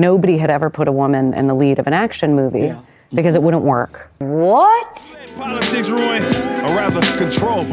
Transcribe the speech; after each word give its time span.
nobody 0.00 0.38
had 0.38 0.50
ever 0.50 0.70
put 0.70 0.88
a 0.88 0.92
woman 0.92 1.34
in 1.34 1.46
the 1.46 1.54
lead 1.54 1.78
of 1.78 1.86
an 1.86 1.92
action 1.92 2.34
movie 2.34 2.60
yeah. 2.60 2.80
because 3.12 3.34
it 3.34 3.42
wouldn't 3.42 3.62
work. 3.62 4.10
What? 4.18 5.16
Politics 5.36 5.88
ruin, 5.88 6.22
or 6.64 6.74
rather 6.74 7.00
control, 7.16 7.64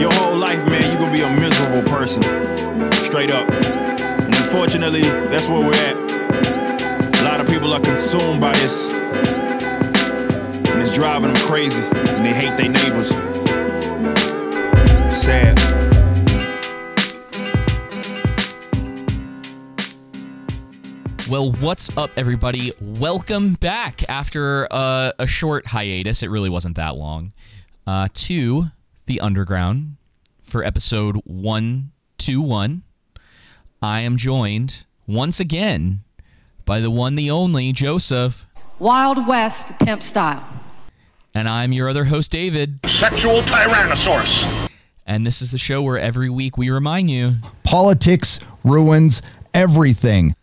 your 0.00 0.12
whole 0.14 0.36
life, 0.36 0.64
man. 0.68 0.82
You're 0.90 1.00
gonna 1.00 1.12
be 1.12 1.22
a 1.22 1.40
miserable 1.40 1.88
person. 1.90 2.22
Straight 2.92 3.30
up. 3.30 3.48
And 3.50 4.34
unfortunately, 4.34 5.02
that's 5.30 5.48
where 5.48 5.60
we're 5.60 5.74
at. 5.74 5.96
A 7.20 7.24
lot 7.24 7.40
of 7.40 7.46
people 7.46 7.72
are 7.72 7.80
consumed 7.80 8.40
by 8.40 8.52
this. 8.52 8.88
And 10.70 10.82
it's 10.82 10.94
driving 10.94 11.32
them 11.32 11.42
crazy. 11.42 11.82
And 11.82 12.24
they 12.24 12.32
hate 12.32 12.56
their 12.56 12.68
neighbors. 12.68 13.08
Sad. 15.14 15.87
Well, 21.28 21.52
what's 21.52 21.94
up, 21.98 22.10
everybody? 22.16 22.72
Welcome 22.80 23.52
back 23.54 24.08
after 24.08 24.66
uh, 24.70 25.12
a 25.18 25.26
short 25.26 25.66
hiatus. 25.66 26.22
It 26.22 26.30
really 26.30 26.48
wasn't 26.48 26.76
that 26.76 26.96
long. 26.96 27.34
Uh, 27.86 28.08
to 28.14 28.68
the 29.04 29.20
Underground 29.20 29.96
for 30.42 30.64
episode 30.64 31.16
121. 31.24 32.82
I 33.82 34.00
am 34.00 34.16
joined 34.16 34.86
once 35.06 35.38
again 35.38 36.00
by 36.64 36.80
the 36.80 36.90
one, 36.90 37.14
the 37.14 37.30
only 37.30 37.72
Joseph. 37.72 38.46
Wild 38.78 39.28
West 39.28 39.78
pimp 39.80 40.02
style. 40.02 40.48
And 41.34 41.46
I'm 41.46 41.72
your 41.72 41.90
other 41.90 42.06
host, 42.06 42.30
David. 42.30 42.80
Sexual 42.86 43.42
Tyrannosaurus. 43.42 44.70
And 45.06 45.26
this 45.26 45.42
is 45.42 45.50
the 45.50 45.58
show 45.58 45.82
where 45.82 45.98
every 45.98 46.30
week 46.30 46.56
we 46.56 46.70
remind 46.70 47.10
you 47.10 47.34
politics 47.64 48.40
ruins 48.64 49.20
everything. 49.52 50.34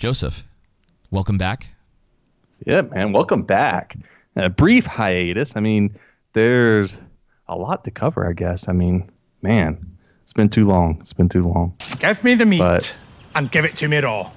Joseph, 0.00 0.48
welcome 1.10 1.36
back. 1.36 1.68
Yeah, 2.64 2.80
man, 2.80 3.12
welcome 3.12 3.42
back. 3.42 3.98
A 4.34 4.48
brief 4.48 4.86
hiatus. 4.86 5.58
I 5.58 5.60
mean, 5.60 5.94
there's 6.32 6.96
a 7.48 7.54
lot 7.54 7.84
to 7.84 7.90
cover, 7.90 8.26
I 8.26 8.32
guess. 8.32 8.66
I 8.66 8.72
mean, 8.72 9.10
man, 9.42 9.78
it's 10.22 10.32
been 10.32 10.48
too 10.48 10.66
long. 10.66 10.96
It's 11.00 11.12
been 11.12 11.28
too 11.28 11.42
long. 11.42 11.76
Give 11.98 12.24
me 12.24 12.34
the 12.34 12.46
meat 12.46 12.60
but, 12.60 12.96
and 13.34 13.50
give 13.50 13.66
it 13.66 13.76
to 13.76 13.88
me 13.88 13.98
raw. 13.98 14.30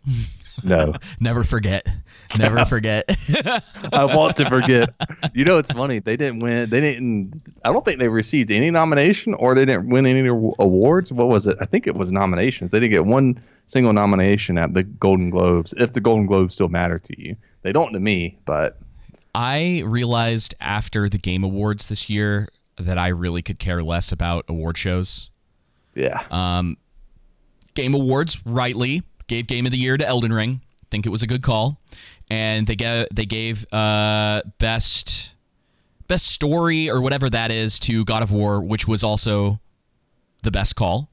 No. 0.66 0.96
Never 1.22 1.46
forget. 1.46 1.88
Never 2.38 2.66
forget. 2.66 3.06
I 3.92 4.06
want 4.06 4.38
to 4.38 4.50
forget. 4.50 4.94
You 5.34 5.46
know, 5.46 5.58
it's 5.58 5.72
funny. 5.72 6.00
They 6.00 6.16
didn't 6.16 6.40
win. 6.40 6.70
They 6.70 6.82
didn't. 6.82 7.42
I 7.64 7.72
don't 7.72 7.84
think 7.86 8.00
they 8.00 8.10
received 8.10 8.52
any 8.52 8.72
nomination 8.72 9.34
or 9.36 9.56
they 9.56 9.66
didn't 9.66 9.90
win 9.90 10.06
any 10.06 10.28
awards. 10.28 11.12
What 11.12 11.28
was 11.28 11.48
it? 11.48 11.58
I 11.60 11.66
think 11.66 11.88
it 11.88 11.96
was 11.96 12.12
nominations. 12.12 12.70
They 12.70 12.80
didn't 12.80 12.92
get 12.92 13.06
one 13.06 13.40
single 13.66 13.94
nomination 13.94 14.58
at 14.58 14.74
the 14.74 14.84
Golden 14.84 15.30
Globes. 15.30 15.74
If 15.78 15.94
the 15.94 16.02
Golden 16.02 16.26
Globes 16.26 16.54
still 16.56 16.70
matter 16.70 17.00
to 17.00 17.22
you, 17.22 17.36
they 17.62 17.72
don't 17.72 17.94
to 17.94 18.00
me. 18.00 18.38
But 18.46 18.78
I 19.36 19.84
realized 19.86 20.56
after 20.60 21.10
the 21.10 21.18
Game 21.18 21.44
Awards 21.44 21.90
this 21.90 22.10
year 22.10 22.50
that 22.78 22.98
I 22.98 23.08
really 23.10 23.42
could 23.42 23.60
care 23.60 23.84
less 23.84 24.12
about 24.12 24.46
award 24.48 24.78
shows. 24.78 25.32
Yeah. 25.96 26.24
Um, 26.32 26.78
Game 27.76 27.94
Awards 27.94 28.46
rightly 28.46 29.04
gave 29.28 29.48
Game 29.48 29.66
of 29.66 29.72
the 29.72 29.78
Year 29.78 29.98
to 29.98 30.08
Elden 30.08 30.34
Ring. 30.34 30.62
Think 30.94 31.08
it 31.08 31.10
was 31.10 31.24
a 31.24 31.28
good 31.28 31.42
call, 31.42 31.82
and 32.30 32.68
they 32.68 32.76
gave 32.76 33.08
they 33.12 33.26
gave 33.26 33.66
uh, 33.74 34.44
best 34.60 35.34
best 36.08 36.28
story 36.28 36.88
or 36.88 37.02
whatever 37.02 37.32
that 37.32 37.50
is 37.50 37.80
to 37.80 38.06
God 38.06 38.22
of 38.22 38.32
War, 38.32 38.62
which 38.62 38.88
was 38.88 39.04
also 39.04 39.60
the 40.44 40.52
best 40.52 40.76
call. 40.76 41.10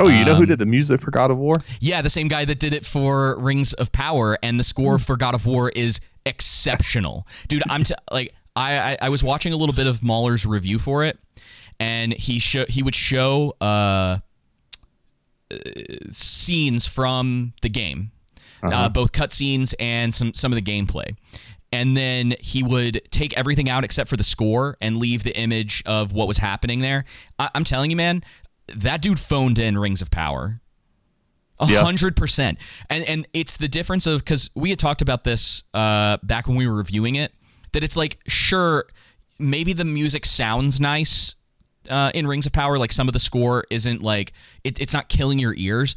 Oh, 0.00 0.08
you 0.08 0.24
know 0.24 0.32
um, 0.32 0.38
who 0.38 0.46
did 0.46 0.58
the 0.58 0.66
music 0.66 1.00
for 1.00 1.12
God 1.12 1.30
of 1.30 1.38
War? 1.38 1.54
Yeah, 1.78 2.02
the 2.02 2.10
same 2.10 2.26
guy 2.26 2.44
that 2.44 2.58
did 2.58 2.74
it 2.74 2.84
for 2.84 3.38
Rings 3.38 3.72
of 3.74 3.92
Power, 3.92 4.36
and 4.42 4.58
the 4.58 4.64
score 4.64 4.98
for 4.98 5.16
God 5.16 5.36
of 5.36 5.46
War 5.46 5.68
is 5.68 6.00
exceptional, 6.26 7.24
dude. 7.46 7.62
I'm 7.70 7.84
t- 7.84 7.94
like 8.10 8.34
I, 8.56 8.78
I, 8.78 8.98
I 9.02 9.08
was 9.10 9.22
watching 9.22 9.52
a 9.52 9.56
little 9.56 9.76
bit 9.76 9.86
of 9.86 10.02
Mahler's 10.02 10.44
review 10.44 10.80
for 10.80 11.04
it, 11.04 11.20
and 11.78 12.12
he 12.12 12.40
show 12.40 12.64
he 12.68 12.82
would 12.82 12.96
show 12.96 13.54
uh, 13.60 14.18
scenes 16.10 16.86
from 16.86 17.52
the 17.62 17.68
game, 17.68 18.10
uh, 18.10 18.13
uh-huh. 18.64 18.74
uh, 18.84 18.88
both 18.88 19.12
cutscenes 19.12 19.74
and 19.78 20.14
some 20.14 20.34
some 20.34 20.52
of 20.52 20.56
the 20.56 20.62
gameplay. 20.62 21.16
And 21.72 21.96
then 21.96 22.34
he 22.40 22.62
would 22.62 23.02
take 23.10 23.36
everything 23.36 23.68
out 23.68 23.82
except 23.82 24.08
for 24.08 24.16
the 24.16 24.22
score 24.22 24.76
and 24.80 24.96
leave 24.96 25.24
the 25.24 25.36
image 25.36 25.82
of 25.86 26.12
what 26.12 26.28
was 26.28 26.38
happening 26.38 26.78
there. 26.78 27.04
I- 27.38 27.50
I'm 27.52 27.64
telling 27.64 27.90
you, 27.90 27.96
man, 27.96 28.22
that 28.68 29.02
dude 29.02 29.18
phoned 29.18 29.58
in 29.58 29.76
Rings 29.76 30.00
of 30.00 30.10
Power. 30.10 30.56
A 31.60 31.66
hundred 31.66 32.16
percent. 32.16 32.58
And 32.90 33.04
and 33.04 33.28
it's 33.32 33.56
the 33.56 33.68
difference 33.68 34.06
of 34.06 34.20
because 34.20 34.50
we 34.54 34.70
had 34.70 34.78
talked 34.78 35.02
about 35.02 35.24
this 35.24 35.62
uh, 35.72 36.18
back 36.22 36.48
when 36.48 36.56
we 36.56 36.66
were 36.66 36.74
reviewing 36.74 37.14
it, 37.14 37.32
that 37.72 37.84
it's 37.84 37.96
like, 37.96 38.18
sure, 38.26 38.86
maybe 39.38 39.72
the 39.72 39.84
music 39.84 40.26
sounds 40.26 40.80
nice 40.80 41.36
uh, 41.88 42.10
in 42.14 42.26
Rings 42.26 42.46
of 42.46 42.52
Power. 42.52 42.78
Like 42.78 42.92
some 42.92 43.08
of 43.08 43.12
the 43.12 43.20
score 43.20 43.64
isn't 43.70 44.02
like 44.02 44.32
it, 44.64 44.80
it's 44.80 44.92
not 44.92 45.08
killing 45.08 45.38
your 45.38 45.54
ears. 45.54 45.96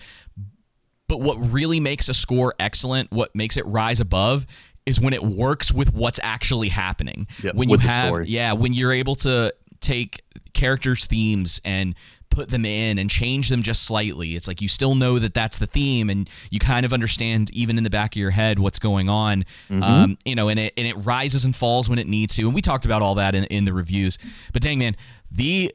But 1.08 1.22
what 1.22 1.36
really 1.36 1.80
makes 1.80 2.10
a 2.10 2.14
score 2.14 2.54
excellent, 2.60 3.12
what 3.12 3.34
makes 3.34 3.58
it 3.58 3.66
rise 3.66 4.00
above, 4.00 4.46
is 4.86 5.00
when 5.00 5.14
it 5.14 5.24
works 5.24 5.72
with 5.72 5.94
what's 5.94 6.20
actually 6.24 6.70
happening. 6.70 7.28
Yep, 7.44 7.56
when 7.56 7.70
you 7.70 7.78
have, 7.78 8.26
yeah, 8.26 8.54
when 8.54 8.74
you're 8.74 8.94
able 8.94 9.16
to 9.16 9.54
take 9.80 10.22
characters' 10.54 11.06
themes 11.06 11.62
and 11.64 11.96
put 12.30 12.50
them 12.50 12.66
in 12.66 13.00
and 13.00 13.10
change 13.10 13.50
them 13.50 13.64
just 13.64 13.84
slightly. 13.84 14.36
It's 14.36 14.48
like 14.48 14.62
you 14.62 14.68
still 14.68 14.96
know 14.96 15.18
that 15.20 15.34
that's 15.34 15.58
the 15.58 15.68
theme, 15.68 16.10
and 16.10 16.30
you 16.50 16.60
kind 16.60 16.86
of 16.86 16.94
understand 16.94 17.50
even 17.52 17.78
in 17.78 17.84
the 17.84 17.90
back 17.90 18.16
of 18.16 18.20
your 18.20 18.32
head 18.32 18.60
what's 18.60 18.80
going 18.80 19.10
on. 19.10 19.46
Mm-hmm. 19.70 19.84
Um, 19.84 20.18
you 20.26 20.36
know, 20.36 20.50
and 20.50 20.60
it 20.60 20.74
and 20.78 20.88
it 20.88 20.96
rises 20.96 21.46
and 21.46 21.56
falls 21.56 21.90
when 21.90 22.00
it 22.00 22.08
needs 22.08 22.36
to. 22.36 22.44
And 22.44 22.54
we 22.54 22.62
talked 22.62 22.86
about 22.86 23.02
all 23.02 23.16
that 23.16 23.36
in, 23.36 23.46
in 23.46 23.66
the 23.66 23.74
reviews. 23.74 24.18
But 24.54 24.62
dang 24.62 24.80
man, 24.80 24.96
the 25.32 25.74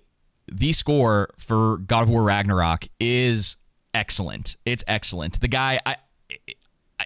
the 0.51 0.73
score 0.73 1.31
for 1.39 1.79
God 1.79 2.03
of 2.03 2.11
War 2.11 2.23
Ragnarok 2.23 2.87
is 3.01 3.57
excellent. 3.95 4.57
It's 4.65 4.85
excellent. 4.87 5.41
The 5.41 5.49
guy, 5.49 5.81
I, 5.85 5.97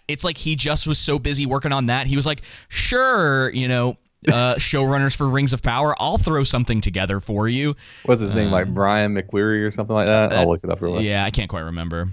it's 0.09 0.25
like 0.25 0.37
he 0.37 0.57
just 0.57 0.87
was 0.87 0.99
so 0.99 1.19
busy 1.19 1.47
working 1.47 1.73
on 1.73 1.87
that. 1.87 2.07
He 2.07 2.17
was 2.17 2.27
like, 2.27 2.43
sure, 2.69 3.51
you 3.51 3.69
know, 3.69 3.97
uh, 4.29 4.55
showrunners 4.59 5.17
for 5.17 5.29
Rings 5.29 5.53
of 5.53 5.63
Power, 5.63 5.95
I'll 5.99 6.19
throw 6.19 6.45
something 6.45 6.81
together 6.81 7.21
for 7.21 7.49
you. 7.49 7.77
What's 8.05 8.21
his 8.21 8.35
name? 8.35 8.51
like 8.51 8.67
um, 8.67 8.75
Brian 8.75 9.15
McCreary 9.15 9.65
or 9.67 9.71
something 9.71 9.95
like 9.95 10.07
that? 10.07 10.33
Uh, 10.33 10.37
I'll 10.37 10.49
look 10.49 10.65
it 10.65 10.71
up 10.71 10.81
real 10.81 10.95
quick. 10.95 11.05
Yeah, 11.05 11.25
I 11.25 11.31
can't 11.31 11.51
quite 11.51 11.63
remember. 11.63 12.09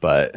But 0.00 0.36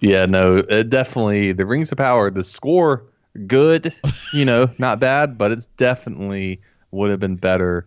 yeah, 0.00 0.26
no, 0.26 0.62
definitely 0.62 1.52
the 1.52 1.66
Rings 1.66 1.90
of 1.90 1.98
Power, 1.98 2.30
the 2.30 2.44
score, 2.44 3.04
good, 3.46 3.92
you 4.32 4.44
know, 4.44 4.70
not 4.78 5.00
bad, 5.00 5.36
but 5.36 5.50
it's 5.50 5.66
definitely 5.76 6.60
would 6.90 7.10
have 7.10 7.20
been 7.20 7.36
better 7.36 7.86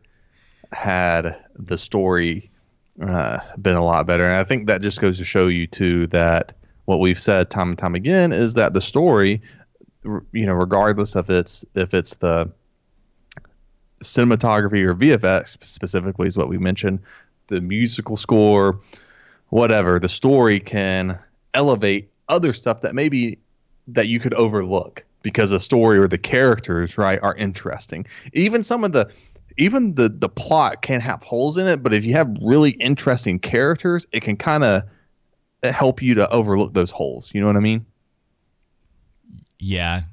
had 0.74 1.34
the 1.56 1.78
story 1.78 2.50
uh, 3.02 3.40
been 3.62 3.76
a 3.76 3.84
lot 3.84 4.08
better. 4.08 4.26
And 4.26 4.36
I 4.36 4.44
think 4.44 4.68
that 4.68 4.82
just 4.82 5.02
goes 5.02 5.18
to 5.18 5.26
show 5.26 5.48
you 5.48 5.68
too 5.68 6.08
that 6.08 6.54
what 6.86 7.00
we've 7.00 7.20
said 7.20 7.50
time 7.50 7.70
and 7.70 7.78
time 7.78 7.96
again 7.96 8.32
is 8.32 8.54
that 8.56 8.74
the 8.74 8.82
story, 8.82 9.42
you 10.04 10.46
know, 10.46 10.54
regardless 10.54 11.16
of 11.16 11.30
it's 11.30 11.66
if 11.76 11.94
it's 11.94 12.16
the 12.16 12.52
cinematography 14.04 14.84
or 14.84 14.96
VFX 14.96 15.60
specifically 15.66 16.28
is 16.28 16.38
what 16.38 16.50
we 16.50 16.58
mentioned, 16.58 17.00
the 17.48 17.62
musical 17.62 18.18
score, 18.18 18.80
whatever, 19.50 20.00
the 20.00 20.10
story 20.10 20.60
can 20.60 21.20
elevate 21.54 22.10
other 22.30 22.54
stuff 22.54 22.82
that 22.82 22.94
maybe 22.94 23.38
that 23.88 24.08
you 24.08 24.20
could 24.20 24.34
overlook 24.36 25.06
because 25.24 25.50
the 25.50 25.60
story 25.60 25.98
or 25.98 26.08
the 26.08 26.18
characters 26.18 26.98
right 26.98 27.22
are 27.24 27.36
interesting 27.36 28.06
even 28.34 28.62
some 28.62 28.84
of 28.84 28.92
the 28.92 29.10
even 29.58 29.96
the 29.96 30.10
the 30.10 30.30
plot 30.30 30.82
can 30.82 31.02
have 31.02 31.24
holes 31.24 31.58
in 31.58 31.68
it 31.68 31.84
but 31.84 31.94
if 31.94 32.06
you 32.06 32.14
have 32.14 32.36
really 32.42 32.72
interesting 32.72 33.40
characters 33.40 34.06
it 34.12 34.22
can 34.22 34.38
kind 34.38 34.64
of 34.64 34.84
help 35.64 36.02
you 36.02 36.16
to 36.16 36.30
overlook 36.30 36.74
those 36.74 36.92
holes. 36.92 37.32
You 37.34 37.42
know 37.42 37.48
what 37.48 37.56
i 37.56 37.62
mean? 37.62 37.86
Yeah. 39.60 40.04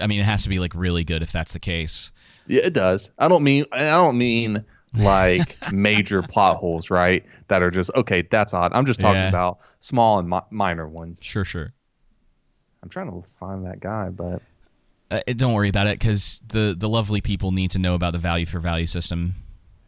I 0.00 0.06
mean 0.06 0.20
it 0.20 0.24
has 0.24 0.42
to 0.44 0.48
be 0.48 0.58
like 0.58 0.74
really 0.74 1.04
good 1.04 1.22
if 1.22 1.32
that's 1.32 1.52
the 1.52 1.60
case. 1.60 2.12
Yeah 2.46 2.62
it 2.64 2.74
does. 2.74 3.10
I 3.18 3.28
don't 3.28 3.42
mean 3.42 3.64
i 3.72 3.84
don't 3.84 4.18
mean 4.18 4.64
like 4.96 5.56
major 5.72 6.22
plot 6.22 6.56
holes 6.56 6.90
right 6.90 7.24
that 7.48 7.62
are 7.62 7.70
just 7.70 7.90
okay 7.96 8.22
that's 8.22 8.54
odd. 8.54 8.72
I'm 8.74 8.86
just 8.86 9.00
talking 9.00 9.22
yeah. 9.22 9.28
about 9.28 9.58
small 9.80 10.18
and 10.18 10.28
mi- 10.28 10.38
minor 10.50 10.88
ones. 10.88 11.20
Sure 11.22 11.44
sure. 11.44 11.72
I'm 12.82 12.88
trying 12.90 13.10
to 13.10 13.26
find 13.40 13.66
that 13.66 13.80
guy 13.80 14.10
but 14.10 14.42
uh, 15.10 15.20
don't 15.36 15.52
worry 15.52 15.68
about 15.68 15.86
it 15.86 15.98
because 15.98 16.40
the 16.48 16.74
the 16.76 16.88
lovely 16.88 17.20
people 17.20 17.52
need 17.52 17.70
to 17.72 17.78
know 17.78 17.94
about 17.94 18.12
the 18.12 18.18
value 18.18 18.46
for 18.46 18.58
value 18.58 18.86
system. 18.86 19.34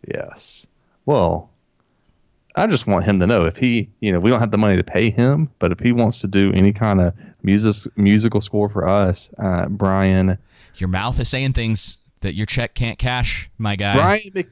Yes. 0.06 0.66
Well, 1.04 1.50
I 2.54 2.66
just 2.66 2.86
want 2.86 3.04
him 3.04 3.20
to 3.20 3.26
know 3.26 3.44
if 3.44 3.56
he, 3.56 3.90
you 4.00 4.12
know, 4.12 4.18
we 4.18 4.30
don't 4.30 4.40
have 4.40 4.50
the 4.50 4.58
money 4.58 4.76
to 4.76 4.84
pay 4.84 5.10
him, 5.10 5.50
but 5.58 5.72
if 5.72 5.80
he 5.80 5.92
wants 5.92 6.20
to 6.22 6.26
do 6.26 6.52
any 6.52 6.72
kind 6.72 7.00
of 7.00 7.14
music 7.42 7.92
musical 7.96 8.40
score 8.40 8.68
for 8.68 8.88
us, 8.88 9.30
uh, 9.38 9.68
Brian. 9.68 10.38
Your 10.76 10.88
mouth 10.88 11.18
is 11.20 11.28
saying 11.28 11.52
things 11.52 11.98
that 12.20 12.34
your 12.34 12.46
check 12.46 12.74
can't 12.74 12.98
cash, 12.98 13.50
my 13.58 13.76
guy. 13.76 13.94
Brian 13.94 14.20
Mc, 14.34 14.48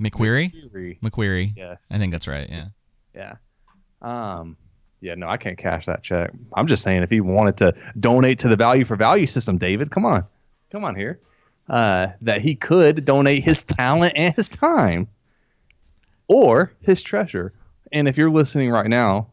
McCreary. 0.00 0.52
McCreary. 0.54 1.00
McCreary. 1.00 1.52
Yes. 1.56 1.88
I 1.90 1.98
think 1.98 2.12
that's 2.12 2.26
right. 2.26 2.48
Yeah. 2.48 2.66
Yeah. 3.14 3.34
Um. 4.00 4.56
Yeah, 5.00 5.14
no, 5.14 5.28
I 5.28 5.38
can't 5.38 5.56
cash 5.56 5.86
that 5.86 6.02
check. 6.02 6.30
I'm 6.54 6.66
just 6.66 6.82
saying 6.82 7.02
if 7.02 7.10
he 7.10 7.20
wanted 7.20 7.56
to 7.58 7.74
donate 7.98 8.40
to 8.40 8.48
the 8.48 8.56
value 8.56 8.84
for 8.84 8.96
value 8.96 9.26
system, 9.26 9.56
David, 9.56 9.90
come 9.90 10.04
on, 10.04 10.24
come 10.70 10.84
on 10.84 10.94
here, 10.94 11.20
uh, 11.68 12.08
that 12.20 12.42
he 12.42 12.54
could 12.54 13.04
donate 13.04 13.42
his 13.42 13.62
talent 13.62 14.12
and 14.14 14.34
his 14.34 14.48
time, 14.48 15.08
or 16.28 16.72
his 16.82 17.02
treasure. 17.02 17.54
And 17.92 18.08
if 18.08 18.18
you're 18.18 18.30
listening 18.30 18.70
right 18.70 18.88
now, 18.88 19.28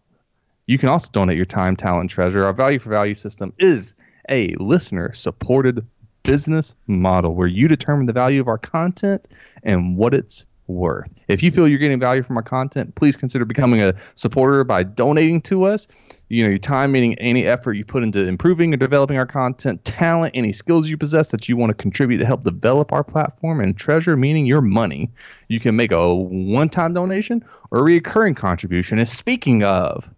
you 0.68 0.78
can 0.78 0.90
also 0.90 1.10
donate 1.12 1.36
your 1.36 1.46
time, 1.46 1.76
talent, 1.76 2.10
treasure. 2.10 2.46
Our 2.46 2.54
value 2.54 2.80
for 2.80 2.90
value 2.90 3.16
system 3.16 3.54
is 3.58 3.96
a 4.30 4.56
listener 4.56 5.14
supported 5.14 5.86
business 6.24 6.76
model 6.88 7.36
where 7.36 7.48
you 7.48 7.68
determine 7.68 8.06
the 8.06 8.14
value 8.14 8.42
of 8.42 8.48
our 8.48 8.58
content 8.58 9.28
and 9.64 9.98
what 9.98 10.14
it's 10.14 10.46
worth. 10.68 11.10
If 11.28 11.42
you 11.42 11.52
feel 11.52 11.68
you're 11.68 11.80
getting 11.80 12.00
value 12.00 12.24
from 12.24 12.38
our 12.38 12.44
content, 12.44 12.96
please 12.96 13.18
consider 13.18 13.46
becoming 13.46 13.82
a 13.82 13.98
supporter 14.16 14.64
by 14.64 14.84
donating 14.84 15.42
to 15.42 15.64
us. 15.64 15.88
You 16.30 16.44
know, 16.44 16.50
your 16.50 16.58
time 16.58 16.92
meaning 16.92 17.16
any 17.16 17.46
effort 17.46 17.74
you 17.74 17.86
put 17.86 18.04
into 18.04 18.28
improving 18.28 18.74
or 18.74 18.78
developing 18.78 19.18
our 19.18 19.26
content, 19.26 19.84
talent, 19.86 20.34
any 20.36 20.52
skills 20.52 20.90
you 20.90 20.98
possess 20.98 21.32
that 21.32 21.48
you 21.48 21.56
want 21.56 21.70
to 21.70 21.74
contribute 21.74 22.18
to 22.18 22.26
help 22.26 22.44
develop 22.44 22.92
our 22.92 23.04
platform, 23.04 23.62
and 23.62 23.78
treasure 23.78 24.18
meaning 24.18 24.46
your 24.46 24.62
money. 24.62 25.10
You 25.48 25.60
can 25.60 25.76
make 25.76 25.92
a 25.92 26.14
one 26.14 26.70
time 26.70 26.94
donation 26.94 27.44
or 27.72 27.80
a 27.80 27.84
recurring 27.84 28.36
contribution. 28.36 29.00
And 29.00 29.08
speaking 29.08 29.64
of 29.64 30.10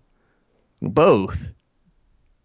both, 0.82 1.50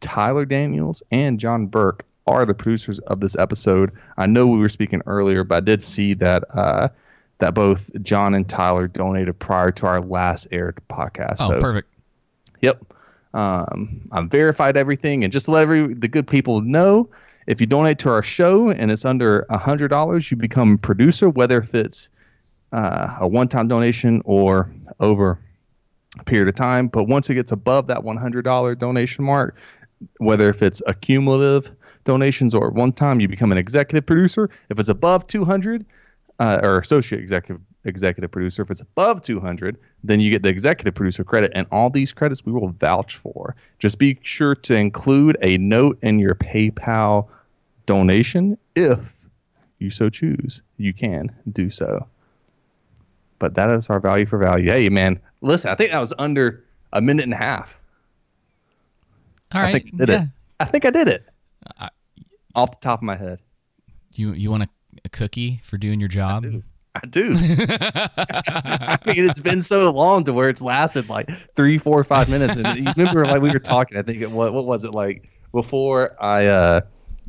Tyler 0.01 0.45
Daniels 0.45 1.03
and 1.11 1.41
John 1.41 1.67
Burck 1.67 2.05
are 2.27 2.45
the 2.45 2.55
producers 2.55 2.99
of 3.01 3.21
this 3.21 3.37
episode. 3.37 3.91
I 4.17 4.27
know 4.27 4.47
we 4.47 4.59
were 4.59 4.69
speaking 4.69 5.03
earlier, 5.07 5.45
but 5.45 5.57
I 5.57 5.61
did 5.61 5.83
see 5.83 6.15
that 6.15 6.45
uh, 6.55 6.89
that 7.39 7.55
both 7.55 7.91
John 8.03 8.35
and 8.35 8.49
Tyler 8.49 8.89
donated 8.89 9.39
prior 9.39 9.71
to 9.73 9.87
our 9.87 10.01
last 10.01 10.47
aired 10.51 10.81
podcast. 10.89 11.37
Oh, 11.41 11.49
so, 11.49 11.61
perfect. 11.61 11.89
Yep. 12.61 12.85
Um, 13.35 14.01
I've 14.13 14.31
verified 14.31 14.77
everything, 14.77 15.25
and 15.25 15.33
just 15.33 15.47
to 15.47 15.51
let 15.51 15.63
every 15.63 15.93
the 15.93 16.07
good 16.07 16.27
people 16.27 16.61
know, 16.61 17.11
if 17.47 17.61
you 17.61 17.67
donate 17.67 17.99
to 17.99 18.11
our 18.11 18.23
show 18.23 18.71
and 18.71 18.91
it's 18.91 19.05
under 19.05 19.45
a 19.51 19.59
hundred 19.59 19.89
dollars, 19.89 20.31
you 20.31 20.37
become 20.37 20.75
a 20.75 20.79
producer, 20.79 21.29
whether 21.29 21.59
if 21.59 21.75
it's 21.75 22.11
uh, 22.73 23.17
a 23.21 23.27
one-time 23.27 23.69
donation 23.69 24.23
or 24.25 24.73
over 25.01 25.39
a 26.21 26.25
period 26.25 26.49
of 26.49 26.55
time. 26.55 26.87
But 26.87 27.05
once 27.05 27.29
it 27.29 27.35
gets 27.35 27.51
above 27.51 27.89
that 27.89 28.05
one 28.05 28.17
hundred 28.17 28.43
dollar 28.43 28.77
donation 28.77 29.25
mark, 29.25 29.57
whether 30.19 30.49
if 30.49 30.63
it's 30.63 30.81
accumulative 30.87 31.73
donations 32.05 32.55
or 32.55 32.71
one 32.71 32.93
time, 32.93 33.19
you 33.19 33.27
become 33.27 33.51
an 33.51 33.59
executive 33.59 34.07
producer. 34.07 34.49
If 34.71 34.79
it's 34.79 34.89
above 34.89 35.27
two 35.27 35.45
hundred, 35.45 35.85
uh, 36.39 36.61
or 36.63 36.79
associate 36.79 37.21
executive 37.21 37.63
executive 37.85 38.31
producer. 38.31 38.63
If 38.63 38.71
it's 38.71 38.81
above 38.81 39.21
200, 39.21 39.77
then 40.03 40.21
you 40.21 40.31
get 40.31 40.43
the 40.43 40.49
executive 40.49 40.95
producer 40.95 41.25
credit, 41.25 41.53
and 41.55 41.67
all 41.71 41.91
these 41.91 42.13
credits 42.13 42.45
we 42.45 42.53
will 42.53 42.69
vouch 42.69 43.17
for. 43.17 43.55
Just 43.79 43.99
be 43.99 44.19
sure 44.23 44.55
to 44.57 44.75
include 44.75 45.37
a 45.43 45.59
note 45.59 45.99
in 46.03 46.19
your 46.19 46.35
PayPal 46.35 47.29
donation 47.87 48.59
if 48.75 49.15
you 49.79 49.91
so 49.91 50.09
choose. 50.09 50.63
You 50.79 50.93
can 50.93 51.35
do 51.53 51.71
so. 51.71 52.07
But 53.39 53.55
that 53.55 53.71
is 53.71 53.91
our 53.91 54.01
value 54.01 54.27
for 54.27 54.39
value. 54.39 54.71
Hey, 54.71 54.89
man, 54.89 55.21
listen, 55.41 55.71
I 55.71 55.75
think 55.75 55.91
that 55.91 55.99
was 55.99 56.15
under 56.19 56.65
a 56.93 57.01
minute 57.01 57.25
and 57.25 57.35
a 57.35 57.37
half. 57.37 57.79
All 59.53 59.61
right. 59.61 59.69
I 59.69 59.73
think 59.73 59.91
I 59.93 59.97
did 59.97 60.09
yeah. 60.09 60.23
it. 60.23 60.29
I 60.61 60.65
think 60.65 60.85
I 60.85 60.91
did 60.91 61.09
it. 61.09 61.29
Off 62.55 62.71
the 62.71 62.79
top 62.81 63.01
of 63.01 63.03
my 63.03 63.17
head. 63.17 63.41
You 64.13 64.33
you 64.33 64.51
want 64.51 64.63
a, 64.63 64.69
a 65.05 65.09
cookie 65.09 65.61
for 65.63 65.79
doing 65.79 66.01
your 66.01 66.09
job? 66.09 66.45
I 66.95 67.07
do. 67.07 67.35
I 67.39 68.99
mean, 69.07 69.25
it's 69.25 69.41
been 69.41 69.63
so 69.63 69.91
long 69.91 70.25
to 70.25 70.33
where 70.33 70.49
it's 70.49 70.63
lasted 70.63 71.09
like 71.09 71.29
three, 71.57 71.77
four, 71.79 72.05
five 72.05 72.29
minutes. 72.29 72.57
And 72.57 72.79
you 72.79 72.93
remember, 72.97 73.27
like 73.27 73.43
we 73.43 73.51
were 73.51 73.59
talking. 73.59 73.99
I 73.99 74.03
think 74.03 74.23
it 74.23 74.31
what 74.31 74.55
what 74.55 74.65
was 74.65 74.85
it 74.85 74.93
like 74.93 75.29
before 75.53 76.17
I 76.23 76.47
uh 76.47 76.81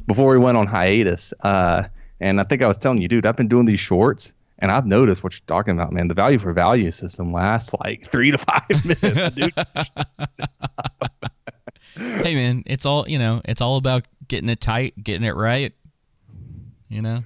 before 0.08 0.32
we 0.32 0.38
went 0.38 0.58
on 0.58 0.68
hiatus. 0.68 1.34
Uh, 1.42 1.84
and 2.20 2.40
I 2.40 2.44
think 2.44 2.62
I 2.62 2.68
was 2.68 2.78
telling 2.78 3.02
you, 3.02 3.08
dude, 3.08 3.26
I've 3.26 3.36
been 3.36 3.48
doing 3.48 3.66
these 3.66 3.80
shorts, 3.80 4.34
and 4.60 4.72
I've 4.72 4.86
noticed 4.86 5.24
what 5.24 5.34
you're 5.34 5.42
talking 5.48 5.74
about, 5.74 5.92
man. 5.92 6.08
The 6.08 6.14
value 6.14 6.40
for 6.40 6.54
value 6.54 6.92
system 6.92 7.34
lasts 7.34 7.74
like 7.84 8.10
three 8.10 8.32
to 8.32 8.38
five 8.38 8.86
minutes, 8.86 9.36
dude. 9.36 9.54
hey 12.24 12.36
man, 12.36 12.64
it's 12.66 12.86
all 12.86 13.08
you 13.08 13.20
know. 13.20 13.42
It's 13.46 13.62
all 13.62 13.78
about 13.78 14.08
getting 14.28 14.50
it 14.50 14.62
tight, 14.62 15.02
getting 15.04 15.26
it 15.26 15.36
right. 15.36 15.74
You 16.90 17.02
know. 17.02 17.24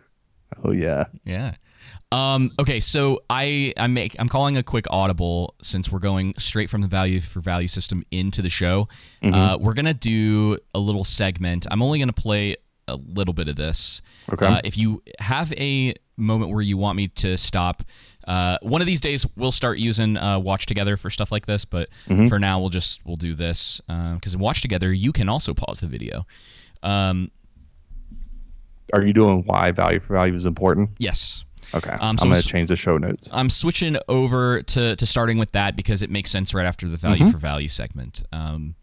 Oh 0.64 0.72
yeah. 0.72 1.06
Yeah. 1.26 1.56
Um, 2.12 2.52
okay, 2.60 2.80
so 2.80 3.22
I 3.30 3.74
I 3.78 3.88
make 3.88 4.16
I'm 4.20 4.30
calling 4.30 4.58
a 4.58 4.64
quick 4.64 4.86
audible 4.90 5.56
since 5.62 5.92
we're 5.92 6.00
going 6.00 6.34
straight 6.38 6.70
from 6.70 6.82
the 6.82 6.88
value 6.88 7.22
for 7.22 7.40
value 7.40 7.68
system 7.68 8.04
into 8.12 8.42
the 8.42 8.50
show. 8.50 8.88
Uh, 9.24 9.58
we're 9.60 9.74
gonna 9.76 9.94
do 9.94 10.58
a 10.74 10.80
little 10.80 11.04
segment. 11.04 11.68
I'm 11.70 11.82
only 11.82 12.00
gonna 12.00 12.14
play 12.14 12.56
a 12.88 12.96
little 12.96 13.34
bit 13.34 13.48
of 13.48 13.56
this. 13.56 14.02
Okay. 14.34 14.46
Uh, 14.46 14.62
if 14.64 14.78
you 14.78 15.04
have 15.20 15.54
a 15.54 15.94
moment 16.18 16.52
where 16.52 16.62
you 16.62 16.76
want 16.78 16.98
me 16.98 17.08
to 17.08 17.38
stop, 17.38 17.84
uh, 18.28 18.58
one 18.64 18.82
of 18.82 18.88
these 18.88 19.02
days 19.02 19.26
we'll 19.36 19.52
start 19.52 19.78
using 19.78 20.18
uh, 20.18 20.40
Watch 20.40 20.66
Together 20.66 20.98
for 20.98 21.12
stuff 21.12 21.32
like 21.32 21.46
this. 21.46 21.64
But 21.64 21.90
for 22.28 22.40
now, 22.40 22.60
we'll 22.60 22.70
just 22.70 23.06
we'll 23.06 23.18
do 23.18 23.36
this 23.36 23.80
because 23.88 24.34
in 24.34 24.40
Watch 24.40 24.62
Together 24.62 24.92
you 24.92 25.12
can 25.12 25.30
also 25.30 25.54
pause 25.54 25.80
the 25.80 25.88
video. 25.88 26.26
Um, 26.82 27.30
Are 28.94 29.06
you 29.06 29.14
doing 29.14 29.44
why 29.46 29.72
value 29.72 30.00
for 30.00 30.14
value 30.14 30.34
is 30.34 30.46
important? 30.46 30.92
yes. 31.00 31.46
Okay. 31.74 31.92
Um, 31.92 32.00
I'm 32.02 32.18
so 32.18 32.26
gonna 32.26 32.42
change 32.42 32.70
the 32.70 32.76
show 32.76 32.98
notes. 32.98 33.30
I'm 33.32 33.50
switching 33.50 33.96
over 34.08 34.64
to, 34.64 34.96
to 34.96 35.06
starting 35.06 35.38
with 35.38 35.52
that 35.52 35.76
because 35.76 36.02
it 36.02 36.10
makes 36.10 36.32
sense 36.32 36.52
right 36.54 36.66
after 36.66 36.88
the 36.88 36.98
value 36.98 37.30
for 37.30 37.38
value 37.38 37.68
segment. 37.68 38.24
Um, 38.32 38.74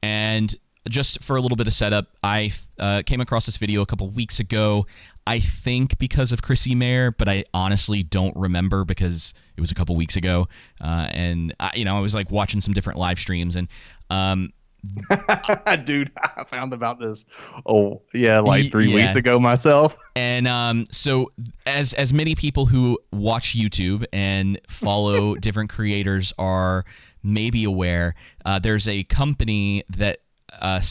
and 0.00 0.54
just 0.88 1.22
for 1.22 1.36
a 1.36 1.40
little 1.40 1.56
bit 1.56 1.66
of 1.66 1.72
setup, 1.72 2.06
I 2.22 2.52
uh, 2.78 3.02
came 3.04 3.20
across 3.20 3.46
this 3.46 3.56
video 3.56 3.82
a 3.82 3.86
couple 3.86 4.08
weeks 4.10 4.40
ago. 4.40 4.86
I 5.26 5.38
think 5.38 5.98
because 5.98 6.32
of 6.32 6.42
Chrissy 6.42 6.74
Mayer, 6.74 7.10
but 7.10 7.28
I 7.28 7.44
honestly 7.52 8.02
don't 8.02 8.34
remember 8.36 8.84
because 8.84 9.34
it 9.56 9.60
was 9.60 9.70
a 9.70 9.74
couple 9.74 9.94
weeks 9.96 10.16
ago. 10.16 10.48
Uh, 10.80 11.08
and 11.10 11.54
I, 11.60 11.72
you 11.74 11.84
know, 11.84 11.96
I 11.96 12.00
was 12.00 12.14
like 12.14 12.30
watching 12.30 12.60
some 12.60 12.74
different 12.74 12.98
live 12.98 13.18
streams, 13.18 13.56
and 13.56 13.68
um, 14.08 14.52
Dude, 15.84 16.10
I 16.36 16.44
found 16.44 16.72
about 16.72 16.98
this. 16.98 17.24
Oh 17.66 18.02
yeah, 18.14 18.40
like 18.40 18.70
three 18.70 18.92
weeks 18.92 19.14
ago 19.14 19.38
myself. 19.38 19.96
And 20.16 20.48
um, 20.48 20.86
so, 20.90 21.30
as 21.66 21.94
as 21.94 22.12
many 22.12 22.34
people 22.34 22.66
who 22.66 22.98
watch 23.12 23.56
YouTube 23.56 24.04
and 24.12 24.60
follow 24.68 25.36
different 25.36 25.70
creators 25.70 26.34
are 26.36 26.84
maybe 27.22 27.64
aware, 27.64 28.16
uh, 28.44 28.58
there's 28.58 28.88
a 28.88 29.04
company 29.04 29.84
that 29.96 30.18
uh, 30.60 30.82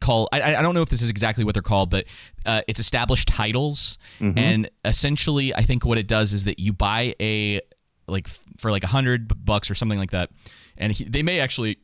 called 0.00 0.28
I, 0.32 0.54
I 0.54 0.62
don't 0.62 0.74
know 0.74 0.82
if 0.82 0.88
this 0.88 1.02
is 1.02 1.10
exactly 1.10 1.44
what 1.44 1.54
they're 1.54 1.62
called, 1.62 1.90
but 1.90 2.06
uh, 2.46 2.62
it's 2.68 2.78
established 2.78 3.28
titles, 3.28 3.98
and 4.20 4.70
essentially, 4.84 5.54
I 5.54 5.62
think 5.62 5.84
what 5.84 5.98
it 5.98 6.06
does 6.06 6.32
is 6.32 6.44
that 6.44 6.58
you 6.60 6.72
buy 6.72 7.14
a 7.20 7.60
like 8.06 8.28
for 8.58 8.70
like 8.70 8.84
a 8.84 8.88
hundred 8.88 9.44
bucks 9.44 9.70
or 9.70 9.74
something 9.74 9.98
like 9.98 10.12
that, 10.12 10.30
and 10.78 10.92
he, 10.92 11.04
they 11.04 11.22
may 11.22 11.40
actually 11.40 11.78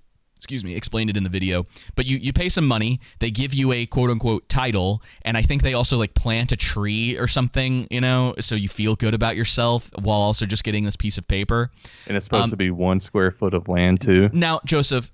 excuse 0.44 0.62
me, 0.62 0.76
explained 0.76 1.08
it 1.08 1.16
in 1.16 1.24
the 1.24 1.30
video. 1.30 1.64
But 1.96 2.04
you, 2.04 2.18
you 2.18 2.32
pay 2.34 2.50
some 2.50 2.66
money, 2.66 3.00
they 3.18 3.30
give 3.30 3.54
you 3.54 3.72
a 3.72 3.86
quote 3.86 4.10
unquote 4.10 4.46
title, 4.48 5.02
and 5.22 5.36
I 5.38 5.42
think 5.42 5.62
they 5.62 5.72
also 5.72 5.96
like 5.96 6.12
plant 6.14 6.52
a 6.52 6.56
tree 6.56 7.16
or 7.16 7.26
something, 7.26 7.88
you 7.90 8.00
know, 8.02 8.34
so 8.40 8.54
you 8.54 8.68
feel 8.68 8.94
good 8.94 9.14
about 9.14 9.36
yourself 9.36 9.90
while 10.00 10.20
also 10.20 10.44
just 10.44 10.62
getting 10.62 10.84
this 10.84 10.96
piece 10.96 11.16
of 11.16 11.26
paper. 11.26 11.70
And 12.06 12.16
it's 12.16 12.26
supposed 12.26 12.44
Um, 12.44 12.50
to 12.50 12.56
be 12.56 12.70
one 12.70 13.00
square 13.00 13.30
foot 13.30 13.54
of 13.54 13.68
land 13.68 14.02
too. 14.02 14.28
Now, 14.34 14.60
Joseph, 14.66 15.10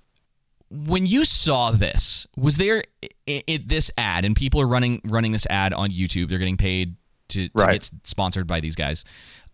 when 0.68 1.06
you 1.06 1.24
saw 1.24 1.70
this, 1.70 2.26
was 2.36 2.56
there 2.56 2.82
i 3.28 3.42
i 3.48 3.60
this 3.64 3.90
ad, 3.96 4.24
and 4.24 4.34
people 4.34 4.60
are 4.60 4.66
running 4.66 5.00
running 5.04 5.30
this 5.32 5.46
ad 5.46 5.72
on 5.72 5.90
YouTube? 5.90 6.28
They're 6.28 6.38
getting 6.40 6.56
paid 6.56 6.96
to, 7.28 7.48
to 7.48 7.50
Right. 7.54 7.72
get 7.80 7.90
sponsored 8.04 8.46
by 8.48 8.58
these 8.60 8.74
guys. 8.74 9.04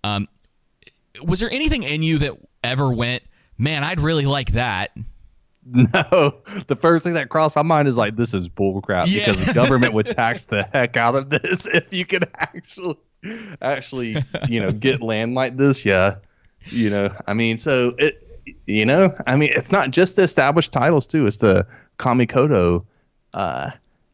Um, 0.05 0.27
was 1.23 1.41
there 1.41 1.51
anything 1.51 1.83
in 1.83 2.03
you 2.03 2.19
that 2.19 2.33
ever 2.65 2.91
went, 2.91 3.23
man, 3.59 3.83
I'd 3.85 4.01
really 4.01 4.27
like 4.27 4.53
that? 4.53 4.91
No, 5.73 6.35
the 6.69 6.77
first 6.81 7.03
thing 7.05 7.15
that 7.15 7.29
crossed 7.29 7.57
my 7.57 7.63
mind 7.63 7.89
is 7.89 7.97
like, 7.97 8.15
this 8.17 8.33
is 8.35 8.49
bullcrap 8.49 9.07
Yeah. 9.09 9.27
because 9.27 9.45
the 9.45 9.53
government 9.53 9.95
would 9.95 10.07
tax 10.11 10.45
the 10.45 10.63
heck 10.73 10.97
out 10.97 11.15
of 11.17 11.31
this 11.31 11.67
if 11.73 11.93
you 11.93 12.05
could 12.07 12.29
actually, 12.39 12.97
actually, 13.61 14.17
you 14.49 14.61
know, 14.61 14.71
get 14.71 15.03
land 15.03 15.35
like 15.35 15.57
this. 15.57 15.85
Yeah, 15.85 16.17
you 16.67 16.89
know, 16.91 17.09
I 17.27 17.35
mean, 17.35 17.59
so 17.59 17.95
it, 17.99 18.23
you 18.67 18.85
know, 18.85 19.13
I 19.27 19.35
mean, 19.37 19.51
it's 19.55 19.73
not 19.73 19.91
just 19.91 20.17
the 20.17 20.23
established 20.23 20.71
titles 20.73 21.07
too. 21.07 21.27
It's 21.27 21.39
the 21.39 21.67
Kamikoto, 21.99 22.85
uh, 23.35 23.71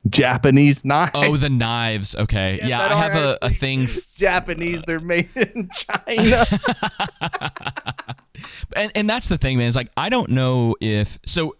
Japanese 0.08 0.84
knives. 0.84 1.12
Oh, 1.14 1.36
the 1.36 1.48
knives. 1.48 2.16
Okay. 2.16 2.58
Yeah, 2.62 2.78
that 2.78 2.92
I 2.92 2.96
have 2.96 3.14
a, 3.14 3.38
a 3.42 3.50
thing. 3.50 3.88
Japanese. 4.16 4.82
They're 4.86 5.00
made 5.00 5.30
in 5.36 5.68
China. 5.72 6.44
And, 8.74 8.90
and 8.94 9.08
that's 9.08 9.28
the 9.28 9.38
thing, 9.38 9.58
man. 9.58 9.66
Is 9.66 9.76
like, 9.76 9.90
I 9.96 10.08
don't 10.08 10.30
know 10.30 10.74
if. 10.80 11.18
So 11.26 11.56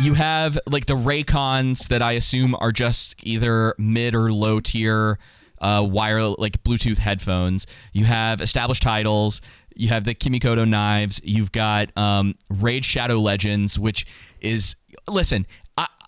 you 0.00 0.14
have 0.14 0.58
like 0.66 0.86
the 0.86 0.94
Raycons 0.94 1.88
that 1.88 2.02
I 2.02 2.12
assume 2.12 2.54
are 2.60 2.72
just 2.72 3.16
either 3.26 3.74
mid 3.78 4.14
or 4.14 4.32
low 4.32 4.60
tier 4.60 5.18
uh, 5.60 5.86
wire, 5.88 6.22
like 6.22 6.62
Bluetooth 6.62 6.98
headphones. 6.98 7.66
You 7.92 8.04
have 8.04 8.40
established 8.40 8.82
titles. 8.82 9.40
You 9.74 9.88
have 9.88 10.04
the 10.04 10.14
Kamikoto 10.14 10.66
knives. 10.66 11.20
You've 11.22 11.52
got 11.52 11.96
um, 11.96 12.34
Raid 12.48 12.84
Shadow 12.84 13.18
Legends, 13.18 13.78
which 13.78 14.06
is 14.40 14.76
listen. 15.08 15.46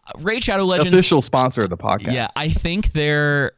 I, 0.09 0.21
Raid 0.21 0.45
Shadow 0.45 0.65
Legends. 0.65 0.95
Official 0.95 1.23
sponsor 1.23 1.63
of 1.63 1.71
the 1.71 1.77
podcast. 1.77 2.13
Yeah, 2.13 2.29
I 2.37 2.49
think 2.49 2.93
they're 2.93 3.53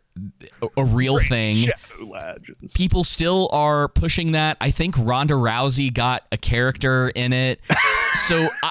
a, 0.62 0.68
a 0.78 0.84
real 0.84 1.18
thing. 1.18 1.56
Shadow 1.56 2.04
Legends. 2.06 2.72
People 2.74 3.04
still 3.04 3.48
are 3.52 3.88
pushing 3.88 4.32
that. 4.32 4.56
I 4.60 4.70
think 4.70 4.94
Ronda 4.98 5.34
Rousey 5.34 5.92
got 5.92 6.24
a 6.32 6.36
character 6.36 7.08
in 7.14 7.32
it. 7.32 7.60
So 8.26 8.48
I, 8.64 8.70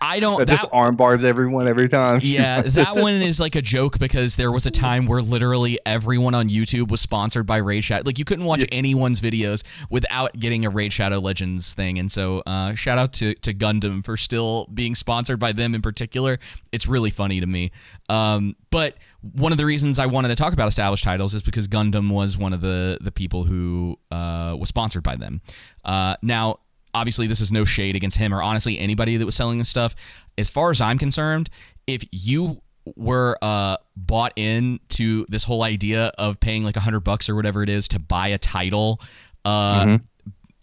I 0.00 0.20
don't. 0.20 0.38
That 0.38 0.48
just 0.48 0.66
arm 0.72 0.96
bars 0.96 1.24
everyone 1.24 1.68
every 1.68 1.88
time. 1.88 2.20
yeah, 2.24 2.62
that 2.62 2.96
one 2.96 3.14
is 3.14 3.40
like 3.40 3.54
a 3.54 3.62
joke 3.62 3.98
because 3.98 4.36
there 4.36 4.52
was 4.52 4.66
a 4.66 4.70
time 4.70 5.06
where 5.06 5.22
literally 5.22 5.78
everyone 5.86 6.34
on 6.34 6.48
YouTube 6.48 6.90
was 6.90 7.00
sponsored 7.00 7.46
by 7.46 7.58
Raid 7.58 7.82
Shadow. 7.82 8.02
Like 8.04 8.18
you 8.18 8.24
couldn't 8.24 8.44
watch 8.44 8.64
anyone's 8.72 9.20
videos 9.20 9.64
without 9.90 10.38
getting 10.38 10.64
a 10.64 10.70
Raid 10.70 10.92
Shadow 10.92 11.18
Legends 11.18 11.74
thing. 11.74 11.98
And 11.98 12.10
so, 12.10 12.42
uh, 12.46 12.74
shout 12.74 12.98
out 12.98 13.12
to 13.14 13.34
to 13.34 13.54
Gundam 13.54 14.04
for 14.04 14.16
still 14.16 14.66
being 14.72 14.94
sponsored 14.94 15.38
by 15.38 15.52
them 15.52 15.74
in 15.74 15.82
particular. 15.82 16.38
It's 16.72 16.86
really 16.86 17.10
funny 17.10 17.40
to 17.40 17.46
me. 17.46 17.70
Um, 18.08 18.56
but 18.70 18.96
one 19.32 19.52
of 19.52 19.58
the 19.58 19.66
reasons 19.66 19.98
I 19.98 20.06
wanted 20.06 20.28
to 20.28 20.36
talk 20.36 20.52
about 20.52 20.68
established 20.68 21.04
titles 21.04 21.34
is 21.34 21.42
because 21.42 21.68
Gundam 21.68 22.10
was 22.10 22.36
one 22.36 22.52
of 22.52 22.60
the 22.60 22.98
the 23.00 23.12
people 23.12 23.44
who 23.44 23.98
uh, 24.10 24.56
was 24.58 24.68
sponsored 24.68 25.02
by 25.02 25.16
them. 25.16 25.40
Uh, 25.84 26.16
now 26.22 26.58
obviously 26.96 27.26
this 27.26 27.40
is 27.40 27.52
no 27.52 27.64
shade 27.64 27.94
against 27.94 28.16
him 28.16 28.32
or 28.34 28.42
honestly 28.42 28.78
anybody 28.78 29.16
that 29.18 29.26
was 29.26 29.34
selling 29.34 29.58
this 29.58 29.68
stuff. 29.68 29.94
As 30.38 30.50
far 30.50 30.70
as 30.70 30.80
I'm 30.80 30.98
concerned, 30.98 31.50
if 31.86 32.02
you 32.10 32.60
were 32.96 33.36
uh, 33.42 33.76
bought 33.96 34.32
in 34.36 34.80
to 34.90 35.26
this 35.28 35.44
whole 35.44 35.62
idea 35.62 36.06
of 36.18 36.38
paying 36.40 36.64
like 36.64 36.76
a 36.76 36.80
hundred 36.80 37.00
bucks 37.00 37.28
or 37.28 37.34
whatever 37.34 37.62
it 37.62 37.68
is 37.68 37.88
to 37.88 37.98
buy 37.98 38.28
a 38.28 38.38
title, 38.38 39.00
uh, 39.44 39.98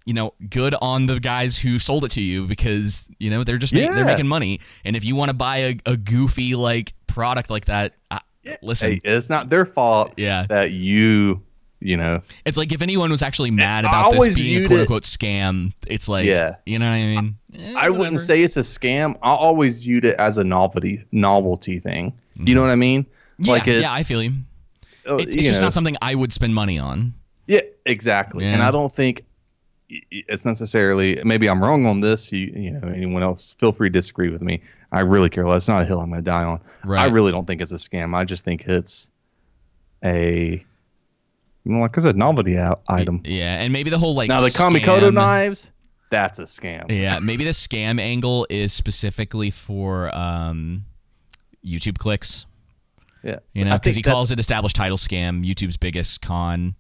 you 0.06 0.14
know, 0.14 0.34
good 0.50 0.76
on 0.82 1.06
the 1.06 1.20
guys 1.20 1.58
who 1.58 1.80
sold 1.80 2.04
it 2.04 2.12
to 2.12 2.22
you 2.22 2.46
because 2.46 3.08
you 3.20 3.30
know 3.30 3.44
they're 3.44 3.58
just 3.58 3.74
make, 3.74 3.90
they're 3.90 4.06
making 4.06 4.28
money. 4.28 4.60
And 4.84 4.96
if 4.96 5.06
you 5.06 5.16
want 5.16 5.30
to 5.30 5.34
buy 5.34 5.58
a, 5.58 5.78
a 5.86 5.98
goofy 5.98 6.56
like 6.56 6.94
product 7.08 7.50
like 7.50 7.66
that, 7.66 7.94
uh, 8.12 8.20
listen, 8.62 8.92
Hey, 8.92 9.02
it's 9.04 9.30
not 9.30 9.50
their 9.50 9.66
fault 9.66 10.14
Yeah. 10.18 10.46
that 10.50 10.72
you, 10.72 11.42
you 11.84 11.98
know, 11.98 12.22
it's 12.46 12.58
like 12.58 12.72
if 12.72 12.82
anyone 12.82 13.12
was 13.12 13.22
actually 13.22 13.52
mad 13.52 13.86
about 13.86 14.14
this 14.14 14.40
being 14.40 14.64
a 14.64 14.68
quote 14.68 14.78
it- 14.78 14.82
unquote 14.82 15.04
scam, 15.04 15.74
it's 15.88 16.08
like, 16.08 16.26
Yeah. 16.26 16.56
you 16.66 16.80
know 16.80 16.88
what 16.90 16.96
I 16.96 17.06
mean? 17.06 17.36
Eh, 17.56 17.74
I 17.78 17.90
wouldn't 17.90 18.20
say 18.22 18.42
it's 18.42 18.58
a 18.58 18.62
scam. 18.62 19.16
I 19.22 19.30
always 19.32 19.84
viewed 19.84 20.06
it 20.06 20.16
as 20.18 20.38
a 20.38 20.44
novelty 20.44 21.04
novelty 21.12 21.80
thing. 21.80 22.14
You 22.36 22.56
know 22.56 22.62
what 22.62 22.72
I 22.72 22.76
mean? 22.76 23.06
Yeah, 23.40 23.52
like 23.52 23.68
it's, 23.68 23.82
yeah, 23.82 23.92
I 23.92 24.04
feel 24.04 24.24
you. 24.24 24.34
oh, 25.06 25.18
It, 25.18 25.28
it's 25.28 25.36
you 25.36 25.42
just 25.44 25.62
know, 25.62 25.68
not 25.68 25.74
something 25.74 25.96
I 26.02 26.16
would 26.16 26.32
spend 26.34 26.56
money 26.56 26.80
on. 26.80 27.14
Yeah, 27.48 27.62
exactly. 27.86 28.46
And 28.46 28.64
I 28.64 28.72
don't 28.72 28.92
think 28.92 29.24
it's 29.90 30.46
necessarily. 30.46 31.22
Maybe 31.24 31.48
I'm 31.50 31.62
wrong 31.62 31.86
on 31.86 32.00
this. 32.00 32.32
You, 32.32 32.52
you 32.56 32.72
know, 32.72 32.88
anyone 32.88 33.22
else, 33.22 33.56
feel 33.60 33.72
free 33.74 33.90
to 33.90 33.94
disagree 33.94 34.30
with 34.30 34.42
me. 34.42 34.62
I 34.92 35.02
really 35.02 35.30
care 35.30 35.46
less. 35.48 35.64
It's 35.64 35.68
not 35.68 35.82
a 35.82 35.86
hill 35.86 36.00
I'm 36.00 36.10
going 36.10 36.24
to 36.24 36.26
die 36.26 36.44
on. 36.44 36.60
I 36.90 37.08
really 37.08 37.32
don't 37.32 37.46
think 37.46 37.62
it's 37.62 37.72
a 37.72 37.76
scam. 37.76 38.16
I 38.16 38.24
just 38.26 38.46
think 38.46 38.66
it's 38.68 39.12
a, 40.04 40.64
like 41.66 41.96
it's 41.98 42.06
a 42.06 42.14
novelty 42.14 42.58
item. 42.90 43.22
Yeah, 43.26 43.62
and 43.62 43.72
maybe 43.72 43.90
the 43.90 43.98
whole 43.98 44.16
like 44.16 44.30
now 44.30 44.42
the 44.42 44.48
Kamikoto 44.48 45.10
scam- 45.10 45.14
knives, 45.14 45.72
that's 46.10 46.40
a 46.40 46.44
scam. 46.44 46.92
Yeah, 46.92 47.20
maybe 47.20 47.44
the 47.44 47.52
scam 47.52 48.00
angle 48.00 48.46
is 48.50 48.74
specifically 48.74 49.50
for 49.50 50.14
um, 50.16 50.86
YouTube 51.66 51.98
clicks. 51.98 52.46
Yeah, 53.24 53.40
You 53.54 53.64
know, 53.64 53.78
because 53.78 53.96
he 53.96 54.02
calls 54.02 54.32
it 54.32 54.40
established 54.40 54.76
title 54.76 54.98
scam, 54.98 55.46
YouTube's 55.46 55.78
biggest 55.78 56.22
con. 56.22 56.76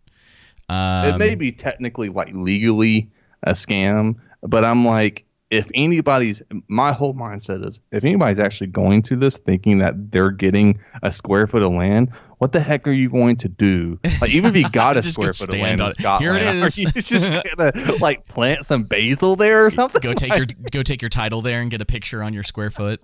Um, 0.68 1.06
it 1.06 1.18
may 1.18 1.36
be 1.36 1.52
technically 1.52 2.10
like 2.10 2.34
legally 2.34 3.10
a 3.44 3.52
scam, 3.54 4.16
but 4.42 4.66
I'm 4.66 4.86
like, 4.86 5.26
if 5.50 5.68
anybody's, 5.74 6.42
my 6.68 6.92
whole 6.92 7.14
mindset 7.14 7.66
is, 7.66 7.80
if 7.92 8.04
anybody's 8.04 8.40
actually 8.40 8.68
going 8.68 9.04
to 9.04 9.16
this 9.16 9.38
thinking 9.38 9.78
that 9.78 10.12
they're 10.12 10.32
getting 10.32 10.80
a 11.02 11.12
square 11.12 11.48
foot 11.48 11.62
of 11.62 11.72
land, 11.72 12.12
what 12.44 12.52
the 12.52 12.60
heck 12.60 12.86
are 12.88 12.92
you 12.92 13.10
going 13.10 13.38
to 13.38 13.48
do? 13.48 13.98
Like, 14.20 14.32
even 14.32 14.50
if 14.54 14.62
you 14.62 14.70
got 14.72 14.98
a 14.98 15.02
square 15.04 15.32
foot 15.32 15.54
of 15.54 15.60
land 15.62 15.80
in. 15.80 15.92
Scotland, 15.94 16.24
Here 16.42 16.50
it 16.50 16.56
is. 16.56 16.78
are 16.78 16.82
you 16.82 16.92
just 17.02 17.30
gonna 17.58 17.72
like 18.02 18.28
plant 18.28 18.66
some 18.66 18.84
basil 18.84 19.38
there 19.38 19.66
or 19.66 19.72
something? 19.72 20.02
go 20.02 20.14
take 20.14 20.36
your 20.36 20.46
go 20.72 20.84
take 20.84 21.02
your 21.02 21.08
title 21.10 21.42
there 21.42 21.62
and 21.62 21.72
get 21.72 21.80
a 21.82 21.86
picture 21.86 22.22
on 22.22 22.34
your 22.34 22.44
square 22.44 22.70
foot. 22.70 23.02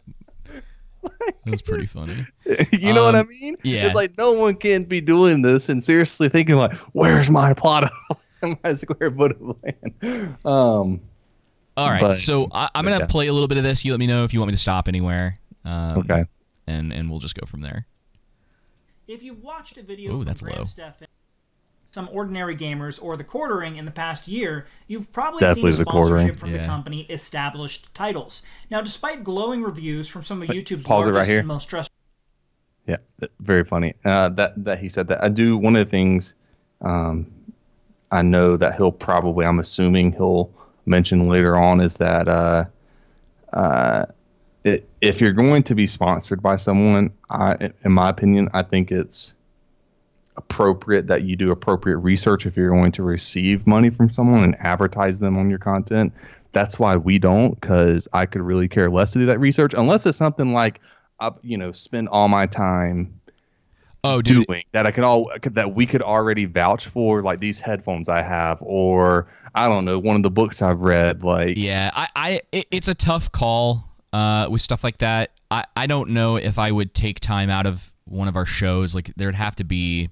That's 1.45 1.61
pretty 1.61 1.85
funny. 1.85 2.25
you 2.73 2.93
know 2.93 3.05
what 3.05 3.15
I 3.15 3.19
Um, 3.19 3.29
mean? 3.29 3.55
yeah. 3.63 3.85
It's 3.85 3.95
like 3.95 4.17
no 4.17 4.33
one 4.33 4.55
can 4.55 4.83
be 4.83 4.99
doing 4.99 5.41
this 5.41 5.69
and 5.69 5.81
seriously 5.81 6.27
thinking 6.27 6.55
like, 6.57 6.73
where's 6.91 7.29
my 7.29 7.53
plot 7.53 7.89
of 8.43 8.57
my 8.63 8.73
square 8.73 9.09
foot 9.09 9.37
of 9.39 9.55
land? 9.63 10.35
Um, 10.45 10.99
All 11.77 11.89
right, 11.89 12.01
But- 12.01 12.17
so 12.17 12.49
I, 12.51 12.69
I'm 12.75 12.83
gonna 12.83 12.99
yeah. 12.99 13.05
play 13.05 13.27
a 13.27 13.33
little 13.33 13.47
bit 13.47 13.57
of 13.57 13.63
this. 13.63 13.85
You 13.85 13.93
let 13.93 13.99
me 13.99 14.07
know 14.07 14.25
if 14.25 14.33
you 14.33 14.39
want 14.41 14.49
me 14.49 14.53
to 14.55 14.59
stop 14.61 14.89
anywhere. 14.89 15.39
Um, 15.63 15.99
okay. 15.99 16.23
and 16.67 16.91
and 16.91 17.09
we'll 17.09 17.19
just 17.19 17.35
go 17.35 17.45
from 17.45 17.61
there. 17.61 17.87
If 19.09 19.23
you 19.23 19.33
watched 19.33 19.77
a 19.79 19.81
video 19.83 20.11
Ooh, 20.11 20.17
from 20.17 20.25
that's 20.25 20.41
Graham 20.41 20.59
low. 20.59 20.65
Stephan, 20.65 21.07
some 21.89 22.07
ordinary 22.11 22.55
gamers, 22.55 23.01
or 23.01 23.17
the 23.17 23.23
quartering 23.23 23.77
in 23.77 23.85
the 23.85 23.91
past 23.91 24.27
year, 24.27 24.67
you've 24.87 25.11
probably 25.11 25.39
Definitely 25.39 25.71
seen 25.71 25.79
the 25.79 25.85
quartering. 25.85 26.27
sponsorship 26.27 26.39
from 26.39 26.51
Yeah. 26.51 26.61
the 26.61 26.67
company 26.67 27.01
established 27.09 27.91
titles. 27.95 28.43
Now, 28.69 28.81
despite 28.81 29.23
glowing 29.23 29.63
reviews 29.63 30.07
from 30.07 30.21
some 30.21 30.43
of 30.43 30.49
YouTube's 30.49 30.83
pause 30.83 31.07
it 31.07 31.09
right 31.09 31.15
largest 31.15 31.29
here. 31.31 31.39
and 31.39 31.47
most 31.47 31.65
trusted 31.65 31.91
Yeah, 32.85 32.97
th- 33.19 33.31
very 33.39 33.63
funny. 33.63 33.93
Uh, 34.05 34.29
that 34.29 34.63
that 34.63 34.77
he 34.79 34.87
said 34.89 35.07
that. 35.07 35.23
I 35.23 35.29
do 35.29 35.57
one 35.57 35.75
of 35.75 35.83
the 35.85 35.89
things. 35.89 36.35
Um, 36.81 37.25
I 38.11 38.21
know 38.21 38.57
that 38.57 38.75
he'll 38.75 38.91
probably. 38.91 39.43
I'm 39.45 39.59
assuming 39.59 40.11
he'll 40.11 40.51
mention 40.85 41.27
later 41.27 41.55
on 41.55 41.81
is 41.81 41.97
that 41.97 42.27
uh, 42.27 42.65
uh, 43.53 44.05
it, 44.63 44.87
if 45.01 45.21
you're 45.21 45.33
going 45.33 45.63
to 45.63 45.75
be 45.75 45.87
sponsored 45.87 46.41
by 46.41 46.55
someone, 46.55 47.11
I, 47.29 47.69
in 47.83 47.91
my 47.91 48.09
opinion, 48.09 48.49
I 48.53 48.63
think 48.63 48.91
it's 48.91 49.35
appropriate 50.35 51.07
that 51.07 51.23
you 51.23 51.35
do 51.35 51.51
appropriate 51.51 51.97
research 51.97 52.45
if 52.45 52.55
you're 52.55 52.69
going 52.69 52.91
to 52.93 53.03
receive 53.03 53.67
money 53.67 53.89
from 53.89 54.09
someone 54.09 54.43
and 54.43 54.55
advertise 54.59 55.19
them 55.19 55.37
on 55.37 55.49
your 55.49 55.59
content. 55.59 56.13
That's 56.51 56.79
why 56.79 56.97
we 56.97 57.19
don't, 57.19 57.59
because 57.59 58.07
I 58.13 58.25
could 58.25 58.41
really 58.41 58.67
care 58.67 58.89
less 58.89 59.13
to 59.13 59.19
do 59.19 59.25
that 59.27 59.39
research 59.39 59.73
unless 59.77 60.05
it's 60.05 60.17
something 60.17 60.53
like, 60.53 60.81
I, 61.19 61.31
you 61.41 61.57
know, 61.57 61.71
spend 61.71 62.09
all 62.09 62.27
my 62.27 62.45
time 62.45 63.19
Oh, 64.01 64.21
dude, 64.21 64.45
doing 64.47 64.63
that 64.71 64.87
I 64.87 64.91
can 64.91 65.03
all 65.03 65.29
that 65.43 65.75
we 65.75 65.85
could 65.85 66.01
already 66.01 66.45
vouch 66.45 66.87
for, 66.87 67.21
like 67.21 67.41
these 67.41 67.59
headphones 67.59 68.07
I 68.07 68.21
have, 68.21 68.59
or 68.61 69.27
I 69.53 69.67
don't 69.67 69.83
know, 69.83 69.99
one 69.99 70.15
of 70.15 70.23
the 70.23 70.31
books 70.31 70.61
I've 70.61 70.81
read, 70.81 71.21
like 71.21 71.57
Yeah, 71.57 71.91
I, 71.93 72.07
I 72.15 72.41
it, 72.53 72.67
it's 72.71 72.87
a 72.87 72.93
tough 72.93 73.29
call 73.33 73.88
uh, 74.13 74.47
with 74.49 74.61
stuff 74.61 74.83
like 74.83 74.99
that. 74.99 75.31
I, 75.51 75.65
I 75.75 75.87
don't 75.87 76.11
know 76.11 76.35
if 76.35 76.59
I 76.59 76.71
would 76.71 76.93
take 76.93 77.19
time 77.19 77.49
out 77.49 77.65
of 77.65 77.93
one 78.05 78.27
of 78.27 78.35
our 78.35 78.45
shows. 78.45 78.95
Like 78.95 79.11
there'd 79.15 79.35
have 79.35 79.55
to 79.55 79.63
be, 79.63 80.09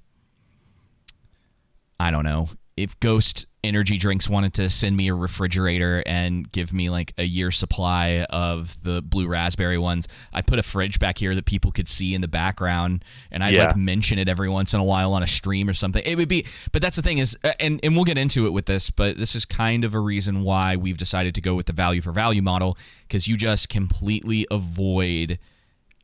I 2.00 2.12
don't 2.12 2.24
know, 2.24 2.48
if 2.78 2.98
Ghost 3.00 3.48
Energy 3.64 3.98
Drinks 3.98 4.30
wanted 4.30 4.54
to 4.54 4.70
send 4.70 4.96
me 4.96 5.08
a 5.10 5.14
refrigerator 5.14 6.02
and 6.06 6.50
give 6.52 6.72
me 6.72 6.90
like 6.90 7.12
a 7.18 7.24
year 7.24 7.50
supply 7.52 8.26
of 8.30 8.82
the 8.84 9.02
blue 9.02 9.28
raspberry 9.28 9.78
ones, 9.80 10.08
I 10.32 10.42
put 10.44 10.60
a 10.60 10.64
fridge 10.64 11.00
back 11.00 11.18
here 11.18 11.34
that 11.36 11.46
people 11.46 11.72
could 11.72 11.90
see 11.90 12.14
in 12.14 12.22
the 12.22 12.28
background, 12.28 13.04
and 13.32 13.44
I'd 13.44 13.54
Yeah. 13.56 13.68
like 13.70 13.76
mention 13.76 14.20
it 14.20 14.30
every 14.30 14.48
once 14.48 14.74
in 14.74 14.80
a 14.80 14.84
while 14.84 15.12
on 15.14 15.24
a 15.24 15.28
stream 15.28 15.68
or 15.70 15.74
something. 15.74 16.04
It 16.06 16.16
would 16.18 16.30
be, 16.30 16.46
but 16.72 16.82
that's 16.82 16.96
the 16.96 17.02
thing 17.02 17.18
is, 17.18 17.38
uh, 17.44 17.52
and 17.60 17.80
and 17.84 17.96
we'll 17.96 18.06
get 18.06 18.18
into 18.18 18.46
it 18.46 18.54
with 18.54 18.68
this, 18.68 18.90
but 18.92 19.18
this 19.18 19.36
is 19.36 19.44
kind 19.44 19.84
of 19.84 19.96
a 19.96 20.00
reason 20.00 20.44
why 20.44 20.76
we've 20.76 20.98
decided 20.98 21.34
to 21.36 21.42
go 21.42 21.56
with 21.56 21.66
the 21.66 21.74
value 21.74 22.02
for 22.02 22.12
value 22.12 22.42
model 22.44 22.78
because 23.08 23.28
you 23.28 23.36
just 23.36 23.68
completely 23.70 24.46
avoid 24.52 25.40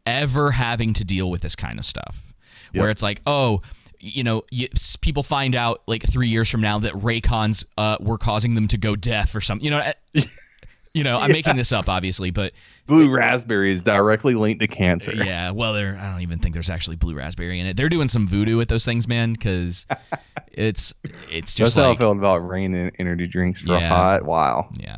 ever 0.06 0.52
having 0.52 0.92
to 0.94 1.06
deal 1.06 1.30
with 1.30 1.42
this 1.42 1.56
kind 1.56 1.80
of 1.80 1.86
stuff 1.86 2.34
where 2.74 2.90
it's 2.90 3.04
like, 3.04 3.22
oh, 3.28 3.62
you 4.06 4.24
know, 4.24 4.44
you, 4.52 4.68
people 5.02 5.24
find 5.24 5.56
out 5.56 5.82
like 5.88 6.04
three 6.04 6.28
years 6.28 6.50
from 6.50 6.60
now 6.62 6.80
that 6.80 6.94
Raycons 6.94 7.66
uh, 7.78 7.98
were 8.02 8.18
causing 8.18 8.54
them 8.54 8.68
to 8.70 8.78
go 8.78 8.96
deaf 8.98 9.34
or 9.34 9.40
something. 9.42 9.64
You 9.64 9.72
know, 9.72 9.92
you 10.94 11.04
know, 11.06 11.18
I'm 11.18 11.32
making 11.32 11.56
this 11.56 11.72
up 11.72 11.88
obviously, 11.88 12.30
but 12.30 12.52
blue 12.86 13.10
raspberry 13.10 13.72
is 13.72 13.82
directly 13.82 14.36
linked 14.36 14.60
to 14.62 14.68
cancer. 14.68 15.14
yeah, 15.16 15.52
well, 15.52 15.74
there. 15.74 15.98
I 16.00 16.12
don't 16.12 16.22
even 16.22 16.40
think 16.40 16.54
there's 16.54 16.70
actually 16.70 16.98
blue 16.98 17.16
raspberry 17.16 17.60
in 17.62 17.66
it. 17.66 17.78
They're 17.78 17.88
doing 17.90 18.10
some 18.10 18.28
voodoo 18.28 18.58
with 18.58 18.68
those 18.68 18.84
things, 18.84 19.08
man, 19.08 19.32
because 19.34 19.86
it's 20.52 20.94
it's 21.32 21.54
That's 21.54 21.56
just 21.56 21.76
how 21.78 21.92
I 21.92 21.96
felt 21.96 22.18
about 22.18 22.46
rain 22.48 22.74
and 22.74 22.92
energy 23.00 23.26
drinks 23.28 23.62
for 23.62 23.72
Yeah. 23.74 23.86
a 23.86 23.96
hot 23.96 24.24
while. 24.26 24.70
yeah. 24.80 24.98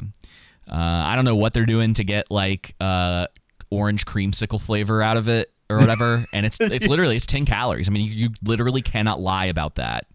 Uh, 0.68 0.74
I 0.76 1.16
don't 1.16 1.26
know 1.26 1.36
what 1.36 1.54
they're 1.54 1.68
doing 1.68 1.94
to 1.94 2.04
get 2.04 2.32
like 2.32 2.74
uh, 2.82 3.28
orange 3.70 4.06
creamsicle 4.06 4.60
flavor 4.60 5.02
out 5.04 5.16
of 5.16 5.28
it 5.28 5.52
or 5.70 5.78
whatever, 5.78 6.24
and 6.34 6.46
it's 6.46 6.60
it's 6.62 6.88
literally 6.88 7.16
it's 7.16 7.26
ten 7.26 7.46
calories. 7.46 7.90
I 7.90 7.92
mean, 7.92 8.06
you, 8.08 8.14
you 8.14 8.30
literally 8.44 8.82
cannot 8.82 9.20
lie 9.20 9.46
about 9.46 9.76
that, 9.76 10.06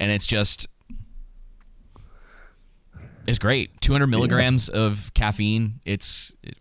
and 0.00 0.10
it's 0.10 0.26
just 0.26 0.68
it's 3.26 3.38
great. 3.38 3.80
Two 3.80 3.92
hundred 3.92 4.08
milligrams 4.08 4.68
of 4.68 5.12
caffeine. 5.14 5.80
It's 5.84 6.34
it, 6.42 6.56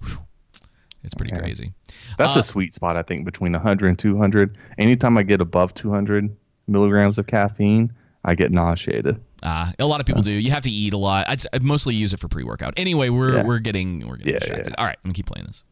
it's 1.03 1.13
pretty 1.15 1.35
crazy. 1.35 1.73
That's 2.17 2.37
Uh, 2.37 2.41
a 2.41 2.43
sweet 2.43 2.73
spot, 2.73 2.95
I 2.95 3.01
think, 3.01 3.25
between 3.25 3.53
100 3.53 3.87
and 3.87 3.97
200. 3.97 4.55
Anytime 4.77 5.17
I 5.17 5.23
get 5.23 5.41
above 5.41 5.73
200 5.73 6.35
milligrams 6.67 7.17
of 7.17 7.25
caffeine, 7.25 7.91
I 8.23 8.35
get 8.35 8.51
nauseated. 8.51 9.19
Uh, 9.41 9.71
a 9.79 9.85
lot 9.85 9.99
of 9.99 10.05
people 10.05 10.21
do. 10.21 10.31
You 10.31 10.51
have 10.51 10.61
to 10.63 10.69
eat 10.69 10.93
a 10.93 10.97
lot. 10.97 11.27
I'd, 11.27 11.41
I'd 11.53 11.63
mostly 11.63 11.95
use 11.95 12.13
it 12.13 12.19
for 12.19 12.27
pre-workout. 12.27 12.75
Anyway, 12.77 13.09
we're 13.09 13.37
Yeah. 13.37 13.43
we're 13.43 13.57
getting 13.59 14.07
we're 14.07 14.17
getting 14.17 14.33
Yeah, 14.33 14.39
distracted. 14.39 14.69
yeah. 14.69 14.75
All 14.77 14.85
right, 14.85 14.97
I'm 15.03 15.09
gonna 15.09 15.13
keep 15.15 15.25
playing 15.25 15.47
this. 15.47 15.63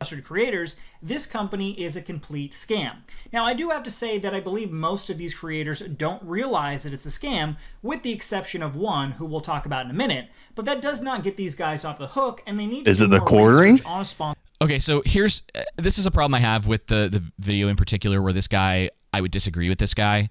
Mustard 0.00 0.24
creators, 0.24 0.76
this 1.02 1.26
company 1.26 1.72
is 1.72 1.96
a 1.96 2.02
complete 2.02 2.52
scam. 2.52 2.98
Now, 3.32 3.44
I 3.44 3.52
do 3.52 3.68
have 3.70 3.82
to 3.82 3.90
say 3.90 4.18
that 4.20 4.32
I 4.32 4.38
believe 4.38 4.70
most 4.70 5.10
of 5.10 5.18
these 5.18 5.34
creators 5.34 5.80
don't 5.80 6.22
realize 6.22 6.84
that 6.84 6.92
it's 6.92 7.06
a 7.06 7.08
scam, 7.08 7.56
with 7.82 8.02
the 8.04 8.12
exception 8.12 8.62
of 8.62 8.76
one 8.76 9.10
who 9.10 9.24
we'll 9.26 9.40
talk 9.40 9.66
about 9.66 9.84
in 9.86 9.90
a 9.90 9.94
minute. 9.94 10.28
But 10.54 10.66
that 10.66 10.82
does 10.82 11.00
not 11.02 11.24
get 11.24 11.36
these 11.36 11.56
guys 11.56 11.84
off 11.84 11.98
the 11.98 12.06
hook, 12.06 12.42
and 12.46 12.60
they 12.60 12.66
need 12.66 12.84
to 12.84 12.90
Is 12.90 13.00
do 13.00 13.06
it 13.06 13.08
the 13.08 13.18
more 13.18 13.26
quartering? 13.26 13.72
research 13.72 13.86
on 13.86 14.00
a 14.00 14.04
sponsor. 14.04 14.40
Okay, 14.62 14.78
so 14.78 15.02
here's 15.04 15.42
uh, 15.54 15.62
this 15.76 15.98
is 15.98 16.06
a 16.06 16.10
problem 16.12 16.34
I 16.34 16.40
have 16.40 16.66
with 16.68 16.86
the 16.86 17.08
the 17.10 17.22
video 17.40 17.68
in 17.68 17.74
particular, 17.76 18.22
where 18.22 18.32
this 18.32 18.48
guy 18.48 18.90
I 19.12 19.20
would 19.20 19.30
disagree 19.32 19.68
with 19.68 19.78
this 19.78 19.94
guy. 19.94 20.30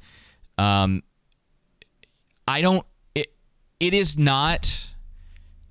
Um, 0.58 1.04
I 2.48 2.62
don't. 2.62 2.86
It 3.16 3.34
it 3.82 3.94
is 3.94 4.18
not 4.18 4.90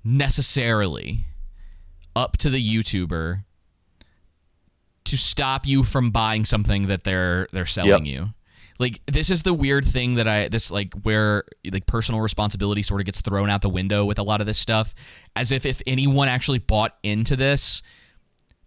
necessarily 0.03 1.25
up 2.15 2.37
to 2.37 2.49
the 2.49 2.59
YouTuber 2.59 3.43
to 5.07 5.17
stop 5.17 5.65
you 5.65 5.83
from 5.83 6.11
buying 6.11 6.45
something 6.45 6.83
that 6.87 7.03
they're 7.03 7.47
they're 7.51 7.65
selling 7.65 8.05
Yep. 8.05 8.13
you. 8.13 8.29
Like 8.79 9.01
this 9.07 9.31
is 9.31 9.41
the 9.43 9.53
weird 9.55 9.85
thing 9.85 10.15
that 10.15 10.27
I 10.27 10.47
this 10.49 10.69
like 10.71 10.93
where 11.03 11.43
like 11.71 11.87
personal 11.87 12.21
responsibility 12.21 12.83
sort 12.83 13.01
of 13.01 13.05
gets 13.05 13.21
thrown 13.21 13.49
out 13.49 13.61
the 13.61 13.69
window 13.69 14.05
with 14.05 14.19
a 14.19 14.23
lot 14.23 14.39
of 14.39 14.45
this 14.47 14.59
stuff 14.59 14.93
as 15.35 15.51
if 15.51 15.65
if 15.65 15.81
anyone 15.87 16.27
actually 16.27 16.59
bought 16.59 16.95
into 17.01 17.35
this 17.35 17.81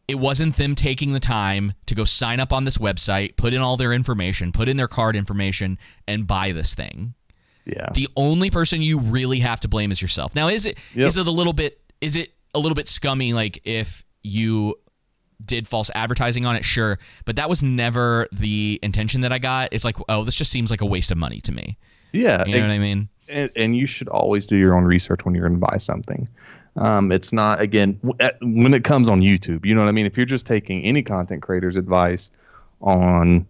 it 0.08 0.18
wasn't 0.18 0.56
them 0.56 0.74
taking 0.74 1.12
the 1.12 1.20
time 1.20 1.72
to 1.86 1.94
go 1.94 2.02
sign 2.04 2.40
up 2.40 2.52
on 2.52 2.64
this 2.64 2.78
website, 2.78 3.36
put 3.36 3.54
in 3.54 3.60
all 3.60 3.76
their 3.76 3.92
information, 3.92 4.50
put 4.50 4.68
in 4.68 4.76
their 4.76 4.88
card 4.88 5.14
information 5.14 5.78
and 6.08 6.26
buy 6.26 6.50
this 6.50 6.74
thing. 6.74 7.14
Yeah. 7.64 7.86
The 7.94 8.08
only 8.16 8.50
person 8.50 8.82
you 8.82 8.98
really 8.98 9.38
have 9.38 9.60
to 9.60 9.68
blame 9.68 9.92
is 9.92 10.02
yourself. 10.02 10.34
Now, 10.34 10.48
is 10.48 10.66
it 10.66 10.78
is 10.96 11.14
Yep. 11.16 11.26
it 11.26 11.28
a 11.28 11.30
little 11.30 11.52
bit 11.52 11.80
is 12.00 12.16
it 12.16 12.32
a 12.52 12.58
little 12.58 12.74
bit 12.74 12.88
scummy 12.88 13.32
like 13.32 13.60
if 13.64 14.04
you 14.24 14.74
did 15.44 15.68
false 15.68 15.90
advertising 15.94 16.46
on 16.46 16.56
it? 16.56 16.64
Sure, 16.64 16.98
but 17.24 17.36
that 17.36 17.48
was 17.48 17.62
never 17.62 18.28
the 18.32 18.78
intention 18.82 19.20
that 19.22 19.32
I 19.32 19.38
got. 19.38 19.70
It's 19.72 19.84
like, 19.84 19.96
oh, 20.08 20.24
this 20.24 20.34
just 20.34 20.50
seems 20.50 20.70
like 20.70 20.80
a 20.80 20.86
waste 20.86 21.10
of 21.10 21.18
money 21.18 21.40
to 21.42 21.52
me. 21.52 21.78
yeah. 22.12 22.44
You 22.46 22.56
know 22.56 22.66
what 22.66 22.72
I 22.72 22.78
mean? 22.78 23.08
and, 23.30 23.50
and 23.56 23.76
you 23.76 23.86
should 23.86 24.08
always 24.08 24.46
do 24.46 24.56
your 24.56 24.74
own 24.74 24.84
research 24.84 25.24
when 25.24 25.34
you're 25.34 25.48
going 25.48 25.58
to 25.58 25.66
buy 25.66 25.78
something. 25.78 26.28
Um, 26.76 27.10
it's 27.10 27.32
not 27.32 27.60
again 27.60 27.98
when 28.42 28.74
it 28.74 28.84
comes 28.84 29.08
on 29.08 29.20
YouTube. 29.20 29.64
You 29.64 29.74
know 29.74 29.82
what 29.82 29.88
I 29.88 29.92
mean? 29.92 30.06
If 30.06 30.16
you're 30.16 30.26
just 30.26 30.46
taking 30.46 30.84
any 30.84 31.02
content 31.02 31.42
creator's 31.42 31.76
advice 31.76 32.30
on 32.80 33.46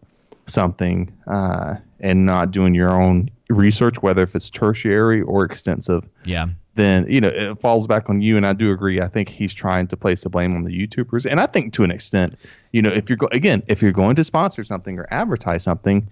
something 0.47 1.13
uh, 1.27 1.77
and 2.01 2.25
not 2.27 2.51
doing 2.51 2.75
your 2.75 2.91
own 2.91 3.31
research, 3.49 4.01
whether 4.03 4.23
if 4.23 4.35
it's 4.35 4.49
tertiary 4.51 5.23
or 5.23 5.45
extensive, 5.45 6.05
Yeah. 6.25 6.47
then 6.77 7.05
you 7.09 7.21
know 7.21 7.29
it 7.29 7.61
falls 7.61 7.87
back 7.87 8.09
on 8.09 8.21
you. 8.21 8.37
And 8.37 8.47
I 8.47 8.53
do 8.53 8.73
agree. 8.73 9.01
I 9.01 9.09
think 9.09 9.29
he's 9.29 9.53
trying 9.53 9.87
to 9.89 9.97
place 9.97 10.23
the 10.23 10.31
blame 10.31 10.55
on 10.55 10.65
the 10.65 10.71
YouTubers, 10.87 11.27
and 11.31 11.41
I 11.41 11.47
think 11.47 11.73
to 11.75 11.85
an 11.85 11.91
extent, 11.91 12.37
you 12.73 12.81
know, 12.83 12.91
if 12.91 13.09
you're 13.11 13.17
go- 13.17 13.29
again, 13.33 13.63
if 13.67 13.83
you're 13.83 13.93
going 13.93 14.17
to 14.17 14.25
sponsor 14.25 14.63
something 14.63 14.99
or 14.99 15.07
advertise 15.11 15.63
something, 15.65 16.09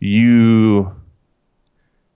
you 0.00 0.92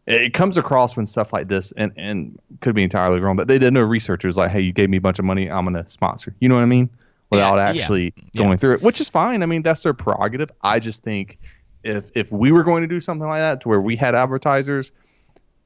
it 0.06 0.33
comes 0.33 0.56
across 0.56 0.97
when 0.97 1.06
stuff 1.06 1.33
like 1.33 1.49
this 1.49 1.73
and 1.73 1.92
and 1.97 2.38
could 2.61 2.75
be 2.75 2.85
entirely 2.85 3.18
wrong, 3.21 3.35
but 3.37 3.49
they 3.49 3.59
did 3.59 3.73
no 3.73 3.83
researchers 3.83 4.37
like, 4.37 4.50
hey, 4.50 4.61
you 4.61 4.73
gave 4.73 4.88
me 4.90 4.99
a 4.99 5.00
bunch 5.00 5.18
of 5.18 5.25
money, 5.25 5.50
I'm 5.50 5.64
gonna 5.64 5.88
sponsor. 5.88 6.35
You 6.38 6.49
know 6.49 6.54
what 6.54 6.62
I 6.62 6.66
mean? 6.66 6.90
Without 7.30 7.56
Yeah, 7.56 7.73
yeah, 7.73 7.80
actually 7.80 8.14
yeah. 8.33 8.42
going 8.45 8.59
through 8.59 8.75
it, 8.75 8.83
which 8.83 9.00
is 9.00 9.11
fine. 9.11 9.42
I 9.42 9.47
mean, 9.47 9.62
that's 9.62 9.83
their 9.83 9.95
prerogative. 9.95 10.50
I 10.62 10.78
just 10.78 11.02
think 11.02 11.38
if 11.87 12.11
if 12.14 12.33
we 12.33 12.52
were 12.52 12.64
going 12.64 12.83
to 12.83 12.88
do 12.88 13.00
something 13.00 13.26
like 13.26 13.40
that 13.40 13.61
to 13.62 13.69
where 13.69 13.81
we 13.81 13.97
had 13.97 14.14
advertisers, 14.14 14.93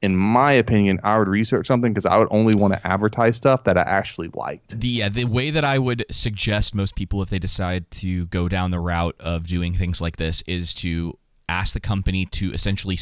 in 0.01 0.15
my 0.15 0.51
opinion, 0.51 0.99
I 1.03 1.17
would 1.19 1.27
research 1.27 1.67
something 1.67 1.91
because 1.91 2.05
I 2.05 2.17
would 2.17 2.27
only 2.31 2.53
want 2.55 2.73
to 2.73 2.87
advertise 2.87 3.37
stuff 3.37 3.63
that 3.65 3.77
I 3.77 3.81
actually 3.81 4.29
liked. 4.33 4.79
The 4.79 4.87
yeah, 4.87 5.09
the 5.09 5.25
way 5.25 5.51
that 5.51 5.63
I 5.63 5.79
would 5.79 6.05
suggest 6.09 6.73
most 6.75 6.95
people 6.95 7.21
if 7.21 7.29
they 7.29 7.39
decide 7.39 7.89
to 7.91 8.25
go 8.27 8.47
down 8.47 8.71
the 8.71 8.79
route 8.79 9.15
of 9.19 9.47
doing 9.47 9.73
things 9.73 10.01
like 10.01 10.17
this 10.17 10.43
is 10.47 10.73
to 10.75 11.17
ask 11.49 11.73
the 11.73 11.79
company 11.79 12.25
to 12.25 12.53
essentially 12.53 12.97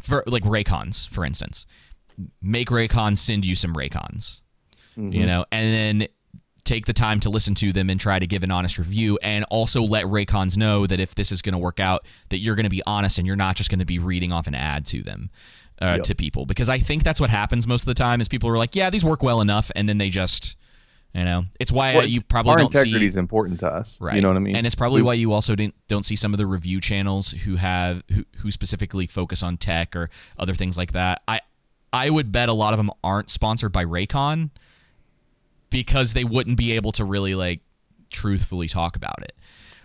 for 0.00 0.22
like 0.26 0.44
Raycons, 0.44 1.08
for 1.08 1.24
instance, 1.24 1.66
make 2.42 2.68
Raycons 2.68 3.18
send 3.18 3.46
you 3.46 3.54
some 3.54 3.74
Raycons, 3.74 4.40
you 4.96 5.02
mm-hmm. 5.02 5.26
know, 5.26 5.44
and 5.50 6.00
then 6.00 6.08
take 6.66 6.86
the 6.86 6.92
time 6.92 7.20
to 7.20 7.30
listen 7.30 7.54
to 7.54 7.72
them 7.72 7.88
and 7.88 7.98
try 7.98 8.18
to 8.18 8.26
give 8.26 8.42
an 8.42 8.50
honest 8.50 8.76
review 8.78 9.18
and 9.22 9.44
also 9.50 9.82
let 9.82 10.04
Raycons 10.04 10.56
know 10.56 10.86
that 10.86 11.00
if 11.00 11.14
this 11.14 11.32
is 11.32 11.40
going 11.40 11.52
to 11.52 11.58
work 11.58 11.80
out 11.80 12.04
that 12.28 12.38
you're 12.38 12.56
going 12.56 12.64
to 12.64 12.70
be 12.70 12.82
honest 12.86 13.18
and 13.18 13.26
you're 13.26 13.36
not 13.36 13.56
just 13.56 13.70
going 13.70 13.78
to 13.78 13.84
be 13.84 13.98
reading 13.98 14.32
off 14.32 14.46
an 14.46 14.54
ad 14.54 14.84
to 14.86 15.02
them 15.02 15.30
uh, 15.80 15.98
to 15.98 16.14
people 16.14 16.46
because 16.46 16.68
I 16.68 16.78
think 16.78 17.04
that's 17.04 17.20
what 17.20 17.30
happens 17.30 17.66
most 17.66 17.82
of 17.82 17.86
the 17.86 17.94
time 17.94 18.20
is 18.20 18.28
people 18.28 18.48
are 18.50 18.58
like 18.58 18.74
yeah 18.74 18.90
these 18.90 19.04
work 19.04 19.22
well 19.22 19.40
enough 19.40 19.70
and 19.76 19.88
then 19.88 19.98
they 19.98 20.08
just 20.08 20.56
you 21.14 21.24
know 21.24 21.44
it's 21.60 21.70
why 21.70 21.94
Well, 21.94 22.06
you 22.06 22.20
probably 22.22 22.52
Our 22.52 22.58
don't 22.58 22.74
integrity 22.74 23.00
see 23.00 23.06
is 23.06 23.16
important 23.16 23.60
to 23.60 23.68
us. 23.68 23.98
Right. 24.00 24.16
You 24.16 24.22
know 24.22 24.28
what 24.28 24.36
I 24.36 24.40
mean? 24.40 24.56
And 24.56 24.66
it's 24.66 24.74
probably 24.74 25.02
why 25.02 25.14
you 25.14 25.32
also 25.32 25.54
didn't, 25.54 25.74
don't 25.88 26.04
see 26.04 26.16
some 26.16 26.34
of 26.34 26.38
the 26.38 26.46
review 26.46 26.80
channels 26.80 27.32
who 27.32 27.56
have 27.56 28.02
who, 28.10 28.24
who 28.38 28.50
specifically 28.50 29.06
focus 29.06 29.42
on 29.42 29.56
tech 29.56 29.94
or 29.94 30.10
other 30.38 30.54
things 30.54 30.76
like 30.76 30.92
that. 30.92 31.22
I 31.28 31.40
I 31.92 32.10
would 32.10 32.32
bet 32.32 32.48
a 32.48 32.52
lot 32.52 32.72
of 32.72 32.78
them 32.78 32.90
aren't 33.04 33.30
sponsored 33.30 33.72
by 33.72 33.84
Raycon 33.84 34.50
because 35.70 36.12
they 36.12 36.24
wouldn't 36.24 36.56
be 36.56 36.72
able 36.72 36.92
to 36.92 37.04
really 37.04 37.34
like 37.34 37.60
truthfully 38.10 38.68
talk 38.68 38.96
about 38.96 39.22
it. 39.22 39.32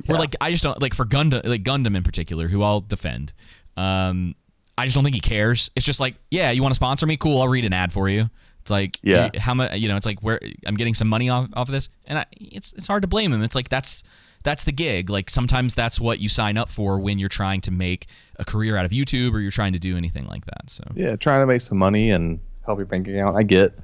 Or 0.09 0.15
like 0.15 0.35
I 0.41 0.51
just 0.51 0.63
don't 0.63 0.81
like 0.81 0.93
for 0.95 1.05
Gundam 1.05 1.45
like 1.45 1.63
Gundam 1.63 1.95
in 1.95 2.03
particular, 2.03 2.47
who 2.47 2.63
I'll 2.63 2.81
defend. 2.81 3.33
Um, 3.77 4.35
I 4.77 4.85
just 4.85 4.95
don't 4.95 5.03
think 5.03 5.15
he 5.15 5.21
cares. 5.21 5.69
It's 5.75 5.85
just 5.85 5.99
like, 5.99 6.15
yeah, 6.31 6.49
you 6.51 6.61
want 6.63 6.71
to 6.71 6.75
sponsor 6.75 7.05
me? 7.05 7.17
Cool, 7.17 7.41
I'll 7.41 7.47
read 7.47 7.65
an 7.65 7.73
ad 7.73 7.91
for 7.91 8.09
you. 8.09 8.29
It's 8.61 8.71
like, 8.71 8.97
Yeah. 9.03 9.29
how 9.37 9.53
much? 9.53 9.75
You 9.77 9.89
know, 9.89 9.97
it's 9.97 10.05
like 10.05 10.19
where 10.21 10.39
I'm 10.65 10.75
getting 10.75 10.93
some 10.93 11.07
money 11.07 11.29
off, 11.29 11.49
off 11.53 11.67
of 11.67 11.71
this, 11.73 11.89
and 12.05 12.17
I, 12.19 12.25
it's 12.39 12.73
it's 12.73 12.87
hard 12.87 13.01
to 13.03 13.07
blame 13.07 13.31
him. 13.33 13.43
It's 13.43 13.55
like 13.55 13.69
that's 13.69 14.03
that's 14.43 14.63
the 14.63 14.71
gig. 14.71 15.09
Like 15.11 15.29
sometimes 15.29 15.75
that's 15.75 15.99
what 15.99 16.19
you 16.19 16.29
sign 16.29 16.57
up 16.57 16.69
for 16.69 16.99
when 16.99 17.19
you're 17.19 17.29
trying 17.29 17.61
to 17.61 17.71
make 17.71 18.07
a 18.37 18.45
career 18.45 18.77
out 18.77 18.85
of 18.85 18.91
YouTube 18.91 19.33
or 19.33 19.39
you're 19.39 19.51
trying 19.51 19.73
to 19.73 19.79
do 19.79 19.97
anything 19.97 20.25
like 20.25 20.45
that. 20.45 20.69
So 20.69 20.83
yeah, 20.95 21.15
trying 21.15 21.41
to 21.41 21.45
make 21.47 21.61
some 21.61 21.77
money 21.77 22.09
and 22.09 22.39
help 22.65 22.79
your 22.79 22.87
bank 22.87 23.07
account. 23.07 23.35
I 23.37 23.43
get. 23.43 23.77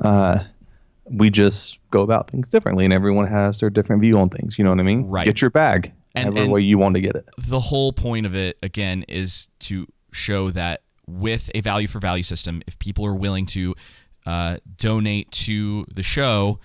Uh, 0.00 0.38
we 1.10 1.30
just 1.30 1.80
go 1.90 2.02
about 2.02 2.30
things 2.30 2.50
differently, 2.50 2.84
and 2.84 2.92
everyone 2.92 3.26
has 3.26 3.60
their 3.60 3.70
different 3.70 4.02
view 4.02 4.18
on 4.18 4.28
things. 4.28 4.58
You 4.58 4.64
know 4.64 4.70
what 4.70 4.80
I 4.80 4.84
mean? 4.84 5.06
Right. 5.06 5.24
Get 5.24 5.40
your 5.40 5.50
bag, 5.50 5.92
And- 6.14 6.24
however 6.26 6.42
and- 6.44 6.52
way 6.52 6.60
you 6.62 6.78
want 6.78 6.94
to 6.96 7.00
get 7.00 7.16
it. 7.16 7.28
the 7.38 7.60
whole 7.60 7.92
point 7.92 8.26
of 8.26 8.34
it 8.34 8.58
again 8.62 9.04
is 9.08 9.48
to 9.60 9.86
show 10.12 10.50
that 10.50 10.82
with 11.06 11.50
a 11.54 11.60
value 11.60 11.88
for 11.88 11.98
value 12.00 12.22
system, 12.22 12.62
if 12.66 12.78
people 12.78 13.04
are 13.06 13.14
willing 13.14 13.46
to 13.46 13.74
uh, 14.26 14.58
donate 14.76 15.30
to 15.30 15.86
the 15.94 16.02
show, 16.02 16.58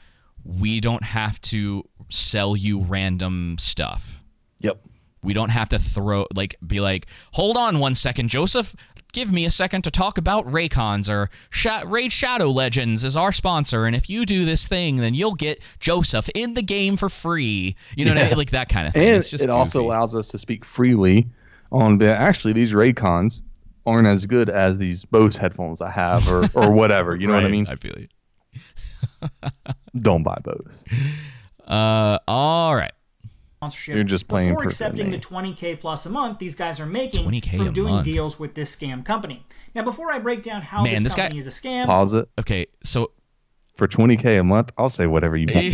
we 0.44 0.82
don't 0.82 1.04
have 1.04 1.40
to 1.40 1.84
sell 2.10 2.56
you 2.58 2.80
random 2.82 3.56
stuff. 3.58 4.20
Yep. 4.60 4.86
We 5.22 5.34
don't 5.34 5.52
have 5.52 5.70
to 5.70 5.80
throw 5.80 6.28
like 6.36 6.58
be 6.66 6.82
like, 6.82 7.08
hold 7.32 7.56
on 7.56 7.80
one 7.80 7.96
second, 7.96 8.28
Joseph. 8.28 8.76
Give 9.14 9.32
me 9.32 9.46
a 9.46 9.52
second 9.52 9.84
to 9.84 9.92
talk 9.92 10.18
about 10.18 10.46
Raycons 10.48 11.08
or 11.10 11.30
Sha- 11.52 11.84
Raid 11.86 12.12
Shadow 12.12 12.50
Legends 12.50 13.04
is 13.04 13.16
our 13.16 13.32
sponsor, 13.32 13.86
and 13.86 13.96
if 13.96 14.10
you 14.10 14.26
do 14.26 14.44
this 14.44 14.68
thing, 14.68 14.96
then 14.98 15.14
you'll 15.14 15.36
get 15.36 15.62
Joseph 15.80 16.30
in 16.36 16.56
the 16.56 16.64
game 16.64 16.98
for 16.98 17.10
free. 17.10 17.76
You 17.96 18.06
know, 18.06 18.14
what 18.14 18.24
I 18.24 18.28
mean? 18.30 18.38
like 18.38 18.50
that 18.52 18.70
kind 18.70 18.88
of 18.88 18.94
thing. 18.94 19.14
And 19.16 19.24
it 19.42 19.50
also 19.50 19.82
allows 19.82 20.16
us 20.16 20.30
to 20.30 20.38
speak 20.38 20.66
freely 20.66 21.30
on. 21.72 22.00
the- 22.00 22.14
Actually, 22.16 22.54
these 22.54 22.74
Raycons 22.74 23.42
aren't 23.86 24.08
as 24.08 24.26
good 24.26 24.50
as 24.50 24.78
these 24.80 25.06
Bose 25.06 25.38
headphones 25.38 25.80
I 25.82 25.92
have, 25.92 26.28
or 26.32 26.50
or 26.56 26.72
whatever. 26.80 27.16
You 27.16 27.28
know 27.28 27.34
what 27.36 27.46
I 27.46 27.50
mean? 27.50 27.68
I 27.68 27.76
feel 27.76 27.96
you. 27.98 28.08
Don't 29.96 30.24
buy 30.24 30.40
Bose. 30.44 30.84
Uh, 31.68 32.18
all 32.28 32.76
right. 32.76 32.92
Sponsorship 33.64 33.96
You're 33.96 34.04
just 34.04 34.28
playing 34.28 34.50
before 34.50 34.64
for 34.64 34.68
accepting 34.70 35.12
the 35.12 35.18
20k 35.20 35.80
plus 35.80 36.06
a 36.06 36.10
month 36.10 36.40
these 36.40 36.56
guys 36.56 36.80
are 36.80 36.86
making 36.86 37.30
20K 37.30 37.58
from 37.58 37.74
doing 37.74 37.94
month. 37.96 38.06
deals 38.06 38.40
with 38.40 38.54
this 38.56 38.76
scam 38.76 39.04
company. 39.06 39.46
Now, 39.76 39.84
before 39.84 40.12
I 40.12 40.20
break 40.20 40.44
down 40.44 40.62
how 40.62 40.84
Man, 40.84 40.96
this, 40.96 41.04
this 41.04 41.16
guy- 41.16 41.22
company 41.24 41.40
is 41.40 41.48
a 41.48 41.52
scam, 41.52 41.86
Pause 41.86 42.14
it 42.16 42.30
Okay, 42.40 42.68
so 42.84 43.12
for 43.76 43.88
20k 43.88 44.40
a 44.40 44.44
month. 44.44 44.72
I'll 44.78 44.90
say 44.90 45.08
whatever 45.08 45.36
you 45.36 45.48
want. 45.52 45.66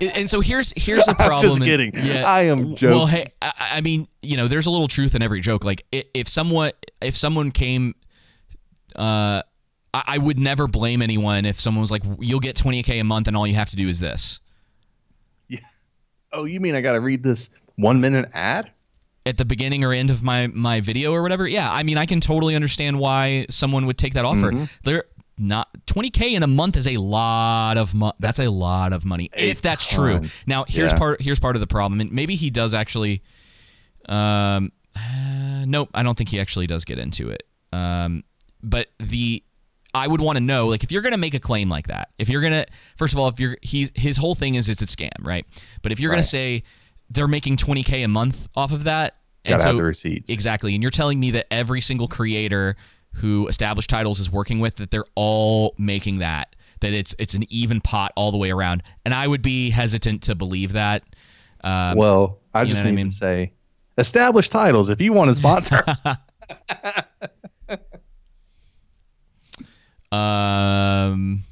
and 0.16 0.28
so 0.30 0.40
here's 0.40 0.72
here's 0.76 1.04
the 1.04 1.14
problem. 1.14 1.34
I'm 1.34 1.40
problem. 1.40 1.40
just 1.42 1.56
and- 1.56 1.64
kidding. 1.94 2.24
I 2.24 2.42
am 2.42 2.74
joking. 2.76 2.96
Well, 2.96 3.06
hey, 3.06 3.32
I, 3.42 3.52
I 3.58 3.80
mean, 3.82 4.08
you 4.22 4.36
know, 4.36 4.48
there's 4.48 4.66
a 4.66 4.70
little 4.70 4.88
truth 4.88 5.14
in 5.14 5.22
every 5.22 5.40
joke. 5.40 5.64
Like, 5.64 5.84
if 5.92 6.28
someone 6.28 6.70
if 7.02 7.16
someone 7.16 7.50
came, 7.50 7.94
uh, 8.96 9.42
I, 9.92 10.02
I 10.06 10.18
would 10.18 10.38
never 10.38 10.66
blame 10.66 11.02
anyone 11.02 11.44
if 11.44 11.60
someone 11.60 11.82
was 11.82 11.90
like, 11.90 12.02
"You'll 12.20 12.40
get 12.40 12.56
20k 12.56 13.00
a 13.00 13.04
month, 13.04 13.28
and 13.28 13.36
all 13.36 13.46
you 13.46 13.54
have 13.56 13.70
to 13.70 13.76
do 13.76 13.88
is 13.88 14.00
this." 14.00 14.40
Oh, 16.34 16.44
you 16.44 16.60
mean 16.60 16.74
I 16.74 16.80
got 16.80 16.92
to 16.92 17.00
read 17.00 17.22
this 17.22 17.50
one 17.76 18.00
minute 18.00 18.28
ad? 18.34 18.70
At 19.26 19.38
the 19.38 19.44
beginning 19.46 19.84
or 19.84 19.92
end 19.94 20.10
of 20.10 20.22
my 20.22 20.48
my 20.48 20.80
video 20.82 21.12
or 21.12 21.22
whatever, 21.22 21.48
yeah. 21.48 21.72
I 21.72 21.82
mean, 21.82 21.96
I 21.96 22.04
can 22.04 22.20
totally 22.20 22.54
understand 22.54 22.98
why 22.98 23.46
someone 23.48 23.86
would 23.86 23.96
take 23.96 24.12
that 24.14 24.26
offer. 24.26 24.52
Mm-hmm. 24.52 24.64
They're 24.82 25.04
not 25.38 25.68
20k 25.86 26.34
in 26.34 26.42
a 26.42 26.46
month 26.46 26.76
is 26.76 26.86
a 26.86 26.96
lot 26.98 27.76
of 27.78 27.94
money. 27.94 28.12
That's 28.20 28.38
a 28.38 28.50
lot 28.50 28.92
of 28.92 29.04
money 29.04 29.30
if 29.36 29.62
that's 29.62 29.86
true. 29.86 30.20
Now 30.46 30.64
here's 30.68 30.92
Yeah. 30.92 30.98
part 30.98 31.22
here's 31.22 31.38
part 31.40 31.56
of 31.56 31.60
the 31.60 31.66
problem, 31.66 32.00
and 32.00 32.12
maybe 32.12 32.34
he 32.34 32.50
does 32.50 32.74
actually. 32.74 33.22
Um, 34.06 34.70
uh, 34.94 35.64
nope, 35.66 35.88
I 35.94 36.02
don't 36.02 36.16
think 36.16 36.28
he 36.28 36.38
actually 36.38 36.66
does 36.66 36.84
get 36.84 36.98
into 36.98 37.30
it. 37.30 37.44
Um, 37.72 38.24
but 38.62 38.88
the 38.98 39.42
I 39.94 40.08
would 40.08 40.20
want 40.20 40.36
to 40.36 40.40
know 40.42 40.66
like 40.66 40.82
if 40.82 40.90
you're 40.90 41.02
going 41.02 41.12
to 41.12 41.18
make 41.18 41.34
a 41.34 41.40
claim 41.40 41.68
like 41.68 41.86
that, 41.86 42.10
if 42.18 42.28
you're 42.28 42.40
going 42.40 42.52
to 42.52 42.66
first 42.96 43.12
of 43.12 43.18
all, 43.18 43.28
if 43.28 43.38
you're 43.38 43.56
he's 43.62 43.92
his 43.94 44.16
whole 44.16 44.34
thing 44.34 44.56
is 44.56 44.68
it's 44.68 44.82
a 44.82 44.86
scam, 44.86 45.12
right? 45.20 45.46
But 45.82 45.92
if 45.92 46.00
you're 46.00 46.10
going 46.10 46.22
to 46.22 46.28
say 46.28 46.64
they're 47.10 47.28
making 47.28 47.56
20k 47.56 48.04
a 48.04 48.08
month 48.08 48.48
off 48.56 48.72
of 48.72 48.84
that, 48.84 49.16
Gotta 49.46 49.66
have 49.66 49.76
the 49.76 49.84
receipts. 49.84 50.30
Exactly. 50.30 50.74
And 50.74 50.82
you're 50.82 50.90
telling 50.90 51.20
me 51.20 51.30
that 51.32 51.46
every 51.50 51.82
single 51.82 52.08
creator 52.08 52.76
who 53.12 53.46
established 53.46 53.90
titles 53.90 54.18
is 54.18 54.30
working 54.30 54.58
with 54.58 54.76
that 54.76 54.90
they're 54.90 55.04
all 55.14 55.74
making 55.78 56.18
that 56.20 56.56
that 56.80 56.92
it's 56.92 57.14
it's 57.18 57.34
an 57.34 57.44
even 57.48 57.80
pot 57.80 58.12
all 58.16 58.30
the 58.30 58.36
way 58.36 58.50
around. 58.50 58.82
And 59.04 59.14
I 59.14 59.26
would 59.26 59.42
be 59.42 59.70
hesitant 59.70 60.22
to 60.24 60.34
believe 60.34 60.72
that. 60.72 61.04
Um, 61.62 61.96
well, 61.96 62.40
I 62.52 62.64
just 62.64 62.84
what 62.84 62.90
I 62.90 62.92
mean? 62.92 63.08
to 63.08 63.14
say, 63.14 63.52
established 63.96 64.52
titles. 64.52 64.88
If 64.88 65.00
you 65.00 65.12
want 65.12 65.30
to 65.30 65.34
sponsor, 65.34 65.84
um 70.14 71.42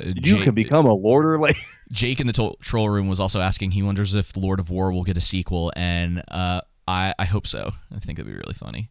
uh, 0.00 0.06
you 0.06 0.14
Jake- 0.14 0.44
can 0.44 0.54
become 0.54 0.86
a 0.86 0.92
lord 0.94 1.24
or 1.24 1.38
lady. 1.38 1.58
Jake 1.92 2.18
in 2.20 2.26
the 2.26 2.32
to- 2.32 2.56
troll 2.60 2.88
room 2.88 3.08
was 3.08 3.20
also 3.20 3.40
asking. 3.40 3.70
He 3.72 3.82
wonders 3.82 4.14
if 4.14 4.36
Lord 4.36 4.58
of 4.58 4.68
War 4.70 4.90
will 4.90 5.04
get 5.04 5.16
a 5.16 5.20
sequel, 5.20 5.72
and 5.76 6.22
uh, 6.28 6.62
I 6.88 7.14
I 7.18 7.24
hope 7.24 7.46
so. 7.46 7.72
I 7.94 7.98
think 8.00 8.18
it'd 8.18 8.26
be 8.30 8.36
really 8.36 8.54
funny. 8.54 8.88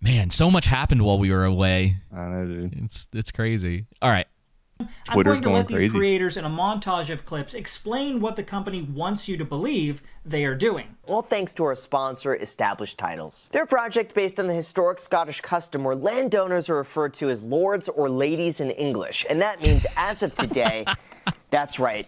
Man, 0.00 0.30
so 0.30 0.48
much 0.50 0.66
happened 0.66 1.02
while 1.02 1.18
we 1.18 1.32
were 1.32 1.44
away. 1.44 1.96
I 2.14 2.26
know, 2.26 2.46
dude. 2.46 2.74
It's 2.84 3.08
it's 3.12 3.32
crazy. 3.32 3.86
All 4.00 4.10
right, 4.10 4.26
I'm 4.80 4.88
Twitter's 5.14 5.40
going 5.40 5.54
to 5.56 5.62
going 5.62 5.80
let 5.80 5.80
these 5.80 5.92
creators 5.92 6.36
in 6.36 6.44
a 6.44 6.50
montage 6.50 7.10
of 7.10 7.24
clips 7.24 7.54
explain 7.54 8.20
what 8.20 8.36
the 8.36 8.42
company 8.42 8.82
wants 8.82 9.26
you 9.26 9.36
to 9.36 9.44
believe 9.44 10.02
they 10.24 10.44
are 10.44 10.54
doing. 10.54 10.96
All 11.06 11.22
thanks 11.22 11.54
to 11.54 11.64
our 11.64 11.74
sponsor, 11.74 12.34
Established 12.34 12.98
Titles. 12.98 13.48
They're 13.52 13.64
a 13.64 13.66
project 13.66 14.14
based 14.14 14.38
on 14.38 14.46
the 14.46 14.54
historic 14.54 15.00
Scottish 15.00 15.40
custom 15.40 15.84
where 15.84 15.96
landowners 15.96 16.68
are 16.68 16.76
referred 16.76 17.14
to 17.14 17.30
as 17.30 17.42
lords 17.42 17.88
or 17.88 18.08
ladies 18.08 18.60
in 18.60 18.70
English. 18.72 19.26
And 19.28 19.40
that 19.42 19.62
means, 19.62 19.86
as 19.96 20.22
of 20.22 20.34
today, 20.36 20.84
that's 21.50 21.78
right, 21.78 22.06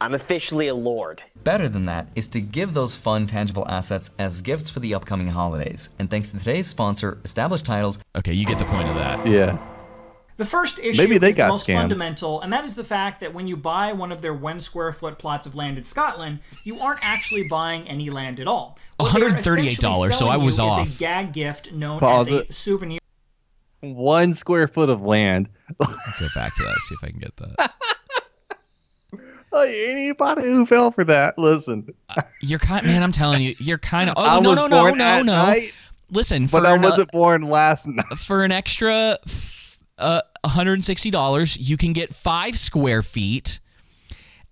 I'm 0.00 0.14
officially 0.14 0.68
a 0.68 0.74
lord. 0.74 1.22
Better 1.42 1.68
than 1.68 1.86
that 1.86 2.08
is 2.14 2.28
to 2.28 2.40
give 2.40 2.74
those 2.74 2.94
fun, 2.94 3.26
tangible 3.26 3.66
assets 3.68 4.10
as 4.18 4.40
gifts 4.40 4.70
for 4.70 4.80
the 4.80 4.94
upcoming 4.94 5.28
holidays. 5.28 5.88
And 5.98 6.10
thanks 6.10 6.30
to 6.32 6.38
today's 6.38 6.66
sponsor, 6.66 7.18
Established 7.24 7.64
Titles. 7.64 7.98
Okay, 8.14 8.32
you 8.32 8.44
get 8.46 8.58
the 8.58 8.64
point 8.66 8.88
of 8.88 8.94
that. 8.96 9.26
Yeah. 9.26 9.58
The 10.38 10.44
first 10.44 10.78
issue 10.78 11.00
Maybe 11.00 11.16
they 11.16 11.30
is 11.30 11.36
got 11.36 11.46
the 11.46 11.52
most 11.52 11.66
scammed. 11.66 11.76
fundamental, 11.78 12.42
and 12.42 12.52
that 12.52 12.64
is 12.66 12.74
the 12.74 12.84
fact 12.84 13.20
that 13.20 13.32
when 13.32 13.46
you 13.46 13.56
buy 13.56 13.92
one 13.94 14.12
of 14.12 14.20
their 14.20 14.34
one 14.34 14.60
square 14.60 14.92
foot 14.92 15.18
plots 15.18 15.46
of 15.46 15.54
land 15.54 15.78
in 15.78 15.84
Scotland, 15.84 16.40
you 16.64 16.78
aren't 16.78 17.00
actually 17.02 17.48
buying 17.48 17.88
any 17.88 18.10
land 18.10 18.38
at 18.38 18.46
all. 18.46 18.78
$138, 19.00 20.12
so 20.12 20.28
I 20.28 20.36
was 20.36 20.58
you 20.58 20.64
off. 20.64 20.86
Is 20.88 20.94
a 20.96 20.98
gag 20.98 21.32
gift 21.32 21.72
known 21.72 21.98
Pause 22.00 22.28
as 22.28 22.32
a 22.34 22.38
it. 22.40 22.54
souvenir. 22.54 22.98
One 23.80 24.34
square 24.34 24.68
foot 24.68 24.90
of 24.90 25.00
land. 25.02 25.48
Go 25.78 25.86
back 26.34 26.54
to 26.56 26.62
that. 26.64 26.74
See 26.88 26.94
if 27.00 27.04
I 27.04 27.08
can 27.10 27.18
get 27.20 27.36
that. 27.36 27.72
Like, 29.52 29.70
anybody 29.70 30.42
who 30.42 30.66
fell 30.66 30.90
for 30.90 31.04
that, 31.04 31.38
listen. 31.38 31.94
Uh, 32.10 32.20
you're 32.42 32.58
kind, 32.58 32.84
man. 32.84 33.02
I'm 33.02 33.12
telling 33.12 33.40
you, 33.40 33.54
you're 33.58 33.78
kind 33.78 34.10
of. 34.10 34.16
Oh 34.18 34.24
I 34.38 34.40
no, 34.40 34.50
was 34.50 34.58
no, 34.58 34.66
no, 34.66 34.82
born 34.82 34.98
no, 34.98 35.04
at 35.04 35.24
no. 35.24 35.32
night, 35.32 35.72
Listen, 36.10 36.46
for 36.46 36.60
but 36.60 36.66
I 36.66 36.74
an- 36.74 36.80
uh, 36.84 36.88
wasn't 36.90 37.10
born 37.12 37.42
last 37.42 37.86
night. 37.86 38.04
for 38.18 38.44
an 38.44 38.52
extra 38.52 39.16
f- 39.26 39.55
uh, 39.98 40.22
$160, 40.44 41.56
you 41.60 41.76
can 41.76 41.92
get 41.92 42.14
five 42.14 42.58
square 42.58 43.02
feet. 43.02 43.60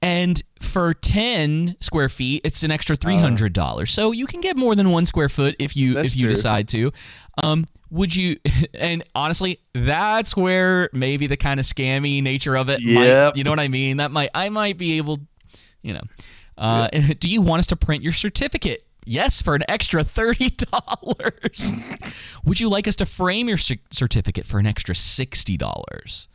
And 0.02 0.42
for 0.61 0.92
10 0.92 1.76
square 1.80 2.11
feet, 2.11 2.42
it's 2.44 2.62
an 2.62 2.70
extra 2.70 2.94
$300. 2.94 3.88
so 3.88 4.12
you 4.12 4.26
can 4.26 4.42
get 4.42 4.54
more 4.54 4.74
than 4.74 4.90
one 4.90 5.07
square 5.07 5.30
foot 5.30 5.57
if 5.59 5.76
you 5.78 5.98
if 5.98 6.14
you 6.14 6.26
true. 6.26 6.35
decide 6.35 6.68
to. 6.68 6.92
Um, 7.42 7.64
would 7.90 8.14
you 8.14 8.37
and 8.74 9.02
honestly, 9.14 9.61
that's 9.72 10.37
where 10.37 10.90
maybe 10.92 11.26
the 11.26 11.38
kind 11.38 11.59
of 11.59 11.64
scammy 11.64 12.22
nature 12.22 12.54
of 12.54 12.68
it 12.68 12.83
might, 12.83 13.07
you 13.37 13.44
know 13.44 13.50
what 13.50 13.61
I 13.61 13.68
mean? 13.68 13.96
That 13.96 14.11
might 14.11 14.28
I 14.35 14.50
might 14.50 14.76
be 14.76 14.98
able, 14.98 15.20
you 15.83 15.94
know. 15.94 16.02
Uh, 16.59 16.88
do 17.18 17.28
you 17.30 17.40
want 17.40 17.61
us 17.61 17.66
to 17.68 17.76
print 17.76 18.02
your 18.02 18.12
certificate? 18.12 18.85
Yes, 19.07 19.43
for 19.43 19.55
an 19.55 19.62
extra 19.69 20.03
thirty 20.05 20.51
dollars. 20.51 21.73
Would 22.45 22.61
you 22.61 22.69
like 22.69 22.88
us 22.88 22.97
to 22.97 23.07
frame 23.07 23.49
your 23.49 23.59
cer- 23.59 23.77
certificate 23.90 24.47
for 24.47 24.59
an 24.59 24.67
extra 24.67 24.95
sixty 24.95 25.57
dollars? 25.57 26.29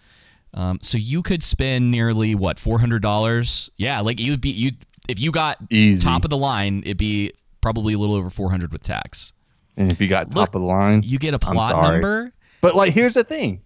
Um, 0.54 0.80
so 0.82 0.98
you 0.98 1.22
could 1.22 1.44
spend 1.44 1.92
nearly 1.92 2.36
what 2.36 2.60
four 2.60 2.80
hundred 2.80 3.02
dollars? 3.02 3.70
Yeah, 3.78 4.00
like 4.02 4.20
you'd 4.20 4.42
be 4.42 4.50
you 4.52 4.72
if 5.08 5.20
you 5.20 5.32
got 5.32 5.58
Easy. 5.70 6.04
top 6.04 6.24
of 6.24 6.30
the 6.30 6.38
line, 6.38 6.82
it'd 6.86 6.98
be 6.98 7.32
probably 7.62 7.94
a 7.94 7.98
little 7.98 8.16
over 8.16 8.30
four 8.30 8.50
hundred 8.50 8.72
with 8.72 8.84
tax. 8.84 9.34
And 9.78 9.92
if 9.92 10.02
you 10.02 10.08
got 10.08 10.34
Look, 10.34 10.48
top 10.48 10.56
of 10.56 10.62
the 10.62 10.68
line, 10.68 11.04
You 11.04 11.20
get 11.20 11.34
a 11.34 11.40
plot 11.40 11.82
number. 11.84 12.34
But 12.62 12.76
like, 12.76 12.94
here's 12.94 13.14
the 13.14 13.24
thing: 13.24 13.62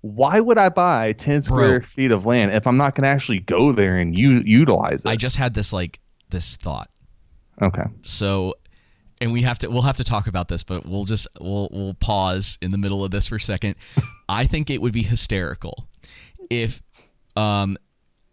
why 0.00 0.40
would 0.40 0.58
I 0.58 0.68
buy 0.68 1.12
ten 1.12 1.42
square 1.42 1.80
Bro. 1.80 1.86
feet 1.88 2.10
of 2.10 2.26
land 2.26 2.52
if 2.52 2.66
I'm 2.66 2.76
not 2.76 2.94
going 2.94 3.02
to 3.04 3.08
actually 3.08 3.40
go 3.40 3.72
there 3.72 3.96
and 3.98 4.18
u- 4.18 4.42
utilize 4.44 5.04
it? 5.04 5.08
I 5.08 5.16
just 5.16 5.36
had 5.36 5.54
this 5.54 5.72
like 5.72 6.00
this 6.30 6.56
thought. 6.56 6.90
Okay. 7.60 7.84
So, 8.02 8.54
and 9.20 9.32
we 9.32 9.42
have 9.42 9.58
to 9.60 9.70
we'll 9.70 9.82
have 9.82 9.96
to 9.98 10.04
talk 10.04 10.26
about 10.26 10.48
this, 10.48 10.62
but 10.62 10.86
we'll 10.86 11.04
just 11.04 11.28
we'll 11.40 11.68
we'll 11.72 11.94
pause 11.94 12.58
in 12.60 12.70
the 12.70 12.78
middle 12.78 13.04
of 13.04 13.10
this 13.10 13.28
for 13.28 13.36
a 13.36 13.40
second. 13.40 13.76
I 14.28 14.46
think 14.46 14.70
it 14.70 14.80
would 14.80 14.92
be 14.92 15.02
hysterical 15.02 15.86
if 16.50 16.82
um 17.36 17.76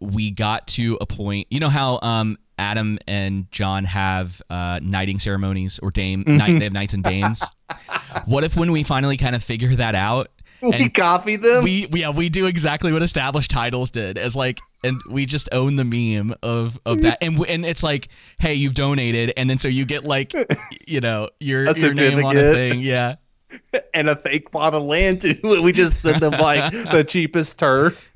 we 0.00 0.30
got 0.30 0.66
to 0.68 0.98
a 1.00 1.06
point. 1.06 1.46
You 1.50 1.60
know 1.60 1.68
how 1.68 1.98
um 2.02 2.38
Adam 2.58 2.98
and 3.06 3.50
John 3.50 3.84
have 3.84 4.42
uh 4.50 4.80
knighting 4.82 5.18
ceremonies 5.18 5.78
or 5.82 5.90
dame 5.90 6.24
night 6.26 6.58
they 6.58 6.64
have 6.64 6.72
knights 6.72 6.94
and 6.94 7.04
dames. 7.04 7.42
what 8.26 8.44
if 8.44 8.56
when 8.56 8.72
we 8.72 8.82
finally 8.82 9.16
kind 9.16 9.34
of 9.34 9.42
figure 9.42 9.74
that 9.76 9.94
out 9.94 10.30
we 10.78 10.88
copy 10.88 11.36
them. 11.36 11.64
we 11.64 11.86
we- 11.90 12.00
yeah 12.00 12.10
we 12.10 12.28
do 12.28 12.46
exactly 12.46 12.92
what 12.92 13.02
established 13.02 13.50
titles 13.50 13.90
did 13.90 14.16
as 14.16 14.36
like 14.36 14.60
and 14.84 15.00
we 15.10 15.26
just 15.26 15.48
own 15.52 15.76
the 15.76 15.84
meme 15.84 16.34
of 16.42 16.78
of 16.86 17.02
that 17.02 17.18
and 17.22 17.38
and 17.48 17.64
it's 17.66 17.82
like 17.82 18.08
hey 18.38 18.54
you've 18.54 18.74
donated 18.74 19.32
and 19.36 19.50
then 19.50 19.58
so 19.58 19.68
you 19.68 19.84
get 19.84 20.04
like 20.04 20.32
you 20.86 21.00
know 21.00 21.28
your 21.40 21.64
A 21.68 21.78
your 21.78 21.94
name 21.94 22.24
on 22.24 22.36
a 22.36 22.54
thing 22.54 22.80
yeah 22.80 23.16
and 23.94 24.08
a 24.08 24.16
fake 24.16 24.50
plot 24.50 24.74
of 24.74 24.82
land 24.82 25.20
too. 25.20 25.38
We 25.62 25.72
just 25.72 26.00
send 26.00 26.22
them 26.22 26.32
like 26.40 26.72
the 26.72 27.04
cheapest 27.06 27.58
turf. 27.58 28.10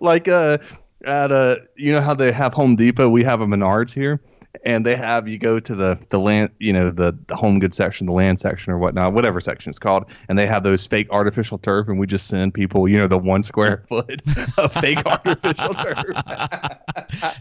like 0.00 0.28
uh 0.28 0.58
at 1.04 1.30
uh 1.32 1.56
you 1.76 1.92
know 1.92 2.00
how 2.00 2.14
they 2.14 2.32
have 2.32 2.52
Home 2.54 2.76
Depot, 2.76 3.08
we 3.08 3.22
have 3.22 3.40
a 3.40 3.46
Menards 3.46 3.92
here. 3.94 4.20
And 4.64 4.84
they 4.86 4.96
have 4.96 5.28
you 5.28 5.38
go 5.38 5.58
to 5.58 5.74
the 5.74 5.98
the 6.10 6.18
land, 6.18 6.50
you 6.58 6.72
know, 6.72 6.90
the 6.90 7.16
the 7.26 7.36
home 7.36 7.58
goods 7.58 7.76
section, 7.76 8.06
the 8.06 8.12
land 8.12 8.40
section 8.40 8.72
or 8.72 8.78
whatnot, 8.78 9.12
whatever 9.12 9.40
section 9.40 9.70
it's 9.70 9.78
called, 9.78 10.04
and 10.28 10.38
they 10.38 10.46
have 10.46 10.62
those 10.62 10.86
fake 10.86 11.08
artificial 11.10 11.58
turf, 11.58 11.88
and 11.88 11.98
we 11.98 12.06
just 12.06 12.26
send 12.28 12.54
people, 12.54 12.88
you 12.88 12.96
know, 12.96 13.06
the 13.06 13.18
one 13.18 13.42
square 13.42 13.84
foot 13.88 14.22
of 14.58 14.72
fake 14.72 14.98
artificial 15.06 15.74
turf. 15.74 16.04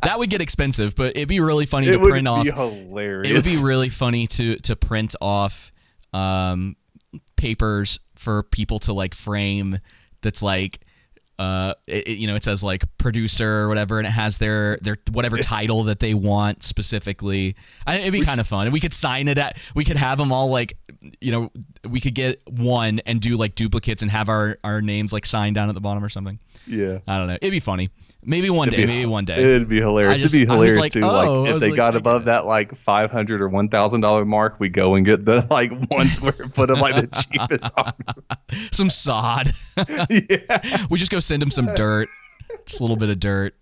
that 0.03 0.15
would 0.17 0.29
get 0.29 0.41
expensive 0.41 0.95
but 0.95 1.15
it'd 1.15 1.27
be 1.27 1.39
really 1.39 1.65
funny 1.65 1.87
It 1.87 1.93
to 1.97 1.99
print 2.09 2.27
off 2.27 2.43
be 2.43 2.51
hilarious. 2.51 3.29
it 3.29 3.33
would 3.33 3.43
be 3.43 3.63
really 3.63 3.89
funny 3.89 4.27
to 4.27 4.57
to 4.57 4.75
print 4.75 5.15
off 5.21 5.71
um 6.13 6.75
papers 7.35 7.99
for 8.15 8.43
people 8.43 8.79
to 8.79 8.93
like 8.93 9.13
frame 9.13 9.79
that's 10.21 10.41
like 10.43 10.79
uh 11.37 11.73
it, 11.87 12.07
you 12.07 12.27
know 12.27 12.35
it 12.35 12.43
says 12.43 12.63
like 12.63 12.83
producer 12.97 13.61
or 13.61 13.67
whatever 13.67 13.97
and 13.97 14.07
it 14.07 14.11
has 14.11 14.37
their 14.37 14.77
their 14.81 14.97
whatever 15.11 15.37
title 15.37 15.83
that 15.83 15.99
they 15.99 16.13
want 16.13 16.63
specifically. 16.63 17.55
I, 17.85 17.99
it'd 17.99 18.13
be 18.13 18.21
kind 18.21 18.39
of 18.39 18.47
fun. 18.47 18.67
And 18.67 18.73
we 18.73 18.79
could 18.79 18.93
sign 18.93 19.27
it 19.27 19.37
at 19.37 19.57
we 19.75 19.83
could 19.83 19.97
have 19.97 20.17
them 20.17 20.31
all 20.31 20.49
like 20.49 20.77
you 21.19 21.31
know 21.31 21.51
we 21.87 21.99
could 21.99 22.15
get 22.15 22.41
one 22.47 22.99
and 23.05 23.19
do 23.19 23.37
like 23.37 23.55
duplicates 23.55 24.01
and 24.01 24.11
have 24.11 24.29
our 24.29 24.57
our 24.63 24.81
names 24.81 25.11
like 25.11 25.25
signed 25.25 25.55
down 25.55 25.69
at 25.69 25.75
the 25.75 25.81
bottom 25.81 26.03
or 26.03 26.09
something. 26.09 26.39
Yeah. 26.67 26.99
i 27.07 27.17
don't 27.17 27.27
know. 27.27 27.35
It'd 27.35 27.51
be 27.51 27.59
funny 27.59 27.89
maybe 28.25 28.49
one 28.49 28.67
It'd 28.67 28.77
day 28.77 28.83
be- 28.85 28.87
maybe 28.87 29.05
one 29.05 29.25
day 29.25 29.35
It'd 29.35 29.67
be 29.69 29.79
hilarious. 29.79 30.21
Just- 30.21 30.33
It'd 30.35 30.47
be 30.47 30.51
hilarious 30.53 30.77
like, 30.77 30.91
too. 30.91 31.01
oh, 31.03 31.43
like 31.43 31.53
if 31.55 31.59
they 31.61 31.69
like, 31.69 31.77
got 31.77 31.95
above 31.95 32.25
that 32.25 32.45
like 32.45 32.75
five 32.75 33.11
hundred 33.11 33.41
or 33.41 33.47
one 33.49 33.69
thousand 33.69 34.01
dollar 34.01 34.25
mark, 34.25 34.55
we 34.59 34.69
go 34.69 34.95
and 34.95 35.05
get 35.05 35.25
the 35.25 35.45
like 35.51 35.71
one 35.89 36.09
square 36.09 36.33
foot 36.53 36.69
of 36.69 36.79
like 36.79 36.95
the 36.95 37.07
cheapest. 38.49 38.73
some 38.75 38.89
sod 38.89 39.51
yeah. 40.29 40.85
we 40.89 40.97
just 40.99 41.11
go 41.11 41.19
send 41.19 41.41
them 41.41 41.51
some 41.51 41.67
dirt 41.75 42.07
just 42.65 42.79
a 42.79 42.83
little 42.83 42.95
bit 42.97 43.09
of 43.09 43.19
dirt 43.19 43.55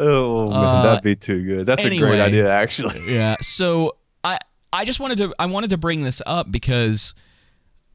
Oh 0.00 0.48
man, 0.50 0.56
Uh, 0.64 0.82
that'd 0.82 1.02
be 1.02 1.16
too 1.16 1.44
good. 1.44 1.66
That's 1.66 1.84
a 1.84 1.96
great 1.98 2.20
idea, 2.20 2.50
actually. 2.50 3.00
yeah 3.12 3.36
so 3.40 3.96
i 4.24 4.38
i 4.72 4.84
just 4.84 5.00
wanted 5.00 5.18
to 5.18 5.34
i 5.38 5.46
wanted 5.46 5.70
to 5.70 5.76
bring 5.76 6.02
this 6.02 6.20
up 6.26 6.50
because 6.52 7.14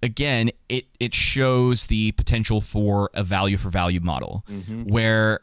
again 0.03 0.51
it 0.69 0.85
it 0.99 1.13
shows 1.15 1.85
the 1.87 2.11
potential 2.11 2.61
for 2.61 3.09
a 3.15 3.23
value 3.23 3.57
for 3.57 3.69
value 3.69 3.99
model 4.01 4.45
where 4.85 5.39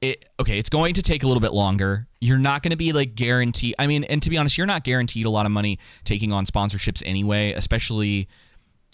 it 0.00 0.24
okay 0.40 0.58
it's 0.58 0.70
going 0.70 0.94
to 0.94 1.02
take 1.02 1.22
a 1.24 1.26
little 1.26 1.40
bit 1.42 1.52
longer. 1.52 2.06
You're 2.22 2.38
not 2.38 2.62
going 2.62 2.70
to 2.70 2.76
be 2.76 2.92
like 2.92 3.14
guaranteed 3.14 3.74
i 3.78 3.86
mean 3.86 4.04
and 4.04 4.22
to 4.22 4.30
be 4.30 4.38
honest 4.38 4.56
you're 4.56 4.66
not 4.66 4.84
guaranteed 4.84 5.26
a 5.26 5.30
lot 5.30 5.44
of 5.44 5.52
money 5.52 5.78
taking 6.04 6.32
on 6.32 6.46
sponsorships 6.46 7.02
anyway 7.04 7.52
especially 7.52 8.28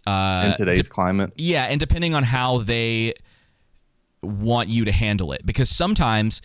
uh 0.07 0.45
In 0.51 0.57
today's 0.57 0.79
dep- 0.83 0.89
climate, 0.91 1.33
yeah, 1.37 1.65
and 1.65 1.79
depending 1.81 2.15
on 2.15 2.23
how 2.23 2.59
they 2.59 3.15
want 4.23 4.69
you 4.69 4.85
to 4.85 4.93
handle 4.93 5.33
it, 5.33 5.45
because 5.45 5.69
sometimes 5.69 6.43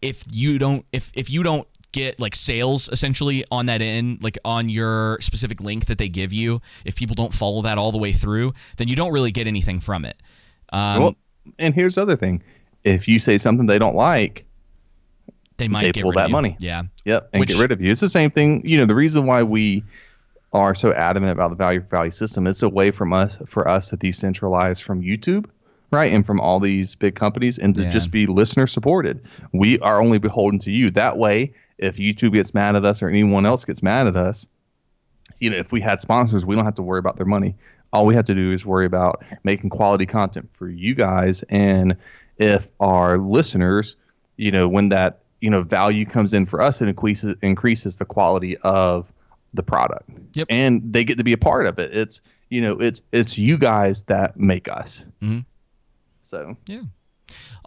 if 0.00 0.22
you 0.32 0.58
don't 0.58 0.84
if 0.92 1.10
if 1.14 1.28
you 1.30 1.42
don't 1.42 1.66
get 1.96 2.20
like 2.20 2.34
sales 2.34 2.88
essentially 2.92 3.44
on 3.50 3.66
that 3.66 3.80
end, 3.82 4.22
like 4.22 4.38
on 4.44 4.68
your 4.68 5.18
specific 5.20 5.60
link 5.60 5.86
that 5.86 5.98
they 5.98 6.08
give 6.08 6.32
you, 6.32 6.60
if 6.84 6.94
people 6.96 7.14
don't 7.14 7.32
follow 7.32 7.62
that 7.62 7.78
all 7.78 7.92
the 7.92 7.98
way 7.98 8.12
through, 8.12 8.52
then 8.76 8.88
you 8.88 8.96
don't 8.96 9.12
really 9.12 9.32
get 9.32 9.46
anything 9.46 9.80
from 9.80 10.04
it. 10.04 10.16
Um, 10.72 11.00
well, 11.02 11.16
and 11.58 11.74
here's 11.74 11.94
the 11.94 12.02
other 12.02 12.16
thing: 12.16 12.42
if 12.84 13.08
you 13.08 13.18
say 13.18 13.38
something 13.38 13.66
they 13.66 13.78
don't 13.78 13.94
like, 13.96 14.44
they 15.56 15.68
might 15.68 15.82
they 15.82 15.92
get 15.92 16.02
pull 16.02 16.10
rid 16.10 16.18
of 16.18 16.22
that 16.24 16.28
you. 16.28 16.32
money. 16.32 16.56
Yeah. 16.60 16.82
Yep, 17.04 17.30
and 17.32 17.40
Which- 17.40 17.50
get 17.50 17.60
rid 17.60 17.72
of 17.72 17.80
you. 17.80 17.90
It's 17.90 18.00
the 18.00 18.08
same 18.08 18.30
thing. 18.30 18.62
You 18.66 18.78
know, 18.78 18.84
the 18.86 18.94
reason 18.94 19.26
why 19.26 19.42
we 19.42 19.82
are 20.52 20.74
so 20.74 20.92
adamant 20.92 21.32
about 21.32 21.50
the 21.50 21.56
value 21.56 21.80
for 21.80 21.88
value 21.88 22.10
system, 22.10 22.46
it's 22.46 22.62
a 22.62 22.68
way 22.68 22.90
from 22.90 23.12
us 23.12 23.38
for 23.46 23.68
us 23.68 23.90
to 23.90 23.96
decentralize 23.96 24.82
from 24.82 25.02
YouTube, 25.02 25.46
right, 25.92 26.12
and 26.12 26.24
from 26.26 26.40
all 26.40 26.60
these 26.60 26.94
big 26.94 27.14
companies, 27.14 27.58
and 27.58 27.74
to 27.74 27.82
Yeah. 27.82 27.88
just 27.90 28.10
be 28.10 28.26
listener 28.26 28.66
supported. 28.66 29.20
We 29.52 29.78
are 29.80 30.00
only 30.00 30.18
beholden 30.18 30.58
to 30.60 30.70
you. 30.70 30.90
That 30.90 31.16
way, 31.18 31.52
if 31.78 31.96
YouTube 31.96 32.32
gets 32.32 32.54
mad 32.54 32.76
at 32.76 32.84
us 32.84 33.02
or 33.02 33.08
anyone 33.08 33.46
else 33.46 33.64
gets 33.64 33.82
mad 33.82 34.06
at 34.06 34.16
us, 34.16 34.46
you 35.38 35.50
know, 35.50 35.56
if 35.56 35.72
we 35.72 35.80
had 35.80 36.00
sponsors, 36.00 36.46
we 36.46 36.54
don't 36.54 36.64
have 36.64 36.76
to 36.76 36.82
worry 36.82 36.98
about 36.98 37.16
their 37.16 37.26
money. 37.26 37.56
All 37.92 38.06
we 38.06 38.14
have 38.14 38.24
to 38.26 38.34
do 38.34 38.52
is 38.52 38.64
worry 38.64 38.86
about 38.86 39.24
making 39.44 39.70
quality 39.70 40.06
content 40.06 40.48
for 40.52 40.68
you 40.68 40.94
guys. 40.94 41.42
And 41.44 41.96
if 42.38 42.68
our 42.80 43.18
listeners, 43.18 43.96
you 44.36 44.50
know, 44.50 44.68
when 44.68 44.90
that 44.90 45.20
you 45.40 45.50
know 45.50 45.62
value 45.62 46.06
comes 46.06 46.32
in 46.32 46.46
for 46.46 46.60
us, 46.62 46.80
it 46.80 46.88
increases 46.88 47.36
increases 47.42 47.96
the 47.96 48.04
quality 48.04 48.56
of 48.58 49.12
the 49.54 49.62
product. 49.62 50.10
Yep. 50.34 50.46
And 50.50 50.92
they 50.92 51.04
get 51.04 51.18
to 51.18 51.24
be 51.24 51.32
a 51.32 51.38
part 51.38 51.66
of 51.66 51.78
it. 51.78 51.92
It's 51.92 52.20
you 52.50 52.60
know, 52.60 52.78
it's 52.78 53.02
it's 53.12 53.38
you 53.38 53.58
guys 53.58 54.02
that 54.04 54.38
make 54.38 54.70
us. 54.70 55.04
Mhm. 55.22 55.44
So 56.22 56.56
Yeah. 56.66 56.82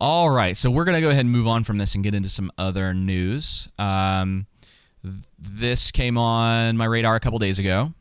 All 0.01 0.29
right, 0.29 0.55
so 0.55 0.71
we're 0.71 0.85
gonna 0.85 1.01
go 1.01 1.09
ahead 1.09 1.21
and 1.25 1.31
move 1.31 1.45
on 1.45 1.65
from 1.65 1.77
this 1.77 1.93
and 1.93 2.03
get 2.03 2.15
into 2.15 2.29
some 2.29 2.51
other 2.57 2.93
news. 2.93 3.69
Um, 3.77 4.47
th- 5.03 5.15
this 5.37 5.91
came 5.91 6.17
on 6.17 6.77
my 6.77 6.85
radar 6.85 7.15
a 7.15 7.19
couple 7.19 7.37
days 7.37 7.59
ago. 7.59 7.93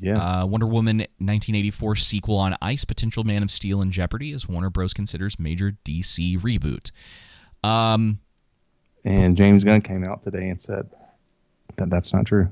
Yeah. 0.00 0.18
Uh, 0.18 0.46
Wonder 0.46 0.66
Woman 0.66 0.98
1984 0.98 1.96
sequel 1.96 2.36
on 2.36 2.56
ice, 2.60 2.84
potential 2.84 3.24
Man 3.24 3.42
of 3.42 3.50
Steel 3.50 3.80
in 3.82 3.90
jeopardy 3.90 4.32
as 4.32 4.48
Warner 4.48 4.70
Bros. 4.70 4.94
considers 4.94 5.38
major 5.38 5.76
DC 5.84 6.38
reboot. 6.40 6.90
Um, 7.62 8.20
and 9.04 9.36
James 9.36 9.64
Gunn 9.64 9.80
came 9.80 10.04
out 10.04 10.22
today 10.22 10.48
and 10.48 10.60
said 10.60 10.88
that 11.76 11.90
that's 11.90 12.12
not 12.12 12.26
true. 12.26 12.48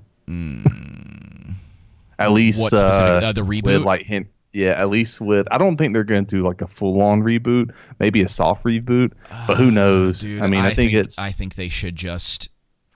At 2.18 2.32
least 2.32 2.72
uh, 2.72 2.76
uh, 2.76 3.32
the 3.32 3.42
reboot? 3.42 3.84
like 3.84 4.02
hint. 4.02 4.28
Yeah, 4.56 4.70
at 4.70 4.88
least 4.88 5.20
with 5.20 5.46
I 5.52 5.58
don't 5.58 5.76
think 5.76 5.92
they're 5.92 6.02
going 6.02 6.24
to 6.24 6.36
do 6.36 6.42
like 6.42 6.62
a 6.62 6.66
full 6.66 7.02
on 7.02 7.22
reboot, 7.22 7.74
maybe 8.00 8.22
a 8.22 8.28
soft 8.28 8.64
reboot, 8.64 9.12
but 9.46 9.58
who 9.58 9.70
knows? 9.70 10.20
dude, 10.20 10.40
I 10.40 10.46
mean, 10.46 10.60
I, 10.60 10.72
think, 10.72 10.94
it's 10.94 11.18
I 11.18 11.30
think 11.30 11.56
they 11.56 11.68
should 11.68 11.94
just. 11.94 12.48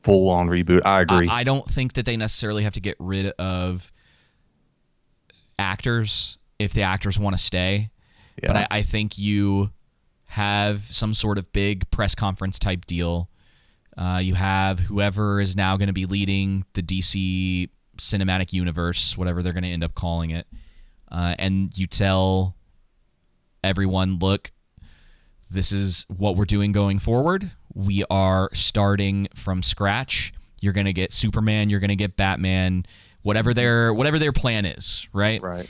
full 0.02 0.30
on 0.30 0.48
reboot. 0.48 0.80
I 0.86 1.02
agree. 1.02 1.28
I, 1.28 1.40
I 1.40 1.44
don't 1.44 1.66
think 1.66 1.92
that 1.92 2.06
they 2.06 2.16
necessarily 2.16 2.62
have 2.62 2.72
to 2.72 2.80
get 2.80 2.96
rid 2.98 3.26
of 3.38 3.92
actors 5.58 6.38
if 6.58 6.72
the 6.72 6.80
actors 6.80 7.18
want 7.18 7.36
to 7.36 7.42
stay. 7.42 7.90
But 8.40 8.56
I, 8.56 8.66
I 8.70 8.82
think 8.82 9.18
you 9.18 9.70
have 10.24 10.80
some 10.84 11.12
sort 11.12 11.36
of 11.36 11.52
big 11.52 11.90
press 11.90 12.14
conference 12.14 12.58
type 12.58 12.86
deal. 12.86 13.28
Uh, 13.98 14.20
you 14.22 14.32
have 14.32 14.80
whoever 14.80 15.42
is 15.42 15.56
now 15.56 15.76
going 15.76 15.88
to 15.88 15.92
be 15.92 16.06
leading 16.06 16.64
the 16.72 16.82
DC 16.82 17.68
cinematic 17.98 18.54
universe, 18.54 19.18
whatever 19.18 19.42
they're 19.42 19.52
going 19.52 19.64
to 19.64 19.68
end 19.68 19.84
up 19.84 19.94
calling 19.94 20.30
it. 20.30 20.46
Uh, 21.10 21.34
and 21.38 21.76
you 21.76 21.86
tell 21.86 22.56
everyone, 23.62 24.18
look, 24.18 24.50
this 25.50 25.72
is 25.72 26.06
what 26.08 26.36
we're 26.36 26.44
doing 26.44 26.72
going 26.72 26.98
forward. 26.98 27.50
We 27.74 28.04
are 28.10 28.50
starting 28.52 29.28
from 29.34 29.62
scratch. 29.62 30.32
You're 30.60 30.72
going 30.72 30.86
to 30.86 30.92
get 30.92 31.12
Superman, 31.12 31.70
you're 31.70 31.80
going 31.80 31.88
to 31.88 31.96
get 31.96 32.16
Batman, 32.16 32.84
whatever 33.22 33.54
their 33.54 33.92
whatever 33.92 34.18
their 34.18 34.32
plan 34.32 34.64
is, 34.64 35.08
right? 35.12 35.42
right. 35.42 35.68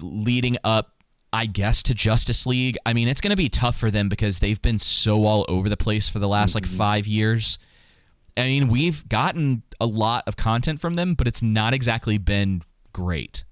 Leading 0.00 0.58
up 0.62 0.92
I 1.32 1.46
guess 1.46 1.82
to 1.84 1.94
Justice 1.94 2.46
League. 2.46 2.78
I 2.86 2.94
mean, 2.94 3.08
it's 3.08 3.20
going 3.20 3.30
to 3.30 3.36
be 3.36 3.48
tough 3.48 3.76
for 3.76 3.90
them 3.90 4.08
because 4.08 4.38
they've 4.38 4.60
been 4.62 4.78
so 4.78 5.24
all 5.24 5.44
over 5.48 5.68
the 5.68 5.76
place 5.76 6.08
for 6.08 6.18
the 6.18 6.28
last 6.28 6.54
like 6.54 6.64
5 6.64 7.06
years. 7.06 7.58
I 8.36 8.44
mean, 8.44 8.68
we've 8.68 9.06
gotten 9.08 9.62
a 9.80 9.86
lot 9.86 10.24
of 10.26 10.36
content 10.36 10.80
from 10.80 10.94
them, 10.94 11.14
but 11.14 11.26
it's 11.26 11.42
not 11.42 11.74
exactly 11.74 12.16
been 12.16 12.62
great. 12.92 13.44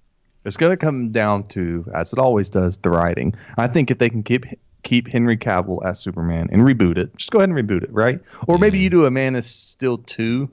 It's 0.44 0.56
going 0.56 0.70
to 0.72 0.76
come 0.76 1.10
down 1.10 1.42
to, 1.44 1.84
as 1.94 2.12
it 2.12 2.18
always 2.18 2.48
does, 2.50 2.76
the 2.78 2.90
writing. 2.90 3.34
I 3.56 3.66
think 3.66 3.90
if 3.90 3.98
they 3.98 4.10
can 4.10 4.22
keep 4.22 4.44
keep 4.82 5.08
Henry 5.08 5.36
Cavill 5.38 5.84
as 5.86 5.98
Superman 5.98 6.48
and 6.52 6.62
reboot 6.62 6.98
it, 6.98 7.16
just 7.16 7.30
go 7.30 7.38
ahead 7.38 7.48
and 7.48 7.56
reboot 7.58 7.82
it, 7.82 7.92
right? 7.92 8.20
Or 8.46 8.58
maybe 8.58 8.78
you 8.78 8.90
do 8.90 9.06
a 9.06 9.10
Man 9.10 9.34
of 9.36 9.44
Steel 9.44 9.96
two. 9.98 10.50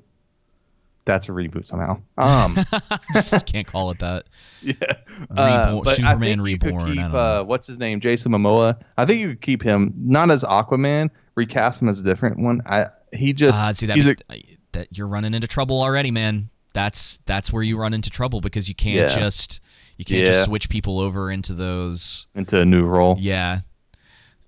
That's 1.04 1.28
a 1.28 1.32
reboot 1.32 1.66
somehow. 1.66 2.00
Um, 2.20 2.56
Just 3.16 3.48
can't 3.52 3.66
call 3.66 3.90
it 3.90 3.98
that. 4.00 4.26
yeah, 4.62 4.76
Reborn- 5.32 5.84
but 5.84 5.96
Superman 5.96 6.42
Reborn, 6.42 6.94
Keep, 6.94 7.14
uh, 7.14 7.44
what's 7.44 7.66
his 7.66 7.80
name? 7.80 8.00
Jason 8.00 8.32
Momoa. 8.32 8.80
I 9.00 9.06
think 9.06 9.20
you 9.20 9.30
could 9.30 9.42
keep 9.42 9.64
him 9.64 9.94
not 9.98 10.30
as 10.30 10.44
Aquaman. 10.44 11.10
Recast 11.34 11.82
him 11.82 11.90
as 11.90 12.00
a 12.00 12.04
different 12.04 12.38
one. 12.40 12.62
I 12.68 12.88
he 13.12 13.34
just 13.34 13.60
Ah, 13.60 13.72
see 13.74 13.88
that, 13.88 13.96
he's 13.96 14.08
a, 14.08 14.16
that 14.74 14.90
you're 14.96 15.08
running 15.08 15.34
into 15.34 15.48
trouble 15.48 15.82
already, 15.82 16.12
man. 16.12 16.50
That's 16.74 17.18
that's 17.26 17.52
where 17.52 17.64
you 17.64 17.78
run 17.78 17.94
into 17.96 18.12
trouble 18.12 18.40
because 18.40 18.70
you 18.70 18.76
can't 18.76 18.96
Yeah. 18.98 19.08
just 19.08 19.60
you 20.02 20.06
can't 20.06 20.22
Yeah. 20.22 20.32
just 20.32 20.46
switch 20.46 20.68
people 20.68 21.00
over 21.00 21.30
into 21.30 21.54
those. 21.54 22.26
into 22.34 22.60
a 22.60 22.66
new 22.66 22.84
role. 22.86 23.16
Yeah, 23.20 23.60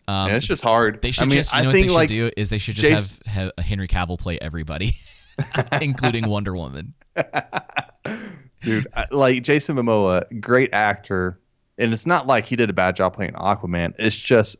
um, 0.07 0.29
Yeah, 0.29 0.37
it's 0.37 0.47
just 0.47 0.63
hard. 0.63 0.99
they 1.03 1.11
should 1.11 1.21
I 1.21 1.25
mean, 1.27 1.35
just 1.35 1.53
you 1.53 1.59
I 1.59 1.61
know 1.61 1.67
what 1.67 1.73
think 1.73 1.87
they 1.89 1.93
like 1.93 2.09
should 2.09 2.15
do 2.15 2.31
is 2.35 2.49
they 2.49 2.57
should 2.57 2.73
just 2.75 2.89
Jason- 2.89 3.17
have, 3.31 3.51
have 3.57 3.65
Henry 3.65 3.87
Cavill 3.87 4.17
play 4.17 4.39
everybody, 4.39 4.95
including 5.81 6.27
Wonder 6.27 6.55
Woman. 6.55 6.95
dude. 8.63 8.87
Like 9.11 9.43
Jason 9.43 9.75
Momoa, 9.75 10.41
great 10.41 10.73
actor, 10.73 11.39
and 11.77 11.93
it's 11.93 12.07
not 12.07 12.25
like 12.25 12.45
he 12.45 12.55
did 12.55 12.71
a 12.71 12.73
bad 12.73 12.95
job 12.95 13.13
playing 13.13 13.33
Aquaman. 13.33 13.93
It's 13.99 14.17
just, 14.19 14.57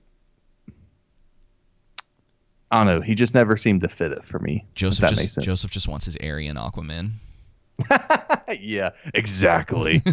I 2.71 2.84
don't 2.84 2.93
know. 2.95 3.01
He 3.01 3.15
just 3.15 3.34
never 3.34 3.58
seemed 3.58 3.82
to 3.82 3.89
fit 3.89 4.12
it 4.12 4.23
for 4.23 4.38
me. 4.39 4.65
Joseph 4.75 5.10
just 5.10 5.32
sense. 5.32 5.45
Joseph 5.45 5.71
just 5.71 5.88
wants 5.88 6.06
his 6.06 6.17
Aryan 6.17 6.56
Aquaman. 6.58 7.13
yeah, 8.59 8.91
exactly. 9.13 9.99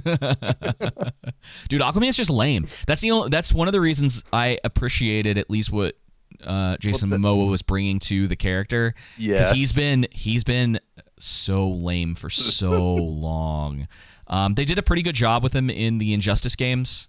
Dude, 1.69 1.81
Aquaman's 1.83 2.17
just 2.17 2.31
lame. 2.31 2.67
That's 2.87 3.01
the 3.03 3.11
only, 3.11 3.29
that's 3.29 3.53
one 3.53 3.69
of 3.69 3.73
the 3.73 3.81
reasons 3.81 4.25
I 4.33 4.59
appreciated 4.65 5.39
at 5.39 5.51
least 5.51 5.71
what 5.73 5.97
uh, 6.45 6.77
Jason 6.79 7.11
Momoa 7.11 7.49
was 7.51 7.63
bringing 7.63 7.99
to 8.01 8.27
the 8.27 8.37
character. 8.37 8.95
because 9.19 9.51
he's 9.51 9.73
been 9.73 10.07
he's 10.11 10.45
been 10.45 10.81
so 11.19 11.69
lame 11.69 12.15
for 12.15 12.31
so 12.31 12.95
long. 12.95 13.89
Um, 14.27 14.55
they 14.55 14.65
did 14.65 14.79
a 14.79 14.83
pretty 14.83 15.03
good 15.03 15.15
job 15.17 15.43
with 15.43 15.53
him 15.55 15.69
in 15.71 15.99
the 15.99 16.15
Injustice 16.15 16.57
games, 16.57 17.09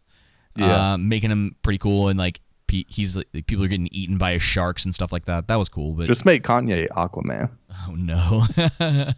Yeah. 0.56 0.94
uh, 0.94 0.98
making 0.98 1.30
him 1.32 1.56
pretty 1.62 1.78
cool 1.78 2.08
and 2.10 2.18
like 2.20 2.42
pe- 2.72 2.86
he's 2.88 3.18
like, 3.18 3.28
people 3.48 3.64
are 3.64 3.68
getting 3.68 3.90
eaten 3.92 4.18
by 4.18 4.38
sharks 4.38 4.86
and 4.86 4.94
stuff 4.96 5.12
like 5.12 5.26
that. 5.26 5.48
That 5.48 5.58
was 5.58 5.70
cool, 5.70 5.94
but 5.94 6.08
just 6.08 6.26
make 6.26 6.44
Kanye 6.44 6.88
Aquaman. 6.90 7.50
Oh 7.88 7.96
no. 7.96 8.44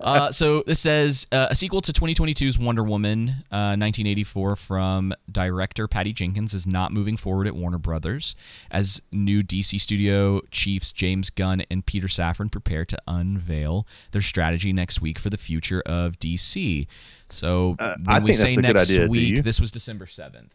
uh, 0.00 0.30
so 0.30 0.62
this 0.66 0.80
says 0.80 1.26
uh, 1.32 1.48
a 1.50 1.54
sequel 1.54 1.80
to 1.82 1.92
2022's 1.92 2.58
Wonder 2.58 2.84
Woman, 2.84 3.28
uh, 3.50 3.76
1984, 3.76 4.56
from 4.56 5.12
director 5.30 5.88
Patty 5.88 6.12
Jenkins 6.12 6.54
is 6.54 6.66
not 6.66 6.92
moving 6.92 7.16
forward 7.16 7.46
at 7.46 7.54
Warner 7.54 7.78
Brothers 7.78 8.36
as 8.70 9.00
new 9.12 9.42
DC 9.42 9.80
studio 9.80 10.40
chiefs 10.50 10.92
James 10.92 11.30
Gunn 11.30 11.62
and 11.70 11.84
Peter 11.84 12.08
Safran 12.08 12.50
prepare 12.50 12.84
to 12.84 12.98
unveil 13.06 13.86
their 14.12 14.22
strategy 14.22 14.72
next 14.72 15.00
week 15.00 15.18
for 15.18 15.30
the 15.30 15.36
future 15.38 15.82
of 15.86 16.18
DC. 16.18 16.86
So 17.30 17.76
Uh, 17.78 17.94
when 18.04 18.16
I 18.16 18.18
we 18.20 18.32
think 18.32 18.56
say 18.56 18.60
that's 18.60 18.90
a 18.90 18.92
good 18.92 19.00
next 19.00 19.10
week, 19.10 19.44
this 19.44 19.60
was 19.60 19.70
December 19.70 20.06
7th. 20.06 20.50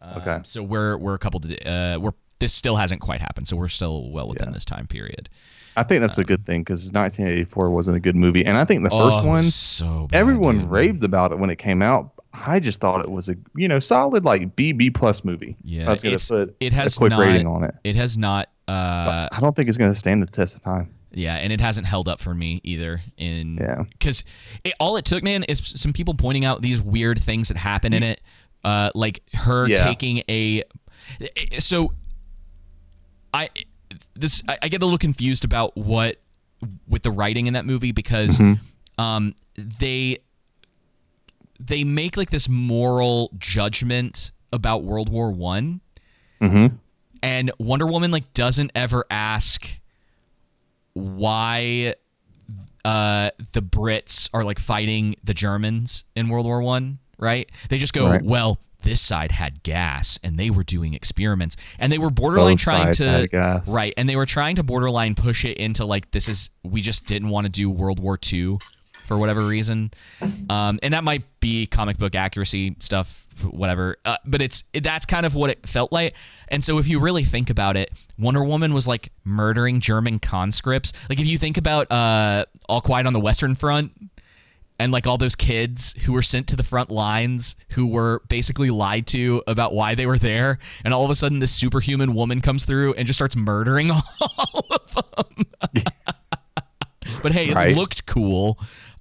Um, 0.00 0.18
Okay. 0.22 0.38
So 0.44 0.62
we're 0.62 0.96
we're 0.96 1.14
a 1.14 1.18
couple. 1.18 1.40
To, 1.40 1.68
uh, 1.70 1.98
we're 1.98 2.12
this 2.38 2.52
still 2.54 2.76
hasn't 2.76 3.00
quite 3.00 3.20
happened, 3.20 3.46
so 3.48 3.56
we're 3.56 3.68
still 3.68 4.10
well 4.10 4.28
within 4.28 4.52
this 4.52 4.64
time 4.64 4.86
period. 4.86 5.28
I 5.76 5.82
think 5.82 6.00
that's 6.00 6.18
a 6.18 6.24
good 6.24 6.44
thing 6.44 6.62
because 6.62 6.90
1984 6.92 7.70
wasn't 7.70 7.96
a 7.96 8.00
good 8.00 8.16
movie, 8.16 8.44
and 8.44 8.56
I 8.56 8.64
think 8.64 8.82
the 8.82 8.92
Um, 8.92 9.00
Oh, 9.00 9.10
first 9.10 9.24
it 9.24 9.28
one, 9.28 9.42
so 9.42 10.08
bad, 10.10 10.18
everyone 10.18 10.58
dude. 10.60 10.70
raved 10.70 11.04
about 11.04 11.32
it 11.32 11.38
when 11.38 11.50
it 11.50 11.56
came 11.56 11.80
out. 11.82 12.12
I 12.32 12.60
just 12.60 12.80
thought 12.80 13.00
it 13.00 13.10
was 13.10 13.28
a 13.28 13.36
you 13.56 13.68
know 13.68 13.78
solid 13.78 14.24
like 14.24 14.56
B 14.56 14.72
B 14.72 14.88
plus 14.90 15.24
movie. 15.24 15.56
Yeah, 15.62 15.86
I 15.86 15.90
was 15.90 16.02
gonna 16.02 16.16
put 16.18 16.56
it 16.60 16.72
has 16.72 16.96
a 16.96 16.98
quick 16.98 17.10
not, 17.10 17.20
rating 17.20 17.46
on 17.46 17.64
it. 17.64 17.74
It 17.84 17.96
has 17.96 18.16
not. 18.16 18.48
Uh, 18.68 19.28
I 19.32 19.40
don't 19.40 19.54
think 19.54 19.68
it's 19.68 19.76
going 19.78 19.90
to 19.90 19.98
stand 19.98 20.22
the 20.22 20.26
test 20.28 20.54
of 20.54 20.60
time. 20.60 20.88
yeah, 21.12 21.34
and 21.34 21.52
it 21.52 21.60
hasn't 21.60 21.88
held 21.88 22.06
up 22.08 22.20
for 22.20 22.32
me 22.32 22.60
either. 22.62 23.02
In 23.16 23.56
Yeah. 23.60 23.82
because 23.98 24.22
it, 24.62 24.74
all 24.78 24.96
it 24.96 25.04
took, 25.04 25.24
man, 25.24 25.42
is 25.44 25.58
some 25.58 25.92
people 25.92 26.14
pointing 26.14 26.44
out 26.44 26.62
these 26.62 26.80
weird 26.80 27.18
things 27.20 27.48
that 27.48 27.56
happen 27.56 27.92
in 27.92 28.04
it, 28.04 28.20
uh, 28.64 28.90
like 28.94 29.22
her 29.34 29.66
Yeah. 29.68 29.76
taking 29.76 30.22
a. 30.28 30.64
So, 31.58 31.92
I 33.34 33.48
this 34.14 34.42
I, 34.48 34.58
I 34.62 34.68
get 34.68 34.82
a 34.82 34.84
little 34.84 34.98
confused 34.98 35.44
about 35.44 35.76
what 35.76 36.20
with 36.88 37.02
the 37.02 37.10
writing 37.10 37.46
in 37.46 37.54
that 37.54 37.64
movie 37.64 37.92
because 37.92 38.38
Mm-hmm. 38.38 39.00
um, 39.02 39.34
they 39.56 40.18
they 41.58 41.84
make 41.84 42.16
like 42.16 42.30
this 42.30 42.48
moral 42.48 43.30
judgment 43.38 44.32
about 44.52 44.82
World 44.84 45.08
War 45.08 45.30
One, 45.30 45.80
Mm-hmm. 46.40 46.76
and 47.22 47.50
Wonder 47.58 47.86
Woman 47.86 48.10
like 48.10 48.32
doesn't 48.34 48.72
ever 48.74 49.04
ask 49.10 49.78
why 50.94 51.94
uh, 52.84 53.30
the 53.52 53.60
Brits 53.62 54.28
are 54.32 54.42
like 54.44 54.58
fighting 54.58 55.16
the 55.22 55.34
Germans 55.34 56.04
in 56.16 56.28
World 56.28 56.46
War 56.46 56.62
One, 56.62 56.98
right? 57.20 57.50
They 57.68 57.78
just 57.78 57.92
go, 57.92 58.08
Right. 58.08 58.22
well, 58.22 58.58
this 58.82 59.00
side 59.00 59.30
had 59.30 59.62
gas 59.62 60.18
and 60.24 60.38
they 60.38 60.48
were 60.48 60.64
doing 60.64 60.94
experiments 60.94 61.54
and 61.78 61.92
they 61.92 61.98
were 61.98 62.08
borderline 62.10 62.54
Both 62.54 62.60
trying 62.62 62.94
to 62.94 63.28
right 63.70 63.92
and 63.98 64.08
they 64.08 64.16
were 64.16 64.24
trying 64.24 64.56
to 64.56 64.62
borderline 64.62 65.14
push 65.14 65.44
it 65.44 65.58
into 65.58 65.84
like 65.84 66.10
this 66.12 66.30
is 66.30 66.48
we 66.62 66.80
just 66.80 67.04
didn't 67.04 67.28
want 67.28 67.44
to 67.44 67.50
do 67.50 67.68
World 67.68 68.00
War 68.00 68.18
II 68.32 68.56
for 69.06 69.18
whatever 69.18 69.42
reason. 69.42 69.90
Um, 70.48 70.78
and 70.82 70.94
that 70.94 71.04
might 71.04 71.24
be 71.40 71.66
comic 71.66 71.98
book 71.98 72.14
accuracy 72.14 72.76
stuff, 72.78 73.26
whatever. 73.42 73.96
Uh, 74.04 74.16
but 74.24 74.40
it's 74.40 74.64
it, 74.72 74.82
that's 74.82 75.04
kind 75.04 75.26
of 75.26 75.34
what 75.34 75.50
it 75.50 75.68
felt 75.68 75.92
like. 75.92 76.14
And 76.48 76.62
so 76.64 76.78
if 76.78 76.88
you 76.88 77.00
really 77.00 77.24
think 77.24 77.50
about 77.50 77.76
it, 77.76 77.90
Wonder 78.18 78.42
Woman 78.44 78.72
was 78.72 78.86
like 78.88 79.12
murdering 79.24 79.80
German 79.80 80.20
conscripts. 80.20 80.92
Like 81.08 81.20
if 81.20 81.26
you 81.26 81.38
think 81.38 81.58
about 81.58 81.90
uh, 81.92 82.44
All 82.68 82.80
Quiet 82.80 83.06
on 83.06 83.12
the 83.12 83.20
Western 83.20 83.54
Front. 83.56 83.92
And 84.80 84.90
like 84.92 85.06
all 85.06 85.18
those 85.18 85.36
kids 85.36 85.92
who 86.04 86.12
were 86.12 86.22
sent 86.22 86.48
to 86.48 86.56
the 86.56 86.62
front 86.64 86.90
lines 86.90 87.54
who 87.72 87.86
were 87.86 88.22
basically 88.28 88.70
lied 88.70 89.06
to 89.08 89.42
about 89.46 89.74
why 89.74 89.94
they 89.94 90.06
were 90.06 90.18
there. 90.18 90.58
And 90.84 90.92
all 90.94 91.04
of 91.04 91.10
a 91.10 91.14
sudden, 91.14 91.38
this 91.38 91.52
superhuman 91.52 92.14
woman 92.14 92.40
comes 92.40 92.64
through 92.64 92.94
and 92.94 93.06
just 93.06 93.18
starts 93.18 93.36
murdering 93.36 93.90
all 94.20 94.66
of 94.70 94.94
them. 94.94 95.44
but 97.22 97.32
hey, 97.32 97.50
it 97.50 97.76
looked 97.76 98.06
cool. 98.06 98.58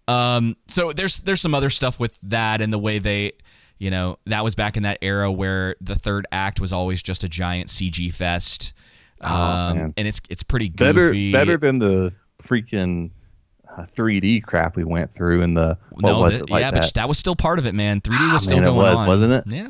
Um, 0.08 0.58
so 0.68 0.92
there's 0.92 1.20
there's 1.22 1.42
some 1.42 1.54
other 1.56 1.70
stuff 1.70 2.00
with 2.00 2.20
that 2.24 2.62
and 2.62 2.74
the 2.74 2.80
way 2.80 3.00
they, 3.00 3.34
you 3.78 3.92
know, 3.92 4.18
that 4.26 4.44
was 4.44 4.56
back 4.56 4.76
in 4.76 4.84
that 4.84 4.98
era 5.02 5.32
where 5.32 5.76
the 5.82 5.96
third 5.96 6.26
act 6.32 6.60
was 6.60 6.74
always 6.74 7.02
just 7.02 7.24
a 7.24 7.30
giant 7.30 7.70
CG 7.70 8.14
fest. 8.14 8.74
Um, 9.22 9.32
Oh, 9.32 9.74
man. 9.76 9.94
and 9.98 10.08
it's 10.08 10.22
it's 10.30 10.44
pretty 10.44 10.70
goofy. 10.70 11.32
better 11.32 11.54
better 11.54 11.58
than 11.58 11.80
the 11.80 12.14
freaking 12.42 13.12
3D 13.88 14.44
crap 14.44 14.76
we 14.76 14.84
went 14.84 15.12
through 15.12 15.42
in 15.42 15.54
the 15.54 15.78
what 15.92 16.02
no, 16.10 16.20
was 16.20 16.40
that- 16.40 16.46
it 16.46 16.50
like 16.52 16.62
yeah, 16.62 16.72
that? 16.72 16.82
but 16.82 16.94
that 16.96 17.08
was 17.08 17.18
still 17.18 17.36
part 17.36 17.60
of 17.60 17.66
it, 17.66 17.76
man. 17.76 18.02
3D 18.02 18.18
Ah, 18.20 18.34
was 18.34 18.44
still 18.44 18.58
man, 18.58 18.66
going 18.66 18.76
it 18.76 18.80
was, 18.80 19.00
on, 19.00 19.08
wasn't 19.08 19.34
it? 19.34 19.44
Yeah. 19.54 19.68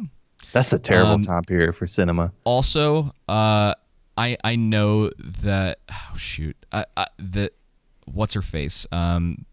That's 0.52 0.74
a 0.74 0.80
terrible 0.80 1.12
Um, 1.14 1.22
time 1.24 1.44
period 1.44 1.76
for 1.76 1.86
cinema. 1.88 2.32
Also, 2.44 3.14
uh, 3.28 3.74
I 4.18 4.38
I 4.44 4.56
know 4.56 5.10
that 5.42 5.80
oh 5.92 6.18
shoot, 6.18 6.58
I, 6.72 6.86
I, 6.98 7.08
the 7.18 7.52
what's 8.06 8.34
her 8.34 8.42
face, 8.42 8.88
um, 8.92 9.46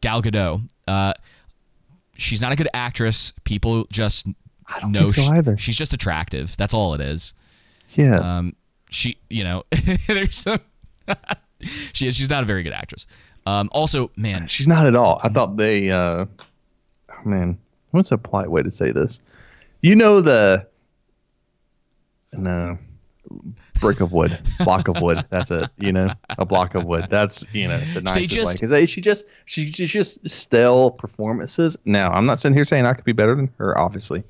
Gal 0.00 0.22
Gadot. 0.22 0.62
Uh, 0.88 1.12
she's 2.16 2.40
not 2.40 2.52
a 2.52 2.56
good 2.56 2.68
actress. 2.74 3.32
People 3.44 3.86
just 3.90 4.26
don't 4.80 4.92
know 4.92 5.00
think 5.00 5.12
so 5.12 5.22
she- 5.22 5.28
either. 5.30 5.56
she's 5.58 5.76
just 5.76 5.92
attractive. 5.92 6.56
That's 6.56 6.72
all 6.74 6.94
it 6.94 7.00
is. 7.02 7.34
Yeah. 7.90 8.16
Um, 8.38 8.54
she, 8.90 9.18
you 9.28 9.44
know, 9.44 9.64
there's 10.06 10.36
some. 10.40 10.60
she 11.92 12.08
is. 12.08 12.16
She's 12.16 12.30
not 12.30 12.42
a 12.42 12.46
very 12.46 12.62
good 12.62 12.72
actress. 12.72 13.06
Um, 13.46 13.68
also, 13.72 14.10
man, 14.16 14.46
She's 14.46 14.68
not 14.68 14.86
at 14.86 14.94
all. 14.94 15.20
I 15.22 15.28
thought 15.28 15.56
they 15.56 15.90
uh 15.90 16.26
oh, 17.10 17.14
man, 17.24 17.58
what's 17.90 18.12
a 18.12 18.18
polite 18.18 18.50
way 18.50 18.62
to 18.62 18.70
say 18.70 18.92
this? 18.92 19.20
You 19.80 19.96
know 19.96 20.20
the 20.20 20.66
no 22.32 22.78
brick 23.80 24.00
of 24.00 24.12
wood, 24.12 24.38
block 24.60 24.88
of 24.88 25.00
wood. 25.00 25.24
That's 25.30 25.50
it. 25.50 25.68
You 25.78 25.92
know, 25.92 26.10
a 26.38 26.44
block 26.44 26.74
of 26.74 26.84
wood. 26.84 27.06
That's 27.10 27.44
you 27.52 27.68
know 27.68 27.78
the 27.78 28.00
nicest 28.02 28.14
way. 28.14 28.26
just- 28.26 28.60
Because 28.60 28.90
she 28.90 29.00
just 29.00 29.26
she 29.46 29.66
she's 29.70 29.90
just 29.90 30.28
stale 30.28 30.90
performances. 30.90 31.76
Now 31.84 32.10
I'm 32.12 32.26
not 32.26 32.38
sitting 32.38 32.54
here 32.54 32.64
saying 32.64 32.86
I 32.86 32.94
could 32.94 33.04
be 33.04 33.12
better 33.12 33.34
than 33.34 33.50
her. 33.58 33.76
Obviously, 33.78 34.22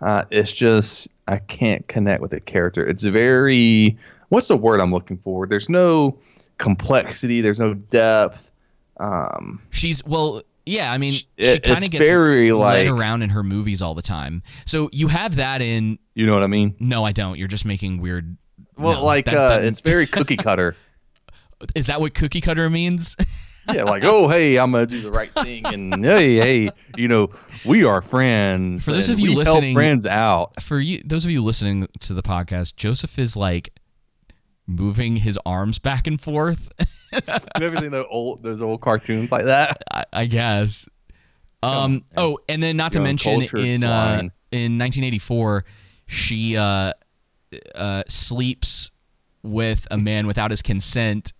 uh, 0.00 0.24
it's 0.30 0.52
just 0.52 1.08
I 1.28 1.38
can't 1.38 1.86
connect 1.88 2.22
with 2.22 2.30
the 2.30 2.40
character. 2.40 2.86
It's 2.86 3.04
very 3.04 3.96
what's 4.30 4.48
the 4.48 4.56
word 4.56 4.80
I'm 4.80 4.92
looking 4.92 5.18
for? 5.18 5.46
There's 5.46 5.68
no 5.68 6.18
complexity. 6.58 7.40
There's 7.42 7.60
no 7.60 7.74
depth. 7.74 8.45
Um, 8.98 9.60
She's 9.70 10.04
well, 10.04 10.42
yeah. 10.64 10.90
I 10.92 10.98
mean, 10.98 11.14
she 11.14 11.26
It- 11.38 11.62
kind 11.62 11.84
of 11.84 11.90
gets 11.90 12.08
very, 12.08 12.52
led 12.52 12.86
like- 12.86 12.98
around 12.98 13.22
in 13.22 13.30
her 13.30 13.42
movies 13.42 13.82
all 13.82 13.94
the 13.94 14.02
time. 14.02 14.42
So 14.64 14.88
you 14.92 15.08
have 15.08 15.36
that 15.36 15.60
in. 15.62 15.98
you 16.14 16.26
know 16.26 16.34
what 16.34 16.42
I 16.42 16.46
mean? 16.48 16.74
No, 16.80 17.04
I 17.04 17.12
don't. 17.12 17.38
You're 17.38 17.48
just 17.48 17.64
making 17.64 18.00
weird. 18.00 18.36
Well, 18.78 19.00
no, 19.00 19.04
like 19.04 19.24
that- 19.26 19.34
uh, 19.36 19.48
that- 19.48 19.64
it's 19.64 19.80
very 19.80 20.06
cookie 20.06 20.36
cutter. 20.38 20.76
Is 21.74 21.86
that 21.86 22.00
what 22.00 22.14
cookie 22.14 22.40
cutter 22.42 22.68
means? 22.68 23.16
yeah, 23.72 23.82
like 23.84 24.04
oh 24.04 24.28
hey, 24.28 24.58
I'm 24.58 24.70
gonna 24.72 24.86
do 24.86 25.00
the 25.00 25.10
right 25.10 25.30
thing, 25.30 25.64
and 25.66 26.04
hey 26.04 26.36
hey, 26.36 26.70
you 26.96 27.08
know 27.08 27.30
we 27.64 27.82
are 27.84 28.00
friends. 28.02 28.84
For 28.84 28.92
those 28.92 29.08
of 29.08 29.18
you 29.18 29.34
listening- 29.34 29.74
friends 29.74 30.04
out. 30.06 30.60
For 30.62 30.78
you, 30.78 31.02
those 31.04 31.24
of 31.24 31.30
you 31.30 31.42
listening 31.42 31.88
to 32.00 32.14
the 32.14 32.22
podcast, 32.22 32.76
Joseph 32.76 33.18
is 33.18 33.36
like 33.36 33.72
moving 34.66 35.16
his 35.16 35.38
arms 35.46 35.78
back 35.78 36.06
and 36.06 36.20
forth. 36.20 36.70
You 37.12 37.20
ever 37.66 37.76
seen 37.78 37.90
those 37.90 38.06
old 38.10 38.42
those 38.42 38.60
old 38.60 38.80
cartoons 38.80 39.32
like 39.32 39.44
that? 39.44 39.82
I, 39.90 40.04
I 40.12 40.26
guess. 40.26 40.88
Um. 41.62 42.04
Oh, 42.16 42.38
and 42.48 42.62
then 42.62 42.76
not 42.76 42.92
to 42.92 43.00
mention 43.00 43.42
in 43.42 43.84
uh, 43.84 44.20
in 44.52 44.78
1984, 44.78 45.64
she 46.06 46.56
uh, 46.56 46.92
uh, 47.74 48.02
sleeps 48.08 48.90
with 49.42 49.86
a 49.90 49.96
man 49.96 50.26
without 50.26 50.50
his 50.50 50.62
consent 50.62 51.32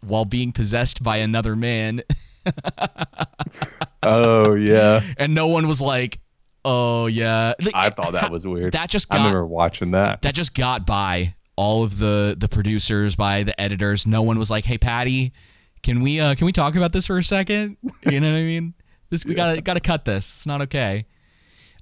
while 0.00 0.24
being 0.24 0.52
possessed 0.52 1.02
by 1.02 1.18
another 1.18 1.56
man, 1.56 2.02
Oh 4.02 4.54
yeah, 4.54 5.00
and 5.16 5.34
no 5.34 5.46
one 5.48 5.66
was 5.66 5.80
like, 5.80 6.20
"Oh 6.64 7.06
yeah." 7.06 7.54
Like, 7.60 7.74
I 7.74 7.90
thought 7.90 8.12
that 8.12 8.30
was 8.30 8.46
weird. 8.46 8.74
That 8.74 8.90
just 8.90 9.12
I 9.12 9.16
got 9.16 9.24
remember 9.26 9.46
watching 9.46 9.92
that. 9.92 10.22
that 10.22 10.34
just 10.34 10.54
got 10.54 10.86
by 10.86 11.34
all 11.56 11.84
of 11.84 11.98
the 11.98 12.36
the 12.38 12.48
producers, 12.48 13.16
by 13.16 13.42
the 13.42 13.58
editors. 13.60 14.06
No 14.06 14.22
one 14.22 14.38
was 14.38 14.50
like, 14.50 14.64
"Hey, 14.64 14.78
Patty, 14.78 15.32
can 15.82 16.00
we 16.00 16.20
uh 16.20 16.34
can 16.34 16.46
we 16.46 16.52
talk 16.52 16.76
about 16.76 16.92
this 16.92 17.06
for 17.06 17.18
a 17.18 17.22
second? 17.22 17.76
You 18.10 18.20
know 18.20 18.30
what 18.30 18.38
I 18.38 18.42
mean? 18.42 18.74
This 19.10 19.24
we 19.24 19.34
gotta 19.34 19.60
gotta 19.60 19.80
cut 19.80 20.04
this. 20.04 20.32
It's 20.32 20.46
not 20.46 20.62
okay. 20.62 21.06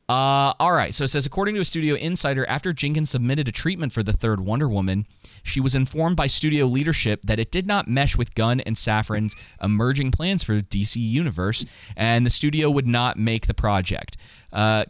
Uh, 0.09 0.53
all 0.59 0.73
right. 0.73 0.93
So 0.93 1.05
it 1.05 1.09
says, 1.09 1.25
according 1.25 1.55
to 1.55 1.61
a 1.61 1.65
studio 1.65 1.95
insider, 1.95 2.45
after 2.47 2.73
Jenkins 2.73 3.09
submitted 3.11 3.49
a 3.49 3.53
treatment 3.53 3.93
for 3.93 4.03
the 4.03 4.13
third 4.13 4.41
Wonder 4.41 4.69
Woman, 4.69 5.07
she 5.43 5.61
was 5.61 5.75
informed 5.75 6.17
by 6.17 6.27
studio 6.27 6.67
leadership 6.67 7.23
that 7.23 7.39
it 7.39 7.51
did 7.51 7.67
not 7.67 7.89
mesh 7.89 8.17
with 8.17 8.35
Gunn 8.35 8.61
and 8.61 8.77
Safran's 8.77 9.35
emerging 9.63 10.11
plans 10.11 10.43
for 10.43 10.55
the 10.55 10.63
DC 10.63 10.97
universe, 10.97 11.65
and 11.97 12.27
the 12.27 12.31
studio 12.31 12.69
would 12.69 12.87
not 12.87 13.17
make 13.17 13.47
the 13.47 13.55
project. 13.55 14.17
Uh, 14.53 14.85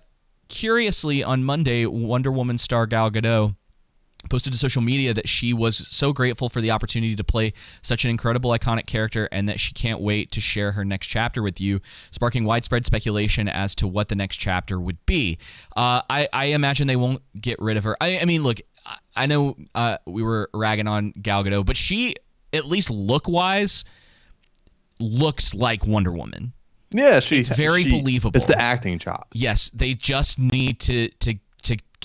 curiously, 0.49 1.23
on 1.23 1.45
Monday, 1.45 1.87
Wonder 1.87 2.33
Woman 2.33 2.59
star 2.59 2.87
Gal 2.87 3.11
Gadot 3.11 3.55
posted 4.33 4.51
to 4.51 4.59
social 4.59 4.81
media 4.81 5.13
that 5.13 5.29
she 5.29 5.53
was 5.53 5.77
so 5.77 6.11
grateful 6.11 6.49
for 6.49 6.63
the 6.63 6.71
opportunity 6.71 7.15
to 7.15 7.23
play 7.23 7.53
such 7.83 8.07
an 8.07 8.11
incredible 8.11 8.51
iconic 8.53 8.87
character 8.87 9.29
and 9.31 9.47
that 9.47 9.61
she 9.61 9.75
can't 9.75 10.01
wait 10.01 10.33
to 10.33 10.41
share 10.41 10.73
her 10.73 10.87
next 10.87 11.09
chapter 11.09 11.43
with 11.43 11.61
you 11.61 11.79
sparking 12.13 12.43
widespread 12.47 12.87
speculation 12.87 13.47
as 13.47 13.75
to 13.75 13.87
what 13.87 14.09
the 14.09 14.15
next 14.15 14.39
chapter 14.39 14.81
would 14.81 14.97
be 15.05 15.37
uh, 15.77 16.01
I, 16.09 16.29
I 16.33 16.45
imagine 16.47 16.87
they 16.87 16.97
won't 16.97 17.21
get 17.39 17.61
rid 17.61 17.77
of 17.77 17.85
her 17.85 17.95
i, 18.01 18.21
I 18.21 18.25
mean 18.25 18.43
look 18.43 18.57
I, 19.15 19.27
know 19.27 19.55
uh, 19.75 19.99
we 20.07 20.23
were 20.23 20.49
ragging 20.55 20.89
on 20.89 21.13
gal 21.21 21.45
gadot 21.45 21.67
but 21.67 21.77
she 21.77 22.15
at 22.55 22.65
least 22.65 22.89
look 22.91 23.29
wise 23.29 23.85
looks 24.99 25.55
like 25.55 25.87
wonder 25.87 26.11
woman 26.11 26.55
Yeah, 26.91 27.21
she. 27.21 27.39
It's 27.39 27.49
very 27.51 27.85
she- 27.85 27.91
believable. 27.91 28.37
It's 28.37 28.47
the 28.47 28.59
acting 28.59 28.99
chops. 28.99 29.39
Yes, 29.39 29.71
they 29.71 29.95
just 29.95 30.39
need 30.39 30.81
to 30.81 31.09
to 31.21 31.35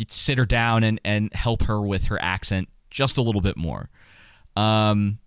sit 0.08 0.38
her 0.38 0.46
down 0.46 0.84
and 0.84 1.00
and 1.04 1.34
help 1.34 1.64
her 1.64 1.82
with 1.82 2.06
her 2.06 2.22
accent 2.22 2.70
just 2.90 3.18
a 3.18 3.22
little 3.22 3.42
bit 3.42 3.58
more. 3.58 3.90
Um, 4.56 5.20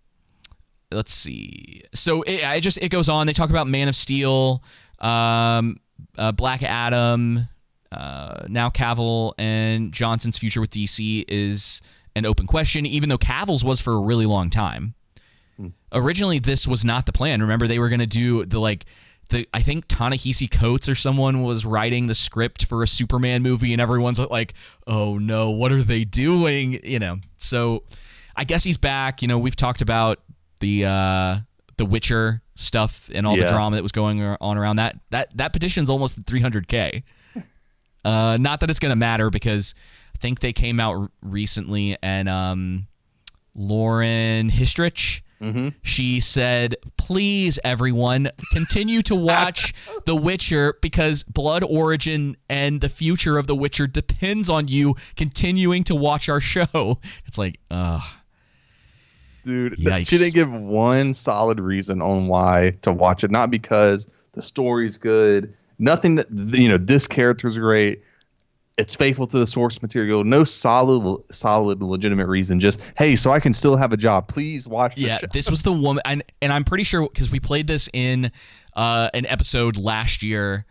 let's 0.90 1.12
see. 1.12 1.82
So 1.94 2.22
it, 2.22 2.44
I 2.44 2.60
just 2.60 2.78
it 2.78 2.88
goes 2.88 3.08
on. 3.08 3.26
They 3.26 3.32
talk 3.32 3.50
about 3.50 3.66
Man 3.66 3.88
of 3.88 3.94
Steel, 3.94 4.62
um, 4.98 5.78
uh, 6.16 6.32
Black 6.32 6.62
Adam. 6.62 7.48
Uh, 7.92 8.46
now 8.48 8.70
Cavill 8.70 9.34
and 9.36 9.92
Johnson's 9.92 10.38
future 10.38 10.60
with 10.60 10.70
DC 10.70 11.24
is 11.26 11.82
an 12.14 12.24
open 12.24 12.46
question, 12.46 12.86
even 12.86 13.08
though 13.08 13.18
Cavill's 13.18 13.64
was 13.64 13.80
for 13.80 13.92
a 13.94 14.00
really 14.00 14.26
long 14.26 14.48
time 14.48 14.94
originally 15.92 16.38
this 16.38 16.66
was 16.66 16.84
not 16.84 17.06
the 17.06 17.12
plan. 17.12 17.40
Remember, 17.40 17.66
they 17.66 17.78
were 17.78 17.88
going 17.88 18.00
to 18.00 18.06
do 18.06 18.44
the 18.44 18.60
like 18.60 18.86
the 19.30 19.48
I 19.54 19.62
think 19.62 19.86
Ta-Nehisi 19.88 20.50
Coates 20.50 20.88
or 20.88 20.94
someone 20.94 21.42
was 21.42 21.64
writing 21.64 22.06
the 22.06 22.14
script 22.14 22.66
for 22.66 22.82
a 22.82 22.86
Superman 22.86 23.42
movie, 23.42 23.72
and 23.72 23.80
everyone's 23.80 24.18
like, 24.20 24.54
"Oh 24.86 25.18
no, 25.18 25.50
what 25.50 25.72
are 25.72 25.82
they 25.82 26.04
doing?" 26.04 26.78
You 26.84 26.98
know. 26.98 27.18
So 27.36 27.84
I 28.36 28.44
guess 28.44 28.62
he's 28.62 28.76
back. 28.76 29.22
You 29.22 29.28
know, 29.28 29.38
we've 29.38 29.56
talked 29.56 29.82
about 29.82 30.20
the 30.60 30.84
uh 30.84 31.38
the 31.78 31.86
Witcher 31.86 32.42
stuff 32.56 33.10
and 33.14 33.26
all 33.26 33.36
the 33.36 33.42
drama 33.48 33.76
that 33.76 33.82
was 33.82 33.92
going 33.92 34.22
on 34.22 34.58
around 34.58 34.76
that. 34.76 34.98
That 35.10 35.36
that 35.38 35.52
petition's 35.52 35.88
almost 35.90 36.22
300k. 36.24 37.02
Uh, 38.02 38.38
not 38.40 38.60
that 38.60 38.70
it's 38.70 38.78
going 38.78 38.88
to 38.92 38.96
matter 38.96 39.28
because 39.28 39.74
I 40.14 40.18
think 40.18 40.40
they 40.40 40.54
came 40.54 40.80
out 40.80 40.94
r- 40.96 41.10
recently 41.20 41.98
and 42.02 42.30
um, 42.30 42.86
Lauren 43.54 44.50
Hissrich. 44.50 45.20
Mm-hmm. 45.40 45.68
She 45.82 46.20
said, 46.20 46.76
"Please, 46.98 47.58
everyone, 47.64 48.30
continue 48.52 49.00
to 49.02 49.14
watch 49.14 49.72
The 50.04 50.14
Witcher 50.14 50.76
because 50.82 51.22
Blood 51.22 51.64
Origin 51.64 52.36
and 52.48 52.80
the 52.80 52.90
future 52.90 53.38
of 53.38 53.46
The 53.46 53.54
Witcher 53.54 53.86
depends 53.86 54.50
on 54.50 54.68
you 54.68 54.96
continuing 55.16 55.84
to 55.84 55.94
watch 55.94 56.28
our 56.28 56.40
show." 56.40 56.98
It's 57.26 57.38
like, 57.38 57.60
ugh. 57.70 58.02
Dude, 59.44 59.76
Yikes. 59.78 60.08
she 60.08 60.18
didn't 60.18 60.34
give 60.34 60.52
one 60.52 61.14
solid 61.14 61.60
reason 61.60 62.02
on 62.02 62.26
why 62.26 62.74
to 62.82 62.92
watch 62.92 63.24
it. 63.24 63.30
Not 63.30 63.50
because 63.50 64.08
the 64.32 64.42
story's 64.42 64.98
good, 64.98 65.54
nothing 65.78 66.16
that 66.16 66.28
you 66.30 66.68
know. 66.68 66.76
This 66.76 67.06
character's 67.06 67.58
great. 67.58 68.02
It's 68.78 68.94
faithful 68.94 69.26
to 69.26 69.38
the 69.38 69.46
source 69.46 69.82
material. 69.82 70.24
No 70.24 70.42
solid, 70.42 71.22
solid, 71.30 71.82
legitimate 71.82 72.28
reason. 72.28 72.58
Just 72.58 72.80
hey, 72.96 73.14
so 73.14 73.30
I 73.30 73.38
can 73.38 73.52
still 73.52 73.76
have 73.76 73.92
a 73.92 73.96
job. 73.96 74.28
Please 74.28 74.66
watch. 74.66 74.96
Yeah, 74.96 75.18
show. 75.18 75.26
this 75.32 75.50
was 75.50 75.62
the 75.62 75.72
woman, 75.72 76.02
and, 76.06 76.22
and 76.40 76.52
I'm 76.52 76.64
pretty 76.64 76.84
sure 76.84 77.06
because 77.06 77.30
we 77.30 77.40
played 77.40 77.66
this 77.66 77.90
in 77.92 78.32
uh, 78.74 79.10
an 79.12 79.26
episode 79.26 79.76
last 79.76 80.22
year 80.22 80.64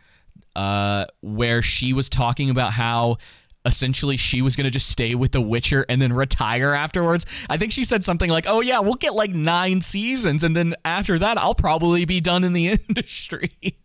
uh, 0.56 1.06
where 1.22 1.62
she 1.62 1.94
was 1.94 2.10
talking 2.10 2.50
about 2.50 2.74
how 2.74 3.18
essentially 3.66 4.18
she 4.18 4.42
was 4.42 4.56
going 4.56 4.66
to 4.66 4.72
just 4.72 4.90
stay 4.90 5.16
with 5.16 5.32
The 5.32 5.42
Witcher 5.42 5.86
and 5.90 6.02
then 6.02 6.14
retire 6.14 6.74
afterwards. 6.74 7.26
I 7.50 7.58
think 7.58 7.72
she 7.72 7.84
said 7.84 8.04
something 8.04 8.30
like, 8.30 8.46
"Oh 8.48 8.62
yeah, 8.62 8.80
we'll 8.80 8.96
get 8.96 9.14
like 9.14 9.32
nine 9.32 9.82
seasons, 9.82 10.44
and 10.44 10.56
then 10.56 10.76
after 10.84 11.20
that, 11.20 11.38
I'll 11.38 11.56
probably 11.56 12.06
be 12.06 12.22
done 12.22 12.44
in 12.44 12.54
the 12.54 12.70
industry." 12.88 13.52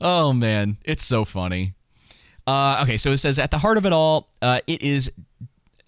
oh 0.00 0.32
man, 0.32 0.78
it's 0.84 1.04
so 1.04 1.24
funny. 1.24 1.74
Uh, 2.46 2.80
okay, 2.82 2.96
so 2.96 3.10
it 3.10 3.18
says 3.18 3.38
at 3.38 3.50
the 3.50 3.58
heart 3.58 3.76
of 3.76 3.86
it 3.86 3.92
all, 3.92 4.28
uh, 4.40 4.60
it 4.66 4.82
is 4.82 5.10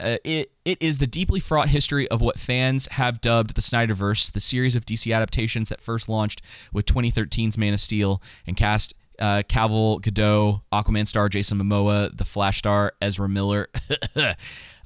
uh, 0.01 0.17
it 0.25 0.51
it 0.65 0.79
is 0.81 0.99
the 0.99 1.07
deeply 1.07 1.41
fraught 1.41 1.69
history 1.69 2.09
of 2.09 2.21
what 2.21 2.39
fans 2.39 2.87
have 2.93 3.21
dubbed 3.21 3.55
the 3.55 3.61
Snyderverse, 3.61 4.33
the 4.33 4.41
series 4.41 4.77
of 4.77 4.85
DC 4.85 5.15
adaptations 5.15 5.69
that 5.69 5.81
first 5.81 6.09
launched 6.09 6.43
with 6.73 6.87
2013's 6.87 7.57
Man 7.59 7.75
of 7.75 7.81
Steel 7.81 8.21
and 8.47 8.57
cast 8.57 8.95
uh, 9.19 9.43
Cavill, 9.49 10.01
Gadot, 10.01 10.63
Aquaman 10.73 11.07
star 11.07 11.29
Jason 11.29 11.59
Momoa, 11.59 12.17
the 12.17 12.25
Flash 12.25 12.59
star 12.59 12.93
Ezra 13.01 13.29
Miller. 13.29 13.69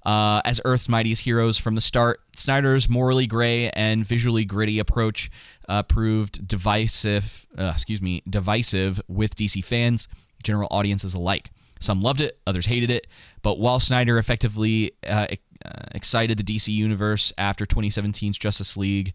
Uh, 0.04 0.42
as 0.44 0.60
Earth's 0.64 0.88
mightiest 0.88 1.22
heroes 1.22 1.56
from 1.56 1.76
the 1.76 1.80
start, 1.80 2.20
Snyder's 2.34 2.88
morally 2.88 3.28
gray 3.28 3.70
and 3.70 4.04
visually 4.04 4.44
gritty 4.44 4.80
approach 4.80 5.30
uh, 5.68 5.84
proved 5.84 6.46
divisive. 6.48 7.46
Uh, 7.56 7.70
excuse 7.72 8.02
me, 8.02 8.20
divisive 8.28 9.00
with 9.06 9.36
DC 9.36 9.64
fans, 9.64 10.08
general 10.42 10.66
audiences 10.72 11.14
alike. 11.14 11.50
Some 11.82 12.00
loved 12.00 12.20
it, 12.20 12.38
others 12.46 12.66
hated 12.66 12.90
it. 12.90 13.06
But 13.42 13.58
while 13.58 13.80
Snyder 13.80 14.18
effectively 14.18 14.92
uh, 15.06 15.26
uh, 15.64 15.70
excited 15.92 16.38
the 16.38 16.44
DC 16.44 16.68
universe 16.68 17.32
after 17.38 17.66
2017's 17.66 18.38
Justice 18.38 18.76
League, 18.76 19.14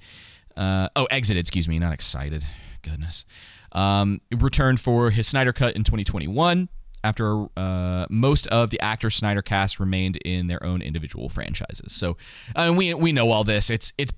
uh, 0.55 0.89
oh, 0.95 1.05
exited, 1.05 1.41
excuse 1.41 1.67
me, 1.67 1.79
not 1.79 1.93
excited. 1.93 2.45
Goodness. 2.81 3.25
Um, 3.71 4.21
returned 4.31 4.79
for 4.79 5.11
his 5.11 5.27
Snyder 5.27 5.53
Cut 5.53 5.75
in 5.75 5.83
2021 5.83 6.69
after 7.03 7.45
uh, 7.55 8.05
most 8.09 8.47
of 8.47 8.69
the 8.69 8.79
actor 8.81 9.09
Snyder 9.09 9.41
cast 9.41 9.79
remained 9.79 10.17
in 10.17 10.47
their 10.47 10.63
own 10.63 10.81
individual 10.81 11.29
franchises. 11.29 11.93
So, 11.93 12.17
uh, 12.55 12.73
we 12.75 12.93
we 12.93 13.11
know 13.11 13.31
all 13.31 13.43
this. 13.43 13.69
It's 13.69 13.93
it's 13.97 14.13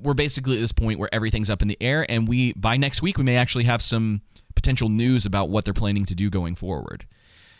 we're 0.00 0.14
basically 0.14 0.54
at 0.54 0.60
this 0.60 0.72
point 0.72 0.98
where 0.98 1.12
everything's 1.12 1.50
up 1.50 1.62
in 1.62 1.68
the 1.68 1.78
air, 1.80 2.06
and 2.08 2.28
we 2.28 2.52
by 2.54 2.76
next 2.76 3.02
week 3.02 3.18
we 3.18 3.24
may 3.24 3.36
actually 3.36 3.64
have 3.64 3.82
some 3.82 4.22
potential 4.54 4.88
news 4.88 5.26
about 5.26 5.48
what 5.48 5.64
they're 5.64 5.74
planning 5.74 6.04
to 6.04 6.14
do 6.14 6.30
going 6.30 6.54
forward. 6.54 7.06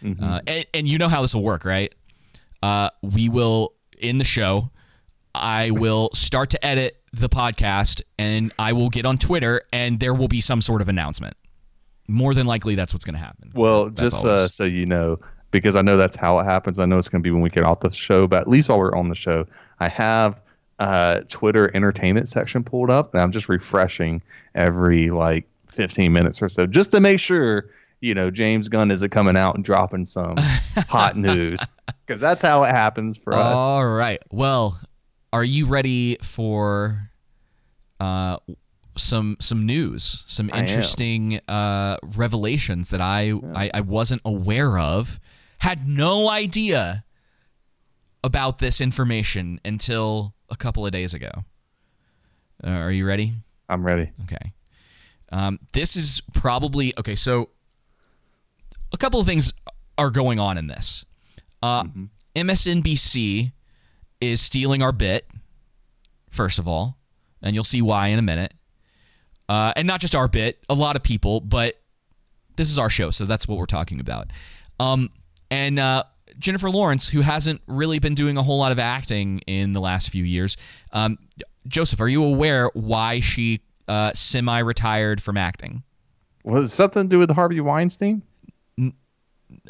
Uh, 0.03 0.41
and, 0.47 0.67
and 0.75 0.89
you 0.89 0.99
know 0.99 1.09
how 1.09 1.23
this 1.23 1.35
will 1.35 1.43
work, 1.43 1.65
right? 1.65 1.95
Uh, 2.63 2.91
we 3.03 3.29
will 3.29 3.75
in 3.99 4.19
the 4.19 4.25
show. 4.25 4.71
I 5.35 5.71
will 5.71 6.11
start 6.13 6.51
to 6.51 6.65
edit 6.65 7.01
the 7.13 7.29
podcast, 7.29 8.03
and 8.19 8.53
I 8.59 8.73
will 8.73 8.89
get 8.89 9.07
on 9.07 9.17
Twitter, 9.17 9.63
and 9.73 10.01
there 10.01 10.15
will 10.15 10.29
be 10.29 10.41
some 10.41 10.61
sort 10.61 10.83
of 10.83 10.89
announcement. 10.89 11.37
More 12.09 12.35
than 12.35 12.47
likely, 12.47 12.75
that's 12.75 12.93
what's 12.93 13.05
going 13.05 13.15
to 13.15 13.21
happen. 13.21 13.53
Well, 13.55 13.91
just 13.91 14.25
uh, 14.25 14.49
so 14.49 14.65
you 14.65 14.87
know, 14.87 15.21
because 15.51 15.77
I 15.77 15.83
know 15.83 15.97
that's 15.97 16.17
how 16.17 16.39
it 16.41 16.45
happens. 16.45 16.79
I 16.79 16.87
know 16.87 16.99
it's 16.99 17.09
going 17.09 17.23
to 17.23 17.27
be 17.27 17.31
when 17.31 17.43
we 17.43 17.51
get 17.51 17.65
off 17.65 17.81
the 17.81 17.91
show, 17.91 18.27
but 18.27 18.41
at 18.41 18.49
least 18.49 18.69
while 18.69 18.79
we're 18.79 18.95
on 18.95 19.09
the 19.09 19.15
show, 19.15 19.47
I 19.79 19.89
have 19.89 20.43
uh, 20.81 21.21
Twitter 21.29 21.71
entertainment 21.75 22.29
section 22.29 22.65
pulled 22.65 22.91
up, 22.91 23.15
and 23.15 23.23
I'm 23.23 23.31
just 23.31 23.49
refreshing 23.49 24.23
every 24.55 25.11
like 25.11 25.47
15 25.69 26.13
minutes 26.13 26.43
or 26.43 26.49
so, 26.49 26.67
just 26.67 26.91
to 26.91 27.01
make 27.01 27.21
sure 27.21 27.67
you 28.01 28.15
know 28.15 28.31
James 28.31 28.69
Gunn 28.69 28.91
isn't 28.91 29.11
coming 29.11 29.37
out 29.37 29.55
and 29.55 29.65
dropping 29.65 30.05
some 30.05 30.37
hot 30.89 31.17
news, 31.17 31.61
because 32.07 32.21
that's 32.21 32.43
how 32.43 32.63
it 32.65 32.71
happens 32.71 33.17
for 33.17 33.35
us. 33.35 33.55
All 33.55 33.87
right. 33.87 34.23
Well, 34.31 34.81
are 35.33 35.45
you 35.45 35.67
ready 35.67 36.17
for 36.23 37.11
uh, 37.99 38.39
some 38.97 39.37
some 39.41 39.67
news, 39.67 40.25
some 40.27 40.51
interesting 40.51 41.41
uh, 41.49 41.97
revelations 42.17 42.91
that 42.91 43.01
I, 43.01 43.33
I 43.55 43.71
I 43.75 43.81
wasn't 43.81 44.23
aware 44.25 44.79
of, 44.79 45.21
had 45.59 45.87
no 45.87 46.29
idea 46.29 47.05
about 48.23 48.59
this 48.59 48.81
information 48.81 49.61
until 49.65 50.35
a 50.51 50.57
couple 50.57 50.85
of 50.85 50.93
days 50.93 51.15
ago. 51.15 51.31
Uh, 52.63 52.71
are 52.71 52.93
you 52.93 53.07
ready? 53.07 53.35
I'm 53.69 53.85
ready. 53.85 54.11
Okay. 54.25 54.53
Um, 55.33 55.61
this 55.73 55.97
is 55.97 56.21
probably 56.35 56.93
okay. 56.99 57.15
So, 57.15 57.51
a 58.93 58.97
couple 58.97 59.21
of 59.21 59.27
things 59.27 59.53
are 59.99 60.11
going 60.11 60.39
on 60.39 60.59
in 60.59 60.67
this. 60.67 61.05
Uh, 61.63 61.85
MSNBC 62.35 63.53
is 64.21 64.41
stealing 64.41 64.83
our 64.83 64.93
bit, 64.93 65.27
first 66.31 66.59
of 66.59 66.67
all, 66.69 66.97
and 67.43 67.55
you'll 67.55 67.65
see 67.65 67.83
why 67.83 68.09
in 68.09 68.19
a 68.19 68.23
minute. 68.23 68.55
Uh, 69.49 69.73
and 69.77 69.87
not 69.87 70.01
just 70.01 70.15
our 70.15 70.29
bit, 70.29 70.59
a 70.69 70.75
lot 70.75 70.97
of 70.97 71.03
people, 71.03 71.41
but 71.41 71.81
this 72.57 72.71
is 72.71 72.79
our 72.79 72.91
show, 72.91 73.11
so 73.11 73.25
that's 73.25 73.49
what 73.49 73.59
we're 73.59 73.67
talking 73.67 74.01
about. 74.01 74.29
Um, 74.79 75.11
and 75.51 75.79
uh, 75.79 76.05
Jennifer 76.39 76.71
Lawrence, 76.71 77.09
who 77.09 77.21
hasn't 77.21 77.61
really 77.67 77.99
been 77.99 78.15
doing 78.15 78.37
a 78.37 78.43
whole 78.43 78.59
lot 78.59 78.71
of 78.73 78.79
acting 78.79 79.41
in 79.47 79.73
the 79.73 79.81
last 79.81 80.11
few 80.11 80.25
years. 80.25 80.57
Um, 80.93 81.19
Joseph, 81.67 82.01
are 82.01 82.09
you 82.09 82.25
aware 82.25 82.71
why 82.75 83.21
she 83.21 83.61
uh, 83.89 84.13
semi-retired 84.15 85.23
from 85.23 85.37
acting? 85.37 85.83
Was 86.45 86.73
it 86.73 86.75
something 86.75 87.03
to 87.03 87.09
do 87.09 87.19
with 87.19 87.31
Harvey 87.31 87.61
Weinstein? 87.61 88.23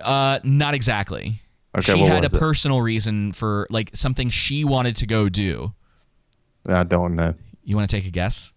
Uh, 0.03 0.41
not 0.45 0.75
exactly. 0.75 1.43
Okay, 1.77 1.93
she 1.93 2.01
had 2.01 2.25
a 2.25 2.27
it? 2.27 2.39
personal 2.39 2.81
reason 2.81 3.33
for 3.33 3.67
like 3.71 3.91
something 3.95 4.29
she 4.29 4.65
wanted 4.65 4.97
to 4.97 5.07
go 5.07 5.29
do. 5.29 5.73
I 6.67 6.83
don't 6.85 7.15
know. 7.15 7.35
You 7.63 7.77
want 7.77 7.89
to 7.89 7.97
take 7.97 8.07
a 8.07 8.11
guess? 8.11 8.55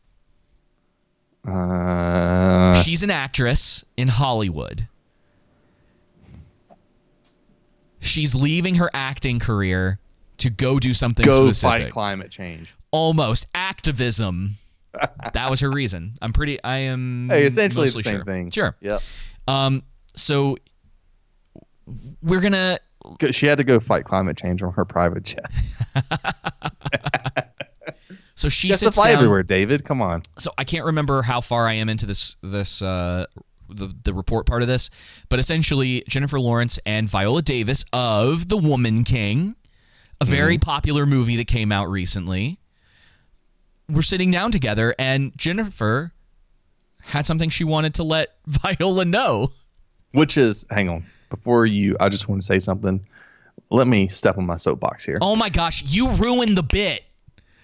Uh, 1.48 2.74
She's 2.82 3.04
an 3.04 3.12
actress 3.12 3.84
in 3.98 4.08
Hollywood. 4.08 4.88
She's 8.00 8.34
leaving 8.34 8.76
her 8.76 8.90
acting 8.94 9.40
career 9.40 10.00
to 10.38 10.50
go 10.50 10.80
do 10.80 10.94
something 10.94 11.26
go 11.26 11.48
specific. 11.48 11.84
fight 11.86 11.92
climate 11.92 12.32
change. 12.32 12.74
Almost 12.92 13.48
activism. 13.56 14.58
that 15.34 15.50
was 15.50 15.60
her 15.62 15.72
reason. 15.72 16.14
I'm 16.22 16.34
pretty. 16.34 16.62
I 16.64 16.78
am. 16.80 17.30
Hey, 17.30 17.46
essentially 17.46 17.90
the 17.90 18.04
same 18.04 18.18
sure. 18.18 18.26
thing. 18.26 18.52
Sure. 18.52 18.76
Yep. 18.82 19.02
Um. 19.48 19.84
So 20.16 20.58
we're 22.22 22.42
gonna. 22.42 22.80
'Cause 23.20 23.36
She 23.36 23.48
had 23.48 23.58
to 23.58 23.64
go 23.66 23.80
fight 23.80 24.06
climate 24.06 24.38
change 24.38 24.64
on 24.64 24.72
her 24.74 24.86
private 24.86 25.24
jet. 25.24 25.46
So 28.36 28.50
she 28.50 28.68
Just 28.70 28.80
to 28.80 28.86
sits 28.88 28.98
fly 28.98 29.10
down. 29.10 29.18
everywhere, 29.18 29.44
David. 29.44 29.86
Come 29.86 30.02
on. 30.02 30.24
so 30.40 30.52
I 30.58 30.64
can't 30.64 30.86
remember 30.86 31.22
how 31.22 31.40
far 31.40 31.68
I 31.68 31.74
am 31.74 31.88
into 31.88 32.08
this 32.08 32.36
this 32.42 32.82
uh 32.82 33.26
the, 33.70 33.94
the 34.04 34.12
report 34.14 34.48
part 34.48 34.62
of 34.64 34.68
this, 34.68 34.90
but 35.30 35.38
essentially 35.40 36.04
Jennifer 36.10 36.40
Lawrence 36.40 36.80
and 36.86 37.08
Viola 37.08 37.42
Davis 37.44 37.86
of 37.94 38.50
The 38.50 38.58
Woman 38.58 39.04
King, 39.04 39.56
a 40.20 40.26
very 40.26 40.58
popular 40.58 41.06
movie 41.06 41.36
that 41.38 41.46
came 41.48 41.72
out 41.72 41.90
recently, 41.90 42.60
were 43.88 44.02
sitting 44.02 44.32
down 44.32 44.52
together 44.52 44.96
and 44.98 45.36
Jennifer 45.38 46.12
had 47.02 47.26
something 47.28 47.50
she 47.50 47.64
wanted 47.64 47.94
to 47.96 48.04
let 48.04 48.30
Viola 48.48 49.06
know. 49.06 49.52
Which 50.12 50.38
is, 50.38 50.66
hang 50.72 50.90
on, 50.90 51.06
before 51.34 51.66
you, 51.66 51.96
I 52.00 52.10
just 52.10 52.30
want 52.30 52.42
to 52.42 52.46
say 52.46 52.60
something. 52.60 53.04
Let 53.72 53.88
me 53.88 54.08
step 54.10 54.38
on 54.38 54.46
my 54.46 54.58
soapbox 54.58 55.04
here. 55.04 55.18
Oh 55.20 55.36
my 55.36 55.50
gosh, 55.50 55.84
you 55.88 56.12
ruined 56.12 56.56
the 56.56 56.64
bit. 56.64 57.04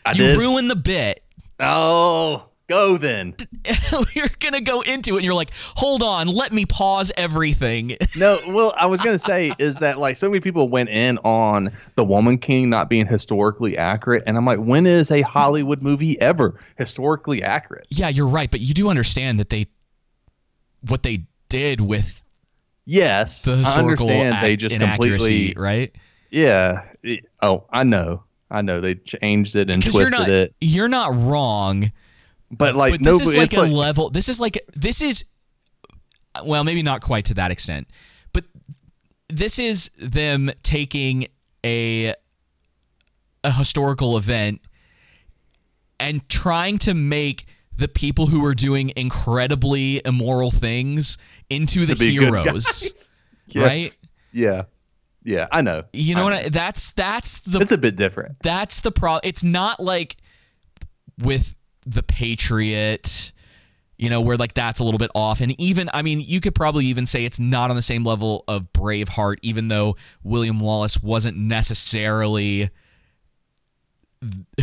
I 0.06 0.14
you 0.14 0.24
did? 0.24 0.38
ruined 0.38 0.72
the 0.72 0.76
bit. 0.76 1.24
Oh, 1.60 2.48
go 2.68 2.98
then. 2.98 3.36
you're 4.16 4.28
gonna 4.40 4.62
go 4.62 4.82
into 4.82 5.14
it 5.14 5.18
and 5.18 5.26
you're 5.26 5.36
like, 5.36 5.52
hold 5.76 6.02
on, 6.02 6.28
let 6.28 6.52
me 6.52 6.66
pause 6.66 7.12
everything. 7.16 7.96
No, 8.18 8.40
well, 8.48 8.74
I 8.76 8.88
was 8.88 9.02
gonna 9.02 9.20
say 9.20 9.54
is 9.60 9.76
that 9.78 10.00
like 10.00 10.18
so 10.18 10.30
many 10.30 10.40
people 10.40 10.68
went 10.68 10.90
in 10.90 11.20
on 11.20 11.72
the 11.96 12.04
Woman 12.04 12.40
King 12.40 12.70
not 12.70 12.90
being 12.90 13.06
historically 13.06 13.78
accurate, 13.78 14.24
and 14.26 14.36
I'm 14.36 14.46
like, 14.46 14.60
when 14.60 14.88
is 14.88 15.12
a 15.12 15.22
Hollywood 15.22 15.84
movie 15.84 16.20
ever 16.20 16.60
historically 16.78 17.44
accurate? 17.44 17.86
Yeah, 17.90 18.10
you're 18.10 18.28
right, 18.28 18.50
but 18.50 18.62
you 18.62 18.74
do 18.74 18.90
understand 18.90 19.40
that 19.40 19.50
they 19.50 19.68
what 20.82 21.04
they 21.04 21.28
did 21.50 21.82
with 21.82 22.19
Yes, 22.92 23.44
the 23.44 23.62
I 23.68 23.78
understand. 23.78 24.44
they 24.44 24.56
just 24.56 24.80
completely, 24.80 25.54
right? 25.56 25.96
yeah. 26.32 26.86
oh, 27.40 27.66
I 27.70 27.84
know, 27.84 28.24
I 28.50 28.64
know. 28.64 28.82
They 28.82 28.96
changed 28.96 29.56
it 29.56 29.70
and 29.70 29.80
Because 29.80 29.94
you're 29.94 30.10
twisted 30.10 30.28
not 30.28 30.30
it, 30.30 30.56
you're 30.60 30.88
not 30.88 31.16
wrong. 31.16 31.92
but 32.50 32.74
like 32.74 32.94
but 32.94 33.04
this 33.04 33.20
no, 33.20 33.22
is 33.22 33.36
like 33.36 33.44
it's 33.46 33.58
a 33.58 33.62
like, 33.62 33.72
level. 33.72 34.10
This 34.10 34.28
is 34.28 34.40
like 34.40 34.66
this 34.76 35.04
is 35.04 35.26
well, 36.44 36.64
maybe 36.64 36.82
not 36.82 37.04
quite 37.04 37.26
to 37.26 37.36
that 37.36 37.52
extent, 37.52 37.88
but 38.34 38.46
this 39.28 39.60
is 39.60 39.92
them 40.00 40.50
taking 40.64 41.28
a 41.64 42.16
a 43.44 43.52
historical 43.52 44.18
event 44.18 44.62
and 46.00 46.28
trying 46.28 46.80
to 46.80 46.96
make 46.96 47.46
the 47.80 47.88
people 47.88 48.28
who 48.28 48.44
are 48.46 48.54
doing 48.54 48.92
incredibly 48.96 50.02
immoral 50.06 50.52
things 50.52 51.18
into 51.50 51.86
the 51.86 51.96
To 51.96 52.00
be 52.00 52.16
good 52.16 52.34
heroes. 52.34 53.10
Yeah. 53.52 53.66
right? 53.66 53.98
Yeah. 54.32 54.64
Yeah, 55.24 55.48
I 55.52 55.62
know. 55.64 55.84
You 55.92 56.14
know 56.16 56.22
I 56.22 56.24
what? 56.24 56.34
I, 56.34 56.50
that's 56.50 56.92
that's 56.92 57.40
the 57.42 57.60
It's 57.60 57.72
a 57.72 57.78
bit 57.80 57.96
different. 57.96 58.38
that's 58.44 58.82
the 58.82 58.92
problem. 58.92 59.22
It's 59.24 59.44
not 59.44 59.80
like 59.80 60.18
with 61.18 61.56
the 61.86 62.04
Patriot, 62.04 63.34
you 63.98 64.10
know, 64.10 64.22
where 64.22 64.38
like 64.38 64.54
that's 64.54 64.80
a 64.80 64.84
little 64.84 64.98
bit 65.00 65.10
off. 65.16 65.42
And 65.42 65.60
even, 65.60 65.90
I 65.94 66.04
mean, 66.04 66.22
you 66.22 66.40
could 66.42 66.54
probably 66.56 66.86
even 66.86 67.06
say 67.06 67.26
it's 67.26 67.40
not 67.40 67.70
on 67.70 67.76
the 67.76 67.82
same 67.82 68.04
level 68.04 68.44
of 68.48 68.72
Braveheart, 68.72 69.38
even 69.42 69.68
though 69.68 69.96
William 70.24 70.60
Wallace 70.60 71.02
wasn't 71.02 71.38
necessarily 71.38 72.70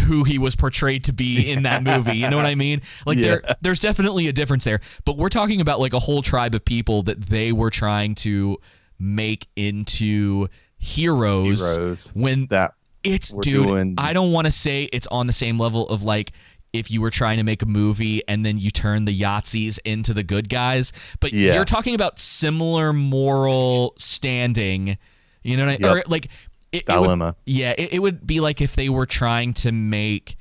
who 0.07 0.25
he 0.25 0.39
was 0.39 0.55
portrayed 0.55 1.05
to 1.05 1.13
be 1.13 1.51
in 1.51 1.63
that 1.65 1.83
movie. 1.83 2.17
You 2.19 2.29
know 2.31 2.37
what 2.37 2.47
I 2.47 2.55
mean? 2.55 2.83
Like 3.07 3.19
there 3.19 3.43
there's 3.63 3.81
definitely 3.81 4.29
a 4.29 4.33
difference 4.33 4.65
there. 4.65 4.81
But 5.05 5.17
we're 5.17 5.29
talking 5.31 5.61
about 5.61 5.81
like 5.81 5.93
a 5.95 5.99
whole 5.99 6.23
tribe 6.23 6.55
of 6.55 6.65
people 6.65 7.03
that 7.05 7.21
they 7.23 7.53
were 7.53 7.71
trying 7.71 8.15
to 8.17 8.59
make 8.99 9.47
into 9.57 10.49
heroes, 10.79 11.75
Heroes. 11.77 12.11
when 12.15 12.47
That 12.47 12.75
it's 13.03 13.31
dude 13.31 13.43
doing- 13.67 13.95
I 13.99 14.13
don't 14.13 14.33
want 14.33 14.47
to 14.47 14.51
say 14.51 14.85
it's 14.93 15.07
on 15.09 15.27
the 15.27 15.33
same 15.33 15.59
level 15.59 15.89
of 15.89 16.03
like 16.03 16.33
if 16.73 16.91
you 16.91 17.01
were 17.01 17.11
trying 17.11 17.39
to 17.39 17.43
make 17.45 17.63
a 17.63 17.67
movie 17.67 18.23
and 18.29 18.45
then 18.45 18.59
you 18.59 18.69
turn 18.71 19.07
the 19.07 19.19
Yahtzees 19.19 19.79
into 19.87 20.13
the 20.13 20.23
good 20.23 20.49
guys, 20.51 20.93
but 21.21 21.33
Yeah. 21.33 21.55
you're 21.55 21.65
talking 21.65 21.95
about 21.95 22.19
similar 22.19 22.93
moral 22.93 23.95
standing. 23.97 24.99
You 25.43 25.57
know 25.57 25.65
what 25.67 25.73
I 25.73 25.79
Yep. 25.81 25.91
or 25.97 26.03
like 26.09 26.29
it, 26.77 26.85
it 26.89 27.01
would- 27.01 27.35
yeah, 27.47 27.75
it, 27.77 27.95
it 27.95 27.99
would 28.01 28.27
be 28.27 28.41
like 28.41 28.61
if 28.61 28.75
they 28.77 28.89
were 28.89 29.07
trying 29.07 29.55
to 29.55 29.73
make 29.73 30.37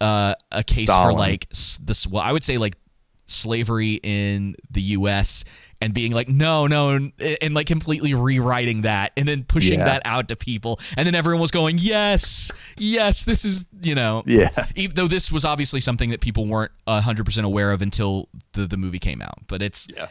uh, 0.00 0.34
a 0.50 0.62
case 0.64 0.90
for 0.92 1.12
like 1.12 1.48
this. 1.50 2.06
Well, 2.06 2.22
I 2.22 2.32
would 2.32 2.42
say 2.44 2.58
like 2.58 2.76
slavery 3.26 4.00
in 4.02 4.56
the 4.70 4.82
U.S. 4.82 5.44
and 5.80 5.94
being 5.94 6.12
like, 6.12 6.28
no, 6.28 6.66
no, 6.66 6.90
and, 6.90 7.12
and 7.40 7.54
like 7.54 7.66
completely 7.66 8.12
rewriting 8.12 8.82
that 8.82 9.12
and 9.16 9.26
then 9.28 9.44
pushing 9.44 9.78
Yeah. 9.78 9.84
that 9.86 10.02
out 10.04 10.28
to 10.28 10.36
people, 10.36 10.80
and 10.96 11.06
then 11.06 11.14
everyone 11.14 11.40
was 11.40 11.50
going, 11.52 11.78
yes, 11.78 12.50
yes, 12.78 13.24
this 13.24 13.44
is 13.44 13.66
you 13.80 13.94
know, 13.94 14.22
Yeah. 14.26 14.50
Even 14.74 14.96
though 14.96 15.08
this 15.08 15.30
was 15.32 15.44
obviously 15.44 15.80
something 15.80 16.10
that 16.10 16.20
people 16.20 16.46
weren't 16.46 16.72
hundred 16.88 17.24
percent 17.24 17.46
aware 17.46 17.70
of 17.72 17.80
until 17.80 18.28
the 18.54 18.66
the 18.66 18.76
movie 18.76 18.98
came 18.98 19.22
out, 19.22 19.38
but 19.46 19.62
it's 19.62 19.86
Yeah. 19.96 20.08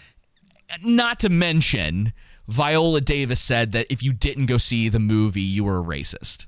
not 0.83 1.19
to 1.19 1.29
mention. 1.29 2.13
Viola 2.47 3.01
Davis 3.01 3.39
said 3.39 3.71
that 3.73 3.87
if 3.89 4.01
you 4.03 4.13
didn't 4.13 4.47
go 4.47 4.57
see 4.57 4.89
the 4.89 4.99
movie, 4.99 5.41
you 5.41 5.63
were 5.63 5.79
a 5.79 5.83
racist. 5.83 6.47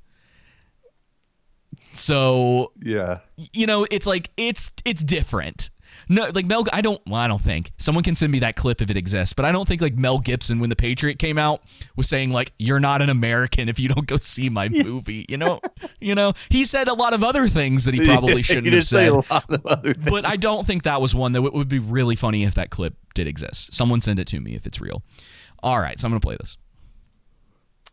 So 1.92 2.72
Yeah. 2.82 3.20
you 3.54 3.68
know, 3.68 3.86
it's 3.90 4.08
like 4.08 4.30
it's 4.38 4.72
it's 4.86 5.04
different. 5.04 5.70
No, 6.10 6.28
like 6.34 6.46
Mel, 6.46 6.66
I 6.74 6.82
don't. 6.82 7.00
Well, 7.08 7.22
I 7.22 7.28
don't 7.28 7.42
think 7.42 7.72
someone 7.78 8.04
can 8.04 8.16
send 8.16 8.32
me 8.32 8.40
that 8.40 8.56
clip 8.56 8.82
if 8.82 8.90
it 8.90 8.98
exists, 8.98 9.34
but 9.34 9.46
I 9.46 9.52
don't 9.52 9.68
think 9.68 9.80
like 9.80 9.96
Mel 9.96 10.18
Gibson 10.20 10.60
when 10.60 10.70
the 10.70 10.76
Patriot 10.76 11.18
came 11.18 11.38
out 11.38 11.62
was 11.96 12.10
saying 12.10 12.32
like 12.32 12.52
you're 12.60 12.80
not 12.80 13.02
an 13.02 13.10
American 13.10 13.70
if 13.70 13.80
you 13.80 13.88
don't 13.90 14.06
go 14.08 14.18
see 14.18 14.50
my 14.50 14.68
movie. 14.70 15.26
You 15.30 15.38
know, 15.38 15.62
you 16.02 16.14
know. 16.16 16.34
He 16.50 16.66
said 16.66 16.88
a 16.88 16.94
lot 16.94 17.14
of 17.14 17.24
other 17.24 17.48
things 17.48 17.86
that 17.86 17.94
he 17.94 18.06
probably 18.06 18.38
He 18.38 18.42
shouldn't 18.42 18.66
did 18.66 18.74
have 18.74 18.84
say 18.84 19.06
said, 19.06 19.12
a 19.14 19.34
lot 19.34 19.46
of 19.50 19.66
other 19.66 19.94
things. 19.94 20.10
but 20.10 20.26
I 20.26 20.36
don't 20.36 20.66
think 20.68 20.84
that 20.84 21.00
was 21.00 21.14
one 21.16 21.32
that 21.34 21.42
would 21.44 21.54
would 21.54 21.70
be 21.70 21.80
really 21.80 22.16
funny 22.16 22.44
if 22.44 22.56
that 22.56 22.70
clip 22.70 22.96
did 23.14 23.28
exist. 23.28 23.74
Someone 23.74 24.02
send 24.02 24.20
it 24.20 24.28
to 24.28 24.40
me 24.42 24.56
if 24.56 24.66
it's 24.66 24.82
real. 24.82 25.04
All 25.64 25.80
right, 25.80 25.98
so 25.98 26.08
I'm 26.08 26.12
gonna 26.12 26.20
play 26.20 26.36
this. 26.36 26.58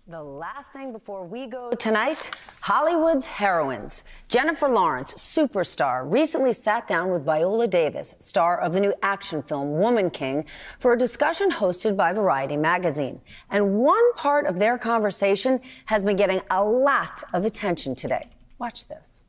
The 0.08 0.20
last 0.20 0.72
thing 0.72 0.90
before 0.90 1.24
we 1.24 1.46
go 1.46 1.70
tonight 1.70 2.32
Hollywood's 2.62 3.26
heroines. 3.26 4.02
Jennifer 4.28 4.68
Lawrence, 4.68 5.14
superstar, 5.14 6.02
recently 6.04 6.52
sat 6.52 6.88
down 6.88 7.10
with 7.10 7.24
Viola 7.24 7.68
Davis, 7.68 8.16
star 8.18 8.58
of 8.60 8.72
the 8.72 8.80
new 8.80 8.92
action 9.02 9.40
film 9.40 9.78
Woman 9.78 10.10
King, 10.10 10.46
for 10.80 10.94
a 10.94 10.98
discussion 10.98 11.48
hosted 11.48 11.96
by 11.96 12.12
Variety 12.12 12.56
magazine. 12.56 13.20
And 13.50 13.78
one 13.78 14.14
part 14.14 14.46
of 14.46 14.58
their 14.58 14.76
conversation 14.76 15.60
has 15.84 16.04
been 16.04 16.16
getting 16.16 16.42
a 16.50 16.64
lot 16.64 17.22
of 17.32 17.44
attention 17.44 17.94
today. 17.94 18.30
Watch 18.58 18.88
this. 18.88 19.26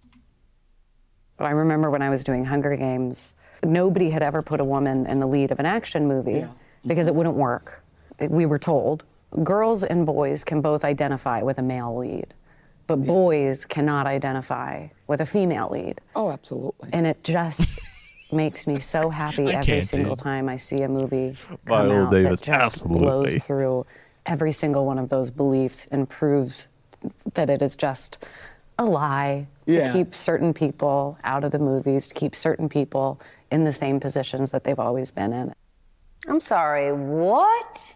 I 1.38 1.52
remember 1.52 1.92
when 1.92 2.02
I 2.02 2.10
was 2.10 2.24
doing 2.24 2.44
Hunger 2.44 2.76
Games, 2.76 3.36
nobody 3.64 4.10
had 4.10 4.24
ever 4.24 4.42
put 4.42 4.60
a 4.60 4.66
woman 4.66 5.06
in 5.06 5.20
the 5.20 5.28
lead 5.28 5.52
of 5.52 5.60
an 5.60 5.68
action 5.68 6.08
movie 6.08 6.44
because 6.88 7.08
it 7.08 7.14
wouldn't 7.14 7.36
work. 7.36 7.81
It- 8.22 8.32
we 8.32 8.46
were 8.46 8.60
told 8.60 9.04
girls 9.44 9.84
and 9.84 10.06
boys 10.06 10.44
can 10.44 10.62
both 10.62 10.84
identify 10.86 11.42
with 11.42 11.58
a 11.58 11.62
male 11.62 11.96
lead, 11.98 12.34
but 12.88 12.98
boys 12.98 13.66
cannot 13.66 14.06
identify 14.08 14.88
with 15.08 15.22
a 15.22 15.26
female 15.26 15.70
lead. 15.72 16.02
Oh, 16.16 16.32
absolutely. 16.32 16.90
And 16.94 17.08
it 17.08 17.24
just 17.24 17.80
makes 18.34 18.68
me 18.68 18.80
so 18.80 19.10
happy 19.10 19.48
I 19.54 19.60
every 19.60 19.82
single 19.82 20.16
dude. 20.16 20.24
time 20.24 20.50
I 20.50 20.56
see 20.58 20.82
a 20.82 20.88
movie 20.90 21.36
come 21.48 21.58
Viola 21.66 22.04
out 22.06 22.12
Davis, 22.12 22.42
that 22.42 22.46
just 22.46 22.64
absolutely. 22.84 23.06
blows 23.06 23.44
through 23.44 23.86
every 24.26 24.52
single 24.52 24.86
one 24.86 25.00
of 25.00 25.10
those 25.10 25.32
beliefs 25.32 25.88
and 25.92 26.08
proves 26.10 26.68
that 27.34 27.50
it 27.50 27.62
is 27.62 27.76
just 27.76 28.26
a 28.80 28.86
lie 28.86 29.48
to 29.68 29.74
Yeah. 29.74 29.94
keep 29.94 30.14
certain 30.14 30.54
people 30.54 31.18
out 31.24 31.44
of 31.44 31.52
the 31.52 31.60
movies, 31.60 32.08
to 32.10 32.14
keep 32.16 32.36
certain 32.36 32.68
people 32.70 33.20
in 33.52 33.64
the 33.64 33.72
same 33.72 34.00
positions 34.00 34.52
that 34.52 34.64
they've 34.64 34.80
always 34.80 35.12
been 35.12 35.34
in. 35.34 35.54
I'm 36.28 36.40
sorry, 36.40 36.92
what? 36.94 37.96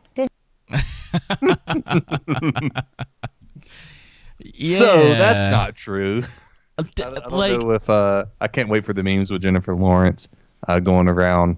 Did 4.41 4.65
So 4.65 4.85
that's 5.13 5.51
not 5.51 5.75
true. 5.75 6.23
I 6.77 6.83
don't 6.93 7.31
like 7.31 7.63
if 7.63 7.89
uh, 7.89 8.25
I 8.41 8.47
can't 8.49 8.67
wait 8.67 8.83
for 8.83 8.93
the 8.93 9.01
memes 9.01 9.31
with 9.31 9.41
Jennifer 9.41 9.73
Lawrence 9.75 10.27
uh, 10.67 10.79
going 10.81 11.07
around, 11.07 11.55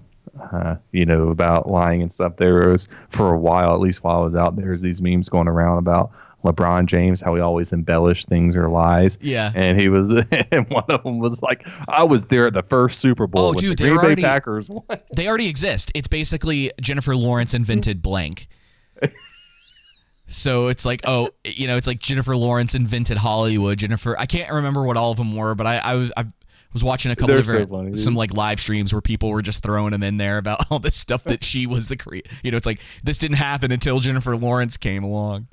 uh, 0.52 0.76
you 0.92 1.04
know, 1.04 1.28
about 1.30 1.68
lying 1.68 2.02
and 2.02 2.12
stuff. 2.12 2.36
There 2.36 2.68
was 2.68 2.86
for 3.08 3.34
a 3.34 3.38
while, 3.38 3.74
at 3.74 3.80
least 3.80 4.04
while 4.04 4.20
I 4.20 4.24
was 4.24 4.36
out, 4.36 4.54
there 4.54 4.64
there's 4.66 4.80
these 4.80 5.02
memes 5.02 5.28
going 5.28 5.48
around 5.48 5.78
about 5.78 6.12
LeBron 6.44 6.86
James, 6.86 7.20
how 7.20 7.34
he 7.34 7.40
always 7.40 7.72
embellished 7.72 8.28
things 8.28 8.54
or 8.54 8.68
lies. 8.68 9.18
Yeah. 9.20 9.50
and 9.56 9.78
he 9.80 9.88
was, 9.88 10.10
and 10.52 10.70
one 10.70 10.84
of 10.88 11.02
them 11.02 11.18
was 11.18 11.42
like, 11.42 11.66
"I 11.88 12.04
was 12.04 12.22
there 12.26 12.46
at 12.46 12.52
the 12.54 12.62
first 12.62 13.00
Super 13.00 13.26
Bowl 13.26 13.46
Oh, 13.46 13.48
with 13.50 13.58
dude, 13.58 13.78
the 13.78 13.84
Green 13.88 13.96
Bay 13.96 14.04
already- 14.04 14.22
Packers." 14.22 14.70
they 15.16 15.26
already 15.26 15.48
exist. 15.48 15.90
It's 15.96 16.06
basically 16.08 16.70
Jennifer 16.80 17.16
Lawrence 17.16 17.54
invented 17.54 18.02
blank. 18.02 18.46
So 20.28 20.68
it's 20.68 20.84
like, 20.84 21.00
oh, 21.04 21.30
you 21.44 21.66
know, 21.66 21.76
it's 21.76 21.86
like 21.86 21.98
Jennifer 21.98 22.36
Lawrence 22.36 22.74
invented 22.74 23.16
Hollywood. 23.16 23.78
Jennifer, 23.78 24.18
I 24.18 24.26
can't 24.26 24.52
remember 24.52 24.84
what 24.84 24.96
all 24.96 25.10
of 25.10 25.16
them 25.16 25.34
were, 25.34 25.54
but 25.54 25.66
I, 25.66 25.78
I 25.78 25.94
was, 25.94 26.12
I 26.16 26.26
was 26.72 26.84
watching 26.84 27.10
a 27.10 27.16
couple 27.16 27.28
They're 27.28 27.38
of 27.40 27.46
so 27.46 27.66
funny, 27.66 27.96
some 27.96 28.14
like 28.14 28.34
live 28.34 28.60
streams 28.60 28.92
where 28.92 29.00
people 29.00 29.30
were 29.30 29.40
just 29.42 29.62
throwing 29.62 29.92
them 29.92 30.02
in 30.02 30.18
there 30.18 30.36
about 30.38 30.66
all 30.70 30.78
this 30.78 30.96
stuff 30.96 31.24
that 31.24 31.42
she 31.42 31.66
was 31.66 31.88
the 31.88 31.96
cre 31.96 32.16
You 32.42 32.50
know, 32.50 32.56
it's 32.56 32.66
like 32.66 32.80
this 33.02 33.18
didn't 33.18 33.38
happen 33.38 33.72
until 33.72 34.00
Jennifer 34.00 34.36
Lawrence 34.36 34.76
came 34.76 35.02
along. 35.02 35.48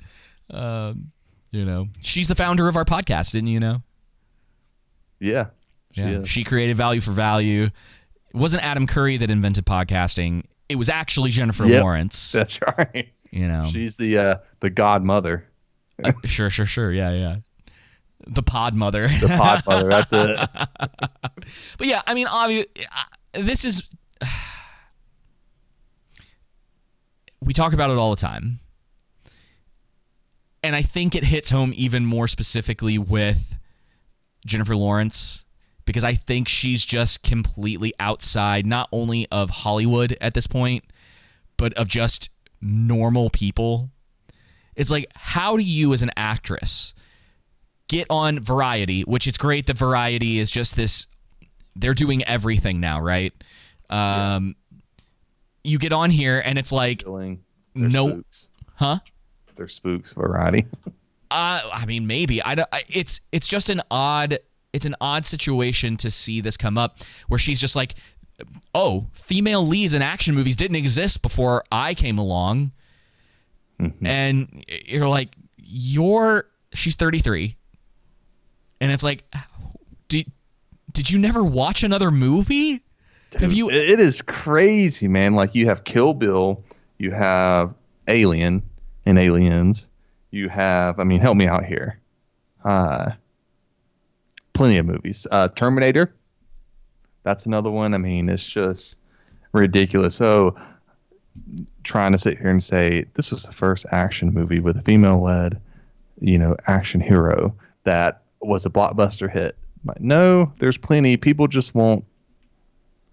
Um, 0.50 1.10
you 1.52 1.64
know, 1.64 1.88
she's 2.02 2.28
the 2.28 2.34
founder 2.34 2.68
of 2.68 2.76
our 2.76 2.84
podcast, 2.84 3.32
didn't 3.32 3.48
you 3.48 3.60
know? 3.60 3.82
Yeah, 5.18 5.46
she 5.92 6.02
Yeah, 6.02 6.08
is. 6.20 6.28
she 6.28 6.44
created 6.44 6.76
value 6.76 7.00
for 7.00 7.12
value. 7.12 7.64
It 7.64 8.36
wasn't 8.36 8.62
Adam 8.64 8.86
Curry 8.86 9.16
that 9.16 9.30
invented 9.30 9.64
podcasting. 9.64 10.44
It 10.68 10.76
was 10.76 10.88
actually 10.90 11.30
Jennifer 11.30 11.64
Yep, 11.64 11.82
Lawrence. 11.82 12.32
That's 12.32 12.60
right. 12.76 13.08
You 13.30 13.48
know, 13.48 13.66
She's 13.70 13.96
the 13.96 14.18
uh, 14.18 14.36
the 14.60 14.70
godmother, 14.70 15.46
Uh, 16.02 16.12
sure, 16.24 16.50
sure, 16.50 16.66
sure. 16.66 16.92
Yeah, 16.92 17.10
yeah. 17.12 17.36
The 18.26 18.42
pod 18.42 18.74
mother. 18.74 19.08
the 19.08 19.28
pod 19.28 19.62
mother. 19.66 19.88
That's 19.88 20.12
it. 20.12 20.48
But 21.78 21.86
yeah, 21.86 22.02
I 22.06 22.14
mean, 22.14 22.26
obviously, 22.26 22.66
this 23.34 23.64
is. 23.64 23.86
We 27.40 27.52
talk 27.52 27.72
about 27.72 27.90
it 27.90 27.96
all 27.98 28.10
the 28.10 28.20
time. 28.20 28.58
And 30.64 30.74
I 30.74 30.82
think 30.82 31.14
it 31.14 31.22
hits 31.22 31.50
home 31.50 31.72
even 31.76 32.04
more 32.04 32.26
specifically 32.26 32.98
with 32.98 33.56
Jennifer 34.44 34.74
Lawrence 34.74 35.44
because 35.84 36.02
I 36.02 36.14
think 36.14 36.48
she's 36.48 36.84
just 36.84 37.22
completely 37.22 37.92
outside 38.00 38.66
not 38.66 38.88
only 38.90 39.28
of 39.30 39.50
Hollywood 39.50 40.16
at 40.20 40.34
this 40.34 40.48
point, 40.48 40.84
but 41.56 41.72
of 41.74 41.86
just 41.86 42.30
normal 42.66 43.30
people. 43.30 43.90
It's 44.74 44.90
like, 44.90 45.10
how 45.14 45.56
do 45.56 45.62
you, 45.62 45.92
as 45.92 46.02
an 46.02 46.10
actress, 46.16 46.94
get 47.88 48.06
on 48.10 48.40
Variety, 48.40 49.02
which 49.02 49.26
it's 49.26 49.38
great 49.38 49.66
that 49.66 49.78
Variety 49.78 50.38
is 50.38 50.50
just 50.50 50.76
this, 50.76 51.06
they're 51.74 51.94
doing 51.94 52.22
everything 52.24 52.80
now, 52.80 53.00
right? 53.00 53.32
Um, 53.88 54.56
You 55.64 55.78
get 55.78 55.92
on 55.92 56.10
here 56.10 56.42
and 56.44 56.58
it's 56.58 56.72
like. 56.72 57.02
They're 57.04 57.38
no, 57.74 58.08
spooks. 58.08 58.50
huh? 58.76 58.98
They're 59.54 59.68
spooks 59.68 60.12
variety. 60.14 60.66
Uh, 61.28 61.60
I 61.72 61.86
mean, 61.86 62.06
maybe. 62.06 62.40
I, 62.40 62.54
don't- 62.54 62.68
I 62.70 62.84
it's 62.88 63.20
it's 63.32 63.48
just 63.48 63.68
an 63.68 63.82
odd 63.90 64.38
it's 64.72 64.86
an 64.86 64.94
odd 65.00 65.26
situation 65.26 65.96
to 65.96 66.08
see 66.10 66.40
this 66.40 66.56
come 66.56 66.78
up 66.78 66.98
where 67.26 67.36
she's 67.36 67.60
just 67.60 67.74
like, 67.74 67.94
oh, 68.74 69.06
female 69.12 69.66
leads 69.66 69.94
in 69.94 70.02
action 70.02 70.34
movies 70.34 70.56
didn't 70.56 70.76
exist 70.76 71.22
before 71.22 71.64
I 71.72 71.94
came 71.94 72.18
along, 72.18 72.72
and 74.02 74.64
you're 74.86 75.08
like, 75.08 75.34
you're 75.56 76.46
she's 76.74 76.94
33, 76.94 77.56
and 78.80 78.92
it's 78.92 79.02
like, 79.02 79.24
do 80.08 80.22
did 80.92 81.10
you 81.10 81.18
never 81.18 81.42
watch 81.44 81.82
another 81.82 82.10
movie? 82.10 82.82
have 83.38 83.52
you? 83.52 83.68
It- 83.70 83.90
it 83.90 84.00
is 84.00 84.22
crazy, 84.22 85.08
man. 85.08 85.34
Like 85.34 85.54
you 85.54 85.66
have 85.66 85.84
Kill 85.84 86.14
Bill, 86.14 86.62
you 86.98 87.10
have 87.10 87.74
Alien 88.08 88.62
and 89.04 89.18
Aliens, 89.18 89.88
you 90.30 90.48
have. 90.48 90.98
I 90.98 91.04
mean, 91.04 91.20
help 91.20 91.36
me 91.36 91.46
out 91.46 91.64
here. 91.64 92.00
Uh, 92.64 93.12
plenty 94.54 94.78
of 94.78 94.86
movies. 94.86 95.26
Uh, 95.30 95.48
Terminator. 95.48 96.12
That's 97.26 97.44
another 97.44 97.72
one. 97.72 97.92
I 97.92 97.98
mean, 97.98 98.28
it's 98.28 98.46
just 98.46 98.98
ridiculous. 99.52 100.14
So, 100.14 100.56
trying 101.82 102.12
to 102.12 102.18
sit 102.18 102.38
here 102.38 102.50
and 102.50 102.62
say 102.62 103.04
this 103.14 103.32
was 103.32 103.42
the 103.42 103.50
first 103.52 103.84
action 103.90 104.32
movie 104.32 104.60
with 104.60 104.78
a 104.78 104.82
female-led, 104.82 105.60
you 106.20 106.38
know, 106.38 106.56
action 106.68 107.00
hero 107.00 107.52
that 107.82 108.22
was 108.40 108.64
a 108.64 108.70
blockbuster 108.70 109.28
hit. 109.28 109.56
Like, 109.84 110.00
no, 110.00 110.52
there's 110.60 110.76
plenty. 110.76 111.16
People 111.16 111.48
just 111.48 111.74
want 111.74 112.04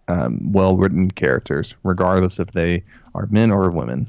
um, 0.07 0.51
well-written 0.51 1.09
characters, 1.09 1.75
regardless 1.83 2.37
if 2.39 2.51
they 2.51 2.83
are 3.15 3.25
men 3.31 3.49
or 3.49 3.71
women. 3.71 4.05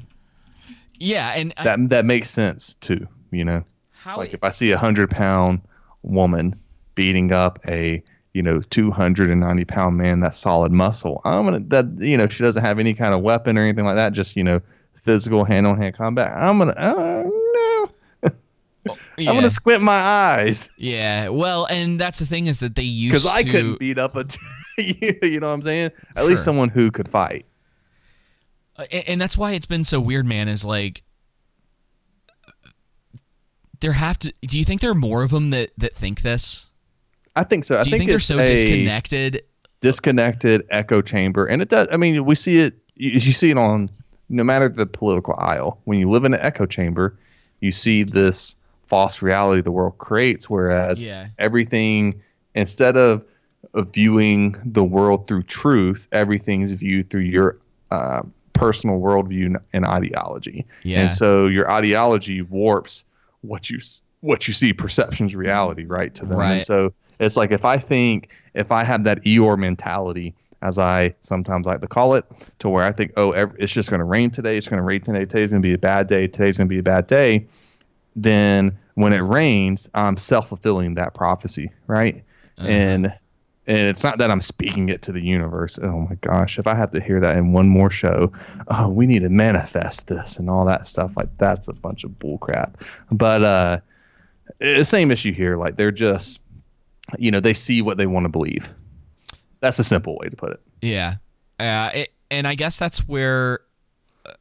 Yeah, 0.99 1.33
and 1.35 1.51
I- 1.57 1.63
That 1.63 1.89
that 1.89 2.05
makes 2.05 2.29
sense 2.29 2.75
too. 2.75 3.07
You 3.31 3.43
know, 3.43 3.65
How 3.91 4.17
like 4.17 4.29
it- 4.29 4.35
if 4.35 4.43
I 4.43 4.51
see 4.51 4.71
a 4.71 4.77
hundred-pound 4.77 5.61
woman 6.03 6.59
beating 6.93 7.31
up 7.31 7.57
a 7.67 8.03
you 8.35 8.43
know 8.43 8.59
290 8.59 9.65
pound 9.65 9.95
man 9.97 10.19
that's 10.19 10.37
solid 10.37 10.71
muscle 10.71 11.21
i'm 11.23 11.45
gonna 11.45 11.59
that 11.61 11.85
you 11.99 12.17
know 12.17 12.27
she 12.27 12.43
doesn't 12.43 12.63
have 12.65 12.79
any 12.79 12.93
kind 12.93 13.13
of 13.13 13.21
weapon 13.21 13.57
or 13.57 13.61
anything 13.61 13.85
like 13.85 13.95
that 13.95 14.11
just 14.11 14.35
you 14.35 14.43
know 14.43 14.59
physical 15.03 15.45
hand-on-hand 15.45 15.95
combat 15.95 16.35
i'm 16.35 16.57
gonna 16.59 16.73
uh, 16.73 17.23
no 17.23 17.87
yeah. 19.17 19.29
i'm 19.29 19.35
gonna 19.35 19.49
squint 19.49 19.81
my 19.81 19.93
eyes 19.97 20.69
Yeah, 20.77 21.29
well, 21.29 21.65
and 21.67 21.97
that's 21.99 22.19
the 22.19 22.25
thing 22.25 22.47
is 22.47 22.59
that 22.59 22.75
they 22.75 22.83
used 22.83 23.13
because 23.13 23.25
i 23.33 23.41
to- 23.41 23.49
couldn't 23.49 23.79
beat 23.79 23.97
up 23.97 24.15
a 24.17 24.25
t- 24.25 24.37
you 25.23 25.39
know 25.39 25.47
what 25.47 25.53
i'm 25.53 25.61
saying 25.61 25.91
at 26.17 26.25
least 26.25 26.43
someone 26.43 26.67
who 26.69 26.91
could 26.91 27.07
fight 27.07 27.45
Uh, 28.77 28.83
and, 28.91 29.03
and 29.07 29.21
that's 29.21 29.37
why 29.37 29.53
it's 29.53 29.65
been 29.65 29.85
so 29.85 30.01
weird, 30.01 30.25
man. 30.25 30.49
Is 30.49 30.65
like 30.65 31.01
there 33.79 33.93
have 33.93 34.19
to. 34.19 34.33
Do 34.41 34.57
you 34.59 34.65
think 34.65 34.81
there 34.81 34.91
are 34.91 34.93
more 34.95 35.23
of 35.23 35.31
them 35.31 35.49
that 35.49 35.71
that 35.77 35.95
think 35.95 36.21
this? 36.21 36.67
I 37.35 37.43
think 37.43 37.63
so 37.63 37.77
i 37.77 37.83
do 37.83 37.89
you 37.89 37.93
think, 37.97 38.01
think, 38.01 38.09
they're 38.09 38.19
so 38.19 38.37
disconnected? 38.37 39.43
disconnected 39.81 40.65
echo 40.69 41.01
chamber 41.01 41.45
and 41.45 41.61
it 41.61 41.69
does 41.69 41.87
i 41.91 41.97
mean 41.97 42.25
we 42.25 42.35
see 42.35 42.57
it 42.57 42.73
you, 42.95 43.11
you 43.11 43.19
see 43.19 43.51
it 43.51 43.57
on 43.57 43.89
no 44.29 44.43
matter 44.43 44.67
the 44.67 44.85
political 44.85 45.35
aisle 45.37 45.79
when 45.83 45.99
you 45.99 46.09
live 46.09 46.23
in 46.25 46.33
an 46.33 46.39
echo 46.41 46.65
chamber 46.65 47.17
you 47.59 47.71
see 47.71 48.03
this 48.03 48.55
false 48.87 49.21
reality 49.21 49.61
the 49.61 49.71
world 49.71 49.97
creates 49.97 50.49
whereas 50.49 51.01
Yeah. 51.01 51.27
everything 51.39 52.21
instead 52.55 52.95
of, 52.97 53.23
of 53.73 53.93
viewing 53.93 54.55
the 54.65 54.83
world 54.83 55.27
through 55.27 55.43
truth 55.43 56.07
everything's 56.11 56.71
viewed 56.71 57.09
through 57.09 57.21
your 57.21 57.57
uh, 57.91 58.21
personal 58.53 58.99
worldview 58.99 59.55
and 59.73 59.85
ideology 59.85 60.65
Yeah. 60.83 61.01
and 61.01 61.13
so 61.13 61.47
your 61.47 61.69
ideology 61.69 62.41
warps 62.41 63.03
what 63.41 63.69
you 63.69 63.79
what 64.25 64.47
you 64.47 64.53
see 64.53 64.73
perception's 64.73 65.35
reality 65.35 65.85
right 65.85 66.13
to 66.15 66.25
them 66.25 66.37
Right. 66.39 66.51
and 66.55 66.65
so 66.65 66.93
it's 67.19 67.37
like 67.37 67.51
if 67.51 67.63
I 67.63 67.77
think 67.77 68.29
if 68.55 68.71
I 68.71 68.83
have 68.83 69.03
that 69.05 69.23
Eeyore 69.23 69.57
mentality, 69.57 70.33
as 70.61 70.77
I 70.77 71.13
sometimes 71.21 71.65
like 71.67 71.79
to 71.81 71.87
call 71.87 72.15
it, 72.15 72.25
to 72.59 72.67
where 72.69 72.83
I 72.83 72.91
think, 72.91 73.13
oh, 73.17 73.31
ev- 73.31 73.55
it's 73.59 73.71
just 73.71 73.89
going 73.89 73.99
to 73.99 74.05
rain 74.05 74.31
today. 74.31 74.57
It's 74.57 74.67
going 74.67 74.81
to 74.81 74.85
rain 74.85 75.01
today. 75.01 75.19
Today's 75.25 75.51
going 75.51 75.61
to 75.61 75.67
be 75.67 75.73
a 75.73 75.77
bad 75.77 76.07
day. 76.07 76.27
Today's 76.27 76.57
going 76.57 76.67
to 76.67 76.73
be 76.73 76.79
a 76.79 76.83
bad 76.83 77.07
day. 77.07 77.45
Then 78.15 78.77
when 78.95 79.13
it 79.13 79.19
rains, 79.19 79.89
I'm 79.93 80.17
self 80.17 80.49
fulfilling 80.49 80.95
that 80.95 81.13
prophecy, 81.13 81.71
right? 81.87 82.23
And 82.57 83.07
and 83.67 83.87
it's 83.87 84.03
not 84.03 84.17
that 84.19 84.29
I'm 84.31 84.41
speaking 84.41 84.89
it 84.89 85.01
to 85.03 85.11
the 85.11 85.21
universe. 85.21 85.79
Oh 85.81 86.01
my 86.09 86.15
gosh, 86.21 86.57
if 86.59 86.67
I 86.67 86.75
have 86.75 86.91
to 86.91 87.01
hear 87.01 87.19
that 87.19 87.35
in 87.37 87.51
one 87.53 87.67
more 87.67 87.89
show, 87.89 88.31
oh, 88.69 88.89
we 88.89 89.07
need 89.07 89.23
to 89.23 89.29
manifest 89.29 90.07
this 90.07 90.37
and 90.37 90.49
all 90.49 90.65
that 90.65 90.85
stuff. 90.87 91.15
Like 91.17 91.29
that's 91.37 91.67
a 91.67 91.73
bunch 91.73 92.03
of 92.03 92.11
bullcrap. 92.11 92.75
But 93.11 93.43
uh, 93.43 93.79
same 94.83 95.11
issue 95.11 95.33
here. 95.33 95.57
Like 95.57 95.75
they're 95.75 95.91
just 95.91 96.41
you 97.19 97.29
know 97.31 97.39
they 97.39 97.53
see 97.53 97.81
what 97.81 97.97
they 97.99 98.07
want 98.07 98.23
to 98.25 98.29
believe 98.29 98.73
that's 99.59 99.77
a 99.77 99.83
simple 99.83 100.17
way 100.19 100.27
to 100.27 100.35
put 100.35 100.51
it 100.51 100.59
Yeah, 100.81 101.15
uh, 101.59 101.91
it, 101.93 102.13
and 102.31 102.47
I 102.47 102.55
guess 102.55 102.79
that's 102.79 103.07
where 103.07 103.59
uh, 104.25 104.31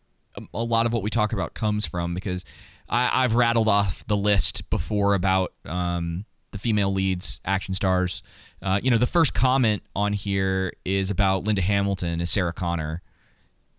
a 0.55 0.63
lot 0.63 0.87
of 0.87 0.93
what 0.95 1.03
we 1.03 1.11
talk 1.11 1.33
about 1.35 1.53
comes 1.55 1.87
from 1.87 2.15
because 2.15 2.45
I, 2.89 3.23
I've 3.25 3.35
rattled 3.35 3.69
off 3.69 4.07
the 4.07 4.17
list 4.17 4.69
before 4.71 5.15
about 5.15 5.53
um, 5.67 6.25
the 6.53 6.59
female 6.59 6.93
leads, 6.93 7.41
action 7.45 7.75
stars. 7.75 8.23
Uh, 8.63 8.81
you 8.83 8.91
know, 8.91 8.99
the 8.99 9.07
first 9.07 9.35
comment 9.35 9.83
on 9.95 10.13
here 10.15 10.73
is 10.87 11.11
about 11.11 11.45
Linda 11.45 11.63
Hamilton 11.63 12.21
as 12.23 12.31
Sarah 12.31 12.53
Connor 12.55 13.03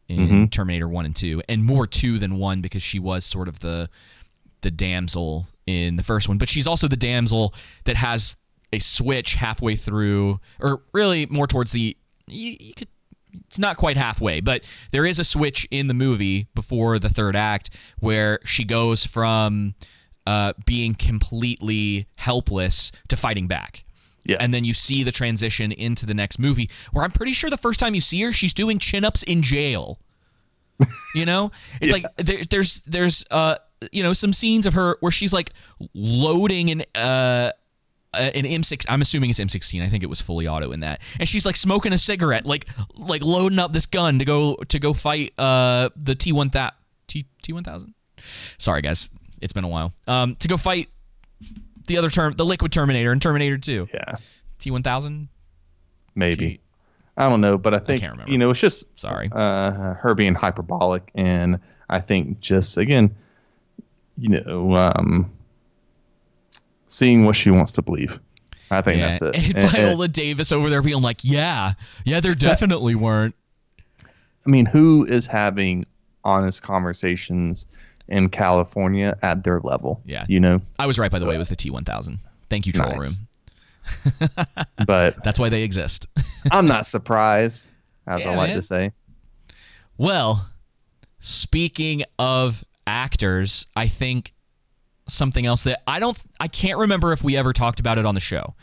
in 0.07 0.27
Mhm. 0.29 0.51
Terminator 0.51 0.87
One 0.87 1.05
and 1.05 1.15
Two, 1.15 1.41
and 1.49 1.63
more 1.63 1.87
two 1.87 2.19
than 2.19 2.37
one 2.37 2.61
because 2.61 2.83
she 2.83 2.99
was 2.99 3.25
sort 3.25 3.47
of 3.47 3.59
the 3.61 3.89
the 4.61 4.69
damsel 4.71 5.47
in 5.67 5.95
the 5.95 6.03
first 6.03 6.27
one, 6.27 6.37
but 6.37 6.49
she's 6.49 6.67
also 6.67 6.87
the 6.87 6.97
damsel 6.97 7.53
that 7.85 7.95
has 7.95 8.37
a 8.71 8.79
switch 8.79 9.35
halfway 9.35 9.75
through, 9.75 10.39
or 10.59 10.81
really 10.93 11.25
more 11.25 11.47
towards 11.47 11.71
the. 11.71 11.97
You, 12.27 12.57
you 12.59 12.73
could. 12.73 12.87
It's 13.47 13.59
not 13.59 13.75
quite 13.75 13.97
halfway, 13.97 14.39
but 14.39 14.63
there 14.91 15.05
is 15.05 15.19
a 15.19 15.25
switch 15.25 15.67
in 15.69 15.87
the 15.87 15.93
movie 15.93 16.47
before 16.55 16.99
the 16.99 17.09
third 17.09 17.35
act 17.35 17.69
where 17.99 18.39
she 18.45 18.63
goes 18.63 19.05
from 19.05 19.75
uh, 20.25 20.53
being 20.65 20.95
completely 20.95 22.07
helpless 22.15 22.93
to 23.09 23.17
fighting 23.17 23.47
back. 23.47 23.83
Yeah. 24.23 24.37
And 24.39 24.53
then 24.53 24.63
you 24.63 24.73
see 24.73 25.03
the 25.03 25.11
transition 25.11 25.71
into 25.71 26.05
the 26.05 26.13
next 26.13 26.39
movie 26.39 26.69
where 26.91 27.03
I'm 27.03 27.11
pretty 27.11 27.33
sure 27.33 27.49
the 27.49 27.57
first 27.57 27.79
time 27.79 27.93
you 27.93 28.01
see 28.01 28.21
her, 28.23 28.31
she's 28.31 28.53
doing 28.53 28.79
chin 28.79 29.05
ups 29.05 29.21
in 29.21 29.41
jail. 29.41 29.99
You 31.13 31.25
know, 31.25 31.51
it's 31.79 31.93
like 31.93 32.05
there, 32.17 32.43
there's 32.49 32.81
there's 32.81 33.25
uh 33.29 33.57
you 33.91 34.01
know 34.03 34.13
some 34.13 34.33
scenes 34.33 34.65
of 34.65 34.73
her 34.73 34.97
where 35.01 35.11
she's 35.11 35.33
like 35.33 35.51
loading 35.93 36.71
an 36.71 36.83
uh 36.95 37.51
an 38.13 38.45
M6 38.45 38.85
I'm 38.87 39.01
assuming 39.01 39.29
it's 39.29 39.39
M16 39.39 39.83
I 39.83 39.89
think 39.89 40.01
it 40.01 40.07
was 40.07 40.21
fully 40.21 40.47
auto 40.47 40.71
in 40.71 40.79
that 40.79 41.01
and 41.19 41.27
she's 41.27 41.45
like 41.45 41.57
smoking 41.57 41.91
a 41.91 41.97
cigarette 41.97 42.45
like 42.45 42.65
like 42.95 43.21
loading 43.21 43.59
up 43.59 43.73
this 43.73 43.85
gun 43.85 44.19
to 44.19 44.25
go 44.25 44.55
to 44.55 44.79
go 44.79 44.93
fight 44.93 45.33
uh 45.37 45.89
the 45.97 46.15
T1000 46.15 46.71
T 47.07 47.25
T1000 47.43 47.93
sorry 48.57 48.81
guys 48.81 49.09
it's 49.41 49.51
been 49.53 49.65
a 49.65 49.67
while. 49.67 49.93
Um 50.07 50.35
to 50.37 50.47
go 50.47 50.55
fight 50.55 50.87
the 51.87 51.97
other 51.97 52.09
term 52.09 52.33
the 52.33 52.45
liquid 52.45 52.71
terminator 52.71 53.11
and 53.11 53.21
Terminator 53.21 53.57
2 53.57 53.89
yeah. 53.93 54.15
T1000 54.59 55.27
maybe. 56.15 56.61
I 57.17 57.29
don't 57.29 57.41
know 57.41 57.57
but 57.57 57.73
i 57.73 57.79
think 57.79 58.01
can't 58.01 58.13
remember. 58.13 58.31
you 58.31 58.37
know 58.37 58.49
it's 58.51 58.59
just 58.59 58.97
Sorry. 58.99 59.29
uh, 59.31 59.93
her 59.95 60.15
being 60.15 60.33
hyperbolic 60.35 61.11
and 61.15 61.59
i 61.89 61.99
think 61.99 62.39
just 62.39 62.77
again 62.77 63.15
you 64.17 64.29
know 64.29 64.73
um 64.75 65.31
seeing 66.87 67.25
what 67.25 67.35
she 67.35 67.49
wants 67.51 67.71
to 67.73 67.81
believe 67.81 68.19
i 68.71 68.81
think 68.81 68.97
yeah. 68.97 69.17
that's 69.17 69.21
it 69.21 69.35
and 69.35 69.45
And- 69.57 69.57
and- 69.57 69.71
Viola 69.71 70.07
Davis 70.07 70.51
over 70.51 70.69
there 70.69 70.81
being 70.81 71.01
like 71.01 71.19
yeah 71.23 71.73
yeah 72.05 72.19
there 72.19 72.35
definitely 72.35 72.95
weren't 72.95 73.35
I 74.47 74.51
mean, 74.51 74.67
who 74.67 75.03
is 75.05 75.25
having 75.25 75.85
honest 76.23 76.61
conversations 76.61 77.65
in 78.07 78.29
California 78.29 79.17
at 79.23 79.43
their 79.43 79.59
level? 79.61 80.03
Yeah. 80.05 80.23
You 80.29 80.39
know, 80.39 80.61
I 80.77 80.85
was 80.85 80.99
right 80.99 81.09
by 81.11 81.17
the 81.17 81.25
way 81.25 81.33
it 81.33 81.39
was 81.39 81.49
the 81.49 81.55
T1000 81.55 82.19
thank 82.47 82.67
you 82.67 82.71
troll 82.73 82.89
Nice. 82.95 83.21
room 84.07 84.29
but 84.85 85.23
that's 85.23 85.39
why 85.39 85.49
they 85.49 85.63
exist 85.63 86.05
I'm 86.51 86.67
not 86.67 86.85
surprised, 86.85 87.69
as 88.05 88.21
Yeah, 88.21 88.31
I 88.31 88.35
like 88.35 88.49
man. 88.51 88.57
to 88.57 88.63
say. 88.63 88.91
Well, 89.97 90.47
speaking 91.19 92.03
of 92.19 92.63
actors, 92.87 93.67
I 93.75 93.87
think 93.87 94.33
something 95.07 95.45
else 95.45 95.63
that 95.63 95.81
I 95.87 95.99
don't 95.99 96.17
I 96.39 96.47
can't 96.47 96.79
remember 96.79 97.13
if 97.13 97.23
we 97.23 97.37
ever 97.37 97.53
talked 97.53 97.79
about 97.79 97.97
it 97.97 98.05
on 98.05 98.15
the 98.15 98.21
show. 98.21 98.55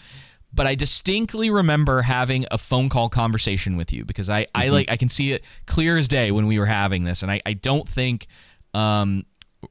But 0.54 0.66
I 0.66 0.74
distinctly 0.74 1.48
remember 1.50 2.02
having 2.02 2.44
a 2.50 2.58
phone 2.58 2.88
call 2.90 3.08
conversation 3.08 3.76
with 3.78 3.90
you 3.92 4.04
because 4.04 4.28
I, 4.28 4.46
I 4.54 4.66
Mhm. 4.66 4.72
like 4.72 4.90
I 4.90 4.96
can 4.96 5.08
see 5.08 5.32
it 5.32 5.44
clear 5.66 5.96
as 5.96 6.08
day 6.08 6.30
when 6.30 6.46
we 6.46 6.58
were 6.58 6.66
having 6.66 7.04
this, 7.04 7.22
and 7.22 7.30
I, 7.32 7.40
I 7.46 7.54
don't 7.54 7.88
think 7.88 8.26
um, 8.74 9.24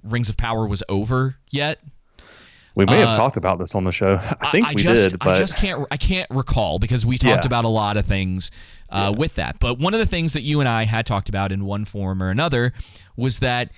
Rings 0.03 0.29
of 0.29 0.37
Power 0.37 0.67
was 0.67 0.81
over 0.89 1.35
yet. 1.51 1.79
We 2.73 2.85
may 2.85 3.03
Uh, 3.03 3.07
have 3.07 3.17
talked 3.17 3.35
about 3.37 3.59
this 3.59 3.75
on 3.75 3.83
the 3.83 3.91
show. 3.91 4.19
I 4.39 4.49
think 4.51 4.69
we 4.69 4.75
just, 4.75 5.09
did, 5.11 5.19
but 5.19 5.35
I 5.35 5.37
just 5.37 5.57
can't. 5.57 5.85
I 5.91 5.97
can't 5.97 6.29
recall 6.31 6.79
because 6.79 7.05
we 7.05 7.17
talked 7.17 7.43
Yeah. 7.43 7.47
about 7.47 7.65
a 7.65 7.69
lot 7.69 7.97
of 7.97 8.05
things 8.05 8.49
uh, 8.89 9.13
with 9.15 9.35
that. 9.35 9.59
But 9.59 9.77
one 9.77 9.93
of 9.93 9.99
the 9.99 10.05
things 10.05 10.33
that 10.33 10.41
you 10.41 10.61
and 10.61 10.69
I 10.69 10.85
had 10.85 11.05
talked 11.05 11.27
about 11.29 11.51
in 11.51 11.65
one 11.65 11.83
form 11.85 12.23
or 12.23 12.29
another 12.29 12.73
was 13.17 13.39
that 13.39 13.71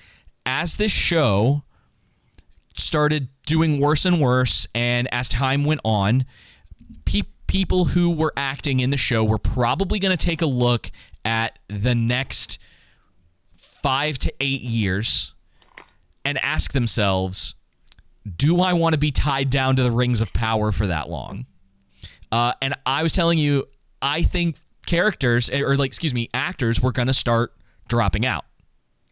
as 0.45 0.75
this 0.75 0.91
show 0.91 1.63
started 2.75 3.29
doing 3.45 3.79
worse 3.79 4.05
and 4.05 4.19
worse, 4.21 4.67
and 4.73 5.07
as 5.13 5.29
time 5.29 5.63
went 5.65 5.81
on, 5.83 6.25
pe- 7.05 7.21
people 7.47 7.85
who 7.85 8.15
were 8.15 8.33
acting 8.35 8.79
in 8.79 8.89
the 8.89 8.97
show 8.97 9.23
were 9.23 9.37
probably 9.37 9.99
going 9.99 10.15
to 10.15 10.25
take 10.25 10.41
a 10.41 10.47
look 10.47 10.91
at 11.25 11.59
the 11.67 11.95
next 11.95 12.59
five 13.57 14.17
to 14.17 14.33
eight 14.39 14.61
years 14.61 15.33
and 16.25 16.37
ask 16.43 16.73
themselves 16.73 17.55
do 18.37 18.61
I 18.61 18.73
want 18.73 18.93
to 18.93 18.99
be 18.99 19.11
tied 19.11 19.49
down 19.49 19.75
to 19.75 19.83
the 19.83 19.91
rings 19.91 20.21
of 20.21 20.31
power 20.33 20.71
for 20.71 20.87
that 20.87 21.09
long? 21.09 21.45
Uh, 22.31 22.53
and 22.61 22.73
I 22.85 23.03
was 23.03 23.11
telling 23.11 23.37
you, 23.37 23.65
I 24.01 24.21
think 24.21 24.55
characters 24.85 25.49
or 25.49 25.75
like 25.75 25.87
excuse 25.87 26.13
me, 26.13 26.29
actors 26.33 26.81
were 26.81 26.91
gonna 26.91 27.13
start 27.13 27.53
dropping 27.87 28.25
out. 28.25 28.45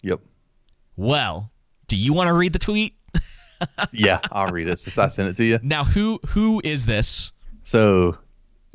Yep. 0.02 0.22
Well, 0.96 1.52
do 1.88 1.98
you 1.98 2.14
want 2.14 2.28
to 2.28 2.34
read 2.34 2.54
the 2.54 2.60
tweet? 2.60 2.96
yeah, 3.92 4.20
I'll 4.32 4.52
read 4.52 4.68
it 4.68 4.80
since 4.80 4.98
I 4.98 5.08
sent 5.08 5.30
it 5.30 5.38
to 5.38 5.44
you. 5.44 5.60
Now, 5.62 5.84
who 5.84 6.20
who 6.28 6.62
is 6.64 6.86
this? 6.86 7.32
So, 7.64 8.18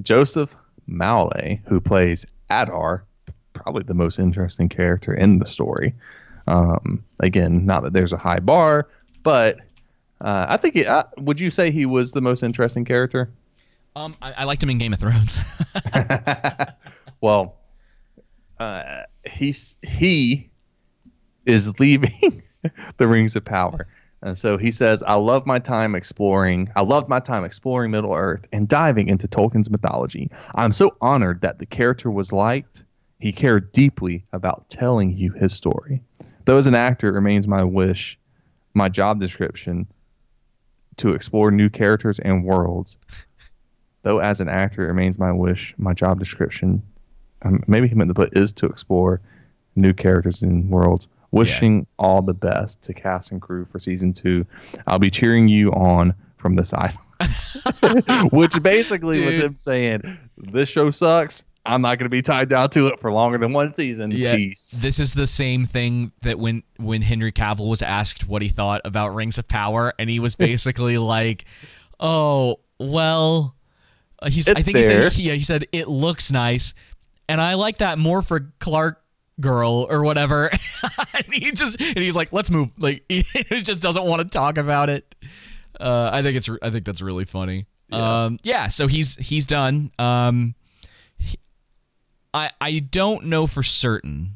Joseph 0.02 0.54
Mowley, 0.86 1.60
who 1.66 1.80
plays 1.80 2.26
Adar, 2.50 3.04
probably 3.52 3.82
the 3.82 3.94
most 3.94 4.18
interesting 4.18 4.68
character 4.68 5.14
in 5.14 5.38
the 5.38 5.46
story. 5.46 5.94
Um, 6.46 7.04
again, 7.20 7.66
not 7.66 7.82
that 7.82 7.92
there's 7.92 8.12
a 8.12 8.16
high 8.16 8.38
bar, 8.38 8.88
but 9.22 9.58
uh, 10.20 10.46
I 10.48 10.56
think. 10.56 10.76
it, 10.76 10.86
uh, 10.86 11.04
would 11.18 11.40
you 11.40 11.50
say 11.50 11.70
he 11.70 11.86
was 11.86 12.12
the 12.12 12.20
most 12.20 12.42
interesting 12.42 12.84
character? 12.84 13.30
Um, 13.96 14.14
I, 14.20 14.32
I 14.32 14.44
liked 14.44 14.62
him 14.62 14.70
in 14.70 14.78
Game 14.78 14.92
of 14.92 15.00
Thrones. 15.00 15.40
well, 17.20 17.56
uh, 18.60 19.02
he's 19.30 19.76
he 19.82 20.50
is 21.46 21.78
leaving 21.80 22.42
the 22.98 23.08
Rings 23.08 23.36
of 23.36 23.44
Power. 23.44 23.86
And 24.22 24.36
so 24.36 24.56
he 24.58 24.70
says, 24.70 25.02
I 25.04 25.14
love 25.14 25.46
my 25.46 25.58
time 25.58 25.94
exploring. 25.94 26.70
I 26.74 26.82
loved 26.82 27.08
my 27.08 27.20
time 27.20 27.44
exploring 27.44 27.90
Middle 27.90 28.14
Earth 28.14 28.48
and 28.52 28.68
diving 28.68 29.08
into 29.08 29.28
Tolkien's 29.28 29.70
mythology. 29.70 30.30
I'm 30.54 30.72
so 30.72 30.96
honored 31.00 31.42
that 31.42 31.58
the 31.58 31.66
character 31.66 32.10
was 32.10 32.32
liked. 32.32 32.84
He 33.20 33.32
cared 33.32 33.72
deeply 33.72 34.24
about 34.32 34.68
telling 34.68 35.16
you 35.16 35.32
his 35.32 35.52
story. 35.52 36.02
Though 36.44 36.56
as 36.58 36.66
an 36.66 36.74
actor, 36.74 37.08
it 37.08 37.12
remains 37.12 37.46
my 37.46 37.62
wish, 37.62 38.18
my 38.74 38.88
job 38.88 39.20
description, 39.20 39.86
to 40.96 41.14
explore 41.14 41.50
new 41.50 41.68
characters 41.68 42.18
and 42.18 42.44
worlds. 42.44 42.98
Though 44.02 44.18
as 44.18 44.40
an 44.40 44.48
actor, 44.48 44.84
it 44.84 44.88
remains 44.88 45.18
my 45.18 45.32
wish, 45.32 45.74
my 45.76 45.92
job 45.92 46.18
description, 46.18 46.82
um, 47.42 47.62
maybe 47.66 47.88
he 47.88 47.94
meant 47.94 48.08
to 48.08 48.14
put 48.14 48.36
is 48.36 48.52
to 48.52 48.66
explore 48.66 49.20
new 49.74 49.92
characters 49.92 50.42
and 50.42 50.70
worlds. 50.70 51.08
Wishing 51.30 51.80
yeah. 51.80 51.84
all 51.98 52.22
the 52.22 52.34
best 52.34 52.82
to 52.82 52.94
cast 52.94 53.32
and 53.32 53.42
crew 53.42 53.66
for 53.70 53.78
season 53.78 54.12
two. 54.12 54.46
I'll 54.86 54.98
be 54.98 55.10
cheering 55.10 55.48
you 55.48 55.72
on 55.72 56.14
from 56.36 56.54
the 56.54 56.64
sidelines, 56.64 57.56
which 58.32 58.62
basically 58.62 59.16
Dude. 59.16 59.26
was 59.26 59.38
him 59.38 59.56
saying, 59.56 60.18
"This 60.38 60.68
show 60.68 60.90
sucks. 60.90 61.44
I'm 61.64 61.82
not 61.82 61.98
going 61.98 62.04
to 62.04 62.10
be 62.10 62.22
tied 62.22 62.48
down 62.48 62.70
to 62.70 62.86
it 62.86 63.00
for 63.00 63.10
longer 63.10 63.38
than 63.38 63.52
one 63.52 63.74
season. 63.74 64.12
Yeah, 64.12 64.36
Peace." 64.36 64.78
This 64.82 65.00
is 65.00 65.14
the 65.14 65.26
same 65.26 65.64
thing 65.64 66.12
that 66.22 66.38
when 66.38 66.62
when 66.76 67.02
Henry 67.02 67.32
Cavill 67.32 67.68
was 67.68 67.82
asked 67.82 68.28
what 68.28 68.42
he 68.42 68.48
thought 68.48 68.80
about 68.84 69.14
Rings 69.14 69.38
of 69.38 69.48
Power, 69.48 69.92
and 69.98 70.08
he 70.08 70.20
was 70.20 70.36
basically 70.36 70.98
like, 70.98 71.44
"Oh, 72.00 72.60
well." 72.78 73.54
Uh, 74.22 74.30
he's, 74.30 74.48
I 74.48 74.54
think 74.54 74.78
there. 74.78 75.04
he 75.04 75.10
said, 75.10 75.18
yeah, 75.18 75.34
he 75.34 75.42
said 75.42 75.66
it 75.72 75.88
looks 75.88 76.32
nice, 76.32 76.72
and 77.28 77.38
I 77.38 77.52
like 77.52 77.78
that 77.78 77.98
more 77.98 78.22
for 78.22 78.50
Clark 78.60 79.02
girl 79.40 79.86
or 79.90 80.02
whatever. 80.02 80.50
and 81.14 81.24
he 81.32 81.52
just 81.52 81.80
and 81.80 81.98
he's 81.98 82.16
like, 82.16 82.32
let's 82.32 82.50
move. 82.50 82.70
Like 82.78 83.04
he 83.08 83.22
just 83.22 83.80
doesn't 83.80 84.04
want 84.04 84.22
to 84.22 84.28
talk 84.28 84.58
about 84.58 84.88
it. 84.90 85.14
Uh, 85.78 86.10
I 86.12 86.22
think 86.22 86.36
it's 86.36 86.48
I 86.62 86.70
think 86.70 86.84
that's 86.84 87.02
really 87.02 87.24
funny. 87.24 87.66
Yeah. 87.88 88.24
Um, 88.24 88.38
yeah. 88.42 88.68
So 88.68 88.86
he's 88.86 89.16
he's 89.16 89.46
done. 89.46 89.90
Um, 89.98 90.54
he, 91.18 91.38
I 92.32 92.50
I 92.60 92.78
don't 92.78 93.26
know 93.26 93.46
for 93.46 93.62
certain, 93.62 94.32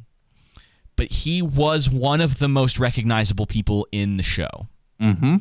but 0.96 1.10
he 1.10 1.42
was 1.42 1.88
one 1.88 2.20
of 2.20 2.38
the 2.38 2.48
most 2.48 2.78
recognizable 2.78 3.46
people 3.46 3.86
in 3.92 4.16
the 4.16 4.22
show. 4.22 4.68
Mm-hmm. 5.00 5.36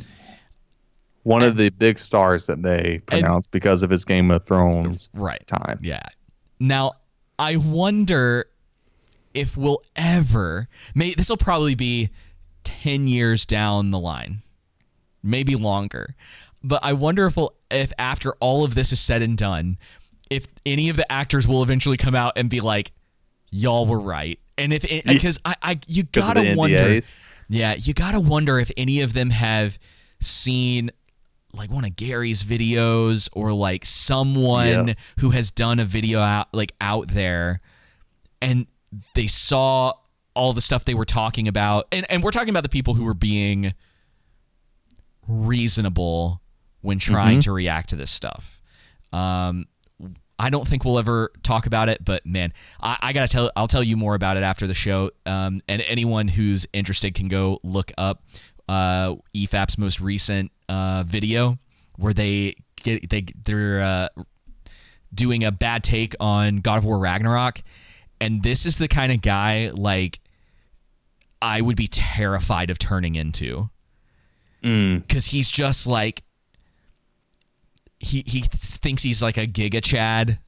One 1.23 1.43
and, 1.43 1.51
of 1.51 1.57
the 1.57 1.69
big 1.69 1.99
stars 1.99 2.45
that 2.47 2.63
they 2.63 3.01
pronounced 3.05 3.51
because 3.51 3.83
of 3.83 3.89
his 3.89 4.05
Game 4.05 4.31
of 4.31 4.45
Thrones 4.45 5.09
right 5.13 5.45
time. 5.45 5.79
Yeah. 5.83 6.01
Now 6.59 6.93
I 7.37 7.57
wonder 7.57 8.45
if 9.33 9.55
we'll 9.55 9.81
ever 9.95 10.67
may 10.95 11.13
this 11.13 11.29
will 11.29 11.37
probably 11.37 11.75
be 11.75 12.09
10 12.63 13.07
years 13.07 13.45
down 13.45 13.91
the 13.91 13.99
line. 13.99 14.41
Maybe 15.21 15.55
longer. 15.55 16.15
But 16.63 16.83
i 16.83 16.93
wonder 16.93 17.25
if 17.25 17.37
we'll 17.37 17.53
if 17.71 17.93
after 17.97 18.33
all 18.39 18.63
of 18.63 18.75
this 18.75 18.91
is 18.91 18.99
said 18.99 19.21
and 19.21 19.37
done 19.37 19.77
if 20.29 20.47
any 20.65 20.89
of 20.89 20.95
the 20.95 21.11
actors 21.11 21.47
will 21.47 21.63
eventually 21.63 21.97
come 21.97 22.15
out 22.15 22.33
and 22.35 22.49
be 22.49 22.59
like 22.59 22.91
y'all 23.51 23.85
were 23.85 23.99
right. 23.99 24.39
And 24.57 24.73
if 24.73 24.81
because 25.05 25.39
I, 25.45 25.55
I 25.61 25.79
you 25.87 26.03
gotta 26.03 26.55
wonder 26.55 26.99
yeah 27.47 27.75
you 27.75 27.93
gotta 27.93 28.19
wonder 28.19 28.59
if 28.59 28.71
any 28.77 29.01
of 29.01 29.13
them 29.13 29.29
have 29.29 29.79
seen 30.19 30.91
like 31.53 31.71
one 31.71 31.83
of 31.85 31.95
Gary's 31.95 32.43
videos 32.43 33.29
or 33.33 33.53
like 33.53 33.85
someone 33.85 34.89
yeah. 34.89 34.93
who 35.19 35.31
has 35.31 35.51
done 35.51 35.79
a 35.79 35.85
video 35.85 36.19
out 36.19 36.47
like 36.53 36.73
out 36.79 37.07
there. 37.07 37.61
And 38.41 38.67
they 39.13 39.27
saw 39.27 39.93
all 40.35 40.53
the 40.53 40.61
stuff 40.61 40.85
they 40.85 40.93
were 40.93 41.05
talking 41.05 41.47
about 41.47 41.87
and, 41.91 42.05
and 42.09 42.23
we're 42.23 42.31
talking 42.31 42.49
about 42.49 42.63
the 42.63 42.69
people 42.69 42.93
who 42.93 43.03
were 43.03 43.13
being 43.13 43.73
reasonable 45.27 46.41
when 46.81 46.97
trying 46.97 47.35
mm-hmm. 47.35 47.39
to 47.41 47.51
react 47.51 47.89
to 47.89 47.95
this 47.95 48.11
stuff 48.11 48.61
um, 49.11 49.65
I 50.39 50.49
don't 50.49 50.65
think 50.65 50.85
we'll 50.85 50.97
ever 50.97 51.31
talk 51.43 51.65
about 51.65 51.89
it, 51.89 52.03
but 52.03 52.25
man, 52.25 52.53
I, 52.81 52.97
I, 53.01 53.13
gotta 53.13 53.27
tell. 53.27 53.51
I'll 53.57 53.67
tell 53.67 53.83
you 53.83 53.97
more 53.97 54.15
about 54.15 54.37
it 54.37 54.43
after 54.43 54.67
the 54.67 54.73
show. 54.73 55.11
Um, 55.25 55.61
and 55.67 55.81
anyone 55.81 56.29
who's 56.29 56.65
interested 56.71 57.13
can 57.13 57.27
go 57.27 57.59
look 57.61 57.91
up 57.97 58.23
uh, 58.69 59.15
EFAP's 59.35 59.77
most 59.77 59.99
recent 59.99 60.51
uh, 60.69 61.03
video 61.05 61.57
where 61.97 62.13
they 62.13 62.55
get 62.77 63.09
they 63.09 63.25
they're 63.43 63.81
uh, 63.81 64.07
doing 65.13 65.43
a 65.43 65.51
bad 65.51 65.83
take 65.83 66.15
on 66.21 66.57
God 66.57 66.77
of 66.77 66.85
War 66.85 66.99
Ragnarok, 66.99 67.61
and 68.21 68.43
this 68.43 68.65
is 68.65 68.77
the 68.77 68.87
kind 68.87 69.11
of 69.11 69.21
guy 69.21 69.71
like 69.73 70.19
I 71.41 71.61
would 71.61 71.77
be 71.77 71.87
terrified 71.87 72.69
of 72.69 72.77
turning 72.79 73.15
into. 73.15 73.69
Mm. 74.63 75.07
Cuz 75.07 75.27
he's 75.27 75.49
just 75.49 75.87
like 75.87 76.23
he 77.99 78.23
he 78.25 78.41
thinks 78.41 79.03
he's 79.03 79.21
like 79.21 79.37
a 79.37 79.45
giga 79.45 79.83
chad 79.83 80.39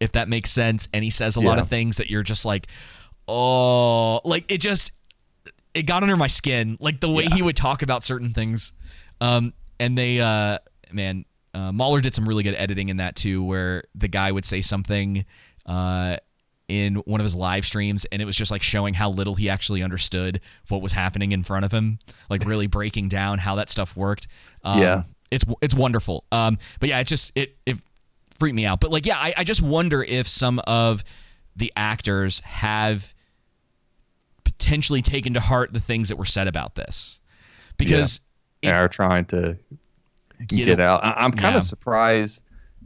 if 0.00 0.12
that 0.12 0.28
makes 0.28 0.50
sense 0.50 0.88
and 0.92 1.02
he 1.04 1.10
says 1.10 1.36
a 1.36 1.40
yeah. 1.40 1.48
lot 1.48 1.58
of 1.58 1.68
things 1.68 1.96
that 1.96 2.08
you're 2.10 2.22
just 2.22 2.44
like 2.44 2.66
oh 3.26 4.20
like 4.24 4.44
it 4.50 4.58
just 4.58 4.92
it 5.72 5.82
got 5.82 6.02
under 6.02 6.16
my 6.16 6.26
skin 6.26 6.76
like 6.80 7.00
the 7.00 7.10
way 7.10 7.24
yeah. 7.24 7.34
he 7.34 7.42
would 7.42 7.56
talk 7.56 7.82
about 7.82 8.04
certain 8.04 8.32
things 8.32 8.72
um 9.20 9.52
and 9.80 9.98
they 9.98 10.20
uh 10.20 10.58
man 10.92 11.24
uh, 11.52 11.70
Mauler 11.70 12.00
did 12.00 12.14
some 12.14 12.28
really 12.28 12.42
good 12.42 12.56
editing 12.56 12.88
in 12.88 12.96
that 12.96 13.14
too 13.14 13.42
where 13.42 13.84
the 13.94 14.08
guy 14.08 14.30
would 14.30 14.44
say 14.44 14.60
something 14.60 15.24
uh 15.66 16.16
in 16.68 16.96
one 16.96 17.20
of 17.20 17.24
his 17.24 17.36
live 17.36 17.66
streams 17.66 18.06
and 18.06 18.22
it 18.22 18.24
was 18.24 18.36
just 18.36 18.50
like 18.50 18.62
showing 18.62 18.94
how 18.94 19.10
little 19.10 19.34
he 19.34 19.50
actually 19.50 19.82
understood 19.82 20.40
what 20.68 20.80
was 20.80 20.92
happening 20.92 21.32
in 21.32 21.42
front 21.42 21.64
of 21.64 21.72
him 21.72 21.98
like 22.30 22.44
really 22.44 22.66
breaking 22.66 23.08
down 23.08 23.38
how 23.38 23.56
that 23.56 23.68
stuff 23.68 23.96
worked. 23.96 24.26
Um, 24.62 24.80
yeah. 24.80 25.02
it's 25.30 25.44
it's 25.60 25.74
wonderful. 25.74 26.24
Um 26.32 26.58
but 26.80 26.88
yeah 26.88 27.00
it 27.00 27.06
just 27.06 27.32
it 27.34 27.56
it 27.66 27.76
freaked 28.30 28.56
me 28.56 28.64
out. 28.64 28.80
But 28.80 28.90
like 28.90 29.04
yeah 29.04 29.18
I, 29.18 29.34
I 29.38 29.44
just 29.44 29.60
wonder 29.60 30.02
if 30.02 30.26
some 30.26 30.58
of 30.66 31.04
the 31.54 31.72
actors 31.76 32.40
have 32.40 33.14
potentially 34.44 35.02
taken 35.02 35.34
to 35.34 35.40
heart 35.40 35.72
the 35.72 35.80
things 35.80 36.08
that 36.08 36.16
were 36.16 36.24
said 36.24 36.48
about 36.48 36.76
this. 36.76 37.20
Because 37.76 38.20
yeah. 38.62 38.70
they 38.70 38.76
are 38.78 38.88
trying 38.88 39.26
to 39.26 39.58
get, 40.46 40.64
get 40.64 40.80
out. 40.80 41.04
I, 41.04 41.24
am 41.24 41.32
kind 41.32 41.56
of 41.56 41.62
yeah. 41.62 41.68
surprised 41.68 42.42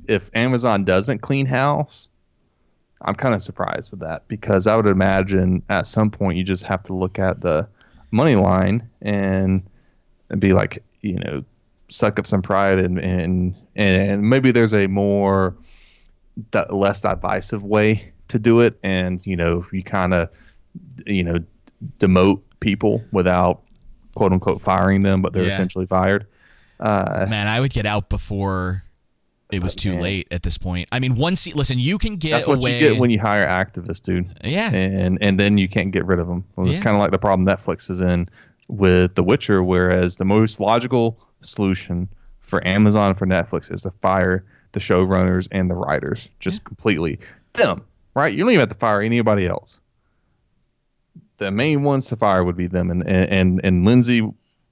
if 0.09 0.31
amazon 0.35 0.85
doesn't 0.85 1.19
clean 1.19 1.47
house 1.47 2.09
I'm 3.03 3.15
kind 3.15 3.35
of 3.35 3.43
surprised 3.43 3.91
with 3.91 4.01
that 4.01 4.27
because 4.29 4.67
I 4.67 4.77
would 4.77 4.87
imagine 4.87 5.63
at 5.69 5.87
some 5.87 6.11
point 6.11 6.37
you 6.37 6.45
just 6.45 6.65
have 6.65 6.83
to 6.85 6.95
look 6.95 7.19
at 7.19 7.41
the 7.41 7.69
money 8.11 8.37
line 8.37 8.89
and, 9.03 9.63
and 10.31 10.41
be 10.41 10.53
like, 10.53 10.83
you 11.03 11.19
know, 11.19 11.45
suck 11.91 12.19
up 12.19 12.27
some 12.27 12.43
pride 12.43 12.79
and 12.79 12.99
and 12.99 13.55
and 13.75 14.29
maybe 14.29 14.53
there's 14.53 14.75
a 14.75 14.87
more 14.87 15.57
less 16.71 17.01
divisive 17.01 17.65
way 17.65 18.13
to 18.29 18.39
do 18.39 18.61
it 18.61 18.79
and 18.83 19.27
you 19.27 19.37
know 19.37 19.65
you 19.73 19.83
kind 19.83 20.15
of 20.15 20.29
you 21.07 21.25
know 21.25 21.39
demote 21.99 22.41
people 22.61 23.03
without 23.11 23.63
quote 24.15 24.33
unquote 24.33 24.61
firing 24.61 25.03
them 25.03 25.23
but 25.23 25.33
they're 25.33 25.43
yeah. 25.45 25.49
essentially 25.49 25.87
fired 25.87 26.27
uh, 26.81 27.27
man 27.29 27.49
i 27.49 27.59
would 27.59 27.73
get 27.73 27.87
out 27.87 28.09
before 28.09 28.83
it 29.51 29.63
was 29.63 29.75
oh, 29.75 29.81
too 29.81 29.93
man. 29.93 30.03
late 30.03 30.29
at 30.31 30.43
this 30.43 30.59
point. 30.59 30.89
I 30.93 30.99
mean, 30.99 31.15
one 31.15 31.35
seat. 31.35 31.57
listen, 31.57 31.79
you 31.79 31.99
can 31.99 32.17
get 32.17 32.33
that's 32.33 32.47
what 32.47 32.61
away. 32.61 32.75
you 32.75 32.81
get 32.81 32.99
when 32.99 33.11
you 33.11 33.19
hire 33.19 33.47
activists, 33.47 34.03
dude. 34.03 34.29
Yeah, 34.45 34.71
and 34.73 35.19
and 35.21 35.41
then 35.41 35.59
you 35.59 35.69
can't 35.69 35.91
get 35.91 36.05
rid 36.05 36.19
of 36.19 36.27
them. 36.27 36.45
Well, 36.57 36.67
it's 36.67 36.77
yeah. 36.77 36.85
kind 36.85 36.97
of 36.97 37.01
like 37.01 37.11
the 37.11 37.19
problem 37.19 37.47
Netflix 37.47 37.91
is 37.91 38.01
in 38.01 38.29
with 38.69 39.15
The 39.15 39.23
Witcher, 39.23 39.63
whereas 39.63 40.17
the 40.17 40.25
most 40.25 40.61
logical 40.61 41.19
solution 41.41 42.09
for 42.41 42.67
Amazon 42.67 43.15
for 43.15 43.27
Netflix 43.27 43.73
is 43.73 43.83
to 43.83 43.91
fire 44.03 44.45
the 44.73 44.81
showrunners 44.81 45.49
and 45.51 45.71
the 45.71 45.75
writers 45.75 46.29
just 46.41 46.61
yeah. 46.61 46.67
completely 46.67 47.19
them. 47.55 47.85
Right? 48.15 48.35
You 48.35 48.41
don't 48.41 48.51
even 48.51 48.61
have 48.61 48.69
to 48.71 48.79
fire 48.79 49.01
anybody 49.01 49.47
else. 49.47 49.81
The 51.39 51.51
main 51.51 51.85
ones 51.85 52.07
to 52.07 52.17
fire 52.17 52.43
would 52.45 52.57
be 52.57 52.67
them, 52.67 52.91
and 52.91 53.07
and 53.07 53.31
and, 53.31 53.61
and 53.65 53.85
Lindsay 53.85 54.29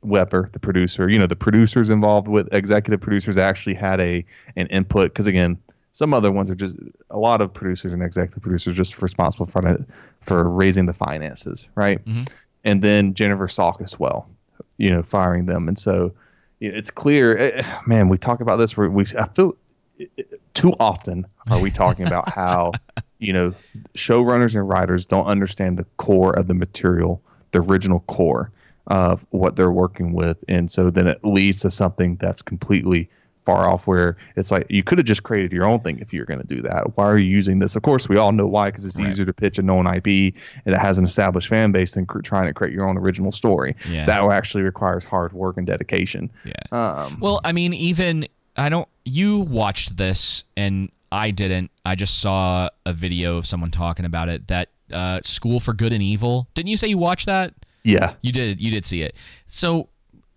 Wepper, 0.06 0.50
the 0.52 0.60
producer, 0.60 1.08
you 1.08 1.18
know, 1.18 1.26
the 1.26 1.36
producers 1.36 1.90
involved 1.90 2.28
with 2.28 2.52
executive 2.52 3.00
producers 3.00 3.36
actually 3.36 3.74
had 3.74 4.00
a 4.00 4.24
an 4.56 4.66
input 4.68 5.12
because 5.12 5.26
again, 5.26 5.58
some 5.92 6.12
other 6.12 6.30
ones 6.30 6.50
are 6.50 6.54
just 6.54 6.76
a 7.10 7.18
lot 7.18 7.40
of 7.40 7.52
producers 7.52 7.92
and 7.92 8.02
executive 8.02 8.42
producers 8.42 8.76
just 8.76 9.00
responsible 9.00 9.46
for 9.46 9.76
for 10.20 10.48
raising 10.48 10.86
the 10.86 10.92
finances, 10.92 11.68
right? 11.74 12.04
Mm-hmm. 12.04 12.24
And 12.64 12.82
then 12.82 13.14
Jennifer 13.14 13.46
Salk 13.46 13.80
as 13.80 13.98
well, 13.98 14.28
you 14.76 14.90
know, 14.90 15.02
firing 15.02 15.46
them. 15.46 15.68
And 15.68 15.78
so 15.78 16.12
you 16.60 16.70
know, 16.70 16.78
it's 16.78 16.90
clear, 16.90 17.36
eh, 17.38 17.62
eh, 17.62 17.80
man. 17.86 18.08
We 18.08 18.18
talk 18.18 18.40
about 18.40 18.56
this. 18.56 18.76
Where 18.76 18.90
we 18.90 19.04
I 19.18 19.28
feel 19.28 19.54
eh, 19.98 20.22
too 20.54 20.74
often 20.80 21.26
are 21.50 21.60
we 21.60 21.70
talking 21.70 22.06
about 22.06 22.30
how 22.32 22.72
you 23.18 23.32
know 23.32 23.54
showrunners 23.94 24.54
and 24.54 24.68
writers 24.68 25.06
don't 25.06 25.26
understand 25.26 25.78
the 25.78 25.84
core 25.96 26.38
of 26.38 26.46
the 26.46 26.54
material, 26.54 27.22
the 27.52 27.60
original 27.60 28.00
core 28.00 28.52
of 28.88 29.26
what 29.30 29.56
they're 29.56 29.70
working 29.72 30.12
with, 30.12 30.42
and 30.48 30.70
so 30.70 30.90
then 30.90 31.06
it 31.06 31.24
leads 31.24 31.60
to 31.60 31.70
something 31.70 32.16
that's 32.16 32.42
completely 32.42 33.08
far 33.44 33.68
off 33.70 33.86
where 33.86 34.16
it's 34.34 34.50
like 34.50 34.66
you 34.68 34.82
could 34.82 34.98
have 34.98 35.06
just 35.06 35.22
created 35.22 35.52
your 35.52 35.64
own 35.64 35.78
thing 35.78 36.00
if 36.00 36.12
you're 36.12 36.24
going 36.24 36.40
to 36.40 36.46
do 36.46 36.60
that. 36.62 36.96
Why 36.96 37.04
are 37.04 37.16
you 37.16 37.30
using 37.30 37.60
this? 37.60 37.76
Of 37.76 37.82
course, 37.82 38.08
we 38.08 38.16
all 38.16 38.32
know 38.32 38.46
why 38.48 38.70
because 38.70 38.84
it's 38.84 38.96
Right. 38.98 39.06
easier 39.06 39.24
to 39.24 39.32
pitch 39.32 39.56
a 39.60 39.62
known 39.62 39.86
IP 39.86 40.34
and 40.64 40.74
it 40.74 40.78
has 40.80 40.98
an 40.98 41.04
established 41.04 41.46
fan 41.46 41.70
base 41.70 41.94
than 41.94 42.06
cr- 42.06 42.22
trying 42.22 42.46
to 42.48 42.52
create 42.54 42.74
your 42.74 42.88
own 42.88 42.98
original 42.98 43.30
story. 43.30 43.76
Yeah. 43.88 44.04
That 44.04 44.24
actually 44.32 44.64
requires 44.64 45.04
hard 45.04 45.32
work 45.32 45.58
and 45.58 45.64
dedication. 45.66 46.28
Yeah. 46.44 46.52
Um, 46.72 47.18
Well, 47.20 47.40
I 47.44 47.52
mean, 47.52 47.72
even 47.72 48.26
I 48.56 48.68
don't. 48.68 48.88
You 49.04 49.38
watched 49.38 49.96
this, 49.96 50.42
and 50.56 50.90
I 51.12 51.30
didn't. 51.30 51.70
I 51.84 51.94
just 51.94 52.18
saw 52.18 52.68
a 52.84 52.92
video 52.92 53.36
of 53.36 53.46
someone 53.46 53.70
talking 53.70 54.06
about 54.06 54.28
it. 54.28 54.48
That 54.48 54.70
uh, 54.92 55.20
School 55.22 55.60
for 55.60 55.72
Good 55.72 55.92
and 55.92 56.02
Evil. 56.02 56.48
Didn't 56.54 56.70
you 56.70 56.76
say 56.76 56.88
you 56.88 56.98
watched 56.98 57.26
that? 57.26 57.54
Yeah. 57.86 58.14
You 58.20 58.32
did. 58.32 58.60
You 58.60 58.70
did 58.70 58.84
see 58.84 59.02
it. 59.02 59.14
So, 59.46 59.88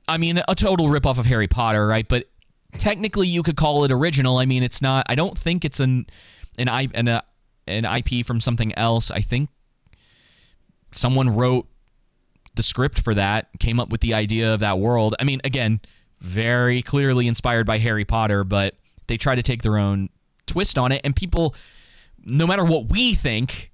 I 0.07 0.17
mean, 0.17 0.41
a 0.47 0.55
total 0.55 0.87
ripoff 0.87 1.17
of 1.17 1.25
Harry 1.25 1.47
Potter, 1.47 1.85
right? 1.87 2.07
But 2.07 2.29
technically, 2.77 3.27
you 3.27 3.41
could 3.43 3.57
call 3.57 3.83
it 3.83 3.91
original. 3.91 4.37
I 4.37 4.45
mean, 4.45 4.61
it's 4.61 4.81
not. 4.81 5.05
I 5.09 5.15
don't 5.15 5.37
think 5.37 5.65
it's 5.65 5.79
an 5.79 6.05
an 6.59 6.69
I 6.69 6.87
an, 6.93 7.07
uh, 7.07 7.21
an 7.67 7.85
IP 7.85 8.25
from 8.25 8.39
something 8.39 8.73
else. 8.75 9.09
I 9.09 9.21
think 9.21 9.49
someone 10.91 11.35
wrote 11.35 11.67
the 12.55 12.63
script 12.63 12.99
for 12.99 13.15
that, 13.15 13.47
came 13.59 13.79
up 13.79 13.89
with 13.89 14.01
the 14.01 14.13
idea 14.13 14.53
of 14.53 14.59
that 14.59 14.79
world. 14.79 15.15
I 15.19 15.23
mean, 15.23 15.41
again, 15.43 15.79
very 16.19 16.81
clearly 16.81 17.27
inspired 17.27 17.65
by 17.65 17.77
Harry 17.79 18.05
Potter, 18.05 18.43
but 18.43 18.75
they 19.07 19.17
try 19.17 19.35
to 19.35 19.43
take 19.43 19.63
their 19.63 19.77
own 19.77 20.09
twist 20.45 20.77
on 20.77 20.91
it, 20.91 21.01
and 21.03 21.15
people, 21.15 21.55
no 22.23 22.45
matter 22.45 22.63
what 22.63 22.91
we 22.91 23.15
think. 23.15 23.71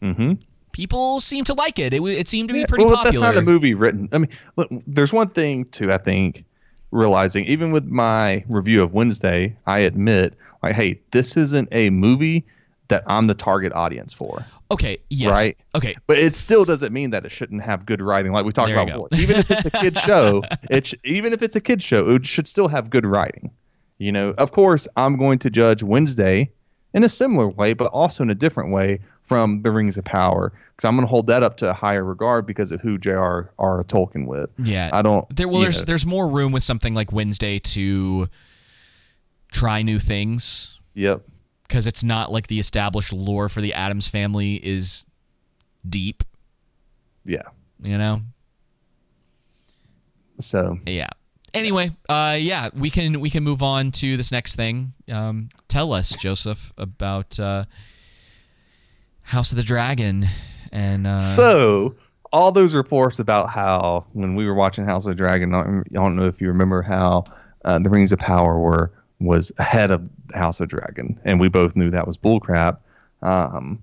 Mm-hmm. 0.00 0.34
People 0.80 1.20
seem 1.20 1.44
to 1.44 1.52
like 1.52 1.78
it. 1.78 1.92
It, 1.92 2.00
it 2.00 2.26
seemed 2.26 2.48
to 2.48 2.54
be 2.54 2.64
pretty 2.64 2.86
well, 2.86 2.96
popular. 2.96 3.12
that's 3.12 3.36
not 3.36 3.36
a 3.36 3.42
movie 3.42 3.74
written. 3.74 4.08
I 4.12 4.18
mean, 4.18 4.30
look, 4.56 4.70
there's 4.86 5.12
one 5.12 5.28
thing 5.28 5.66
too. 5.66 5.92
I 5.92 5.98
think 5.98 6.46
realizing 6.90 7.44
even 7.44 7.70
with 7.70 7.84
my 7.84 8.42
review 8.48 8.82
of 8.82 8.94
Wednesday, 8.94 9.54
I 9.66 9.80
admit 9.80 10.32
like, 10.62 10.74
hey, 10.74 10.98
this 11.10 11.36
isn't 11.36 11.68
a 11.70 11.90
movie 11.90 12.46
that 12.88 13.04
I'm 13.06 13.26
the 13.26 13.34
target 13.34 13.74
audience 13.74 14.14
for. 14.14 14.42
Okay. 14.70 14.96
Yes. 15.10 15.30
Right. 15.36 15.58
Okay. 15.74 15.96
But 16.06 16.16
it 16.16 16.34
still 16.34 16.64
doesn't 16.64 16.94
mean 16.94 17.10
that 17.10 17.26
it 17.26 17.30
shouldn't 17.30 17.62
have 17.62 17.84
good 17.84 18.00
writing, 18.00 18.32
like 18.32 18.46
we 18.46 18.52
talked 18.52 18.68
There 18.68 18.80
about 18.80 19.10
before. 19.10 19.20
Even 19.20 19.36
if 19.36 19.50
it's 19.50 19.66
a 19.66 19.70
kid 19.70 19.98
show, 20.06 20.42
it 20.70 20.86
sh- 20.86 20.94
even 21.04 21.34
if 21.34 21.42
it's 21.42 21.56
a 21.56 21.60
kid 21.60 21.82
show, 21.82 22.08
it 22.08 22.24
should 22.24 22.48
still 22.48 22.68
have 22.68 22.88
good 22.88 23.04
writing. 23.04 23.50
You 23.98 24.12
know, 24.12 24.30
of 24.38 24.52
course, 24.52 24.88
I'm 24.96 25.18
going 25.18 25.40
to 25.40 25.50
judge 25.50 25.82
Wednesday 25.82 26.50
in 26.94 27.04
a 27.04 27.08
similar 27.08 27.48
way, 27.48 27.72
but 27.72 27.86
also 27.92 28.22
in 28.22 28.30
a 28.30 28.34
different 28.34 28.72
way 28.72 28.98
from 29.22 29.62
The 29.62 29.70
Rings 29.70 29.96
of 29.96 30.04
Power, 30.04 30.52
because 30.74 30.84
I'm 30.88 30.96
going 30.96 31.06
to 31.06 31.10
hold 31.10 31.28
that 31.28 31.42
up 31.42 31.56
to 31.58 31.70
a 31.70 31.72
higher 31.72 32.02
regard 32.04 32.46
because 32.46 32.72
of 32.72 32.80
who 32.80 32.98
J.R. 32.98 33.52
R. 33.58 33.84
Tolkien 33.84 34.26
with. 34.26 34.50
Yeah. 34.58 34.90
I 34.92 35.02
don't. 35.02 35.24
There, 35.34 35.46
well, 35.48 35.60
there's 35.60 35.78
know, 35.78 35.84
there's 35.84 36.04
more 36.06 36.26
room 36.28 36.50
with 36.52 36.62
something 36.64 36.94
like 36.94 37.12
Wednesday 37.12 37.58
to 37.60 38.28
try 39.52 39.82
new 39.82 39.98
things 39.98 40.80
Yep. 40.94 41.22
because 41.68 41.86
it's 41.86 42.02
not 42.02 42.30
like 42.32 42.46
the 42.48 42.58
established 42.58 43.12
lore 43.12 43.48
for 43.48 43.60
the 43.60 43.74
Addams 43.74 44.08
family 44.08 44.54
is 44.54 45.04
deep. 45.88 46.24
Yeah. 47.24 47.42
You 47.82 47.98
know. 47.98 48.22
So 50.40 50.78
Yeah. 50.86 51.10
Anyway, 51.52 51.90
uh, 52.08 52.36
yeah, 52.38 52.70
we 52.74 52.90
can 52.90 53.20
we 53.20 53.30
can 53.30 53.42
move 53.42 53.62
on 53.62 53.90
to 53.92 54.16
this 54.16 54.30
next 54.30 54.54
thing. 54.54 54.92
Um, 55.10 55.48
tell 55.68 55.92
us, 55.92 56.14
Joseph, 56.16 56.72
about 56.78 57.38
uh, 57.40 57.64
House 59.22 59.50
of 59.50 59.56
the 59.56 59.62
Dragon 59.62 60.28
and 60.72 61.06
uh, 61.06 61.18
So 61.18 61.94
all 62.32 62.52
those 62.52 62.74
reports 62.74 63.18
about 63.18 63.50
how 63.50 64.06
when 64.12 64.34
we 64.34 64.46
were 64.46 64.54
watching 64.54 64.84
House 64.84 65.04
of 65.04 65.10
the 65.10 65.16
Dragon, 65.16 65.54
I 65.54 65.82
don't, 65.92 66.16
know 66.16 66.26
if 66.26 66.40
you 66.40 66.48
remember 66.48 66.82
how 66.82 67.24
uh, 67.64 67.78
the 67.78 67.90
Rings 67.90 68.12
of 68.12 68.18
Power 68.18 68.58
were 68.58 68.92
was 69.20 69.52
ahead 69.58 69.90
of 69.90 70.08
House 70.34 70.60
of 70.60 70.68
Dragon, 70.68 71.18
and 71.24 71.40
we 71.40 71.48
both 71.48 71.76
knew 71.76 71.90
that 71.90 72.06
was 72.06 72.16
bullcrap. 72.16 72.78
Um, 73.22 73.82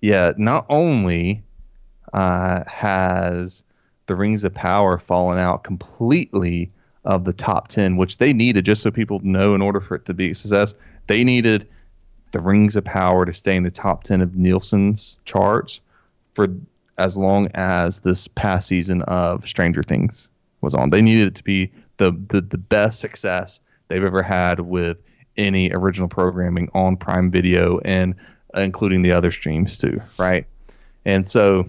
yeah, 0.00 0.32
not 0.36 0.66
only 0.68 1.42
uh, 2.12 2.64
has 2.66 3.64
the 4.06 4.16
Rings 4.16 4.44
of 4.44 4.54
Power 4.54 4.98
fallen 4.98 5.38
out 5.38 5.64
completely 5.64 6.70
of 7.04 7.24
the 7.24 7.32
top 7.32 7.68
ten, 7.68 7.96
which 7.96 8.18
they 8.18 8.32
needed 8.32 8.64
just 8.64 8.82
so 8.82 8.90
people 8.90 9.20
know 9.22 9.54
in 9.54 9.62
order 9.62 9.80
for 9.80 9.94
it 9.94 10.06
to 10.06 10.14
be 10.14 10.30
a 10.30 10.34
success, 10.34 10.74
they 11.06 11.24
needed 11.24 11.68
the 12.32 12.40
Rings 12.40 12.76
of 12.76 12.84
Power 12.84 13.24
to 13.24 13.32
stay 13.32 13.56
in 13.56 13.62
the 13.62 13.70
top 13.70 14.04
10 14.04 14.20
of 14.20 14.36
Nielsen's 14.36 15.18
charts 15.24 15.80
for 16.34 16.48
as 16.98 17.16
long 17.16 17.48
as 17.54 18.00
this 18.00 18.26
past 18.28 18.68
season 18.68 19.02
of 19.02 19.46
Stranger 19.46 19.82
Things 19.82 20.28
was 20.60 20.74
on. 20.74 20.90
They 20.90 21.02
needed 21.02 21.28
it 21.28 21.34
to 21.36 21.44
be 21.44 21.70
the, 21.98 22.12
the, 22.28 22.40
the 22.40 22.58
best 22.58 23.00
success 23.00 23.60
they've 23.88 24.04
ever 24.04 24.22
had 24.22 24.60
with 24.60 24.98
any 25.36 25.70
original 25.72 26.08
programming 26.08 26.68
on 26.74 26.96
Prime 26.96 27.30
Video 27.30 27.78
and 27.80 28.14
uh, 28.56 28.60
including 28.60 29.02
the 29.02 29.12
other 29.12 29.30
streams 29.30 29.78
too, 29.78 30.00
right? 30.18 30.46
And 31.04 31.26
so, 31.26 31.68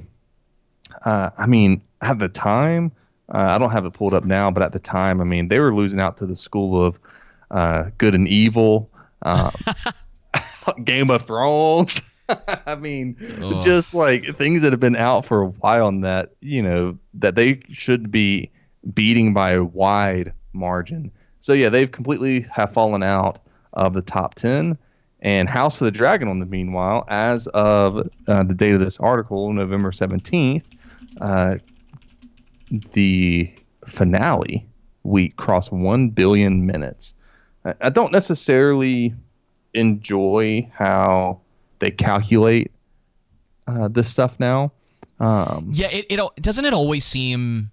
uh, 1.06 1.32
I 1.38 1.48
mean, 1.48 1.82
at 2.02 2.20
the 2.20 2.30
time, 2.30 2.92
uh, 3.30 3.38
I 3.50 3.58
don't 3.58 3.72
have 3.72 3.86
it 3.86 3.94
pulled 3.94 4.14
up 4.14 4.26
now, 4.26 4.52
but 4.52 4.64
at 4.64 4.74
the 4.74 4.80
time, 4.80 5.22
I 5.22 5.24
mean, 5.24 5.48
they 5.48 5.60
were 5.60 5.74
losing 5.74 6.00
out 6.00 6.18
to 6.18 6.26
the 6.26 6.36
school 6.36 6.84
of 6.84 7.00
uh, 7.52 7.86
good 7.98 8.16
and 8.16 8.28
evil. 8.28 8.92
Um, 9.22 9.52
Game 10.84 11.10
of 11.10 11.26
Thrones. 11.26 12.02
I 12.66 12.76
mean, 12.76 13.18
Ugh. 13.42 13.62
just 13.64 13.94
like 13.94 14.26
things 14.38 14.62
that 14.62 14.72
have 14.72 14.80
been 14.80 14.96
out 14.96 15.26
for 15.26 15.42
a 15.42 15.48
while 15.48 15.88
and 15.88 16.04
that, 16.04 16.32
you 16.42 16.62
know, 16.62 16.98
that 17.16 17.36
they 17.36 17.62
should 17.70 18.12
be 18.12 18.52
beating 18.94 19.34
by 19.34 19.52
a 19.52 19.64
wide 19.64 20.34
margin. 20.54 21.12
So 21.40 21.54
yeah, 21.54 21.70
they've 21.70 21.92
completely 21.92 22.42
have 22.52 22.72
fallen 22.74 23.04
out 23.04 23.40
of 23.74 23.94
the 23.94 24.02
top 24.02 24.36
10 24.36 24.78
and 25.20 25.50
House 25.50 25.82
of 25.82 25.86
the 25.86 25.92
Dragon 25.92 26.28
on 26.28 26.40
the 26.40 26.46
meanwhile 26.46 27.06
as 27.08 27.48
of 27.48 28.10
uh, 28.28 28.44
the 28.44 28.54
date 28.54 28.74
of 28.74 28.80
this 28.80 28.98
article, 29.00 29.52
November 29.54 29.92
17th, 29.92 30.66
uh, 31.22 31.56
the 32.94 33.54
finale 33.88 34.68
week 35.04 35.36
crossed 35.36 35.72
1 35.72 36.10
billion 36.10 36.66
minutes. 36.66 37.14
I, 37.66 37.74
I 37.82 37.90
don't 37.90 38.12
necessarily 38.12 39.14
enjoy 39.74 40.70
how 40.74 41.40
they 41.80 41.92
calculate 41.92 42.72
uh, 43.68 43.88
this 43.88 44.10
stuff 44.10 44.40
now. 44.40 44.72
Um, 45.20 45.70
yeah, 45.74 45.88
it, 45.88 46.06
it 46.10 46.20
doesn't 46.42 46.66
it 46.66 46.74
always 46.74 47.06
seem 47.06 47.72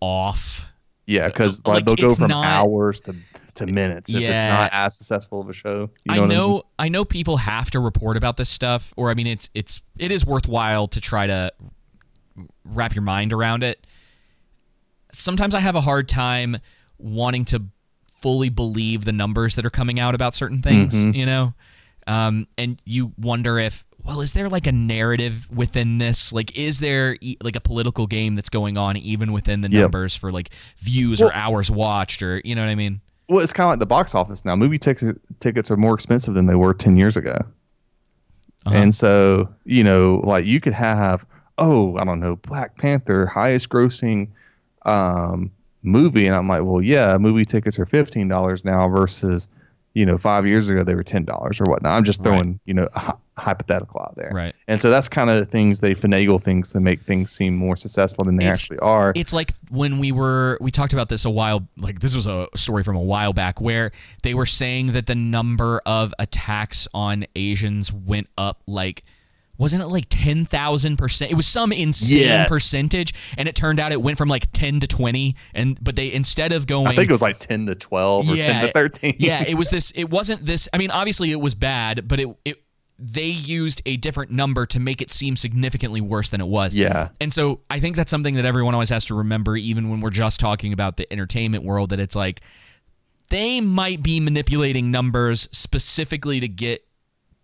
off. 0.00 0.66
yeah, 1.06 1.26
because 1.28 1.64
like, 1.64 1.76
Like, 1.76 1.84
they'll 1.86 2.08
go 2.08 2.14
from 2.14 2.28
not- 2.28 2.44
hours 2.44 3.00
to, 3.00 3.14
to 3.54 3.66
minutes 3.66 4.10
if 4.10 4.20
it's 4.22 4.44
not 4.44 4.70
as 4.72 4.96
successful 4.96 5.40
of 5.40 5.48
a 5.48 5.52
show. 5.52 5.90
You 6.04 6.12
I 6.12 6.16
know, 6.16 6.20
what 6.22 6.28
know 6.28 6.48
mean? 6.48 6.62
I 6.78 6.88
know 6.88 7.04
people 7.04 7.36
have 7.38 7.70
to 7.72 7.80
report 7.80 8.16
about 8.16 8.36
this 8.36 8.48
stuff 8.48 8.92
or 8.96 9.10
I 9.10 9.14
mean 9.14 9.26
it's 9.26 9.48
it's 9.54 9.80
it 9.98 10.10
is 10.12 10.26
worthwhile 10.26 10.88
to 10.88 11.00
try 11.00 11.26
to 11.26 11.50
wrap 12.74 12.94
your 12.94 13.02
mind 13.02 13.32
around 13.32 13.62
it. 13.62 13.86
Sometimes 15.12 15.54
I 15.54 15.60
have 15.60 15.76
a 15.76 15.80
hard 15.80 16.08
time 16.08 16.58
wanting 16.98 17.44
to 17.46 17.62
fully 18.12 18.48
believe 18.48 19.04
the 19.04 19.12
numbers 19.12 19.54
that 19.54 19.64
are 19.64 19.70
coming 19.70 20.00
out 20.00 20.14
about 20.14 20.34
certain 20.34 20.62
things, 20.62 20.94
Mhm. 20.94 21.14
you 21.14 21.26
know? 21.26 21.54
Um, 22.06 22.46
and 22.58 22.80
you 22.84 23.12
wonder 23.18 23.58
if 23.58 23.84
well, 24.04 24.20
is 24.20 24.34
there 24.34 24.48
like 24.48 24.68
a 24.68 24.72
narrative 24.72 25.48
within 25.50 25.98
this? 25.98 26.32
Like, 26.32 26.56
is 26.56 26.78
there 26.78 27.16
e- 27.20 27.36
like 27.42 27.56
a 27.56 27.60
political 27.60 28.06
game 28.06 28.36
that's 28.36 28.48
going 28.48 28.78
on 28.78 28.96
even 28.96 29.32
within 29.32 29.62
the 29.62 29.68
Yep. 29.68 29.80
numbers 29.82 30.14
for 30.14 30.30
like 30.30 30.50
views 30.78 31.20
or 31.20 31.34
hours 31.34 31.72
watched 31.72 32.22
or 32.22 32.40
you 32.44 32.54
know 32.54 32.62
what 32.62 32.70
I 32.70 32.76
mean? 32.76 33.00
Well, 33.28 33.40
it's 33.40 33.52
kind 33.52 33.66
of 33.66 33.70
like 33.72 33.78
the 33.80 33.86
box 33.86 34.14
office 34.14 34.44
now. 34.44 34.54
Movie 34.54 34.78
tickets 34.78 35.18
tickets 35.40 35.72
are 35.72 35.76
more 35.76 35.92
expensive 35.92 36.34
than 36.34 36.46
they 36.46 36.54
were 36.54 36.72
ten 36.72 36.96
years 36.96 37.16
ago, 37.16 37.36
Uh-huh. 38.66 38.76
and 38.76 38.94
so 38.94 39.48
you 39.64 39.82
know, 39.82 40.20
like 40.22 40.46
you 40.46 40.60
could 40.60 40.72
have, 40.74 41.26
oh, 41.58 41.96
I 41.96 42.04
don't 42.04 42.20
know, 42.20 42.36
Black 42.36 42.76
Panther 42.76 43.26
highest 43.26 43.68
grossing 43.68 44.28
um, 44.84 45.50
movie, 45.82 46.26
and 46.26 46.36
I'm 46.36 46.48
like, 46.48 46.62
well, 46.64 46.82
yeah, 46.82 47.16
movie 47.18 47.44
tickets 47.44 47.78
are 47.78 47.86
fifteen 47.86 48.28
dollars 48.28 48.64
now 48.64 48.88
versus, 48.88 49.48
you 49.94 50.04
know, 50.04 50.18
five 50.18 50.46
years 50.46 50.68
ago 50.68 50.84
they 50.84 50.94
were 50.94 51.02
ten 51.02 51.24
dollars 51.24 51.60
or 51.60 51.64
whatnot. 51.64 51.92
I'm 51.92 52.04
just 52.04 52.22
throwing, 52.22 52.60
you 52.66 52.74
know, 52.74 52.88
a 52.94 53.14
hypothetical 53.38 54.00
out 54.00 54.14
there. 54.16 54.30
Right. 54.32 54.54
And 54.68 54.80
so 54.80 54.90
that's 54.90 55.08
kind 55.08 55.28
of 55.30 55.36
the 55.36 55.44
things 55.46 55.80
they 55.80 55.94
finagle 55.94 56.42
things 56.42 56.72
to 56.72 56.80
make 56.80 57.02
things 57.02 57.30
seem 57.30 57.54
more 57.54 57.76
successful 57.76 58.24
than 58.24 58.36
they 58.36 58.44
It's- 58.44 58.62
actually 58.62 58.78
are. 58.78 59.12
It's 59.14 59.32
like 59.32 59.52
when 59.70 59.98
we 59.98 60.12
were 60.12 60.58
we 60.60 60.70
talked 60.70 60.92
about 60.92 61.08
this 61.08 61.24
a 61.24 61.30
while 61.30 61.66
like 61.76 62.00
this 62.00 62.14
was 62.14 62.26
a 62.26 62.48
story 62.54 62.82
from 62.82 62.96
a 62.96 63.00
while 63.02 63.32
back 63.32 63.60
where 63.60 63.92
they 64.22 64.34
were 64.34 64.46
saying 64.46 64.92
that 64.92 65.06
the 65.06 65.14
number 65.14 65.80
of 65.86 66.14
attacks 66.18 66.88
on 66.94 67.26
Asians 67.34 67.92
went 67.92 68.28
up 68.38 68.62
like 68.66 69.04
wasn't 69.58 69.82
it 69.82 69.86
like 69.86 70.08
10,000%? 70.08 71.30
It 71.30 71.34
was 71.34 71.46
some 71.46 71.72
insane 71.72 72.20
Yes. 72.22 72.48
percentage 72.48 73.14
and 73.36 73.48
it 73.48 73.54
turned 73.54 73.80
out 73.80 73.92
it 73.92 74.02
went 74.02 74.18
from 74.18 74.28
like 74.28 74.50
10 74.52 74.80
to 74.80 74.86
20 74.86 75.34
and 75.54 75.78
but 75.82 75.96
they 75.96 76.12
instead 76.12 76.52
of 76.52 76.66
going 76.66 76.86
I 76.88 76.94
think 76.94 77.08
it 77.10 77.12
was 77.12 77.22
like 77.22 77.38
ten 77.38 77.66
to 77.66 77.74
twelve 77.74 78.28
or 78.30 78.36
ten 78.36 78.66
to 78.66 78.72
thirteen. 78.72 79.16
yeah, 79.18 79.44
it 79.46 79.54
was 79.54 79.70
this. 79.76 79.90
It 79.92 80.10
wasn't 80.10 80.44
this. 80.46 80.68
I 80.72 80.78
mean, 80.78 80.90
obviously 80.90 81.30
it 81.32 81.40
was 81.40 81.54
bad, 81.54 82.06
but 82.08 82.20
it 82.20 82.28
it 82.44 82.62
they 82.98 83.26
used 83.26 83.82
a 83.84 83.96
different 83.98 84.30
number 84.30 84.64
to 84.66 84.80
make 84.80 85.02
it 85.02 85.10
seem 85.10 85.36
significantly 85.36 86.00
worse 86.00 86.30
than 86.30 86.40
it 86.40 86.46
was. 86.46 86.74
Yeah. 86.74 87.10
And 87.20 87.30
so 87.32 87.60
I 87.70 87.78
think 87.78 87.94
that's 87.94 88.10
something 88.10 88.34
that 88.36 88.46
everyone 88.46 88.72
always 88.72 88.88
has 88.88 89.04
to 89.06 89.14
remember, 89.14 89.54
even 89.56 89.90
when 89.90 90.00
we're 90.00 90.08
just 90.10 90.40
talking 90.40 90.72
about 90.72 90.96
the 90.96 91.10
entertainment 91.12 91.62
world, 91.62 91.90
that 91.90 92.00
it's 92.00 92.16
like 92.16 92.40
they 93.28 93.60
might 93.60 94.02
be 94.02 94.18
manipulating 94.20 94.90
numbers 94.90 95.46
specifically 95.52 96.40
to 96.40 96.48
get 96.48 96.86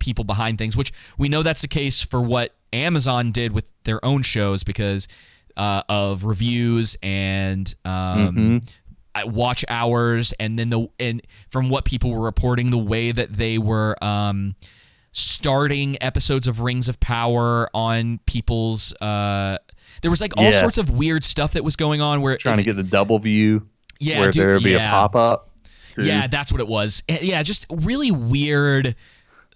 people 0.03 0.25
behind 0.25 0.59
things, 0.59 0.77
which 0.77 0.93
we 1.17 1.29
know 1.31 1.43
that's 1.43 1.63
the 1.63 1.69
case 1.69 2.03
for 2.03 2.21
what 2.21 2.55
Amazon 2.73 3.33
did 3.33 3.53
with 3.53 3.71
their 3.85 4.05
own 4.05 4.23
shows 4.23 4.65
because 4.65 5.09
uh, 5.57 5.83
of 5.89 6.25
reviews 6.25 6.97
and 7.03 7.75
um, 7.85 8.61
uh, 9.15 9.23
watch 9.27 9.65
hours, 9.69 10.35
and 10.39 10.59
then 10.59 10.69
the 10.69 10.89
and 10.99 11.23
from 11.51 11.71
what 11.71 11.85
people 11.85 12.11
were 12.11 12.25
reporting, 12.25 12.71
the 12.71 12.79
way 12.79 13.13
that 13.13 13.33
they 13.33 13.57
were. 13.59 13.97
Um, 14.05 14.55
starting 15.15 16.03
episodes 16.03 16.49
of 16.49 16.61
Rings 16.61 16.89
of 16.89 16.99
Power 16.99 17.69
on 17.75 18.19
people's 18.25 18.95
uh 18.95 19.59
there 20.01 20.11
was 20.11 20.23
like 20.23 20.33
all 20.39 20.45
Yes. 20.45 20.59
sorts 20.59 20.79
of 20.79 20.89
weird 20.89 21.23
stuff 21.23 21.53
that 21.53 21.63
was 21.63 21.77
going 21.77 22.01
on 22.01 22.23
where 22.23 22.35
trying 22.39 22.57
to 22.57 22.63
get 22.63 22.77
the 22.77 22.83
double 22.83 23.19
view. 23.19 23.69
Yeah, 24.01 24.21
where 24.21 24.31
dude, 24.31 24.43
there 24.43 24.55
would 24.55 24.65
be 24.65 24.71
yeah. 24.71 24.89
a 24.89 24.91
pop 24.91 25.15
up. 25.15 25.51
Yeah, 25.99 26.27
that's 26.29 26.51
what 26.51 26.63
it 26.63 26.67
was. 26.67 27.03
Eh, 27.11 27.19
Yeah, 27.21 27.43
just 27.43 27.67
really 27.71 28.11
weird 28.11 28.97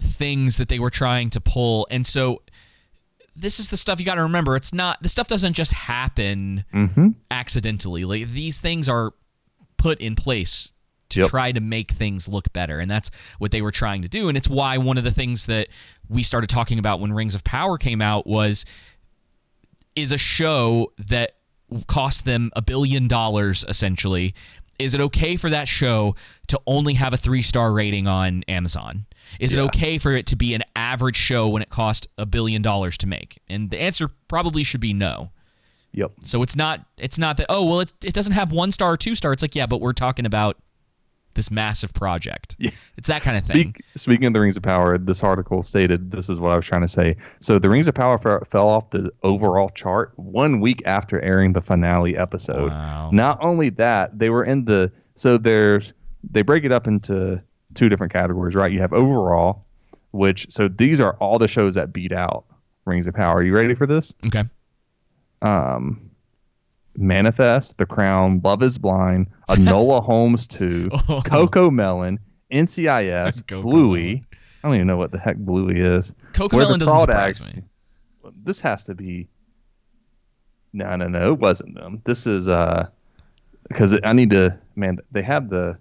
things 0.00 0.56
that 0.58 0.68
they 0.68 0.78
were 0.78 0.90
trying 0.90 1.30
to 1.30 1.40
pull. 1.40 1.86
And 1.90 2.06
so 2.06 2.42
this 3.34 3.60
is 3.60 3.68
the 3.68 3.76
stuff 3.76 3.98
you 4.00 4.06
got 4.06 4.14
to 4.16 4.22
remember. 4.22 4.56
It's 4.56 4.72
not 4.72 5.02
the 5.02 5.08
stuff 5.08 5.28
doesn't 5.28 5.52
just 5.54 5.72
happen 5.72 6.64
Mm-hmm. 6.72 7.08
accidentally. 7.30 8.04
Like 8.04 8.28
these 8.28 8.60
things 8.60 8.88
are 8.88 9.12
put 9.76 10.00
in 10.00 10.14
place 10.16 10.72
to 11.10 11.20
Yep. 11.20 11.28
try 11.30 11.52
to 11.52 11.60
make 11.60 11.92
things 11.92 12.28
look 12.28 12.52
better, 12.52 12.80
and 12.80 12.90
that's 12.90 13.10
what 13.38 13.50
they 13.52 13.62
were 13.62 13.70
trying 13.70 14.02
to 14.02 14.08
do. 14.08 14.28
And 14.28 14.36
it's 14.36 14.48
why 14.48 14.78
one 14.78 14.98
of 14.98 15.04
the 15.04 15.10
things 15.12 15.46
that 15.46 15.68
we 16.08 16.22
started 16.22 16.48
talking 16.50 16.78
about 16.78 16.98
when 16.98 17.12
Rings 17.12 17.34
of 17.34 17.44
Power 17.44 17.78
came 17.78 18.02
out 18.02 18.26
was 18.26 18.64
is 19.94 20.12
a 20.12 20.18
show 20.18 20.92
that 20.98 21.32
cost 21.86 22.24
them 22.24 22.50
a 22.54 22.62
billion 22.62 23.08
dollars 23.08 23.64
essentially. 23.68 24.34
Is 24.78 24.94
it 24.94 25.00
okay 25.00 25.36
for 25.36 25.48
that 25.50 25.68
show 25.68 26.14
to 26.48 26.60
only 26.66 26.94
have 26.94 27.12
a 27.14 27.16
three 27.16 27.42
star 27.42 27.72
rating 27.72 28.06
on 28.06 28.42
Amazon? 28.48 29.06
Is 29.40 29.52
it 29.52 29.58
okay 29.58 29.98
for 29.98 30.12
it 30.12 30.26
to 30.28 30.36
be 30.36 30.54
an 30.54 30.62
average 30.74 31.16
show 31.16 31.48
when 31.48 31.62
it 31.62 31.68
cost 31.68 32.08
a 32.18 32.26
billion 32.26 32.62
dollars 32.62 32.96
to 32.98 33.06
make? 33.06 33.38
And 33.48 33.70
the 33.70 33.80
answer 33.80 34.10
probably 34.28 34.62
should 34.62 34.80
be 34.80 34.92
no. 34.92 35.30
Yep. 35.92 36.12
So 36.24 36.42
it's 36.42 36.56
not 36.56 36.84
it's 36.98 37.18
not 37.18 37.38
that 37.38 37.46
oh 37.48 37.64
well 37.64 37.80
it, 37.80 37.92
it 38.04 38.14
doesn't 38.14 38.34
have 38.34 38.52
one 38.52 38.70
star 38.70 38.92
or 38.92 38.96
two 38.96 39.14
star. 39.14 39.32
It's 39.32 39.42
like 39.42 39.54
yeah, 39.54 39.66
but 39.66 39.80
we're 39.80 39.94
talking 39.94 40.26
about 40.26 40.58
this 41.36 41.50
massive 41.50 41.94
project. 41.94 42.56
Yeah. 42.58 42.70
It's 42.96 43.08
that 43.08 43.22
kind 43.22 43.36
of 43.36 43.44
thing. 43.44 43.74
Speak, 43.74 43.84
speaking 43.94 44.26
of 44.26 44.32
the 44.32 44.40
Rings 44.40 44.56
of 44.56 44.62
Power, 44.62 44.98
this 44.98 45.22
article 45.22 45.62
stated 45.62 46.10
this 46.10 46.28
is 46.28 46.40
what 46.40 46.50
I 46.50 46.56
was 46.56 46.66
trying 46.66 46.80
to 46.80 46.88
say. 46.88 47.16
So 47.40 47.58
the 47.58 47.68
Rings 47.70 47.86
of 47.86 47.94
Power 47.94 48.18
fe- 48.18 48.44
fell 48.50 48.68
off 48.68 48.90
the 48.90 49.12
overall 49.22 49.68
chart 49.68 50.12
one 50.16 50.60
week 50.60 50.82
after 50.86 51.20
airing 51.22 51.52
the 51.52 51.60
finale 51.60 52.16
episode. 52.16 52.70
Wow. 52.70 53.10
Not 53.12 53.38
only 53.42 53.70
that, 53.70 54.18
they 54.18 54.30
were 54.30 54.44
in 54.44 54.64
the 54.64 54.90
so 55.14 55.38
there's 55.38 55.92
they 56.28 56.42
break 56.42 56.64
it 56.64 56.72
up 56.72 56.86
into 56.86 57.42
two 57.76 57.88
different 57.88 58.12
categories, 58.12 58.54
right? 58.56 58.72
You 58.72 58.80
have 58.80 58.92
overall, 58.92 59.64
which 60.10 60.46
so 60.50 60.66
these 60.68 61.00
are 61.00 61.14
all 61.20 61.38
the 61.38 61.46
shows 61.48 61.74
that 61.74 61.92
beat 61.92 62.10
out 62.12 62.44
Rings 62.86 63.06
of 63.06 63.14
Power. 63.14 63.36
Are 63.36 63.42
you 63.44 63.54
ready 63.54 63.74
for 63.74 63.86
this? 63.86 64.12
Okay. 64.26 64.42
Um, 65.42 66.10
Manifest, 66.96 67.76
The 67.78 67.86
Crown, 67.86 68.40
Love 68.42 68.62
Is 68.62 68.78
Blind, 68.78 69.26
Enola 69.48 70.02
Holmes 70.04 70.46
2, 70.46 70.88
Oh. 71.08 71.20
Coco 71.24 71.70
Melon, 71.70 72.18
NCIS, 72.50 73.46
Bluey. 73.62 74.24
I 74.64 74.68
don't 74.68 74.76
even 74.76 74.86
know 74.86 74.96
what 74.96 75.12
the 75.12 75.18
heck 75.18 75.36
Bluey 75.36 75.78
is. 75.80 76.14
Coco 76.32 76.56
Melon 76.56 76.78
doesn't 76.80 76.98
surprise 76.98 77.54
me. 77.56 77.62
This 78.44 78.60
has 78.60 78.84
to 78.84 78.94
be. 78.94 79.28
No, 80.72 80.96
no, 80.96 81.06
no. 81.06 81.32
It 81.32 81.38
wasn't 81.38 81.74
them. 81.74 82.02
This 82.04 82.26
is 82.26 82.48
uh, 82.48 82.88
because 83.68 83.98
I 84.02 84.12
need 84.12 84.30
to. 84.30 84.58
Man, 84.74 84.98
they 85.12 85.22
have 85.22 85.48
the. 85.48 85.78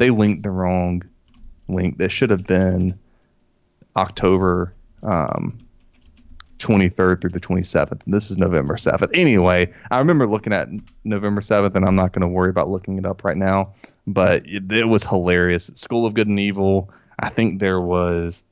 They 0.00 0.08
linked 0.08 0.44
the 0.44 0.50
wrong 0.50 1.02
link. 1.68 1.98
This 1.98 2.10
should 2.10 2.30
have 2.30 2.46
been 2.46 2.98
October 3.96 4.74
um, 5.02 5.58
23rd 6.56 7.20
through 7.20 7.30
the 7.30 7.38
27th. 7.38 8.02
And 8.06 8.14
this 8.14 8.30
is 8.30 8.38
November 8.38 8.76
7th. 8.76 9.10
Anyway, 9.12 9.70
I 9.90 9.98
remember 9.98 10.26
looking 10.26 10.54
at 10.54 10.70
November 11.04 11.42
7th, 11.42 11.74
and 11.74 11.84
I'm 11.84 11.96
not 11.96 12.14
going 12.14 12.22
to 12.22 12.28
worry 12.28 12.48
about 12.48 12.70
looking 12.70 12.96
it 12.96 13.04
up 13.04 13.24
right 13.24 13.36
now. 13.36 13.74
But 14.06 14.46
it, 14.46 14.72
it 14.72 14.88
was 14.88 15.04
hilarious. 15.04 15.66
School 15.74 16.06
of 16.06 16.14
Good 16.14 16.28
and 16.28 16.40
Evil. 16.40 16.90
I 17.18 17.28
think 17.28 17.60
there 17.60 17.82
was 17.82 18.44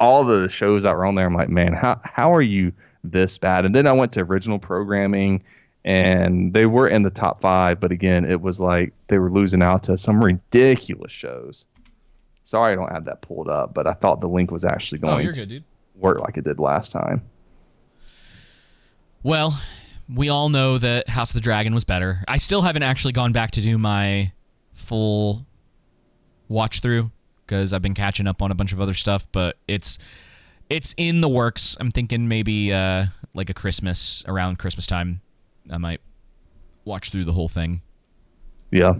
all 0.00 0.24
the 0.24 0.48
shows 0.48 0.84
that 0.84 0.96
were 0.96 1.04
on 1.04 1.14
there. 1.14 1.26
I'm 1.26 1.34
like, 1.34 1.50
man, 1.50 1.74
how 1.74 2.00
how 2.04 2.32
are 2.32 2.40
you 2.40 2.72
this 3.04 3.36
bad? 3.36 3.66
And 3.66 3.74
then 3.74 3.86
I 3.86 3.92
went 3.92 4.12
to 4.12 4.20
original 4.20 4.58
programming, 4.58 5.42
and 5.86 6.52
they 6.52 6.66
were 6.66 6.88
in 6.88 7.02
the 7.04 7.10
top 7.10 7.40
five. 7.40 7.80
But 7.80 7.92
again, 7.92 8.24
it 8.24 8.40
was 8.42 8.60
like 8.60 8.92
they 9.06 9.18
were 9.18 9.30
losing 9.30 9.62
out 9.62 9.84
to 9.84 9.96
some 9.96 10.22
ridiculous 10.22 11.12
shows. 11.12 11.64
Sorry, 12.44 12.72
I 12.72 12.76
don't 12.76 12.92
have 12.92 13.06
that 13.06 13.22
pulled 13.22 13.48
up, 13.48 13.72
but 13.72 13.86
I 13.86 13.92
thought 13.94 14.20
the 14.20 14.28
link 14.28 14.50
was 14.50 14.64
actually 14.64 14.98
going 14.98 15.28
Oh, 15.28 15.32
to 15.32 15.46
good, 15.46 15.64
work 15.96 16.20
like 16.20 16.36
it 16.36 16.44
did 16.44 16.58
last 16.60 16.92
time. 16.92 17.22
Well, 19.22 19.60
we 20.12 20.28
all 20.28 20.48
know 20.48 20.78
that 20.78 21.08
House 21.08 21.30
of 21.30 21.34
the 21.34 21.40
Dragon 21.40 21.74
was 21.74 21.84
better. 21.84 22.22
I 22.28 22.36
still 22.36 22.62
haven't 22.62 22.84
actually 22.84 23.12
gone 23.12 23.32
back 23.32 23.52
to 23.52 23.60
do 23.60 23.78
my 23.78 24.32
full 24.74 25.44
watch 26.48 26.80
through 26.80 27.10
because 27.44 27.72
I've 27.72 27.82
been 27.82 27.94
catching 27.94 28.26
up 28.28 28.42
on 28.42 28.50
a 28.52 28.54
bunch 28.54 28.72
of 28.72 28.80
other 28.80 28.94
stuff, 28.94 29.26
but 29.32 29.56
it's 29.66 29.98
it's 30.70 30.94
in 30.96 31.20
the 31.20 31.28
works. 31.28 31.76
I'm 31.80 31.90
thinking 31.90 32.28
maybe 32.28 32.72
uh, 32.72 33.06
like 33.34 33.50
a 33.50 33.54
Christmas 33.54 34.24
around 34.28 34.58
Christmas 34.60 34.86
time, 34.86 35.20
I 35.70 35.78
might 35.78 36.00
watch 36.84 37.10
through 37.10 37.24
the 37.24 37.32
whole 37.32 37.48
thing 37.48 37.80
Yeah. 38.70 38.94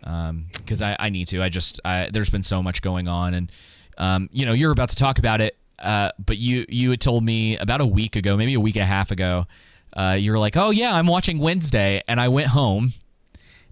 because 0.00 0.82
I, 0.82 0.96
I 0.98 1.08
need 1.10 1.28
to. 1.28 1.42
I 1.42 1.48
just 1.48 1.80
I, 1.84 2.10
there's 2.12 2.30
been 2.30 2.42
so 2.42 2.62
much 2.62 2.82
going 2.82 3.08
on, 3.08 3.34
and 3.34 3.52
um, 3.98 4.28
you 4.32 4.46
know 4.46 4.52
you're 4.52 4.72
about 4.72 4.90
to 4.90 4.96
talk 4.96 5.18
about 5.18 5.40
it, 5.40 5.56
uh, 5.78 6.10
but 6.24 6.38
you 6.38 6.64
you 6.68 6.90
had 6.90 7.00
told 7.00 7.24
me 7.24 7.56
about 7.58 7.80
a 7.80 7.86
week 7.86 8.16
ago, 8.16 8.36
maybe 8.36 8.54
a 8.54 8.60
week 8.60 8.76
and 8.76 8.82
a 8.82 8.86
half 8.86 9.10
ago, 9.10 9.46
uh, 9.94 10.16
you 10.18 10.30
were 10.32 10.38
like, 10.38 10.56
oh 10.56 10.70
yeah, 10.70 10.94
I'm 10.94 11.06
watching 11.06 11.38
Wednesday, 11.38 12.02
and 12.08 12.20
I 12.20 12.28
went 12.28 12.48
home, 12.48 12.92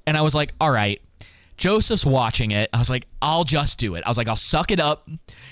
and 0.06 0.16
I 0.16 0.22
was 0.22 0.34
like, 0.34 0.52
all 0.60 0.70
right. 0.70 1.00
Joseph's 1.56 2.06
watching 2.06 2.52
it. 2.52 2.70
I 2.72 2.78
was 2.78 2.88
like, 2.88 3.08
I'll 3.20 3.42
just 3.42 3.80
do 3.80 3.96
it. 3.96 4.04
I 4.06 4.08
was 4.08 4.16
like, 4.16 4.28
I'll 4.28 4.36
suck 4.36 4.70
it 4.70 4.78
up. 4.78 5.08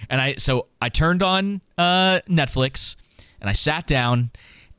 And 0.08 0.20
I 0.20 0.36
so 0.36 0.66
I 0.80 0.88
turned 0.88 1.20
on 1.20 1.60
uh, 1.76 2.20
Netflix 2.28 2.94
and 3.40 3.50
I 3.50 3.54
sat 3.54 3.88
down 3.88 4.30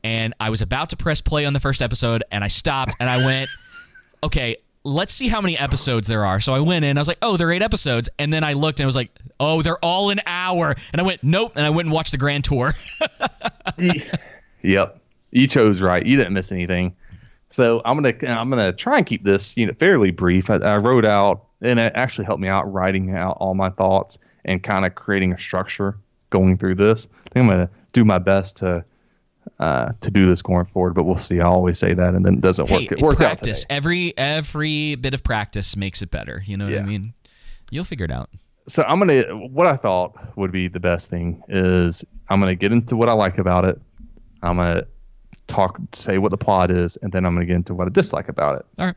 and 0.04 0.34
I 0.40 0.50
was 0.50 0.62
about 0.62 0.90
to 0.90 0.96
press 0.96 1.20
play 1.20 1.44
on 1.44 1.52
the 1.52 1.60
first 1.60 1.82
episode 1.82 2.22
and 2.30 2.44
I 2.44 2.48
stopped 2.48 2.94
and 3.00 3.08
I 3.08 3.24
went, 3.24 3.50
okay, 4.22 4.56
let's 4.84 5.12
see 5.12 5.28
how 5.28 5.40
many 5.40 5.58
episodes 5.58 6.08
there 6.08 6.24
are. 6.24 6.40
So 6.40 6.54
I 6.54 6.60
went 6.60 6.84
in, 6.84 6.96
I 6.96 7.00
was 7.00 7.08
like, 7.08 7.18
oh, 7.22 7.36
there 7.36 7.48
are 7.48 7.52
eight 7.52 7.62
episodes. 7.62 8.08
And 8.18 8.32
then 8.32 8.44
I 8.44 8.54
looked 8.54 8.80
and 8.80 8.84
I 8.84 8.86
was 8.86 8.96
like, 8.96 9.10
oh, 9.40 9.62
they're 9.62 9.82
all 9.84 10.10
an 10.10 10.20
hour. 10.26 10.74
And 10.92 11.00
I 11.00 11.04
went, 11.04 11.22
nope. 11.22 11.52
And 11.56 11.66
I 11.66 11.70
went 11.70 11.86
and 11.86 11.92
watched 11.92 12.12
the 12.12 12.18
grand 12.18 12.44
tour. 12.44 12.74
Yep. 14.62 15.00
You 15.30 15.46
chose 15.46 15.82
right. 15.82 16.04
You 16.04 16.16
didn't 16.16 16.32
miss 16.32 16.52
anything. 16.52 16.94
So 17.48 17.80
I'm 17.84 18.00
gonna 18.00 18.14
I'm 18.28 18.50
gonna 18.50 18.72
try 18.72 18.98
and 18.98 19.06
keep 19.06 19.24
this 19.24 19.56
you 19.56 19.66
know 19.66 19.72
fairly 19.74 20.10
brief. 20.10 20.50
I, 20.50 20.56
I 20.56 20.76
wrote 20.78 21.06
out 21.06 21.44
and 21.62 21.78
it 21.78 21.92
actually 21.94 22.26
helped 22.26 22.42
me 22.42 22.48
out 22.48 22.70
writing 22.70 23.14
out 23.14 23.36
all 23.40 23.54
my 23.54 23.70
thoughts 23.70 24.18
and 24.44 24.62
kind 24.62 24.84
of 24.84 24.94
creating 24.94 25.32
a 25.32 25.38
structure 25.38 25.96
going 26.30 26.58
through 26.58 26.74
this. 26.74 27.06
I 27.06 27.30
think 27.30 27.44
I'm 27.44 27.48
gonna 27.48 27.70
do 27.92 28.04
my 28.04 28.18
best 28.18 28.58
to 28.58 28.84
uh, 29.58 29.92
to 30.00 30.10
do 30.10 30.26
this 30.26 30.40
going 30.42 30.64
forward, 30.66 30.94
but 30.94 31.04
we'll 31.04 31.16
see. 31.16 31.40
I 31.40 31.44
always 31.46 31.78
say 31.78 31.94
that 31.94 32.14
and 32.14 32.24
then 32.24 32.34
it 32.34 32.40
doesn't 32.40 32.70
work. 32.70 32.80
hey, 32.82 32.88
it 32.92 33.00
worked 33.00 33.20
out 33.20 33.38
today. 33.38 33.50
practice. 33.50 33.66
Every 33.68 34.16
every 34.16 34.94
bit 34.94 35.14
of 35.14 35.22
practice 35.22 35.76
makes 35.76 36.00
it 36.02 36.10
better. 36.10 36.42
You 36.44 36.56
know 36.56 36.66
what 36.66 36.78
I 36.78 36.82
mean? 36.82 37.14
You'll 37.70 37.84
figure 37.84 38.04
it 38.04 38.12
out. 38.12 38.30
so 38.68 38.82
I'm 38.84 38.98
gonna 38.98 39.22
what 39.48 39.66
I 39.66 39.76
thought 39.76 40.36
would 40.36 40.52
be 40.52 40.68
the 40.68 40.80
best 40.80 41.10
thing 41.10 41.42
is 41.48 42.04
I'm 42.28 42.40
gonna 42.40 42.54
get 42.54 42.72
into 42.72 42.96
what 42.96 43.08
I 43.08 43.12
like 43.12 43.38
about 43.38 43.64
it. 43.64 43.80
I'm 44.42 44.56
gonna 44.58 44.86
talk 45.48 45.78
say 45.92 46.18
what 46.18 46.30
the 46.30 46.36
plot 46.38 46.70
is, 46.70 46.96
and 47.02 47.10
then 47.12 47.24
I'm 47.26 47.34
gonna 47.34 47.46
get 47.46 47.56
into 47.56 47.74
what 47.74 47.86
I 47.86 47.90
dislike 47.90 48.28
about 48.28 48.60
it. 48.60 48.66
All 48.78 48.86
right. 48.86 48.96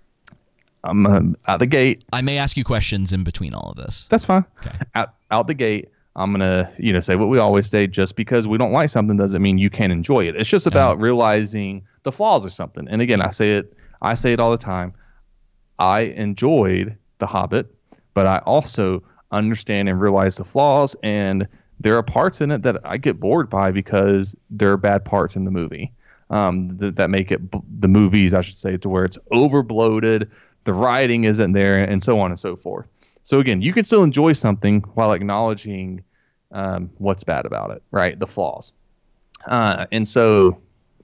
I'm 0.84 1.06
uh, 1.06 1.22
out 1.48 1.60
the 1.60 1.68
gate. 1.68 2.04
I 2.12 2.22
may 2.22 2.38
ask 2.40 2.58
you 2.58 2.64
questions 2.64 3.14
in 3.14 3.24
between 3.24 3.54
all 3.54 3.72
of 3.72 3.78
this. 3.78 4.08
That's 4.10 4.26
fine. 4.26 4.46
Okay. 4.66 4.76
Out 4.96 5.14
out 5.30 5.48
the 5.48 5.54
gate, 5.54 5.90
I'm 6.16 6.32
gonna 6.32 6.72
you 6.78 6.94
know 6.94 7.00
say 7.00 7.16
what 7.16 7.30
we 7.30 7.38
always 7.40 7.70
say. 7.70 7.88
Just 7.88 8.16
because 8.16 8.48
we 8.48 8.58
don't 8.58 8.72
like 8.72 8.90
something 8.90 9.18
doesn't 9.18 9.42
mean 9.42 9.58
you 9.58 9.70
can't 9.70 9.94
enjoy 9.94 10.28
it. 10.28 10.36
It's 10.36 10.50
just 10.50 10.68
about 10.68 10.98
yeah. 10.98 11.04
realizing 11.04 11.84
the 12.04 12.12
flaws 12.12 12.46
of 12.46 12.52
something. 12.52 12.88
And 12.90 13.02
again, 13.02 13.22
I 13.22 13.30
say 13.30 13.54
it. 13.54 13.74
I 14.02 14.16
say 14.16 14.34
it 14.34 14.40
all 14.40 14.52
the 14.52 14.58
time. 14.58 14.94
I 15.80 16.02
enjoyed 16.02 16.98
The 17.20 17.28
Hobbit, 17.28 17.74
but 18.14 18.28
I 18.28 18.38
also 18.40 19.04
understand 19.32 19.90
and 19.90 20.00
realize 20.02 20.38
the 20.38 20.44
flaws 20.44 20.96
and 21.04 21.48
there 21.80 21.98
are 21.98 22.04
parts 22.04 22.42
in 22.42 22.52
it 22.52 22.62
that 22.62 22.78
I 22.86 22.98
get 22.98 23.20
bored 23.20 23.50
by 23.50 23.72
because 23.72 24.36
there 24.50 24.72
are 24.72 24.78
bad 24.78 25.04
parts 25.04 25.36
in 25.36 25.46
the 25.46 25.52
movie 25.52 25.92
um, 26.30 26.78
that, 26.78 26.96
that 26.96 27.10
make 27.10 27.32
it 27.32 27.42
the 27.80 27.88
movies, 27.88 28.34
I 28.34 28.42
should 28.42 28.56
say, 28.56 28.78
to 28.78 28.90
where 28.90 29.04
it's 29.04 29.18
overbloated, 29.32 30.30
the 30.64 30.74
writing 30.74 31.24
isn't 31.24 31.54
there, 31.54 31.78
and 31.78 32.04
so 32.04 32.20
on 32.20 32.30
and 32.32 32.40
so 32.40 32.56
forth. 32.56 32.88
So 33.24 33.40
again, 33.40 33.62
you 33.62 33.74
can 33.74 33.84
still 33.84 34.04
enjoy 34.04 34.34
something 34.34 34.82
while 34.94 35.12
acknowledging 35.14 36.04
um, 36.52 36.90
what's 36.98 37.24
bad 37.24 37.46
about 37.46 37.72
it, 37.72 37.84
right? 37.92 38.20
The 38.20 38.28
flaws. 38.28 38.74
Uh, 39.46 39.86
and 39.92 40.08
so 40.08 40.62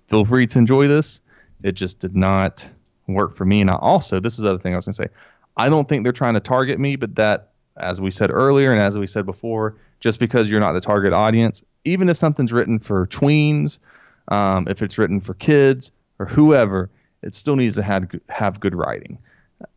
feel 0.08 0.26
free 0.26 0.48
to 0.48 0.60
enjoy 0.60 0.88
this. 0.88 1.22
It 1.64 1.74
just 1.74 2.00
did 2.00 2.16
not 2.16 2.68
work 3.08 3.36
for 3.36 3.46
me. 3.46 3.62
And 3.62 3.70
I 3.70 3.76
also, 3.76 4.20
this 4.20 4.34
is 4.34 4.40
the 4.40 4.50
other 4.50 4.60
thing 4.60 4.74
I 4.74 4.76
was 4.76 4.86
going 4.86 4.94
to 4.94 5.04
say. 5.04 5.10
I 5.56 5.70
don't 5.70 5.88
think 5.88 6.04
they're 6.04 6.14
trying 6.14 6.36
to 6.36 6.40
target 6.40 6.80
me, 6.80 6.96
but 6.96 7.16
that, 7.16 7.50
as 7.78 8.00
we 8.02 8.12
said 8.12 8.30
earlier 8.32 8.72
and 8.72 8.82
as 8.82 8.98
we 8.98 9.08
said 9.08 9.26
before, 9.26 9.76
just 10.00 10.20
because 10.20 10.50
you're 10.50 10.60
not 10.60 10.74
the 10.74 10.82
target 10.82 11.14
audience, 11.14 11.64
even 11.84 12.10
if 12.10 12.18
something's 12.18 12.54
written 12.54 12.80
for 12.80 13.08
tweens, 13.08 13.80
um, 14.28 14.68
if 14.68 14.82
it's 14.82 14.98
written 14.98 15.20
for 15.22 15.34
kids 15.36 15.92
or 16.20 16.26
whoever, 16.26 16.90
it 17.24 17.34
still 17.34 17.56
needs 17.56 17.76
to 17.76 17.82
have 17.82 18.08
have 18.30 18.60
good 18.60 18.76
writing. 18.76 19.18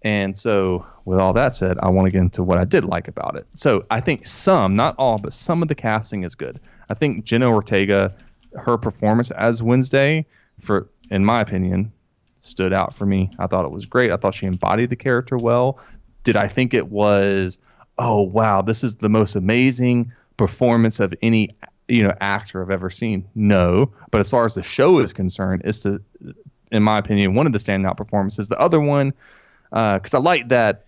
And 0.02 0.36
so, 0.36 0.84
with 1.04 1.18
all 1.18 1.32
that 1.32 1.56
said, 1.56 1.78
I 1.78 1.88
want 1.88 2.06
to 2.06 2.10
get 2.10 2.20
into 2.20 2.42
what 2.42 2.58
I 2.58 2.64
did 2.64 2.84
like 2.84 3.08
about 3.08 3.36
it. 3.36 3.46
So, 3.54 3.86
I 3.90 4.00
think 4.00 4.26
some, 4.26 4.76
not 4.76 4.94
all, 4.98 5.18
but 5.18 5.32
some 5.32 5.62
of 5.62 5.68
the 5.68 5.74
casting 5.74 6.22
is 6.22 6.34
good. 6.34 6.60
I 6.90 6.94
think 6.94 7.24
Jenna 7.24 7.50
Ortega, 7.50 8.14
her 8.54 8.76
performance 8.76 9.30
as 9.30 9.62
Wednesday, 9.62 10.26
for 10.58 10.88
in 11.10 11.24
my 11.24 11.40
opinion, 11.40 11.92
stood 12.40 12.72
out 12.72 12.94
for 12.94 13.06
me. 13.06 13.30
I 13.38 13.46
thought 13.46 13.64
it 13.64 13.70
was 13.70 13.86
great. 13.86 14.10
I 14.10 14.16
thought 14.16 14.34
she 14.34 14.46
embodied 14.46 14.90
the 14.90 14.96
character 14.96 15.36
well. 15.36 15.78
Did 16.24 16.36
I 16.36 16.48
think 16.48 16.74
it 16.74 16.88
was, 16.88 17.58
oh 17.98 18.22
wow, 18.22 18.62
this 18.62 18.82
is 18.82 18.96
the 18.96 19.08
most 19.08 19.36
amazing 19.36 20.12
performance 20.36 21.00
of 21.00 21.14
any 21.22 21.50
you 21.88 22.02
know 22.02 22.12
actor 22.20 22.62
I've 22.62 22.70
ever 22.70 22.90
seen? 22.90 23.26
No, 23.34 23.92
but 24.10 24.20
as 24.20 24.30
far 24.30 24.44
as 24.44 24.54
the 24.54 24.62
show 24.62 24.98
is 24.98 25.12
concerned, 25.12 25.62
it's 25.64 25.80
the, 25.80 26.02
in 26.72 26.82
my 26.82 26.98
opinion, 26.98 27.34
one 27.34 27.46
of 27.46 27.52
the 27.52 27.58
standout 27.58 27.96
performances. 27.96 28.48
The 28.48 28.58
other 28.58 28.80
one, 28.80 29.12
because 29.70 30.14
uh, 30.14 30.18
I 30.18 30.20
like 30.20 30.48
that 30.48 30.86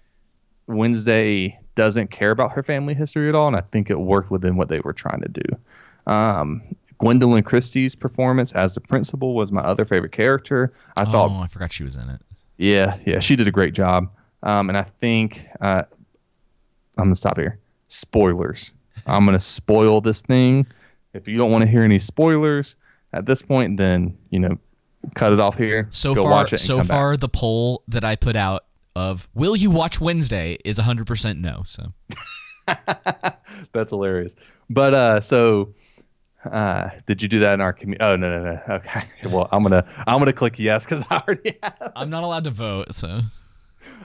Wednesday 0.67 1.59
doesn't 1.75 2.11
care 2.11 2.31
about 2.31 2.53
her 2.53 2.63
family 2.63 2.95
history 2.95 3.29
at 3.29 3.35
all, 3.35 3.47
and 3.47 3.57
I 3.57 3.63
think 3.73 3.91
it 3.91 3.99
worked 3.99 4.31
within 4.31 4.57
what 4.57 4.69
they 4.69 4.81
were 4.81 4.93
trying 4.93 5.21
to 5.23 5.29
do. 5.29 6.13
Um, 6.13 6.63
Gwendoline 7.01 7.45
Christie's 7.45 7.95
performance 7.95 8.53
as 8.53 8.75
the 8.75 8.81
principal 8.81 9.35
was 9.35 9.51
my 9.51 9.63
other 9.63 9.85
favorite 9.85 10.13
character. 10.13 10.73
I 10.97 11.03
oh, 11.03 11.11
thought. 11.11 11.43
I 11.43 11.47
forgot 11.49 11.73
she 11.73 11.85
was 11.85 11.97
in 11.97 12.09
it. 12.09 12.21
Yeah, 12.59 12.97
yeah, 13.07 13.19
she 13.19 13.35
did 13.35 13.49
a 13.49 13.51
great 13.51 13.75
job. 13.75 14.09
Um, 14.45 14.69
and 14.69 14.79
I 14.79 14.83
think 14.83 15.45
uh, 15.61 15.83
I'm 16.99 17.05
gonna 17.05 17.17
stop 17.17 17.39
here. 17.39 17.59
Spoilers. 17.89 18.73
I'm 19.07 19.25
gonna 19.25 19.39
spoil 19.39 20.01
this 20.01 20.23
thing. 20.23 20.67
If 21.15 21.29
you 21.29 21.37
don't 21.39 21.51
want 21.51 21.63
to 21.63 21.69
hear 21.69 21.83
any 21.83 21.99
spoilers 21.99 22.77
at 23.13 23.27
this 23.27 23.43
point, 23.43 23.77
then 23.77 24.17
you 24.31 24.39
know, 24.39 24.59
cut 25.15 25.33
it 25.33 25.41
off 25.41 25.57
here. 25.57 25.89
So 25.91 26.15
far, 26.15 26.47
so 26.47 26.83
far, 26.85 27.13
back. 27.13 27.21
the 27.21 27.29
poll 27.29 27.83
that 27.89 28.05
I 28.05 28.17
put 28.17 28.37
out 28.37 28.65
of 28.97 29.29
"Will 29.35 29.57
you 29.57 29.71
watch 29.71 30.01
Wednesday?" 30.01 30.59
is 30.65 30.79
100% 30.79 31.39
no. 31.39 31.63
So 31.65 31.93
that's 33.73 33.91
hilarious. 33.91 34.35
But 34.71 34.95
uh, 34.95 35.21
so 35.21 35.75
uh, 36.45 36.91
did 37.07 37.23
you 37.23 37.29
do 37.29 37.39
that 37.41 37.55
in 37.55 37.61
our 37.61 37.73
community? 37.73 38.05
Oh 38.05 38.17
no 38.17 38.43
no 38.43 38.53
no. 38.53 38.75
Okay. 38.75 39.03
Well, 39.31 39.49
I'm 39.53 39.63
gonna 39.63 39.85
I'm 40.07 40.19
gonna 40.19 40.33
click 40.33 40.59
yes 40.59 40.85
because 40.85 41.05
I 41.11 41.19
already 41.19 41.59
have. 41.63 41.93
I'm 41.95 42.11
not 42.11 42.25
allowed 42.25 42.45
to 42.45 42.51
vote, 42.51 42.95
so. 42.95 43.21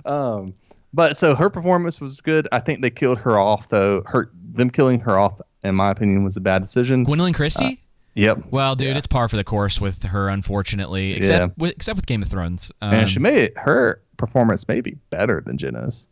Um, 0.06 0.54
but 0.94 1.18
so 1.18 1.36
her 1.36 1.50
performance 1.50 2.00
was 2.00 2.22
good. 2.22 2.48
I 2.52 2.60
think 2.60 2.82
they 2.82 2.90
killed 2.90 3.18
her 3.20 3.38
off 3.40 3.70
though. 3.70 4.04
Her 4.06 4.32
them 4.54 4.70
killing 4.70 5.00
her 5.02 5.18
off, 5.18 5.40
in 5.64 5.76
my 5.76 5.92
opinion, 5.92 6.24
was 6.24 6.38
a 6.38 6.42
bad 6.42 6.62
decision. 6.62 7.06
Gwendoline 7.06 7.34
Christie. 7.34 7.82
Yep. 8.18 8.48
Well, 8.52 8.76
dude, 8.76 8.90
yeah. 8.90 8.98
it's 8.98 9.08
par 9.08 9.30
for 9.30 9.36
the 9.36 9.44
course 9.44 9.80
with 9.80 10.04
her, 10.04 10.28
unfortunately. 10.28 11.14
Except 11.14 11.40
yeah. 11.40 11.54
with, 11.58 11.72
except 11.72 11.96
with 11.96 12.08
Game 12.08 12.22
of 12.22 12.28
Thrones. 12.28 12.72
Um, 12.82 12.94
and 12.94 13.10
she 13.10 13.20
made 13.20 13.54
her 13.56 14.02
performance 14.18 14.68
may 14.68 14.82
be 14.82 14.98
better 15.10 15.42
than 15.46 15.58
Jenna's. 15.58 16.08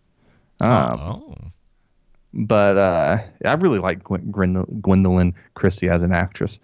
Um, 0.62 0.99
oh 0.99 1.36
but 2.36 2.78
uh, 2.78 3.18
I 3.45 3.53
really 3.53 3.80
like 3.80 4.03
Gwendoline 4.03 5.34
Christie 5.53 5.89
as 5.89 6.03
an 6.03 6.12
actress. 6.12 6.60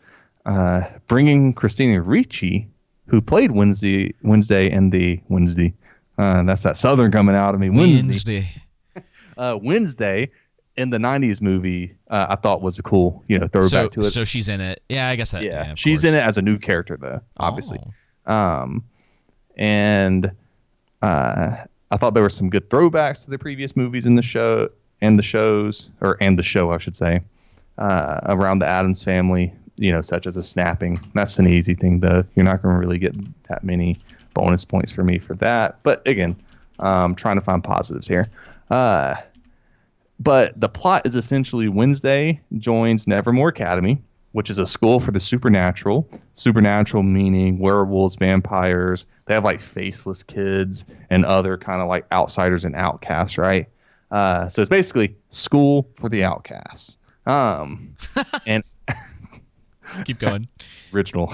Uh, 0.45 0.81
bringing 1.07 1.53
Christina 1.53 2.01
Ricci, 2.01 2.67
who 3.07 3.21
played 3.21 3.51
Wednesday 3.51 4.13
Wednesday 4.21 4.69
in 4.69 4.89
the 4.89 5.19
Wednesday, 5.29 5.73
uh, 6.17 6.43
that's 6.43 6.63
that 6.63 6.77
Southern 6.77 7.11
coming 7.11 7.35
out 7.35 7.55
of 7.55 7.61
me. 7.61 7.69
Wednesday, 7.69 8.01
Wednesday, 8.01 9.03
uh, 9.37 9.57
Wednesday 9.61 10.31
in 10.77 10.89
the 10.89 10.97
'90s 10.97 11.41
movie, 11.41 11.95
uh, 12.09 12.27
I 12.29 12.35
thought 12.35 12.61
was 12.61 12.79
a 12.79 12.83
cool, 12.83 13.23
you 13.27 13.37
know, 13.37 13.47
throwback 13.47 13.69
so, 13.69 13.87
to 13.89 13.99
it. 14.01 14.05
So 14.05 14.23
she's 14.23 14.49
in 14.49 14.61
it. 14.61 14.83
Yeah, 14.89 15.09
I 15.09 15.15
guess 15.15 15.31
that. 15.31 15.43
Yeah, 15.43 15.67
yeah 15.67 15.75
she's 15.75 16.01
course. 16.01 16.13
in 16.13 16.17
it 16.17 16.23
as 16.23 16.37
a 16.37 16.41
new 16.41 16.57
character 16.57 16.97
though, 16.97 17.21
obviously. 17.37 17.79
Oh. 18.25 18.33
Um, 18.33 18.83
and 19.57 20.31
uh, 21.01 21.55
I 21.91 21.97
thought 21.97 22.13
there 22.13 22.23
were 22.23 22.29
some 22.29 22.49
good 22.49 22.69
throwbacks 22.69 23.25
to 23.25 23.31
the 23.31 23.39
previous 23.39 23.75
movies 23.75 24.05
in 24.05 24.15
the 24.15 24.21
show 24.21 24.69
and 25.01 25.17
the 25.17 25.23
shows, 25.23 25.91
or 26.01 26.17
and 26.21 26.37
the 26.37 26.43
show, 26.43 26.71
I 26.71 26.77
should 26.77 26.95
say, 26.95 27.21
uh, 27.77 28.21
around 28.25 28.59
the 28.59 28.67
Addams 28.67 29.03
family. 29.03 29.53
You 29.77 29.91
know, 29.91 30.01
such 30.01 30.27
as 30.27 30.37
a 30.37 30.43
snapping. 30.43 30.99
That's 31.15 31.39
an 31.39 31.47
easy 31.47 31.73
thing, 31.73 32.01
though. 32.01 32.23
You're 32.35 32.45
not 32.45 32.61
going 32.61 32.75
to 32.75 32.79
really 32.79 32.99
get 32.99 33.15
that 33.47 33.63
many 33.63 33.97
bonus 34.33 34.63
points 34.63 34.91
for 34.91 35.03
me 35.03 35.17
for 35.17 35.33
that. 35.35 35.81
But 35.81 36.05
again, 36.07 36.35
um, 36.79 37.15
trying 37.15 37.35
to 37.35 37.41
find 37.41 37.63
positives 37.63 38.07
here. 38.07 38.29
Uh, 38.69 39.15
but 40.21 40.59
the 40.59 40.69
plot 40.69 41.05
is 41.05 41.15
essentially 41.15 41.67
Wednesday 41.67 42.39
joins 42.59 43.07
Nevermore 43.07 43.49
Academy, 43.49 43.99
which 44.33 44.51
is 44.51 44.59
a 44.59 44.67
school 44.67 44.99
for 44.99 45.09
the 45.09 45.19
supernatural. 45.19 46.07
Supernatural 46.33 47.01
meaning 47.01 47.57
werewolves, 47.57 48.15
vampires. 48.15 49.07
They 49.25 49.33
have 49.33 49.43
like 49.43 49.59
faceless 49.59 50.21
kids 50.21 50.85
and 51.09 51.25
other 51.25 51.57
kind 51.57 51.81
of 51.81 51.87
like 51.87 52.05
outsiders 52.11 52.65
and 52.65 52.75
outcasts, 52.75 53.39
right? 53.39 53.67
Uh, 54.11 54.47
so 54.47 54.61
it's 54.61 54.69
basically 54.69 55.15
school 55.29 55.89
for 55.95 56.07
the 56.07 56.23
outcasts. 56.23 56.97
Um, 57.25 57.95
and 58.45 58.63
keep 60.05 60.19
going. 60.19 60.47
Original. 60.93 61.33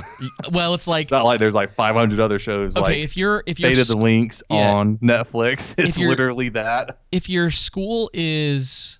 Well, 0.51 0.74
it's 0.74 0.88
like 0.88 1.12
not 1.12 1.26
like 1.26 1.39
there's 1.39 1.55
like 1.55 1.74
500 1.74 2.20
other 2.20 2.39
shows. 2.39 2.76
Okay, 2.76 2.82
like 2.82 2.97
if 2.97 3.18
you're 3.18 3.43
if 3.45 3.60
you're 3.60 3.72
Fate 3.72 3.80
of 3.80 3.88
the 3.88 3.97
Links 3.97 4.43
yeah. 4.49 4.74
on 4.74 4.97
Netflix, 4.97 5.76
it's 5.84 5.97
literally 5.97 6.49
that. 6.49 6.99
If 7.12 7.30
your 7.30 7.49
school 7.49 8.10
is 8.14 8.99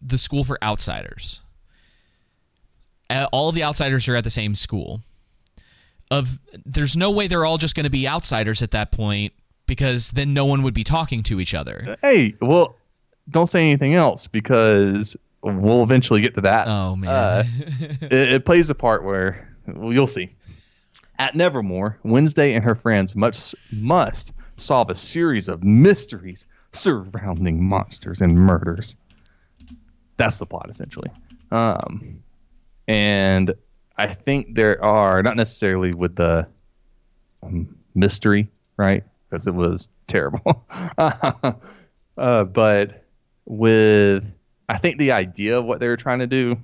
the 0.00 0.18
school 0.18 0.44
for 0.44 0.62
outsiders, 0.62 1.42
all 3.32 3.48
of 3.48 3.54
the 3.54 3.64
outsiders 3.64 4.08
are 4.08 4.16
at 4.16 4.24
the 4.24 4.30
same 4.30 4.54
school. 4.54 5.02
Of 6.08 6.38
there's 6.64 6.96
no 6.96 7.10
way 7.10 7.26
they're 7.26 7.44
all 7.44 7.58
just 7.58 7.74
going 7.74 7.84
to 7.84 7.90
be 7.90 8.06
outsiders 8.06 8.62
at 8.62 8.70
that 8.70 8.92
point 8.92 9.32
because 9.66 10.12
then 10.12 10.32
no 10.32 10.44
one 10.44 10.62
would 10.62 10.74
be 10.74 10.84
talking 10.84 11.22
to 11.24 11.40
each 11.40 11.52
other. 11.54 11.96
Hey, 12.00 12.34
well, 12.40 12.76
don't 13.28 13.48
say 13.48 13.62
anything 13.62 13.94
else 13.94 14.26
because 14.28 15.16
we'll 15.54 15.82
eventually 15.82 16.20
get 16.20 16.34
to 16.34 16.40
that. 16.42 16.68
Oh 16.68 16.96
man, 16.96 17.10
uh, 17.10 17.44
it, 17.80 18.12
it, 18.12 18.44
plays 18.44 18.70
a 18.70 18.74
part 18.74 19.04
where 19.04 19.56
well, 19.66 19.92
you'll 19.92 20.06
see. 20.06 20.34
At 21.18 21.34
Nevermore, 21.34 21.98
Wednesday 22.02 22.52
and 22.52 22.64
her 22.64 22.74
friends 22.74 23.16
must 23.16 23.54
must 23.72 24.32
solve 24.56 24.90
a 24.90 24.94
series 24.94 25.48
of 25.48 25.64
mysteries 25.64 26.46
surrounding 26.72 27.64
monsters 27.64 28.20
and 28.20 28.36
murders. 28.36 28.96
That's 30.16 30.38
the 30.38 30.46
plot 30.46 30.68
essentially. 30.68 31.10
Um, 31.50 32.22
and 32.88 33.54
I 33.96 34.08
think 34.12 34.54
there 34.54 34.82
are 34.84 35.22
not 35.22 35.36
necessarily 35.36 35.94
with 35.94 36.16
the 36.16 36.48
um, 37.42 37.76
mystery, 37.94 38.48
right? 38.76 39.04
because 39.28 39.46
it 39.46 39.54
was 39.54 39.90
terrible. 40.06 40.64
uh, 40.98 42.44
but 42.44 43.04
with, 43.44 44.32
I 44.68 44.78
think 44.78 44.98
the 44.98 45.12
idea 45.12 45.58
of 45.58 45.64
what 45.64 45.80
they 45.80 45.88
were 45.88 45.96
trying 45.96 46.18
to 46.18 46.26
do, 46.26 46.56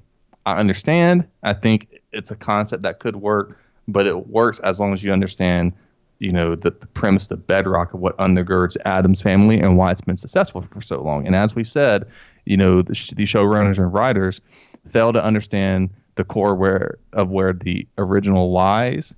I 0.47 0.57
understand. 0.57 1.27
I 1.43 1.53
think 1.53 2.01
it's 2.13 2.31
a 2.31 2.37
concept 2.37 2.83
that 2.83 2.99
could 2.99 3.17
work, 3.17 3.59
but 3.89 4.07
it 4.07 4.29
works 4.29 4.59
as 4.61 4.81
long 4.81 4.93
as 4.93 5.03
you 5.03 5.13
understand, 5.13 5.73
you 6.19 6.33
know, 6.33 6.55
the, 6.55 6.71
the 6.71 6.87
premise, 6.89 7.29
the 7.29 7.37
bedrock 7.37 7.95
of 7.95 8.01
what 8.01 8.17
undergirds 8.19 8.77
Addams 8.85 9.23
family 9.23 9.61
and 9.61 9.77
why 9.77 9.91
it's 9.93 10.01
been 10.01 10.17
successful 10.17 10.63
for 10.63 10.81
so 10.81 11.03
long. 11.03 11.27
And 11.27 11.37
as 11.37 11.55
we've 11.55 11.69
said, 11.69 12.07
you 12.45 12.57
know, 12.57 12.83
the, 12.83 12.93
the 13.15 13.25
showrunners 13.25 13.79
and 13.79 13.93
writers 13.93 14.41
fail 14.89 15.13
to 15.13 15.23
understand 15.23 15.91
the 16.17 16.25
core 16.25 16.55
where 16.55 16.99
of 17.13 17.31
where 17.31 17.53
the 17.53 17.87
original 17.99 18.53
lies 18.53 19.15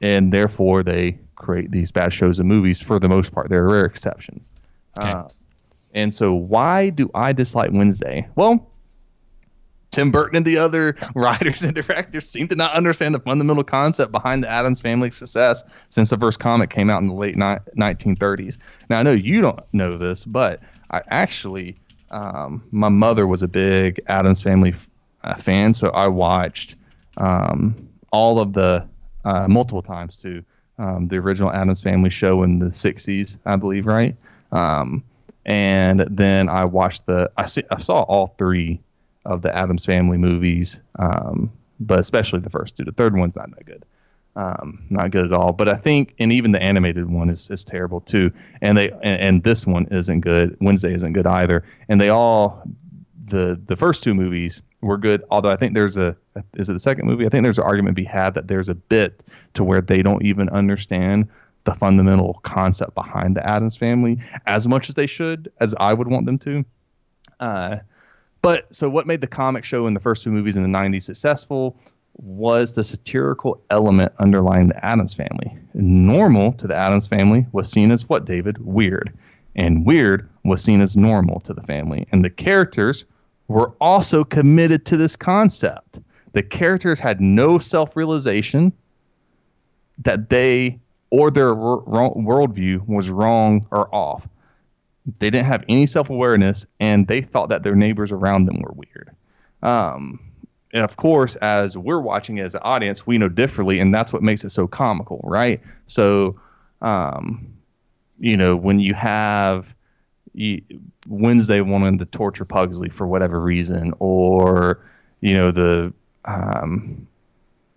and 0.00 0.32
therefore 0.32 0.82
they 0.82 1.18
create 1.36 1.70
these 1.70 1.90
bad 1.90 2.12
shows 2.12 2.38
and 2.38 2.48
movies 2.48 2.80
for 2.80 2.98
the 2.98 3.08
most 3.08 3.32
part. 3.32 3.48
There 3.48 3.64
are 3.64 3.72
rare 3.72 3.84
exceptions. 3.84 4.50
Okay. 4.98 5.10
Uh, 5.10 5.28
and 5.94 6.12
so, 6.12 6.34
why 6.34 6.90
do 6.90 7.10
I 7.14 7.32
dislike 7.32 7.70
Wednesday? 7.72 8.26
Well, 8.34 8.70
Tim 9.94 10.10
Burton 10.10 10.36
and 10.36 10.44
the 10.44 10.58
other 10.58 10.96
writers 11.14 11.62
and 11.62 11.72
directors 11.72 12.28
seem 12.28 12.48
to 12.48 12.56
not 12.56 12.72
understand 12.72 13.14
the 13.14 13.20
fundamental 13.20 13.62
concept 13.62 14.10
behind 14.10 14.42
the 14.42 14.50
Addams 14.50 14.80
Family's 14.80 15.16
success 15.16 15.62
since 15.88 16.10
the 16.10 16.18
first 16.18 16.40
comic 16.40 16.70
came 16.70 16.90
out 16.90 17.00
in 17.00 17.08
the 17.08 17.14
late 17.14 17.36
ni- 17.36 17.58
1930s. 17.78 18.58
Now, 18.90 18.98
I 18.98 19.02
know 19.04 19.12
you 19.12 19.40
don't 19.40 19.60
know 19.72 19.96
this, 19.96 20.24
but 20.24 20.60
I 20.90 21.02
actually, 21.08 21.76
um, 22.10 22.64
my 22.72 22.88
mother 22.88 23.28
was 23.28 23.44
a 23.44 23.48
big 23.48 24.00
Addams 24.08 24.42
Family 24.42 24.74
uh, 25.22 25.36
fan, 25.36 25.74
so 25.74 25.90
I 25.90 26.08
watched 26.08 26.74
um, 27.18 27.88
all 28.10 28.40
of 28.40 28.52
the 28.52 28.88
uh, 29.24 29.46
multiple 29.48 29.82
times 29.82 30.16
too. 30.16 30.44
Um, 30.76 31.06
the 31.06 31.18
original 31.18 31.52
Addams 31.52 31.82
Family 31.82 32.10
show 32.10 32.42
in 32.42 32.58
the 32.58 32.66
60s, 32.66 33.38
I 33.46 33.54
believe, 33.54 33.86
right? 33.86 34.16
Um, 34.50 35.04
and 35.44 36.00
then 36.10 36.48
I 36.48 36.64
watched 36.64 37.06
the 37.06 37.30
I, 37.36 37.46
see, 37.46 37.64
I 37.70 37.80
saw 37.80 38.02
all 38.02 38.34
three 38.38 38.80
of 39.24 39.42
the 39.42 39.54
Addams 39.54 39.84
Family 39.84 40.18
movies, 40.18 40.80
um, 40.98 41.52
but 41.80 41.98
especially 41.98 42.40
the 42.40 42.50
first 42.50 42.76
two. 42.76 42.84
The 42.84 42.92
third 42.92 43.16
one's 43.16 43.36
not 43.36 43.50
that 43.50 43.66
good, 43.66 43.84
um, 44.36 44.84
not 44.90 45.10
good 45.10 45.24
at 45.24 45.32
all. 45.32 45.52
But 45.52 45.68
I 45.68 45.76
think, 45.76 46.14
and 46.18 46.32
even 46.32 46.52
the 46.52 46.62
animated 46.62 47.10
one 47.10 47.30
is, 47.30 47.50
is 47.50 47.64
terrible 47.64 48.00
too. 48.00 48.32
And 48.60 48.76
they 48.76 48.90
and, 48.90 49.20
and 49.20 49.42
this 49.42 49.66
one 49.66 49.86
isn't 49.90 50.20
good. 50.20 50.56
Wednesday 50.60 50.94
isn't 50.94 51.12
good 51.12 51.26
either. 51.26 51.64
And 51.88 52.00
they 52.00 52.08
all 52.08 52.62
the 53.24 53.60
the 53.66 53.76
first 53.76 54.02
two 54.02 54.14
movies 54.14 54.62
were 54.80 54.98
good. 54.98 55.24
Although 55.30 55.50
I 55.50 55.56
think 55.56 55.74
there's 55.74 55.96
a 55.96 56.16
is 56.54 56.68
it 56.68 56.74
the 56.74 56.78
second 56.78 57.06
movie? 57.06 57.26
I 57.26 57.28
think 57.28 57.42
there's 57.42 57.58
an 57.58 57.64
argument 57.64 57.96
to 57.96 58.02
be 58.02 58.06
had 58.06 58.34
that 58.34 58.48
there's 58.48 58.68
a 58.68 58.74
bit 58.74 59.24
to 59.54 59.64
where 59.64 59.80
they 59.80 60.02
don't 60.02 60.22
even 60.24 60.48
understand 60.48 61.28
the 61.64 61.74
fundamental 61.74 62.40
concept 62.42 62.94
behind 62.94 63.36
the 63.36 63.46
Addams 63.46 63.76
family 63.76 64.18
as 64.46 64.68
much 64.68 64.88
as 64.88 64.94
they 64.94 65.06
should, 65.06 65.50
as 65.60 65.74
I 65.80 65.94
would 65.94 66.08
want 66.08 66.26
them 66.26 66.38
to. 66.40 66.64
Uh, 67.40 67.76
but 68.42 68.72
so 68.74 68.88
what 68.88 69.06
made 69.06 69.22
the 69.22 69.26
comic 69.26 69.64
show 69.64 69.86
in 69.86 69.94
the 69.94 70.00
first 70.00 70.22
two 70.22 70.30
movies 70.30 70.56
in 70.56 70.62
the 70.62 70.78
90s 70.78 71.02
successful 71.02 71.76
was 72.16 72.74
the 72.74 72.84
satirical 72.84 73.60
element 73.70 74.12
underlying 74.18 74.68
the 74.68 74.84
Addams 74.84 75.14
family. 75.14 75.56
Normal 75.72 76.52
to 76.54 76.66
the 76.66 76.76
Addams 76.76 77.08
family 77.08 77.46
was 77.52 77.70
seen 77.70 77.90
as 77.90 78.08
what, 78.08 78.24
David? 78.24 78.58
Weird. 78.58 79.12
And 79.56 79.86
weird 79.86 80.28
was 80.44 80.62
seen 80.62 80.80
as 80.80 80.96
normal 80.96 81.40
to 81.40 81.54
the 81.54 81.62
family. 81.62 82.06
And 82.12 82.24
the 82.24 82.30
characters 82.30 83.04
were 83.48 83.72
also 83.80 84.24
committed 84.24 84.84
to 84.86 84.96
this 84.96 85.16
concept. 85.16 86.00
The 86.32 86.42
characters 86.42 87.00
had 87.00 87.20
no 87.20 87.58
self 87.58 87.96
realization 87.96 88.72
that 89.98 90.28
they 90.28 90.78
or 91.10 91.30
their 91.30 91.54
worldview 91.54 92.86
was 92.86 93.10
wrong 93.10 93.66
or 93.70 93.92
off. 93.94 94.26
They 95.18 95.30
didn't 95.30 95.46
have 95.46 95.64
any 95.68 95.86
self 95.86 96.10
awareness 96.10 96.66
and 96.80 97.06
they 97.06 97.20
thought 97.20 97.50
that 97.50 97.62
their 97.62 97.74
neighbors 97.76 98.10
around 98.10 98.46
them 98.46 98.60
were 98.60 98.72
weird. 98.74 99.10
Um, 99.62 100.20
and 100.72 100.82
of 100.82 100.96
course, 100.96 101.36
as 101.36 101.78
we're 101.78 102.00
watching 102.00 102.40
as 102.40 102.54
an 102.54 102.60
audience, 102.64 103.06
we 103.06 103.16
know 103.16 103.28
differently, 103.28 103.78
and 103.78 103.94
that's 103.94 104.12
what 104.12 104.22
makes 104.22 104.44
it 104.44 104.50
so 104.50 104.66
comical, 104.66 105.20
right? 105.22 105.60
So, 105.86 106.38
um, 106.82 107.46
you 108.18 108.36
know, 108.36 108.56
when 108.56 108.80
you 108.80 108.92
have 108.94 109.72
you, 110.34 110.60
Wednesday 111.06 111.60
wanting 111.60 111.98
to 111.98 112.04
torture 112.06 112.44
Pugsley 112.44 112.88
for 112.88 113.06
whatever 113.06 113.40
reason, 113.40 113.94
or 114.00 114.80
you 115.20 115.32
know 115.32 115.52
the 115.52 115.92
um, 116.24 117.06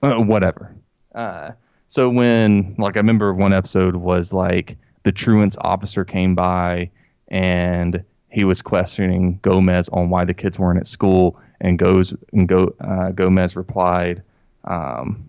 uh, 0.02 0.18
whatever. 0.18 0.74
Uh, 1.14 1.52
so 1.88 2.10
when 2.10 2.76
like 2.78 2.98
I 2.98 3.00
remember 3.00 3.34
one 3.34 3.54
episode 3.54 3.96
was 3.96 4.34
like 4.34 4.78
the 5.04 5.12
truant's 5.12 5.58
officer 5.62 6.06
came 6.06 6.36
by 6.36 6.90
and 7.30 8.04
he 8.30 8.44
was 8.44 8.62
questioning 8.62 9.40
Gomez 9.42 9.90
on 9.90 10.10
why 10.10 10.24
the 10.26 10.34
kids 10.34 10.60
weren't 10.60 10.80
at 10.80 10.88
school, 10.88 11.40
and 11.62 11.80
goes 11.80 12.14
and 12.34 12.48
go 12.48 12.74
uh, 12.82 13.12
Gomez 13.12 13.56
replied, 13.56 14.22
um, 14.66 15.26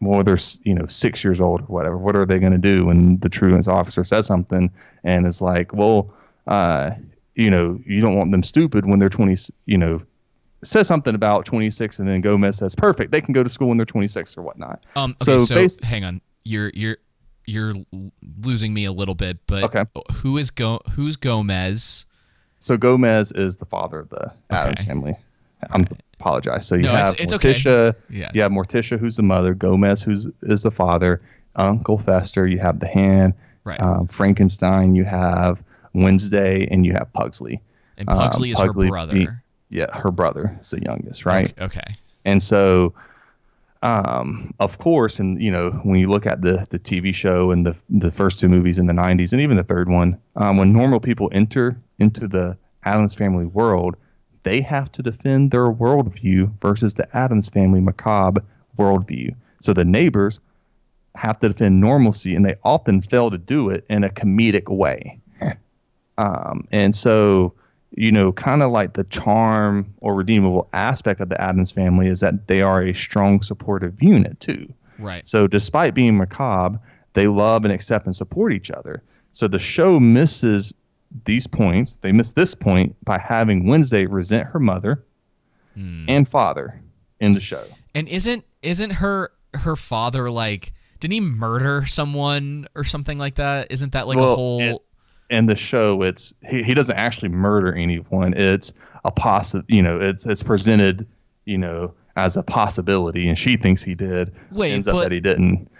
"Well, 0.00 0.22
they're 0.22 0.38
you 0.62 0.74
know 0.74 0.86
six 0.86 1.24
years 1.24 1.40
old 1.40 1.62
or 1.62 1.64
whatever. 1.64 1.96
What 1.96 2.16
are 2.16 2.26
they 2.26 2.38
going 2.38 2.52
to 2.52 2.58
do?" 2.58 2.90
And 2.90 3.20
the 3.20 3.28
truant's 3.28 3.68
officer 3.68 4.04
says 4.04 4.26
something, 4.26 4.70
and 5.04 5.26
it's 5.26 5.40
like, 5.40 5.72
"Well, 5.72 6.14
uh, 6.46 6.92
you 7.34 7.50
know, 7.50 7.80
you 7.86 8.00
don't 8.00 8.16
want 8.16 8.30
them 8.30 8.42
stupid 8.42 8.86
when 8.86 8.98
they're 8.98 9.08
twenty, 9.08 9.36
you 9.66 9.78
know." 9.78 10.00
Says 10.62 10.88
something 10.88 11.14
about 11.14 11.44
26, 11.46 12.00
and 12.00 12.08
then 12.08 12.20
Gomez 12.20 12.56
says, 12.56 12.74
"Perfect, 12.74 13.12
they 13.12 13.20
can 13.20 13.32
go 13.32 13.44
to 13.44 13.48
school 13.48 13.68
when 13.68 13.76
they're 13.76 13.86
26 13.86 14.36
or 14.36 14.42
whatnot." 14.42 14.84
Um, 14.96 15.12
okay, 15.22 15.24
so, 15.24 15.38
so 15.38 15.54
based, 15.54 15.84
hang 15.84 16.04
on, 16.04 16.20
you're 16.44 16.72
you're 16.74 16.96
you're 17.46 17.72
losing 18.42 18.74
me 18.74 18.84
a 18.84 18.92
little 18.92 19.14
bit, 19.14 19.38
but 19.46 19.64
okay. 19.64 19.84
who 20.12 20.36
is 20.36 20.50
Go 20.50 20.80
who's 20.92 21.16
Gomez? 21.16 22.06
So 22.60 22.76
Gomez 22.76 23.32
is 23.32 23.56
the 23.56 23.64
father 23.64 24.00
of 24.00 24.08
the 24.10 24.32
Addams 24.50 24.80
okay. 24.80 24.88
family. 24.88 25.14
I 25.70 25.78
right. 25.78 25.92
apologize. 26.14 26.66
So 26.66 26.74
you 26.74 26.82
no, 26.82 26.92
have 26.92 27.10
it's, 27.18 27.32
it's 27.32 27.32
Morticia. 27.32 27.88
Okay. 27.88 27.98
Yeah. 28.10 28.30
You 28.34 28.42
have 28.42 28.52
Morticia, 28.52 28.98
who's 28.98 29.16
the 29.16 29.22
mother. 29.22 29.54
Gomez, 29.54 30.02
who's 30.02 30.28
is 30.42 30.62
the 30.62 30.70
father. 30.70 31.20
Uncle 31.56 31.98
Fester. 31.98 32.46
You 32.46 32.58
have 32.58 32.80
the 32.80 32.86
hand. 32.86 33.34
Right. 33.64 33.80
Um, 33.80 34.06
Frankenstein. 34.08 34.94
You 34.94 35.04
have 35.04 35.62
Wednesday, 35.94 36.68
and 36.70 36.84
you 36.84 36.92
have 36.92 37.12
Pugsley. 37.12 37.60
And 37.96 38.06
Pugsley 38.06 38.50
um, 38.50 38.52
is 38.52 38.60
Pugsley, 38.60 38.86
her 38.86 38.90
brother. 38.90 39.42
Yeah, 39.70 39.96
her 39.98 40.10
brother 40.10 40.56
is 40.60 40.70
the 40.70 40.82
youngest, 40.82 41.26
right? 41.26 41.52
Okay. 41.60 41.96
And 42.24 42.42
so 42.42 42.94
um, 43.82 44.52
of 44.58 44.78
course, 44.78 45.18
and 45.18 45.40
you 45.40 45.50
know 45.50 45.70
when 45.84 46.00
you 46.00 46.08
look 46.08 46.26
at 46.26 46.42
the 46.42 46.66
the 46.70 46.78
TV 46.78 47.14
show 47.14 47.50
and 47.50 47.64
the 47.64 47.76
the 47.88 48.10
first 48.10 48.40
two 48.40 48.48
movies 48.48 48.78
in 48.78 48.86
the 48.86 48.92
'90s 48.92 49.32
and 49.32 49.40
even 49.40 49.56
the 49.56 49.62
third 49.62 49.88
one, 49.88 50.18
um, 50.36 50.56
when 50.56 50.72
normal 50.72 51.00
people 51.00 51.28
enter 51.32 51.80
into 51.98 52.26
the 52.26 52.58
Addams 52.84 53.14
family 53.14 53.46
world, 53.46 53.96
they 54.42 54.60
have 54.60 54.90
to 54.92 55.02
defend 55.02 55.52
their 55.52 55.70
worldview 55.70 56.52
versus 56.60 56.94
the 56.94 57.16
Addams 57.16 57.48
family 57.48 57.80
macabre 57.80 58.42
worldview. 58.76 59.34
So 59.60 59.72
the 59.72 59.84
neighbors 59.84 60.40
have 61.14 61.38
to 61.40 61.48
defend 61.48 61.80
normalcy, 61.80 62.34
and 62.34 62.44
they 62.44 62.56
often 62.64 63.00
fail 63.00 63.30
to 63.30 63.38
do 63.38 63.70
it 63.70 63.84
in 63.88 64.02
a 64.02 64.08
comedic 64.08 64.68
way. 64.68 65.20
Um, 66.16 66.66
and 66.72 66.96
so 66.96 67.52
you 67.98 68.12
know, 68.12 68.30
kind 68.30 68.62
of 68.62 68.70
like 68.70 68.94
the 68.94 69.02
charm 69.02 69.92
or 70.00 70.14
redeemable 70.14 70.68
aspect 70.72 71.20
of 71.20 71.30
the 71.30 71.40
Addams 71.40 71.72
family 71.72 72.06
is 72.06 72.20
that 72.20 72.46
they 72.46 72.62
are 72.62 72.80
a 72.80 72.94
strong 72.94 73.42
supportive 73.42 74.00
unit 74.00 74.38
too. 74.38 74.72
Right. 75.00 75.26
So 75.26 75.48
despite 75.48 75.94
being 75.94 76.16
macabre, 76.16 76.78
they 77.14 77.26
love 77.26 77.64
and 77.64 77.74
accept 77.74 78.06
and 78.06 78.14
support 78.14 78.52
each 78.52 78.70
other. 78.70 79.02
So 79.32 79.48
the 79.48 79.58
show 79.58 79.98
misses 79.98 80.72
these 81.24 81.48
points. 81.48 81.96
They 81.96 82.12
miss 82.12 82.30
this 82.30 82.54
point 82.54 82.94
by 83.04 83.18
having 83.18 83.66
Wednesday 83.66 84.06
resent 84.06 84.46
her 84.46 84.60
mother 84.60 85.02
hmm. 85.74 86.04
and 86.06 86.28
father 86.28 86.80
in 87.18 87.32
the 87.32 87.40
show. 87.40 87.64
And 87.96 88.08
isn't 88.08 88.44
isn't 88.62 88.90
her 88.90 89.32
her 89.54 89.74
father 89.74 90.30
like 90.30 90.72
didn't 91.00 91.14
he 91.14 91.20
murder 91.20 91.84
someone 91.84 92.68
or 92.76 92.84
something 92.84 93.18
like 93.18 93.36
that? 93.36 93.72
Isn't 93.72 93.92
that 93.92 94.06
like 94.06 94.18
well, 94.18 94.32
a 94.32 94.36
whole 94.36 94.60
it, 94.60 94.82
in 95.30 95.46
the 95.46 95.56
show 95.56 96.02
it's 96.02 96.34
he, 96.48 96.62
he 96.62 96.74
doesn't 96.74 96.96
actually 96.96 97.28
murder 97.28 97.74
anyone. 97.74 98.34
It's 98.34 98.72
a 99.04 99.12
possi 99.12 99.64
you 99.68 99.82
know 99.82 100.00
it's 100.00 100.26
it's 100.26 100.42
presented 100.42 101.06
you 101.44 101.58
know 101.58 101.94
as 102.16 102.36
a 102.36 102.42
possibility 102.42 103.28
and 103.28 103.38
she 103.38 103.56
thinks 103.56 103.82
he 103.82 103.94
did. 103.94 104.32
Wait, 104.50 104.72
ends 104.72 104.86
but, 104.86 104.96
up 104.96 105.02
that 105.04 105.12
he 105.12 105.20
didn't. 105.20 105.70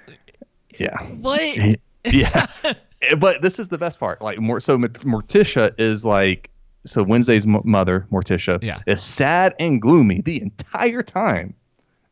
Yeah. 0.79 1.03
What? 1.03 1.41
He, 1.41 1.79
yeah. 2.05 2.47
But 3.17 3.43
this 3.43 3.61
is 3.61 3.69
the 3.69 3.79
best 3.79 4.01
part. 4.01 4.21
Like 4.21 4.41
more 4.41 4.59
so 4.59 4.77
morticia 4.77 5.73
is 5.79 6.05
like 6.05 6.51
so 6.85 7.03
wednesday's 7.03 7.47
mother 7.47 8.07
morticia 8.11 8.61
yeah. 8.63 8.79
is 8.87 9.03
sad 9.03 9.55
and 9.61 9.81
gloomy 9.81 10.21
the 10.23 10.41
entire 10.41 11.03
time 11.03 11.55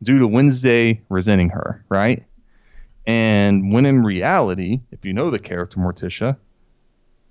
due 0.02 0.18
to 0.18 0.28
wednesday 0.28 1.00
resenting 1.08 1.48
her 1.48 1.84
right? 1.88 2.22
And 3.06 3.72
when 3.72 3.84
in 3.84 4.04
reality 4.04 4.80
if 4.92 5.04
you 5.04 5.12
know 5.12 5.30
the 5.30 5.40
character 5.40 5.78
morticia 5.78 6.36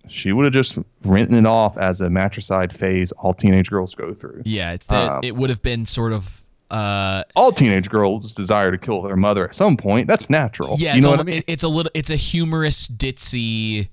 she 0.07 0.31
would 0.31 0.45
have 0.45 0.53
just 0.53 0.77
written 1.03 1.35
it 1.35 1.45
off 1.45 1.77
as 1.77 2.01
a 2.01 2.09
matricide 2.09 2.73
phase 2.73 3.11
all 3.13 3.33
teenage 3.33 3.69
girls 3.69 3.95
go 3.95 4.13
through. 4.13 4.41
Yeah, 4.45 4.77
um, 4.89 5.21
it 5.23 5.35
would 5.35 5.49
have 5.49 5.61
been 5.61 5.85
sort 5.85 6.13
of 6.13 6.43
uh, 6.71 7.23
all 7.35 7.51
teenage 7.51 7.89
girls 7.89 8.33
desire 8.33 8.71
to 8.71 8.77
kill 8.77 9.01
their 9.01 9.15
mother 9.15 9.45
at 9.45 9.55
some 9.55 9.77
point. 9.77 10.07
That's 10.07 10.29
natural. 10.29 10.75
Yeah, 10.77 10.95
you 10.95 11.01
know 11.01 11.11
what 11.11 11.19
I 11.19 11.23
mean. 11.23 11.43
It's 11.47 11.63
a 11.63 11.67
little, 11.67 11.91
it's 11.93 12.09
a 12.09 12.15
humorous, 12.15 12.87
ditzy 12.87 13.89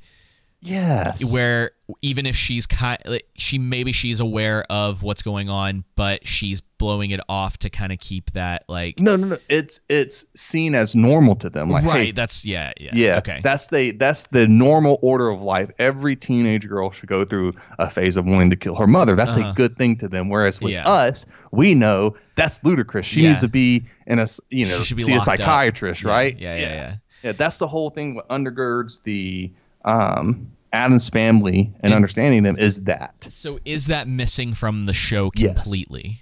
Yes. 0.64 1.30
Where 1.32 1.72
even 2.02 2.24
if 2.24 2.36
she's 2.36 2.66
kind, 2.68 2.96
like, 3.04 3.26
she 3.34 3.58
maybe 3.58 3.90
she's 3.90 4.20
aware 4.20 4.64
of 4.70 5.02
what's 5.02 5.20
going 5.22 5.48
on, 5.50 5.84
but 5.96 6.24
she's 6.26 6.60
blowing 6.60 7.10
it 7.10 7.18
off 7.28 7.58
to 7.58 7.68
kind 7.70 7.92
of 7.92 7.98
keep 7.98 8.30
that 8.32 8.64
like. 8.68 9.00
No, 9.00 9.16
no, 9.16 9.26
no. 9.26 9.38
It's 9.48 9.80
it's 9.88 10.24
seen 10.40 10.76
as 10.76 10.94
normal 10.94 11.34
to 11.36 11.50
them. 11.50 11.68
Like, 11.68 11.84
right. 11.84 12.06
hey, 12.06 12.10
that's 12.12 12.44
yeah, 12.44 12.72
yeah. 12.80 12.90
yeah. 12.94 13.18
Okay. 13.18 13.40
That's 13.42 13.66
the 13.68 13.90
that's 13.90 14.28
the 14.28 14.46
normal 14.46 15.00
order 15.02 15.30
of 15.30 15.42
life. 15.42 15.68
Every 15.80 16.14
teenage 16.14 16.68
girl 16.68 16.92
should 16.92 17.08
go 17.08 17.24
through 17.24 17.54
a 17.80 17.90
phase 17.90 18.16
of 18.16 18.24
wanting 18.24 18.50
to 18.50 18.56
kill 18.56 18.76
her 18.76 18.86
mother. 18.86 19.16
That's 19.16 19.36
Uh-huh. 19.36 19.50
a 19.50 19.54
good 19.54 19.76
thing 19.76 19.96
to 19.96 20.08
them. 20.08 20.28
Whereas 20.28 20.60
with 20.60 20.72
Yeah. 20.72 20.88
us, 20.88 21.26
we 21.50 21.74
know 21.74 22.14
that's 22.36 22.62
ludicrous. 22.62 23.04
She 23.04 23.22
Yeah. 23.22 23.30
needs 23.30 23.40
to 23.40 23.48
be 23.48 23.84
in 24.06 24.20
a 24.20 24.28
you 24.50 24.66
know 24.66 24.78
She 24.78 24.84
should 24.84 24.96
be 24.96 25.02
see 25.02 25.12
a 25.12 25.16
locked 25.16 25.28
up. 25.28 25.36
psychiatrist, 25.38 26.04
Yeah, 26.04 26.08
right? 26.10 26.38
yeah, 26.38 26.54
yeah, 26.56 26.60
yeah. 26.72 26.94
Yeah, 27.24 27.32
that's 27.32 27.58
the 27.58 27.68
whole 27.68 27.90
thing. 27.90 28.14
What 28.16 28.28
undergirds 28.28 29.02
the 29.04 29.52
um, 29.84 30.48
Addams 30.72 31.08
family 31.08 31.70
and 31.80 31.92
understanding 31.92 32.42
them 32.44 32.56
is 32.58 32.84
that 32.84 33.14
So 33.28 33.58
is 33.64 33.86
that 33.88 34.08
missing 34.08 34.54
from 34.54 34.86
the 34.86 34.92
show 34.94 35.30
completely? 35.30 36.18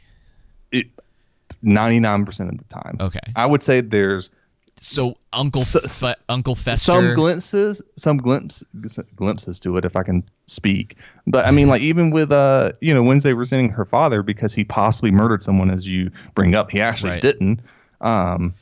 ninety 1.62 2.01
nine 2.01 2.24
percent 2.24 2.51
of 2.51 2.59
the 2.59 2.65
time. 2.65 2.97
Okay. 3.01 3.20
I 3.37 3.47
would 3.47 3.62
say 3.62 3.81
there's 3.81 4.31
So 4.81 5.16
Uncle 5.32 5.62
Fe- 5.65 6.15
Uncle 6.28 6.55
Fester. 6.55 6.93
some 6.93 7.15
glimpses, 7.15 7.82
some 7.97 8.16
glimpse, 8.16 8.65
glimpses 9.15 9.61
to 9.61 9.77
it, 9.77 9.85
if 9.85 9.95
I 9.95 10.03
can 10.03 10.24
speak. 10.47 10.97
But 11.27 11.47
I 11.47 11.51
mean, 11.51 11.69
like 11.69 11.82
even 11.82 12.11
with 12.11 12.32
uh, 12.32 12.73
you 12.81 12.95
know, 12.95 13.03
Wednesday 13.03 13.32
resenting 13.35 13.70
her 13.70 13.85
father 13.85 14.23
because 14.23 14.55
he 14.55 14.65
possibly 14.65 15.11
murdered 15.11 15.43
someone, 15.43 15.70
as 15.70 15.91
you 15.91 16.11
bring 16.35 16.55
up, 16.55 16.70
he 16.70 16.81
actually 16.81 17.12
Right. 17.12 17.23
didn't. 17.23 17.61
Um, 18.01 18.55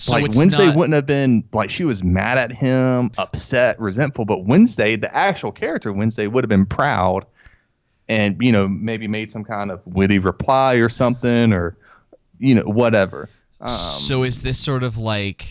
So 0.00 0.12
like 0.12 0.32
Wednesday 0.34 0.66
not- 0.66 0.76
wouldn't 0.76 0.94
have 0.94 1.06
been 1.06 1.44
like 1.52 1.70
she 1.70 1.84
was 1.84 2.02
mad 2.02 2.38
at 2.38 2.50
him, 2.52 3.10
upset, 3.18 3.78
resentful. 3.78 4.24
But 4.24 4.44
Wednesday, 4.46 4.96
the 4.96 5.14
actual 5.14 5.52
character 5.52 5.92
Wednesday, 5.92 6.26
would 6.26 6.42
have 6.42 6.48
been 6.48 6.66
proud, 6.66 7.26
and 8.08 8.36
you 8.40 8.50
know 8.50 8.66
maybe 8.66 9.06
made 9.08 9.30
some 9.30 9.44
kind 9.44 9.70
of 9.70 9.86
witty 9.86 10.18
reply 10.18 10.74
or 10.74 10.88
something, 10.88 11.52
or 11.52 11.76
you 12.38 12.54
know 12.54 12.62
whatever. 12.62 13.28
Um, 13.60 13.68
so 13.68 14.22
is 14.22 14.42
this 14.42 14.58
sort 14.58 14.82
of 14.82 14.96
like? 14.96 15.46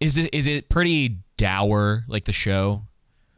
Is 0.00 0.16
it 0.16 0.32
is 0.32 0.46
it 0.46 0.68
pretty 0.68 1.18
dour 1.36 2.04
like 2.08 2.24
the 2.24 2.32
show? 2.32 2.82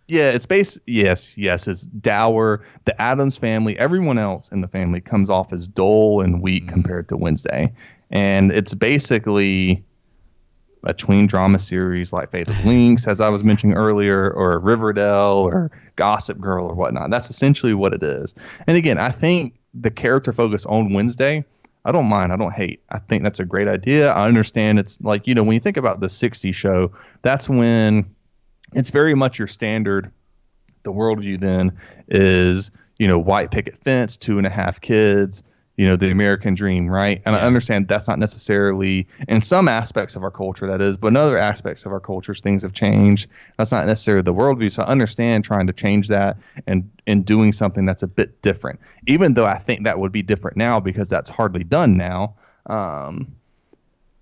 Yeah, 0.07 0.31
it's 0.31 0.45
based. 0.47 0.79
Yes, 0.87 1.37
yes, 1.37 1.67
it's 1.67 1.83
dour. 1.83 2.63
The 2.85 3.01
Addams 3.01 3.39
family, 3.39 3.79
everyone 3.79 4.19
else 4.19 4.51
in 4.51 4.61
the 4.61 4.69
family 4.69 5.01
comes 5.01 5.31
off 5.31 5.53
as 5.53 5.67
dull 5.67 6.21
and 6.21 6.43
weak 6.43 6.69
compared 6.69 7.09
to 7.09 7.17
Wednesday, 7.17 7.73
and 8.15 8.53
it's 8.53 8.73
basically 8.73 9.85
a 10.85 10.95
tween 10.95 11.27
drama 11.27 11.59
series 11.59 12.13
like 12.13 12.31
Fate 12.31 12.49
of 12.49 12.65
Links, 12.65 13.07
as 13.09 13.21
I 13.21 13.29
was 13.29 13.43
mentioning 13.43 13.77
earlier, 13.77 14.31
or 14.31 14.59
Riverdale, 14.61 15.49
or 15.51 15.71
Gossip 15.97 16.41
Girl, 16.41 16.67
or 16.67 16.75
whatnot. 16.75 17.11
That's 17.11 17.29
essentially 17.29 17.75
what 17.75 17.93
it 17.93 18.03
is. 18.03 18.35
And 18.67 18.77
again, 18.77 18.99
I 18.99 19.11
think 19.11 19.59
the 19.75 19.91
character 19.91 20.33
focus 20.33 20.65
on 20.67 20.93
Wednesday. 20.93 21.45
I 21.87 21.93
don't 21.93 22.07
mind. 22.07 22.33
I 22.33 22.37
don't 22.37 22.53
hate. 22.53 22.83
I 22.91 22.99
think 22.99 23.25
that's 23.25 23.41
a 23.41 23.45
great 23.45 23.69
idea. 23.69 24.11
I 24.13 24.27
understand. 24.27 24.79
It's 24.79 24.99
like 25.01 25.27
you 25.27 25.35
know 25.35 25.43
when 25.43 25.55
you 25.55 25.61
think 25.61 25.77
about 25.77 26.01
the 26.01 26.07
'60s 26.07 26.55
show, 26.55 26.93
that's 27.23 27.49
when 27.49 28.07
it's 28.73 28.91
very 28.91 29.15
much 29.15 29.39
your 29.39 29.49
standard. 29.49 30.11
The 30.85 30.93
worldview 30.93 31.41
then 31.41 31.77
is, 32.09 32.71
you 32.99 33.09
know, 33.09 33.19
white 33.19 33.51
picket 33.51 33.79
fence, 33.79 34.17
two 34.19 34.37
and 34.39 34.47
a 34.47 34.51
half 34.51 34.81
kids, 34.81 35.43
you 35.77 35.87
know, 35.87 35.97
the 35.97 36.11
American 36.11 36.55
dream, 36.55 36.89
right? 36.89 37.21
And 37.27 37.35
I 37.35 37.41
understand 37.41 37.89
that's 37.89 38.07
not 38.07 38.19
necessarily 38.21 39.09
in 39.27 39.43
some 39.43 39.67
aspects 39.67 40.15
of 40.15 40.23
our 40.23 40.31
culture 40.31 40.69
that 40.69 40.81
is, 40.81 40.97
but 40.97 41.09
in 41.09 41.17
other 41.17 41.37
aspects 41.37 41.85
of 41.85 41.91
our 41.91 41.99
cultures, 41.99 42.41
things 42.41 42.63
have 42.63 42.73
changed. 42.73 43.29
That's 43.59 43.73
not 43.73 43.87
necessarily 43.87 44.23
the 44.23 44.35
worldview. 44.35 44.71
So 44.71 44.85
I 44.85 44.87
understand 44.87 45.45
trying 45.45 45.67
to 45.67 45.73
change 45.73 46.09
that 46.09 46.37
and 46.67 46.89
and 47.07 47.25
doing 47.25 47.53
something 47.53 47.85
that's 47.85 48.05
a 48.05 48.07
bit 48.07 48.41
different. 48.41 48.79
Even 49.09 49.35
though 49.35 49.47
I 49.47 49.59
think 49.59 49.83
that 49.85 49.99
would 49.99 50.13
be 50.13 50.23
different 50.23 50.57
now 50.57 50.79
because 50.79 51.09
that's 51.09 51.29
hardly 51.29 51.65
done 51.65 51.97
now. 51.97 52.37
Um, 52.67 53.35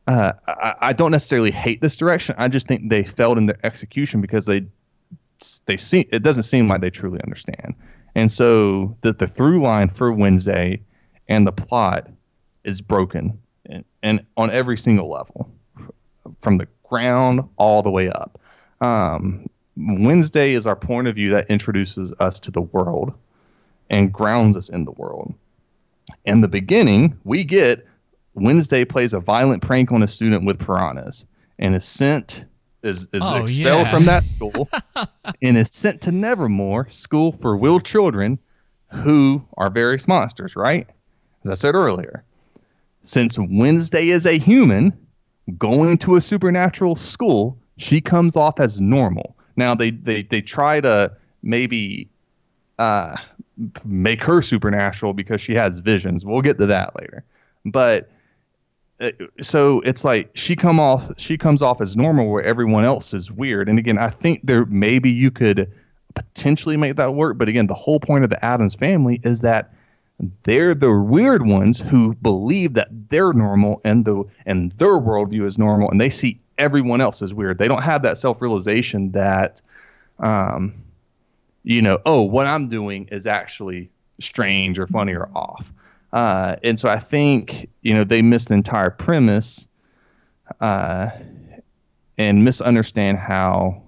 uh, 0.06 0.32
I, 0.46 0.74
I 0.80 0.92
don't 0.94 1.10
necessarily 1.10 1.50
hate 1.50 1.80
this 1.80 1.96
direction. 1.96 2.34
I 2.38 2.48
just 2.48 2.66
think 2.66 2.88
they 2.88 3.04
failed 3.04 3.38
in 3.38 3.46
their 3.46 3.58
execution 3.62 4.22
because 4.22 4.46
they 4.46 4.64
they 5.66 5.76
see 5.76 6.08
it 6.10 6.22
doesn't 6.22 6.44
seem 6.44 6.66
like 6.66 6.80
they 6.80 6.90
truly 6.90 7.20
understand. 7.22 7.74
And 8.14 8.32
so 8.32 8.96
the 9.02 9.12
the 9.12 9.26
through 9.26 9.60
line 9.60 9.90
for 9.90 10.10
Wednesday 10.12 10.80
and 11.32 11.46
the 11.46 11.52
plot 11.52 12.10
is 12.62 12.82
broken 12.82 13.38
and, 13.64 13.84
and 14.02 14.24
on 14.36 14.50
every 14.50 14.76
single 14.76 15.08
level 15.08 15.50
from 16.42 16.58
the 16.58 16.68
ground 16.88 17.40
all 17.56 17.82
the 17.82 17.90
way 17.90 18.10
up. 18.10 18.38
Um, 18.82 19.46
Wednesday 19.76 20.52
is 20.52 20.66
our 20.66 20.76
point 20.76 21.08
of 21.08 21.14
view 21.14 21.30
that 21.30 21.46
introduces 21.48 22.12
us 22.20 22.38
to 22.40 22.50
the 22.50 22.60
world 22.60 23.14
and 23.88 24.12
grounds 24.12 24.58
us 24.58 24.68
in 24.68 24.84
the 24.84 24.90
world. 24.92 25.32
In 26.26 26.42
the 26.42 26.48
beginning, 26.48 27.18
we 27.24 27.44
get 27.44 27.86
Wednesday 28.34 28.84
plays 28.84 29.14
a 29.14 29.20
violent 29.20 29.62
prank 29.62 29.90
on 29.90 30.02
a 30.02 30.06
student 30.06 30.44
with 30.44 30.58
piranhas 30.58 31.24
and 31.58 31.74
is 31.74 31.84
sent 31.86 32.44
is, 32.82 33.04
is 33.12 33.22
Oh, 33.24 33.42
expelled 33.42 33.86
yeah. 33.86 33.90
from 33.90 34.04
that 34.04 34.24
school 34.34 34.68
and 35.40 35.56
is 35.56 35.72
sent 35.72 36.02
to 36.02 36.12
Nevermore, 36.12 36.88
school 36.90 37.32
for 37.32 37.56
will 37.56 37.80
children 37.80 38.38
who 38.90 39.42
are 39.56 39.70
various 39.70 40.06
monsters, 40.06 40.56
right? 40.56 40.86
As 41.44 41.50
I 41.50 41.54
said 41.54 41.74
earlier. 41.74 42.24
Since 43.02 43.38
Wednesday 43.38 44.10
is 44.10 44.26
a 44.26 44.38
human 44.38 44.92
going 45.58 45.98
to 45.98 46.16
a 46.16 46.20
supernatural 46.20 46.94
school, 46.94 47.58
she 47.78 48.00
comes 48.00 48.36
off 48.36 48.60
as 48.60 48.80
normal. 48.80 49.36
Now 49.56 49.74
they 49.74 49.90
they, 49.90 50.22
they 50.22 50.40
try 50.40 50.80
to 50.80 51.12
maybe 51.42 52.08
uh, 52.78 53.16
make 53.84 54.22
her 54.24 54.40
supernatural 54.40 55.14
because 55.14 55.40
she 55.40 55.54
has 55.54 55.80
visions. 55.80 56.24
We'll 56.24 56.42
get 56.42 56.58
to 56.58 56.66
that 56.66 56.98
later. 57.00 57.24
But 57.64 58.10
uh, 59.00 59.10
so 59.40 59.80
it's 59.80 60.04
like 60.04 60.30
she 60.34 60.54
come 60.54 60.78
off 60.78 61.10
she 61.18 61.36
comes 61.36 61.60
off 61.60 61.80
as 61.80 61.96
normal 61.96 62.30
where 62.30 62.42
everyone 62.44 62.84
else 62.84 63.12
is 63.12 63.32
weird. 63.32 63.68
And 63.68 63.78
again, 63.78 63.98
I 63.98 64.10
think 64.10 64.40
there 64.44 64.64
maybe 64.66 65.10
you 65.10 65.30
could 65.30 65.70
potentially 66.14 66.76
make 66.76 66.96
that 66.96 67.14
work. 67.14 67.36
But 67.36 67.48
again, 67.48 67.66
the 67.66 67.74
whole 67.74 67.98
point 67.98 68.22
of 68.22 68.30
the 68.30 68.42
Addams 68.44 68.74
family 68.74 69.20
is 69.24 69.40
that 69.40 69.74
they're 70.44 70.74
the 70.74 70.96
weird 70.96 71.46
ones 71.46 71.80
who 71.80 72.14
believe 72.14 72.74
that 72.74 72.88
they're 73.08 73.32
normal 73.32 73.80
and 73.84 74.04
the 74.04 74.24
and 74.46 74.72
their 74.72 74.96
worldview 74.96 75.44
is 75.44 75.58
normal 75.58 75.90
and 75.90 76.00
they 76.00 76.10
see 76.10 76.40
everyone 76.58 77.00
else 77.00 77.22
as 77.22 77.34
weird. 77.34 77.58
They 77.58 77.68
don't 77.68 77.82
have 77.82 78.02
that 78.02 78.18
self 78.18 78.40
realization 78.40 79.12
that 79.12 79.60
um 80.18 80.74
you 81.64 81.80
know, 81.80 81.98
oh, 82.06 82.22
what 82.22 82.46
I'm 82.46 82.68
doing 82.68 83.08
is 83.12 83.26
actually 83.26 83.90
strange 84.20 84.78
or 84.78 84.86
funny 84.86 85.14
or 85.14 85.28
off. 85.34 85.72
Uh, 86.12 86.56
and 86.62 86.78
so 86.78 86.88
I 86.88 86.98
think, 86.98 87.68
you 87.82 87.94
know, 87.94 88.04
they 88.04 88.20
miss 88.20 88.46
the 88.46 88.54
entire 88.54 88.90
premise 88.90 89.68
uh, 90.60 91.10
and 92.18 92.44
misunderstand 92.44 93.18
how 93.18 93.82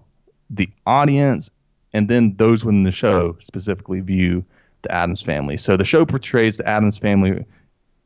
the 0.51 0.69
audience 0.87 1.51
and 1.93 2.09
then 2.09 2.35
those 2.37 2.65
within 2.65 2.83
the 2.83 2.93
show 2.93 3.37
specifically 3.41 4.01
view 4.01 4.45
the 4.85 4.95
Addams 4.95 5.23
family. 5.23 5.57
So 5.57 5.77
the 5.77 5.85
show 5.85 6.07
portrays 6.07 6.57
the 6.57 6.69
Addams 6.69 6.97
family 6.97 7.45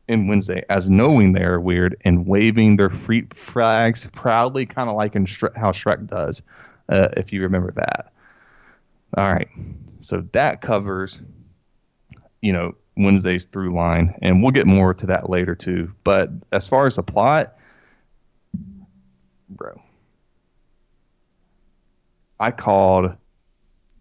in 0.09 0.27
Wednesday 0.27 0.65
as 0.71 0.91
knowing 0.91 1.35
they 1.35 1.45
are 1.45 1.61
weird 1.61 1.97
and 2.05 2.27
waving 2.27 2.77
their 2.77 2.91
freak 2.91 3.35
flags 3.35 4.09
proudly, 4.13 4.65
kind 4.65 4.89
of 4.89 4.97
like 4.97 5.15
in 5.15 5.27
Shrek, 5.27 5.57
how 5.57 5.71
Shrek 5.71 6.07
does, 6.07 6.43
uh, 6.89 7.09
if 7.17 7.33
you 7.33 7.43
remember 7.43 7.73
that. 7.73 8.13
All 9.17 9.33
right. 9.33 9.49
So 10.01 10.23
that 10.33 10.61
covers, 10.63 11.21
you 12.41 12.53
know, 12.53 12.75
Wednesday's 12.97 13.45
through 13.45 13.75
line, 13.75 14.15
and 14.23 14.43
we'll 14.43 14.51
get 14.51 14.67
more 14.67 14.93
to 14.95 15.07
that 15.07 15.31
later 15.31 15.55
too. 15.55 15.93
But 16.05 16.31
as 16.53 16.67
far 16.67 16.87
as 16.87 16.97
the 16.97 17.03
plot, 17.03 17.57
bro, 19.49 19.81
I 22.41 22.51
called 22.51 23.17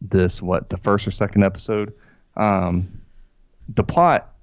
this 0.02 0.42
what 0.42 0.70
the 0.70 0.78
first 0.78 1.08
or 1.08 1.12
second 1.12 1.44
episode. 1.44 1.94
Um, 2.38 3.02
the 3.76 3.84
plot 3.84 4.34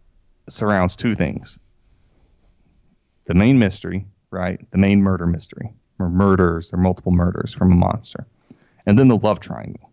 surrounds 0.49 0.97
two 0.97 1.15
things: 1.15 1.59
the 3.27 3.35
main 3.35 3.59
mystery, 3.59 4.07
right? 4.31 4.61
The 4.71 4.79
main 4.79 5.03
murder 5.03 5.27
mystery, 5.27 5.73
or 5.99 6.11
murders, 6.11 6.73
or 6.73 6.79
multiple 6.79 7.13
murders 7.13 7.53
from 7.53 7.73
a 7.73 7.77
monster, 7.77 8.27
and 8.85 8.99
then 8.99 9.09
the 9.09 9.17
love 9.17 9.41
triangle. 9.41 9.91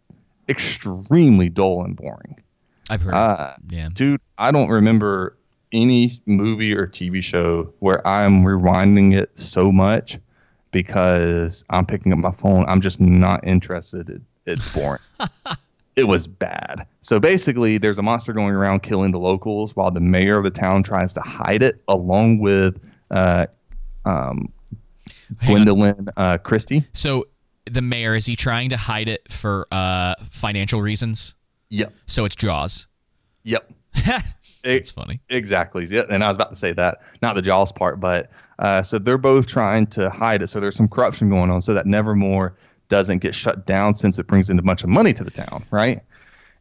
Extremely 0.50 1.48
dull 1.48 1.84
and 1.84 1.96
boring. 1.96 2.42
I've 2.90 3.02
heard. 3.02 3.14
Uh, 3.14 3.56
yeah. 3.70 3.90
Dude, 3.94 4.20
I 4.38 4.52
don't 4.52 4.70
remember 4.70 5.38
any 5.72 6.22
movie 6.26 6.74
or 6.74 6.88
TV 6.88 7.24
show 7.24 7.74
where 7.80 8.06
I'm 8.06 8.44
rewinding 8.44 9.18
it 9.18 9.32
so 9.40 9.72
much 9.72 10.20
because 10.72 11.64
I'm 11.70 11.86
picking 11.86 12.12
up 12.12 12.20
my 12.20 12.32
phone. 12.32 12.66
I'm 12.68 12.82
just 12.82 13.00
not 13.00 13.48
interested. 13.48 14.10
It, 14.10 14.22
it's 14.46 14.68
boring. 14.74 15.00
it 15.96 16.06
was 16.06 16.28
bad. 16.28 16.88
So 17.02 17.20
basically, 17.20 17.78
there's 17.78 17.98
a 17.98 18.02
monster 18.02 18.34
going 18.34 18.54
around 18.54 18.82
killing 18.84 19.12
the 19.12 19.20
locals 19.20 19.76
while 19.76 19.92
the 19.92 20.00
mayor 20.00 20.38
of 20.38 20.44
the 20.44 20.52
town 20.52 20.84
tries 20.84 21.14
to 21.14 21.22
hide 21.22 21.62
it, 21.62 21.82
along 21.88 22.40
with 22.40 22.80
uh, 23.12 23.48
um, 24.06 24.52
Gwendoline 25.44 26.08
uh, 26.18 26.38
Christie. 26.38 26.86
So 26.94 27.28
the 27.66 27.82
mayor 27.82 28.16
is 28.16 28.26
he 28.26 28.36
trying 28.36 28.70
to 28.70 28.78
hide 28.78 29.10
it 29.10 29.32
for 29.32 29.68
uh, 29.72 30.16
financial 30.30 30.82
reasons? 30.82 31.36
Yep. 31.70 31.94
So 32.08 32.26
it's 32.26 32.36
Jaws. 32.36 32.88
Yep. 33.44 33.72
it's 34.64 34.90
funny. 34.90 35.20
Exactly. 35.30 35.86
Yeah, 35.86 36.04
and 36.10 36.24
I 36.24 36.28
was 36.28 36.38
about 36.38 36.50
to 36.50 36.56
say 36.56 36.74
that, 36.74 37.02
not 37.22 37.36
the 37.36 37.42
Jaws 37.42 37.72
part, 37.72 38.00
but 38.00 38.30
uh, 38.60 38.84
so 38.84 39.00
they're 39.00 39.18
both 39.18 39.48
trying 39.48 39.88
to 39.88 40.10
hide 40.10 40.42
it. 40.42 40.48
So 40.48 40.60
there's 40.60 40.76
some 40.76 40.88
corruption 40.88 41.30
going 41.30 41.50
on, 41.50 41.62
so 41.62 41.74
that 41.74 41.86
Nevermore 41.86 42.56
doesn't 42.92 43.20
get 43.20 43.34
shut 43.34 43.66
down 43.66 43.96
since 43.96 44.20
it 44.20 44.28
brings 44.28 44.50
in 44.50 44.60
a 44.60 44.62
bunch 44.62 44.84
of 44.84 44.90
money 44.90 45.14
to 45.14 45.24
the 45.24 45.32
town, 45.32 45.64
right? 45.72 46.02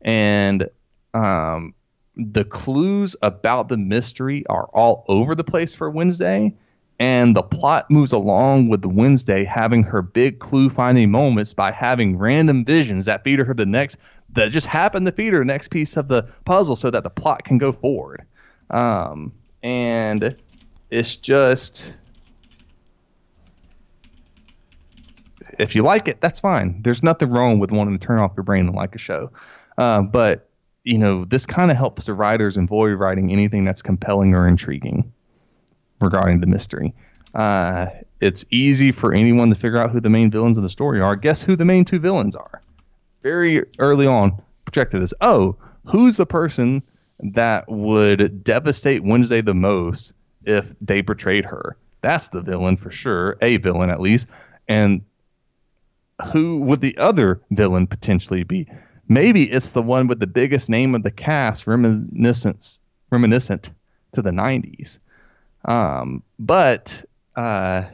And 0.03 0.71
um, 1.13 1.75
the 2.15 2.45
clues 2.45 3.17
about 3.21 3.69
the 3.69 3.77
mystery 3.77 4.47
are 4.47 4.67
all 4.73 5.05
over 5.09 5.35
the 5.35 5.43
place 5.43 5.75
for 5.75 5.91
Wednesday. 5.91 6.55
And 7.01 7.35
the 7.35 7.43
plot 7.43 7.91
moves 7.91 8.13
along 8.13 8.69
with 8.69 8.85
Wednesday 8.85 9.43
having 9.43 9.83
her 9.83 10.03
big 10.03 10.39
clue 10.39 10.69
finding 10.69 11.11
moments 11.11 11.53
by 11.53 11.73
having 11.73 12.17
random 12.17 12.65
visions 12.65 13.07
that 13.07 13.25
feed 13.25 13.41
her 13.41 13.53
the 13.53 13.67
next, 13.67 13.97
that 14.35 14.53
just 14.53 14.69
happen 14.69 15.05
to 15.07 15.13
feed 15.13 15.33
her 15.33 15.41
the 15.41 15.45
next 15.45 15.69
piece 15.69 15.97
of 15.97 16.07
the 16.07 16.29
puzzle 16.45 16.77
so 16.77 16.91
that 16.91 17.03
the 17.03 17.11
plot 17.11 17.45
can 17.45 17.59
go 17.59 17.73
forward. 17.73 18.25
Um, 18.71 19.33
and 19.65 20.37
it's 20.91 21.17
just, 21.17 21.97
if 25.61 25.75
you 25.75 25.83
like 25.83 26.09
it, 26.09 26.21
that's 26.21 26.41
fine. 26.41 26.81
There's 26.83 27.03
nothing 27.03 27.31
wrong 27.31 27.59
with 27.59 27.71
wanting 27.71 27.99
to 27.99 28.07
turn 28.07 28.19
off 28.19 28.33
your 28.37 28.45
brain 28.45 28.67
and 28.67 28.75
like 28.75 28.95
a 28.95 28.99
show. 28.99 29.31
Uh, 29.79 30.03
but 30.03 30.49
you 30.85 30.97
know, 30.99 31.25
this 31.27 31.47
kind 31.47 31.71
of 31.71 31.77
helps 31.77 32.07
the 32.07 32.15
writers 32.15 32.57
avoid 32.57 32.99
writing 32.99 33.31
anything 33.31 33.65
that's 33.65 33.83
compelling 33.83 34.35
or 34.35 34.49
intriguing 34.49 35.13
regarding 36.01 36.41
the 36.41 36.47
mystery. 36.47 36.95
Uh, 37.35 37.89
it's 38.21 38.45
easy 38.51 38.91
for 38.91 39.13
anyone 39.13 39.51
to 39.51 39.55
figure 39.55 39.79
out 39.79 39.91
who 39.91 40.01
the 40.01 40.11
main 40.11 40.31
villains 40.31 40.57
of 40.57 40.63
the 40.63 40.71
story 40.71 41.01
are. 41.01 41.15
Guess 41.17 41.43
who 41.43 41.55
the 41.55 41.65
main 41.65 41.85
two 41.85 41.99
villains 41.99 42.35
are? 42.35 42.63
Very 43.23 43.65
early 43.79 44.07
on, 44.07 44.41
projected 44.65 45.03
this. 45.03 45.15
Oh, 45.21 45.57
who's 45.85 46.17
the 46.17 46.27
person 46.27 46.83
that 47.21 47.69
would 47.69 48.43
devastate 48.43 49.05
Wednesday 49.05 49.43
the 49.43 49.55
most 49.55 50.15
if 50.45 50.75
they 50.81 51.03
betrayed 51.03 51.45
her? 51.45 51.77
That's 52.01 52.29
the 52.29 52.41
villain 52.41 52.79
for 52.79 52.91
sure, 52.91 53.37
a 53.43 53.59
villain 53.59 53.91
at 53.91 54.01
least. 54.01 54.27
And 54.67 55.03
who 56.33 56.59
would 56.61 56.81
the 56.81 56.97
other 56.97 57.41
villain 57.51 57.87
potentially 57.87 58.43
be? 58.43 58.67
Maybe 59.09 59.51
it's 59.51 59.71
the 59.71 59.83
one 59.83 60.07
with 60.07 60.21
the 60.21 60.27
biggest 60.27 60.71
name 60.71 60.95
of 60.95 61.03
the 61.03 61.11
cast, 61.11 61.67
reminiscent 61.67 62.79
reminiscent 63.11 63.71
to 64.13 64.23
the 64.23 64.31
90s. 64.31 64.99
Um, 65.65 66.23
but 66.39 67.05
uh, 67.37 67.85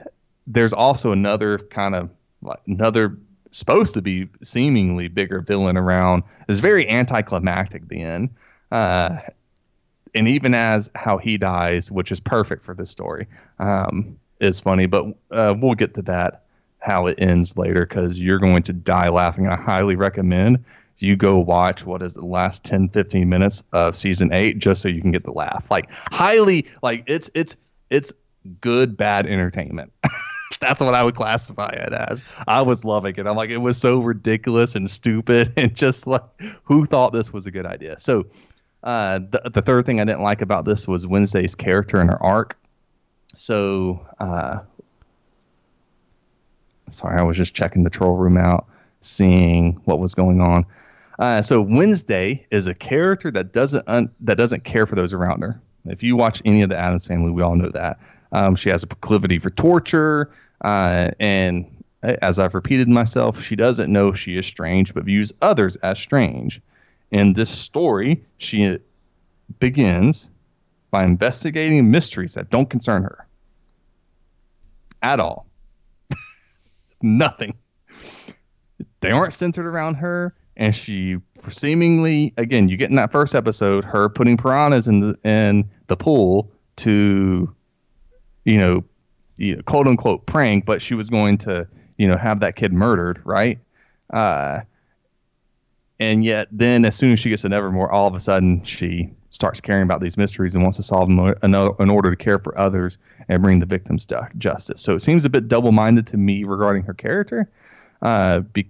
there's 0.46 0.72
also 0.72 1.12
another 1.12 1.58
kind 1.58 1.94
of 1.94 2.10
like 2.42 2.60
another 2.66 3.16
supposed 3.50 3.94
to 3.94 4.02
be 4.02 4.28
seemingly 4.42 5.08
bigger 5.08 5.40
villain 5.40 5.76
around. 5.76 6.22
It's 6.48 6.60
very 6.60 6.88
anticlimactic. 6.88 7.88
The 7.88 8.02
end, 8.02 8.30
uh, 8.70 9.18
and 10.14 10.28
even 10.28 10.54
as 10.54 10.90
how 10.94 11.18
he 11.18 11.36
dies, 11.36 11.90
which 11.90 12.12
is 12.12 12.20
perfect 12.20 12.64
for 12.64 12.74
this 12.74 12.90
story, 12.90 13.26
um, 13.58 14.18
is 14.40 14.60
funny. 14.60 14.86
But 14.86 15.06
uh, 15.30 15.54
we'll 15.58 15.74
get 15.74 15.94
to 15.94 16.02
that 16.02 16.45
how 16.78 17.06
it 17.06 17.18
ends 17.18 17.56
later 17.56 17.86
because 17.86 18.20
you're 18.20 18.38
going 18.38 18.62
to 18.64 18.72
die 18.72 19.08
laughing. 19.08 19.48
I 19.48 19.56
highly 19.56 19.96
recommend 19.96 20.64
you 20.98 21.16
go 21.16 21.38
watch 21.38 21.84
what 21.84 22.02
is 22.02 22.14
the 22.14 22.24
last 22.24 22.64
10 22.64 22.88
15 22.88 23.28
minutes 23.28 23.62
of 23.72 23.96
season 23.96 24.32
8 24.32 24.58
just 24.58 24.82
so 24.82 24.88
you 24.88 25.00
can 25.00 25.12
get 25.12 25.24
the 25.24 25.32
laugh. 25.32 25.70
Like 25.70 25.90
highly 26.12 26.66
like 26.82 27.04
it's 27.06 27.30
it's 27.34 27.56
it's 27.90 28.12
good 28.60 28.96
bad 28.96 29.26
entertainment. 29.26 29.92
That's 30.60 30.80
what 30.80 30.94
i 30.94 31.02
would 31.02 31.16
classify 31.16 31.70
it 31.70 31.92
as. 31.92 32.22
I 32.46 32.62
was 32.62 32.84
loving 32.84 33.14
it. 33.16 33.26
I'm 33.26 33.36
like 33.36 33.50
it 33.50 33.58
was 33.58 33.76
so 33.76 34.00
ridiculous 34.00 34.74
and 34.74 34.90
stupid 34.90 35.52
and 35.56 35.74
just 35.74 36.06
like 36.06 36.22
who 36.62 36.86
thought 36.86 37.12
this 37.12 37.32
was 37.32 37.46
a 37.46 37.50
good 37.50 37.66
idea? 37.66 37.98
So 37.98 38.26
uh, 38.82 39.18
the, 39.18 39.50
the 39.52 39.62
third 39.62 39.84
thing 39.84 40.00
i 40.00 40.04
didn't 40.04 40.22
like 40.22 40.40
about 40.42 40.64
this 40.64 40.86
was 40.86 41.08
wednesday's 41.08 41.54
character 41.54 42.00
and 42.00 42.08
her 42.08 42.22
arc. 42.22 42.56
So 43.34 44.06
uh, 44.18 44.60
sorry 46.90 47.18
i 47.18 47.22
was 47.22 47.36
just 47.36 47.54
checking 47.54 47.84
the 47.84 47.90
troll 47.90 48.16
room 48.16 48.36
out 48.36 48.66
seeing 49.00 49.72
what 49.84 49.98
was 49.98 50.14
going 50.14 50.40
on 50.40 50.64
uh, 51.18 51.40
so 51.40 51.62
Wednesday 51.62 52.46
is 52.50 52.66
a 52.66 52.74
character 52.74 53.30
that 53.30 53.52
doesn't 53.52 53.84
un- 53.88 54.10
that 54.20 54.36
doesn't 54.36 54.64
care 54.64 54.86
for 54.86 54.96
those 54.96 55.12
around 55.12 55.40
her. 55.42 55.60
If 55.86 56.02
you 56.02 56.16
watch 56.16 56.42
any 56.44 56.62
of 56.62 56.68
the 56.68 56.76
Addams 56.76 57.06
family, 57.06 57.30
we 57.30 57.42
all 57.42 57.56
know 57.56 57.70
that 57.70 57.98
um, 58.32 58.56
she 58.56 58.68
has 58.68 58.82
a 58.82 58.86
proclivity 58.86 59.38
for 59.38 59.50
torture, 59.50 60.30
uh, 60.62 61.10
and 61.18 61.64
as 62.02 62.38
I've 62.38 62.54
repeated 62.54 62.88
myself, 62.88 63.42
she 63.42 63.56
doesn't 63.56 63.90
know 63.90 64.12
she 64.12 64.36
is 64.36 64.46
strange, 64.46 64.92
but 64.92 65.04
views 65.04 65.32
others 65.40 65.76
as 65.76 65.98
strange. 65.98 66.60
In 67.10 67.32
this 67.32 67.50
story, 67.50 68.22
she 68.38 68.78
begins 69.58 70.28
by 70.90 71.04
investigating 71.04 71.90
mysteries 71.90 72.34
that 72.34 72.50
don't 72.50 72.68
concern 72.68 73.02
her 73.04 73.26
at 75.02 75.20
all. 75.20 75.46
Nothing. 77.02 77.56
They 79.00 79.10
aren't 79.10 79.34
centered 79.34 79.66
around 79.66 79.94
her 79.96 80.34
and 80.56 80.74
she 80.74 81.16
seemingly 81.48 82.32
again 82.36 82.68
you 82.68 82.76
get 82.76 82.90
in 82.90 82.96
that 82.96 83.12
first 83.12 83.34
episode 83.34 83.84
her 83.84 84.08
putting 84.08 84.36
piranhas 84.36 84.88
in 84.88 85.00
the 85.00 85.14
in 85.22 85.68
the 85.88 85.96
pool 85.96 86.50
to 86.76 87.54
you 88.44 88.58
know, 88.58 88.84
you 89.36 89.56
know 89.56 89.62
quote 89.62 89.86
unquote 89.86 90.24
prank 90.26 90.64
but 90.64 90.80
she 90.80 90.94
was 90.94 91.10
going 91.10 91.36
to 91.36 91.68
you 91.98 92.08
know 92.08 92.16
have 92.16 92.40
that 92.40 92.56
kid 92.56 92.72
murdered 92.72 93.20
right 93.24 93.58
uh 94.12 94.60
and 96.00 96.24
yet 96.24 96.48
then 96.50 96.84
as 96.84 96.94
soon 96.94 97.12
as 97.12 97.20
she 97.20 97.28
gets 97.28 97.42
to 97.42 97.48
nevermore 97.48 97.90
all 97.90 98.06
of 98.06 98.14
a 98.14 98.20
sudden 98.20 98.62
she 98.64 99.10
starts 99.30 99.60
caring 99.60 99.82
about 99.82 100.00
these 100.00 100.16
mysteries 100.16 100.54
and 100.54 100.62
wants 100.62 100.76
to 100.76 100.82
solve 100.82 101.08
them 101.08 101.34
in, 101.42 101.90
order 101.90 102.10
to 102.10 102.16
care 102.16 102.38
for 102.38 102.56
others 102.58 102.98
and 103.28 103.42
bring 103.42 103.58
the 103.58 103.66
victims 103.66 104.04
to 104.04 104.28
justice 104.38 104.80
so 104.80 104.94
it 104.94 105.00
seems 105.00 105.24
a 105.24 105.30
bit 105.30 105.48
double-minded 105.48 106.06
to 106.06 106.16
me 106.16 106.44
regarding 106.44 106.82
her 106.82 106.94
character 106.94 107.48
uh, 108.02 108.40
be, 108.40 108.68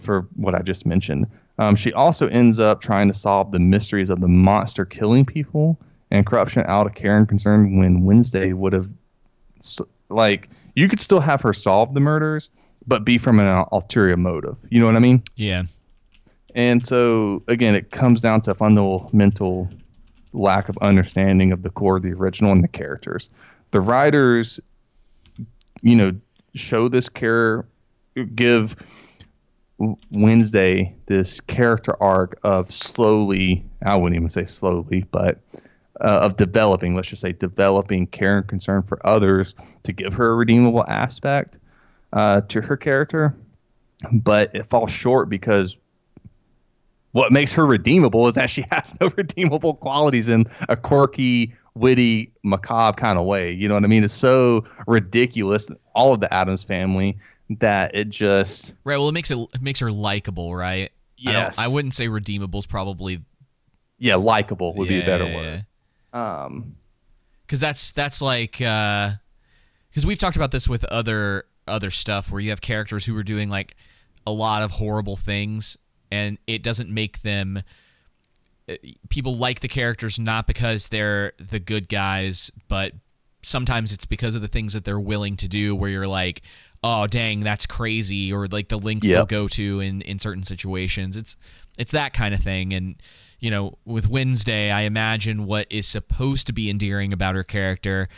for 0.00 0.26
what 0.36 0.54
I 0.54 0.62
just 0.62 0.86
mentioned. 0.86 1.26
Um, 1.58 1.76
she 1.76 1.92
also 1.92 2.28
ends 2.28 2.58
up 2.58 2.80
trying 2.80 3.08
to 3.08 3.14
solve 3.14 3.52
the 3.52 3.60
mysteries 3.60 4.10
of 4.10 4.20
the 4.20 4.28
monster 4.28 4.84
killing 4.84 5.24
people 5.24 5.78
and 6.10 6.26
corruption 6.26 6.64
out 6.66 6.86
of 6.86 6.94
care 6.94 7.16
and 7.16 7.28
concern 7.28 7.76
when 7.76 8.04
Wednesday 8.04 8.52
would 8.52 8.72
have, 8.72 8.88
like, 10.08 10.48
you 10.74 10.88
could 10.88 11.00
still 11.00 11.20
have 11.20 11.40
her 11.42 11.52
solve 11.52 11.94
the 11.94 12.00
murders, 12.00 12.50
but 12.86 13.04
be 13.04 13.18
from 13.18 13.38
an 13.38 13.64
ulterior 13.70 14.16
motive. 14.16 14.58
You 14.70 14.80
know 14.80 14.86
what 14.86 14.96
I 14.96 15.00
mean? 15.00 15.22
Yeah. 15.36 15.64
And 16.54 16.84
so, 16.84 17.42
again, 17.48 17.74
it 17.74 17.90
comes 17.90 18.20
down 18.20 18.42
to 18.42 18.54
fundamental 18.54 19.70
lack 20.32 20.68
of 20.68 20.76
understanding 20.78 21.52
of 21.52 21.62
the 21.62 21.70
core 21.70 21.96
of 21.96 22.02
the 22.02 22.12
original 22.12 22.52
and 22.52 22.62
the 22.62 22.68
characters. 22.68 23.30
The 23.70 23.80
writers, 23.80 24.60
you 25.80 25.96
know, 25.96 26.12
show 26.54 26.88
this 26.88 27.08
care, 27.08 27.64
give 28.34 28.76
Wednesday 30.10 30.94
this 31.06 31.40
character 31.40 32.00
arc 32.02 32.38
of 32.42 32.70
slowly, 32.70 33.64
I 33.84 33.96
wouldn't 33.96 34.16
even 34.16 34.30
say 34.30 34.44
slowly, 34.44 35.06
but 35.10 35.40
uh, 36.00 36.20
of 36.22 36.36
developing, 36.36 36.94
let's 36.94 37.08
just 37.08 37.22
say 37.22 37.32
developing 37.32 38.06
care 38.06 38.38
and 38.38 38.46
concern 38.46 38.82
for 38.82 39.04
others 39.06 39.54
to 39.84 39.92
give 39.92 40.12
her 40.14 40.32
a 40.32 40.34
redeemable 40.34 40.84
aspect 40.88 41.58
uh, 42.12 42.42
to 42.42 42.60
her 42.60 42.76
character. 42.76 43.34
But 44.12 44.54
it 44.54 44.68
falls 44.68 44.90
short 44.90 45.28
because 45.28 45.78
what 47.12 47.32
makes 47.32 47.52
her 47.54 47.66
redeemable 47.66 48.26
is 48.28 48.34
that 48.34 48.50
she 48.50 48.64
has 48.72 48.94
no 49.00 49.10
redeemable 49.16 49.74
qualities 49.74 50.28
in 50.28 50.46
a 50.68 50.76
quirky, 50.76 51.54
witty, 51.74 52.32
macabre 52.42 52.96
kind 52.98 53.18
of 53.18 53.26
way. 53.26 53.52
You 53.52 53.68
know 53.68 53.74
what 53.74 53.84
I 53.84 53.88
mean? 53.88 54.04
It's 54.04 54.14
so 54.14 54.64
ridiculous. 54.86 55.68
All 55.94 56.12
of 56.14 56.20
the 56.20 56.32
Addams 56.32 56.64
family 56.64 57.18
that 57.60 57.94
it 57.94 58.08
just 58.08 58.74
right. 58.84 58.96
Well, 58.96 59.08
it 59.08 59.12
makes 59.12 59.30
it, 59.30 59.38
it 59.54 59.62
makes 59.62 59.80
her 59.80 59.92
likable, 59.92 60.54
right? 60.54 60.90
Yes. 61.16 61.58
I, 61.58 61.66
I, 61.66 61.68
wouldn't 61.68 61.94
say 61.94 62.08
redeemable 62.08 62.58
is 62.58 62.66
probably. 62.66 63.22
Yeah, 63.98 64.16
likable 64.16 64.74
would 64.74 64.88
yeah, 64.90 64.98
be 64.98 65.02
a 65.02 65.06
better 65.06 65.24
yeah, 65.26 65.36
word. 65.36 65.66
Yeah. 66.12 66.44
Um, 66.44 66.76
because 67.46 67.60
that's 67.60 67.92
that's 67.92 68.22
like 68.22 68.52
because 68.52 69.14
uh, 70.04 70.06
we've 70.06 70.18
talked 70.18 70.36
about 70.36 70.50
this 70.50 70.68
with 70.68 70.84
other 70.84 71.44
other 71.68 71.90
stuff 71.90 72.30
where 72.30 72.40
you 72.40 72.50
have 72.50 72.60
characters 72.60 73.04
who 73.04 73.16
are 73.16 73.22
doing 73.22 73.48
like 73.48 73.76
a 74.26 74.32
lot 74.32 74.62
of 74.62 74.70
horrible 74.70 75.16
things, 75.16 75.76
and 76.12 76.38
it 76.46 76.62
doesn't 76.62 76.90
make 76.90 77.22
them. 77.22 77.62
Uh, 78.68 78.74
people 79.08 79.34
like 79.34 79.58
the 79.58 79.68
characters 79.68 80.20
not 80.20 80.46
because 80.46 80.88
they're 80.88 81.32
the 81.38 81.58
good 81.58 81.88
guys, 81.88 82.52
but 82.68 82.92
sometimes 83.42 83.92
it's 83.92 84.06
because 84.06 84.36
of 84.36 84.42
the 84.42 84.46
things 84.46 84.74
that 84.74 84.84
they're 84.84 85.00
willing 85.00 85.36
to 85.36 85.48
do. 85.48 85.74
Where 85.74 85.90
you're 85.90 86.06
like, 86.06 86.42
oh 86.84 87.06
dang 87.06 87.40
that's 87.40 87.66
crazy 87.66 88.32
or 88.32 88.46
like 88.48 88.68
the 88.68 88.78
links 88.78 89.06
yep. 89.06 89.16
they'll 89.16 89.26
go 89.26 89.48
to 89.48 89.80
in 89.80 90.02
in 90.02 90.18
certain 90.18 90.42
situations 90.42 91.16
it's 91.16 91.36
it's 91.78 91.92
that 91.92 92.12
kind 92.12 92.34
of 92.34 92.40
thing 92.40 92.72
and 92.72 92.96
you 93.38 93.50
know 93.50 93.78
with 93.84 94.08
wednesday 94.08 94.70
i 94.70 94.82
imagine 94.82 95.46
what 95.46 95.66
is 95.70 95.86
supposed 95.86 96.46
to 96.46 96.52
be 96.52 96.68
endearing 96.68 97.12
about 97.12 97.34
her 97.34 97.44
character 97.44 98.08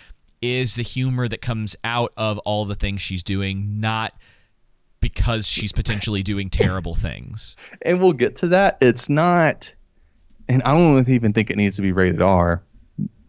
is 0.40 0.74
the 0.74 0.82
humor 0.82 1.28
that 1.28 1.40
comes 1.40 1.76
out 1.84 2.12
of 2.16 2.38
all 2.40 2.64
the 2.64 2.74
things 2.74 3.00
she's 3.00 3.22
doing 3.22 3.80
not 3.80 4.14
because 5.04 5.46
she's 5.46 5.70
potentially 5.70 6.22
doing 6.22 6.48
terrible 6.48 6.94
things. 6.94 7.56
And 7.82 8.00
we'll 8.00 8.14
get 8.14 8.36
to 8.36 8.46
that. 8.48 8.78
It's 8.80 9.10
not, 9.10 9.70
and 10.48 10.62
I 10.62 10.72
don't 10.72 11.06
even 11.10 11.34
think 11.34 11.50
it 11.50 11.58
needs 11.58 11.76
to 11.76 11.82
be 11.82 11.92
rated 11.92 12.22
R. 12.22 12.62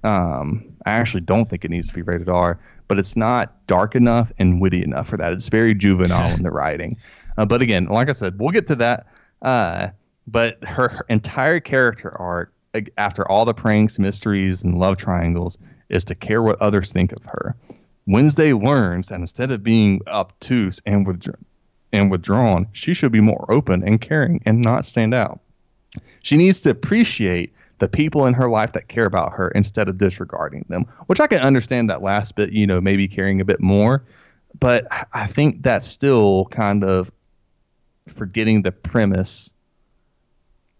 Um, 0.05 0.73
I 0.85 0.91
actually 0.91 1.19
don't 1.21 1.49
think 1.49 1.65
it 1.65 1.71
needs 1.71 1.89
to 1.89 1.93
be 1.93 2.01
rated 2.01 2.29
R, 2.29 2.57
but 2.87 2.97
it's 2.97 3.17
not 3.17 3.67
dark 3.67 3.93
enough 3.93 4.31
and 4.39 4.61
witty 4.61 4.83
enough 4.83 5.09
for 5.09 5.17
that. 5.17 5.33
It's 5.33 5.49
very 5.49 5.73
juvenile 5.73 6.33
in 6.33 6.43
the 6.43 6.49
writing. 6.59 6.95
Uh, 7.37 7.45
but 7.45 7.61
again, 7.61 7.87
like 7.87 8.07
I 8.07 8.13
said, 8.13 8.39
we'll 8.39 8.51
get 8.51 8.67
to 8.67 8.75
that. 8.75 9.07
Uh, 9.41 9.89
but 10.27 10.63
her, 10.63 10.87
her 10.87 11.05
entire 11.09 11.59
character 11.59 12.17
arc, 12.17 12.53
after 12.95 13.29
all 13.29 13.43
the 13.43 13.53
pranks, 13.53 13.99
mysteries, 13.99 14.63
and 14.63 14.77
love 14.77 14.95
triangles, 14.95 15.57
is 15.89 16.05
to 16.05 16.15
care 16.15 16.41
what 16.41 16.61
others 16.61 16.93
think 16.93 17.11
of 17.11 17.25
her. 17.25 17.53
Wednesday 18.07 18.53
learns 18.53 19.09
that 19.09 19.19
instead 19.19 19.51
of 19.51 19.61
being 19.61 19.99
obtuse 20.07 20.79
and 20.85 21.05
withdrawn, 21.05 21.43
and 21.95 22.11
withdrawn, 22.11 22.67
she 22.73 22.93
should 22.93 23.11
be 23.11 23.21
more 23.21 23.45
open 23.49 23.83
and 23.83 24.01
caring 24.01 24.41
and 24.45 24.61
not 24.61 24.85
stand 24.85 25.13
out. 25.13 25.39
She 26.21 26.37
needs 26.37 26.59
to 26.61 26.69
appreciate 26.69 27.53
the 27.79 27.87
people 27.87 28.25
in 28.25 28.33
her 28.33 28.49
life 28.49 28.73
that 28.73 28.87
care 28.87 29.05
about 29.05 29.33
her 29.33 29.49
instead 29.49 29.87
of 29.87 29.97
disregarding 29.97 30.65
them, 30.69 30.85
which 31.07 31.19
I 31.19 31.27
can 31.27 31.39
understand 31.39 31.89
that 31.89 32.01
last 32.01 32.35
bit, 32.35 32.51
you 32.51 32.65
know, 32.65 32.79
maybe 32.79 33.07
caring 33.07 33.41
a 33.41 33.45
bit 33.45 33.61
more. 33.61 34.03
But 34.59 34.87
I- 34.91 35.27
think 35.27 35.63
that's 35.63 35.87
still 35.87 36.45
kind 36.45 36.83
of 36.83 37.11
forgetting 38.07 38.61
the 38.61 38.71
premise 38.71 39.51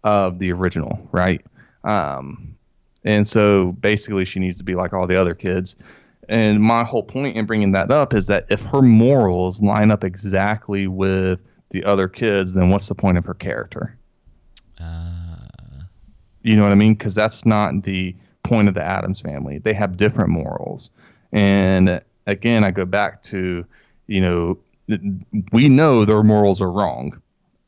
of 0.04 0.38
the 0.38 0.52
original, 0.52 1.06
right? 1.12 1.44
Um, 1.84 2.56
and 3.04 3.26
so 3.26 3.72
basically, 3.72 4.24
she 4.24 4.40
needs 4.40 4.58
to 4.58 4.64
be 4.64 4.74
like 4.74 4.92
all 4.92 5.06
the 5.06 5.20
other 5.20 5.34
kids. 5.34 5.76
And 6.28 6.60
my 6.60 6.84
whole 6.84 7.02
point 7.02 7.36
in 7.36 7.46
bringing 7.46 7.72
that 7.72 7.90
up 7.90 8.12
is 8.12 8.26
that 8.26 8.46
if 8.50 8.60
her 8.62 8.82
morals 8.82 9.62
line 9.62 9.90
up 9.90 10.04
exactly 10.04 10.86
with 10.86 11.40
the 11.70 11.84
other 11.84 12.08
kids, 12.08 12.54
then 12.54 12.70
what's 12.70 12.88
the 12.88 12.94
point 12.94 13.18
of 13.18 13.24
her 13.24 13.34
character? 13.34 13.96
You 16.42 16.56
know 16.56 16.62
what 16.62 16.72
I 16.72 16.76
mean? 16.76 16.94
Because 16.94 17.14
that's 17.14 17.44
not 17.44 17.82
the 17.82 18.14
point 18.42 18.68
of 18.68 18.74
the 18.74 18.82
Addams 18.82 19.20
family. 19.20 19.58
They 19.58 19.72
have 19.74 19.96
different 19.96 20.30
morals. 20.30 20.90
And 21.32 22.00
again, 22.26 22.64
I 22.64 22.70
go 22.70 22.84
back 22.84 23.22
to, 23.24 23.64
you 24.06 24.20
know, 24.20 24.58
we 25.52 25.68
know 25.68 26.04
their 26.04 26.22
morals 26.22 26.62
are 26.62 26.70
wrong. 26.70 27.20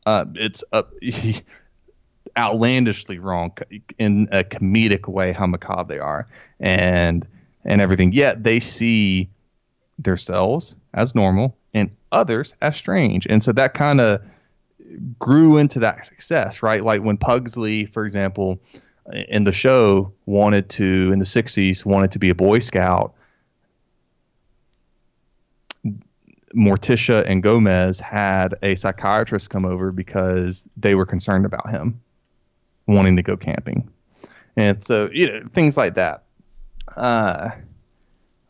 Uh, 0.06 0.26
it's 0.34 0.62
uh, 0.72 0.84
outlandishly 2.38 3.18
wrong 3.18 3.52
in 3.98 4.28
a 4.30 4.44
comedic 4.44 5.08
way 5.08 5.32
how 5.32 5.46
macabre 5.46 5.94
they 5.94 5.98
are 5.98 6.26
and 6.60 7.26
and 7.68 7.80
everything. 7.80 8.12
Yet 8.12 8.42
they 8.42 8.58
see 8.58 9.28
themselves 10.00 10.74
as 10.94 11.14
normal 11.14 11.56
and 11.74 11.90
others 12.10 12.56
as 12.60 12.76
strange. 12.76 13.26
And 13.30 13.44
so 13.44 13.52
that 13.52 13.74
kind 13.74 14.00
of 14.00 14.20
grew 15.20 15.58
into 15.58 15.78
that 15.80 16.04
success, 16.06 16.62
right? 16.62 16.82
Like 16.82 17.02
when 17.02 17.16
Pugsley, 17.16 17.86
for 17.86 18.04
example, 18.04 18.58
in 19.28 19.44
the 19.44 19.52
show 19.52 20.12
wanted 20.26 20.68
to 20.70 21.12
in 21.12 21.18
the 21.18 21.24
60s 21.24 21.84
wanted 21.84 22.10
to 22.12 22.18
be 22.18 22.30
a 22.30 22.34
boy 22.34 22.58
scout 22.58 23.14
Morticia 26.54 27.24
and 27.26 27.42
Gomez 27.42 28.00
had 28.00 28.54
a 28.62 28.74
psychiatrist 28.74 29.50
come 29.50 29.64
over 29.64 29.92
because 29.92 30.66
they 30.76 30.94
were 30.94 31.06
concerned 31.06 31.44
about 31.44 31.70
him 31.70 32.00
wanting 32.86 33.16
to 33.16 33.22
go 33.22 33.36
camping. 33.36 33.88
And 34.56 34.82
so, 34.82 35.08
you 35.12 35.30
know, 35.30 35.48
things 35.52 35.76
like 35.76 35.94
that. 35.94 36.24
Uh, 36.96 37.50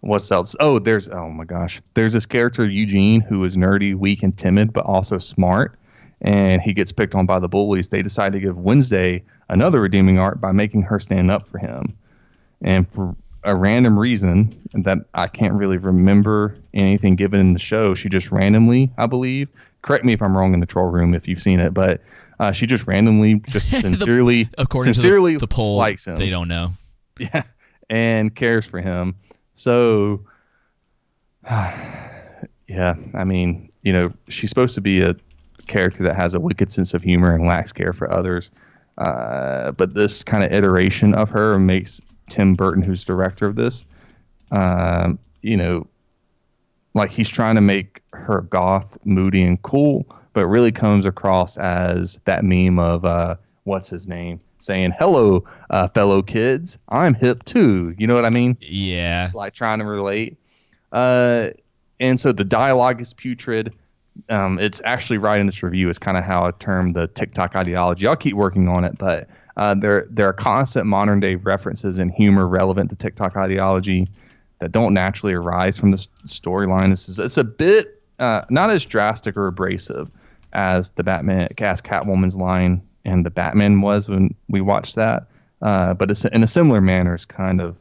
what's 0.01 0.31
else? 0.31 0.55
Oh, 0.61 0.79
there's, 0.79 1.09
oh 1.09 1.29
my 1.31 1.45
gosh. 1.45 1.81
There's 1.95 2.13
this 2.13 2.27
character, 2.27 2.67
Eugene, 2.69 3.21
who 3.21 3.45
is 3.45 3.57
nerdy, 3.57 3.95
weak, 3.95 4.23
and 4.23 4.37
timid, 4.37 4.73
but 4.73 4.85
also 4.85 5.19
smart. 5.19 5.79
And 6.21 6.61
he 6.61 6.73
gets 6.73 6.91
picked 6.93 7.15
on 7.15 7.27
by 7.27 7.39
the 7.39 7.49
bullies. 7.49 7.89
They 7.89 8.03
decide 8.03 8.33
to 8.33 8.41
give 8.41 8.59
Wednesday 8.59 9.23
another 9.49 9.81
redeeming 9.81 10.19
art 10.19 10.41
by 10.41 10.53
making 10.53 10.83
her 10.83 10.99
stand 10.99 11.31
up 11.31 11.47
for 11.47 11.59
him. 11.59 11.97
And 12.61 12.89
for 12.93 13.15
a 13.45 13.55
random 13.55 13.97
reason 13.99 14.51
that 14.73 14.99
I 15.15 15.29
can't 15.29 15.55
really 15.55 15.77
remember 15.77 16.57
anything 16.75 17.15
given 17.15 17.39
in 17.41 17.53
the 17.53 17.61
show. 17.61 17.95
She 17.95 18.09
just 18.09 18.33
randomly, 18.33 18.91
I 18.99 19.07
believe, 19.07 19.49
correct 19.83 20.05
me 20.05 20.13
if 20.13 20.21
I'm 20.21 20.37
wrong 20.37 20.55
in 20.55 20.61
the 20.61 20.67
troll 20.67 20.89
room 20.89 21.15
if 21.15 21.29
you've 21.29 21.41
seen 21.41 21.61
it, 21.61 21.73
but 21.73 22.01
uh, 22.41 22.51
she 22.53 22.67
just 22.67 22.87
randomly, 22.89 23.41
just 23.49 23.71
sincerely, 23.81 24.49
According 24.59 24.93
sincerely 24.93 25.35
to 25.35 25.39
the, 25.39 25.47
the 25.47 25.55
poll, 25.55 25.77
likes 25.77 26.07
him. 26.07 26.17
they 26.17 26.31
don't 26.31 26.49
know. 26.49 26.75
Yeah, 27.21 27.43
and 27.91 28.35
cares 28.35 28.67
for 28.67 28.81
him. 28.81 29.15
So, 29.55 30.25
yeah, 31.51 32.95
I 33.15 33.25
mean, 33.25 33.71
you 33.83 33.93
know, 33.93 34.13
she's 34.29 34.51
supposed 34.51 34.75
to 34.75 34.81
be 34.81 35.01
a 35.03 35.15
character 35.67 36.03
that 36.03 36.17
has 36.17 36.35
a 36.35 36.41
wicked 36.41 36.73
sense 36.73 36.95
of 36.95 37.03
humor 37.03 37.35
and 37.35 37.45
lacks 37.47 37.73
care 37.73 37.93
for 37.93 38.11
others. 38.13 38.51
Uh, 38.99 39.73
but 39.73 39.95
this 39.95 40.25
kind 40.25 40.43
of 40.43 40.53
iteration 40.53 41.15
of 41.15 41.31
her 41.31 41.59
makes 41.59 42.01
Tim 42.29 42.55
Burton, 42.55 42.83
who's 42.83 43.05
director 43.05 43.47
of 43.47 43.57
this, 43.57 43.85
um, 44.51 45.19
you 45.43 45.57
know, 45.57 45.87
like 46.95 47.11
he's 47.11 47.29
trying 47.29 47.55
to 47.55 47.61
make 47.61 48.03
her 48.13 48.43
goth, 48.43 48.99
moody, 49.05 49.43
and 49.43 49.61
cool, 49.63 50.07
but 50.33 50.47
really 50.47 50.73
comes 50.73 51.07
across 51.07 51.57
as 51.59 52.19
that 52.25 52.45
meme 52.45 52.79
of 52.79 53.05
uh, 53.05 53.37
what's 53.65 53.89
his 53.89 54.09
name 54.09 54.41
saying, 54.59 54.95
"Hello, 54.99 55.45
uh, 55.71 55.89
fellow 55.89 56.23
kids, 56.23 56.79
I'm 56.89 57.15
hip 57.15 57.45
too." 57.45 57.95
You 57.99 58.07
know 58.07 58.15
what 58.15 58.25
I 58.25 58.31
mean? 58.31 58.57
Yeah. 58.61 59.31
Like 59.35 59.55
trying 59.55 59.79
to 59.79 59.85
relate. 59.85 60.37
Uh, 60.93 61.51
and 62.01 62.19
so 62.19 62.33
the 62.33 62.45
dialogue 62.45 63.01
is 63.01 63.13
putrid. 63.13 63.73
Um, 64.29 64.59
it's 64.59 64.81
actually 64.85 65.19
right 65.19 65.41
in 65.41 65.47
this 65.47 65.63
review 65.63 65.89
is 65.89 65.99
kind 65.99 66.17
of 66.17 66.25
how 66.25 66.45
I 66.45 66.51
term 66.53 66.93
the 66.93 67.07
TikTok 67.09 67.55
ideology. 67.55 68.07
I'll 68.07 68.17
keep 68.17 68.35
working 68.35 68.69
on 68.69 68.85
it, 68.85 68.99
but 68.99 69.29
uh, 69.57 69.75
there 69.75 70.07
there 70.11 70.29
are 70.29 70.33
constant 70.33 70.87
modern 70.87 71.21
day 71.21 71.35
references 71.35 71.99
and 71.99 72.11
humor 72.11 72.47
relevant 72.47 72.91
to 72.91 72.97
TikTok 72.97 73.37
ideology 73.37 74.09
that 74.61 74.73
don't 74.73 74.95
naturally 74.95 75.35
arise 75.35 75.79
from 75.79 75.91
the 75.91 75.99
storyline. 76.27 76.93
It's 76.93 77.19
it's 77.19 77.37
a 77.37 77.45
bit 77.45 78.03
uh, 78.19 78.43
not 78.51 78.71
as 78.71 78.85
drastic 78.85 79.37
or 79.37 79.47
abrasive 79.47 80.11
as 80.53 80.91
the 80.91 81.05
Batman 81.05 81.49
as 81.59 81.83
Catwoman's 81.83 82.37
line 82.37 82.83
and 83.11 83.25
the 83.27 83.31
Batman 83.31 83.81
was 83.81 84.09
when 84.09 84.35
we 84.49 84.61
watched 84.61 84.95
that, 84.97 85.27
uh, 85.63 85.95
but 85.95 86.11
it's 86.11 86.25
in 86.25 86.43
a 86.43 86.47
similar 86.47 86.81
manner. 86.81 87.15
It's 87.15 87.25
kind 87.25 87.61
of 87.61 87.79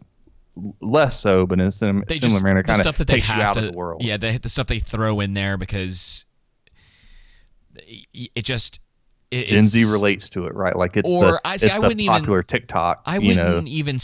less 0.82 1.20
so, 1.20 1.46
but 1.46 1.60
in 1.60 1.68
a 1.68 1.72
sim- 1.72 2.04
They 2.08 2.16
similar 2.16 2.34
just 2.36 2.44
manner, 2.44 2.64
kind 2.64 2.80
stuff 2.80 2.96
of 2.96 2.98
that 3.00 3.08
they 3.08 3.16
takes 3.18 3.28
you 3.30 3.36
have 3.36 3.46
out 3.50 3.54
to, 3.56 3.60
of 3.68 3.72
the 3.72 3.78
world. 3.78 4.04
Yeah, 4.04 4.18
the 4.18 4.38
the 4.38 4.50
stuff 4.50 4.68
they 4.68 4.80
throw 4.80 5.20
in 5.20 5.34
there 5.34 5.58
because 5.58 6.26
it 8.14 8.44
just 8.44 8.82
it, 9.30 9.48
Gen 9.48 9.68
Z 9.68 9.84
relates 9.84 10.30
to 10.32 10.46
it, 10.48 10.56
right? 10.56 10.74
Like 10.76 10.96
it's 10.96 11.12
Or 11.12 11.24
the, 11.26 11.42
I 11.44 11.58
see, 11.58 11.68
it's 11.68 11.76
I 11.76 11.80
the 11.80 11.88
wouldn't 11.90 12.00
even- 12.02 12.14
popular 12.14 12.42
TikTok. 12.42 13.02
I 13.06 13.20
wouldn't 13.20 13.36
know, 13.36 13.62
even. 13.66 13.98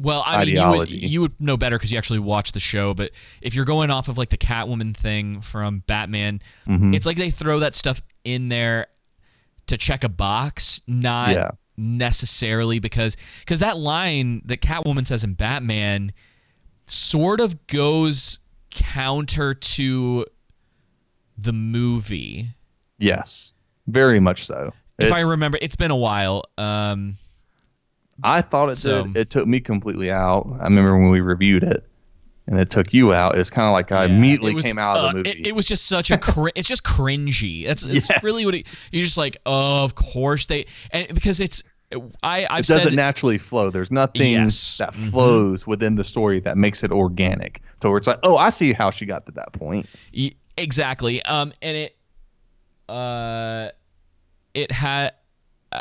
Well, 0.00 0.22
I 0.24 0.44
mean, 0.44 0.54
you 0.56 0.68
would, 0.70 0.90
you 0.90 1.20
would 1.22 1.40
know 1.40 1.56
better 1.56 1.76
because 1.76 1.90
you 1.90 1.98
actually 1.98 2.20
watch 2.20 2.52
the 2.52 2.60
show. 2.60 2.94
But 2.94 3.10
if 3.42 3.54
you're 3.56 3.64
going 3.64 3.90
off 3.90 4.08
of 4.08 4.16
like 4.16 4.28
the 4.30 4.38
Catwoman 4.38 4.96
thing 4.96 5.40
from 5.40 5.82
Batman, 5.88 6.40
Mhm. 6.68 6.94
it's 6.94 7.04
like 7.04 7.16
they 7.16 7.30
throw 7.30 7.58
that 7.58 7.74
stuff 7.74 8.00
in 8.22 8.48
there 8.48 8.86
to 9.70 9.76
check 9.78 10.04
a 10.04 10.08
box, 10.08 10.80
not 10.86 11.30
Yeah. 11.30 11.50
necessarily 11.76 12.78
because 12.78 13.16
because 13.40 13.58
that 13.60 13.78
line 13.78 14.42
that 14.44 14.60
Catwoman 14.60 15.06
says 15.06 15.24
in 15.24 15.34
Batman 15.34 16.12
sort 16.86 17.40
of 17.40 17.66
goes 17.66 18.38
counter 18.70 19.54
to 19.54 20.26
the 21.38 21.52
movie. 21.52 22.48
yes, 22.98 23.52
very 23.86 24.20
much 24.20 24.44
so. 24.46 24.72
If 24.98 25.10
I 25.12 25.20
remember, 25.20 25.58
it's 25.62 25.76
been 25.76 25.90
a 25.90 25.96
while. 25.96 26.44
Um, 26.58 27.16
I 28.22 28.42
thought 28.42 28.68
it 28.68 28.74
So- 28.76 29.04
did. 29.06 29.16
It 29.16 29.30
took 29.30 29.46
me 29.48 29.58
completely 29.60 30.10
out. 30.10 30.46
I 30.60 30.64
remember 30.64 30.98
when 30.98 31.10
we 31.10 31.20
reviewed 31.22 31.62
it, 31.64 31.88
and 32.50 32.60
it 32.60 32.68
took 32.68 32.92
you 32.92 33.14
out. 33.14 33.38
It's 33.38 33.48
kind 33.48 33.66
of 33.66 33.72
like 33.72 33.90
I 33.92 34.04
immediately 34.04 34.54
was, 34.54 34.64
came 34.66 34.78
out 34.78 34.98
of 34.98 35.04
uh, 35.04 35.08
the 35.08 35.14
movie. 35.14 35.30
It, 35.30 35.46
it 35.46 35.54
was 35.54 35.64
just 35.64 35.86
such 35.86 36.10
a 36.10 36.18
cri- 36.18 36.52
it's 36.54 36.68
just 36.68 36.84
cringy. 36.84 37.64
That's 37.66 37.82
it's 37.84 38.08
Yes. 38.10 38.22
really 38.22 38.44
what 38.44 38.54
it, 38.54 38.66
you're 38.92 39.04
just 39.04 39.16
like. 39.16 39.38
Oh, 39.46 39.84
of 39.84 39.94
course 39.94 40.44
they 40.46 40.66
and 40.90 41.06
because 41.14 41.40
it's 41.40 41.62
I 42.22 42.46
I've 42.50 42.60
it 42.60 42.66
doesn't 42.66 42.80
said 42.90 42.94
naturally 42.94 43.38
flow. 43.38 43.70
There's 43.70 43.90
nothing 43.90 44.32
Yes. 44.32 44.76
that 44.78 44.92
Mhm. 44.94 45.10
flows 45.10 45.66
within 45.66 45.94
the 45.94 46.04
story 46.04 46.38
that 46.40 46.56
makes 46.58 46.82
it 46.84 46.92
organic. 46.92 47.62
So 47.82 47.88
where 47.88 47.98
it's 47.98 48.06
like, 48.06 48.18
oh, 48.24 48.36
I 48.36 48.50
see 48.50 48.72
how 48.72 48.90
she 48.90 49.06
got 49.06 49.24
to 49.26 49.32
that 49.32 49.52
point. 49.54 49.86
Y- 50.16 50.32
exactly. 50.58 51.22
Um, 51.22 51.52
and 51.62 51.76
it, 51.76 51.96
uh, 52.88 53.70
it 54.54 54.70
had, 54.70 55.14
uh, 55.72 55.80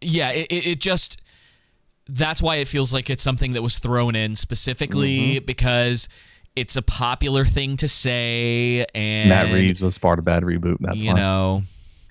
yeah, 0.00 0.30
it, 0.30 0.46
it 0.50 0.66
it 0.66 0.80
just 0.80 1.20
that's 2.08 2.40
why 2.42 2.56
it 2.56 2.68
feels 2.68 2.94
like 2.94 3.10
it's 3.10 3.22
something 3.22 3.52
that 3.54 3.62
was 3.62 3.78
thrown 3.78 4.14
in 4.14 4.36
specifically 4.36 5.36
Mhm. 5.40 5.46
because 5.46 6.08
it's 6.54 6.76
a 6.76 6.82
popular 6.82 7.44
thing 7.44 7.76
to 7.78 7.88
say 7.88 8.86
and 8.94 9.28
Matt 9.28 9.52
Reeves 9.52 9.80
was 9.80 9.98
part 9.98 10.18
of 10.18 10.24
Bad 10.24 10.42
Reboot. 10.42 10.76
That's 10.80 11.02
you 11.02 11.10
why. 11.12 11.16
know, 11.18 11.62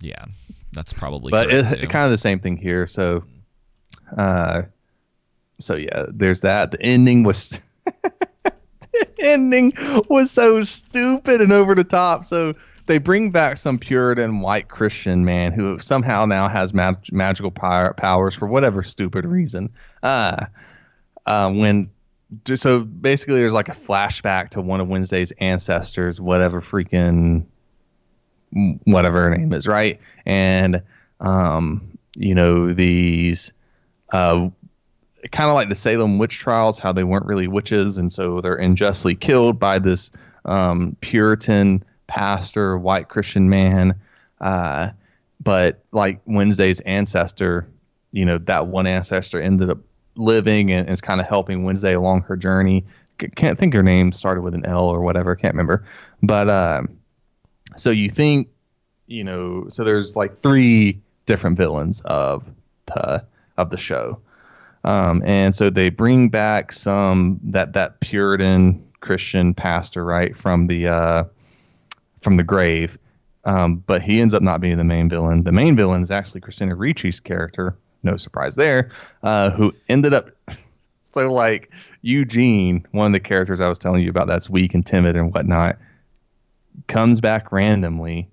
yeah, 0.01 0.25
that's 0.73 0.93
probably 0.93 1.31
but 1.31 1.51
it's 1.51 1.73
too. 1.75 1.87
kind 1.87 2.05
of 2.05 2.11
the 2.11 2.17
same 2.17 2.39
thing 2.39 2.57
here. 2.57 2.85
So, 2.87 3.23
uh, 4.17 4.63
so 5.59 5.75
yeah, 5.75 6.05
there's 6.13 6.41
that. 6.41 6.71
The 6.71 6.81
ending 6.81 7.23
was 7.23 7.59
the 8.03 8.53
ending 9.19 9.73
was 10.09 10.29
so 10.31 10.61
stupid 10.63 11.41
and 11.41 11.51
over 11.51 11.73
the 11.75 11.83
top. 11.83 12.23
So 12.25 12.53
they 12.85 12.97
bring 12.97 13.31
back 13.31 13.57
some 13.57 13.79
Puritan 13.79 14.41
white 14.41 14.67
Christian 14.67 15.25
man 15.25 15.51
who 15.51 15.79
somehow 15.79 16.25
now 16.25 16.47
has 16.47 16.73
mag- 16.73 17.11
magical 17.11 17.51
power- 17.51 17.93
powers 17.93 18.35
for 18.35 18.47
whatever 18.47 18.83
stupid 18.83 19.25
reason. 19.25 19.71
Uh, 20.03 20.45
uh, 21.25 21.51
when 21.51 21.89
so 22.55 22.83
basically 22.83 23.35
there's 23.35 23.53
like 23.53 23.69
a 23.69 23.73
flashback 23.73 24.49
to 24.49 24.61
one 24.61 24.81
of 24.81 24.87
Wednesday's 24.87 25.31
ancestors, 25.39 26.19
whatever 26.19 26.61
freaking 26.61 27.45
whatever 28.85 29.23
her 29.23 29.35
name 29.35 29.53
is, 29.53 29.67
right? 29.67 29.99
And 30.25 30.83
um, 31.19 31.97
you 32.15 32.35
know 32.35 32.73
these 32.73 33.53
uh, 34.11 34.49
kind 35.31 35.49
of 35.49 35.55
like 35.55 35.69
the 35.69 35.75
Salem 35.75 36.17
witch 36.17 36.39
trials, 36.39 36.79
how 36.79 36.91
they 36.91 37.03
weren't 37.03 37.25
really 37.25 37.47
witches, 37.47 37.97
and 37.97 38.11
so 38.11 38.41
they're 38.41 38.55
unjustly 38.55 39.15
killed 39.15 39.59
by 39.59 39.79
this 39.79 40.11
um, 40.45 40.95
Puritan 41.01 41.83
pastor, 42.07 42.77
white 42.77 43.09
Christian 43.09 43.49
man. 43.49 43.99
Uh, 44.41 44.91
but 45.41 45.83
like 45.91 46.21
Wednesday's 46.25 46.79
ancestor, 46.81 47.67
you 48.11 48.25
know, 48.25 48.37
that 48.39 48.67
one 48.67 48.87
ancestor 48.87 49.39
ended 49.39 49.69
up 49.69 49.79
living 50.15 50.71
and 50.71 50.89
is 50.89 51.01
kind 51.01 51.19
of 51.19 51.27
helping 51.27 51.63
Wednesday 51.63 51.93
along 51.93 52.21
her 52.23 52.35
journey. 52.35 52.85
Can't 53.35 53.57
think 53.57 53.73
her 53.73 53.83
name 53.83 54.11
started 54.11 54.41
with 54.41 54.55
an 54.55 54.65
L 54.65 54.85
or 54.85 55.01
whatever. 55.01 55.35
Can't 55.35 55.53
remember. 55.53 55.85
But 56.21 56.49
uh, 56.49 56.83
so 57.77 57.89
you 57.89 58.09
think, 58.09 58.49
you 59.07 59.23
know, 59.23 59.67
so 59.69 59.83
there's 59.83 60.15
like 60.15 60.39
three 60.41 61.01
different 61.25 61.57
villains 61.57 62.01
of 62.05 62.43
the 62.87 63.25
of 63.57 63.69
the 63.69 63.77
show. 63.77 64.19
Um, 64.83 65.23
and 65.25 65.55
so 65.55 65.69
they 65.69 65.89
bring 65.89 66.29
back 66.29 66.71
some 66.71 67.39
that 67.43 67.73
that 67.73 67.99
Puritan 68.01 68.85
Christian 68.99 69.53
pastor, 69.53 70.05
right, 70.05 70.37
from 70.37 70.67
the 70.67 70.87
uh, 70.87 71.23
from 72.25 72.35
the 72.35 72.43
grave. 72.43 72.97
Um, 73.45 73.77
but 73.77 74.01
he 74.01 74.19
ends 74.19 74.33
up 74.33 74.41
not 74.41 74.59
being 74.59 74.75
the 74.75 74.83
main 74.83 75.07
villain. 75.07 75.43
The 75.43 75.51
main 75.51 75.75
villain 75.75 76.01
is 76.01 76.09
actually 76.11 76.41
Christina 76.41 76.75
Ricci's 76.75 77.19
character. 77.19 77.77
No 78.03 78.17
surprise 78.17 78.55
there. 78.55 78.89
Uh, 79.23 79.51
who 79.51 79.73
ended 79.87 80.13
up 80.13 80.31
so 81.03 81.31
like 81.31 81.71
Eugene, 82.01 82.85
one 82.91 83.05
of 83.05 83.13
the 83.13 83.19
characters 83.19 83.61
I 83.61 83.69
was 83.69 83.79
telling 83.79 84.03
you 84.03 84.09
about, 84.09 84.27
that's 84.27 84.49
weak 84.49 84.73
and 84.73 84.85
timid 84.85 85.15
and 85.15 85.33
whatnot, 85.33 85.77
comes 86.87 87.21
back 87.21 87.51
randomly, 87.51 88.27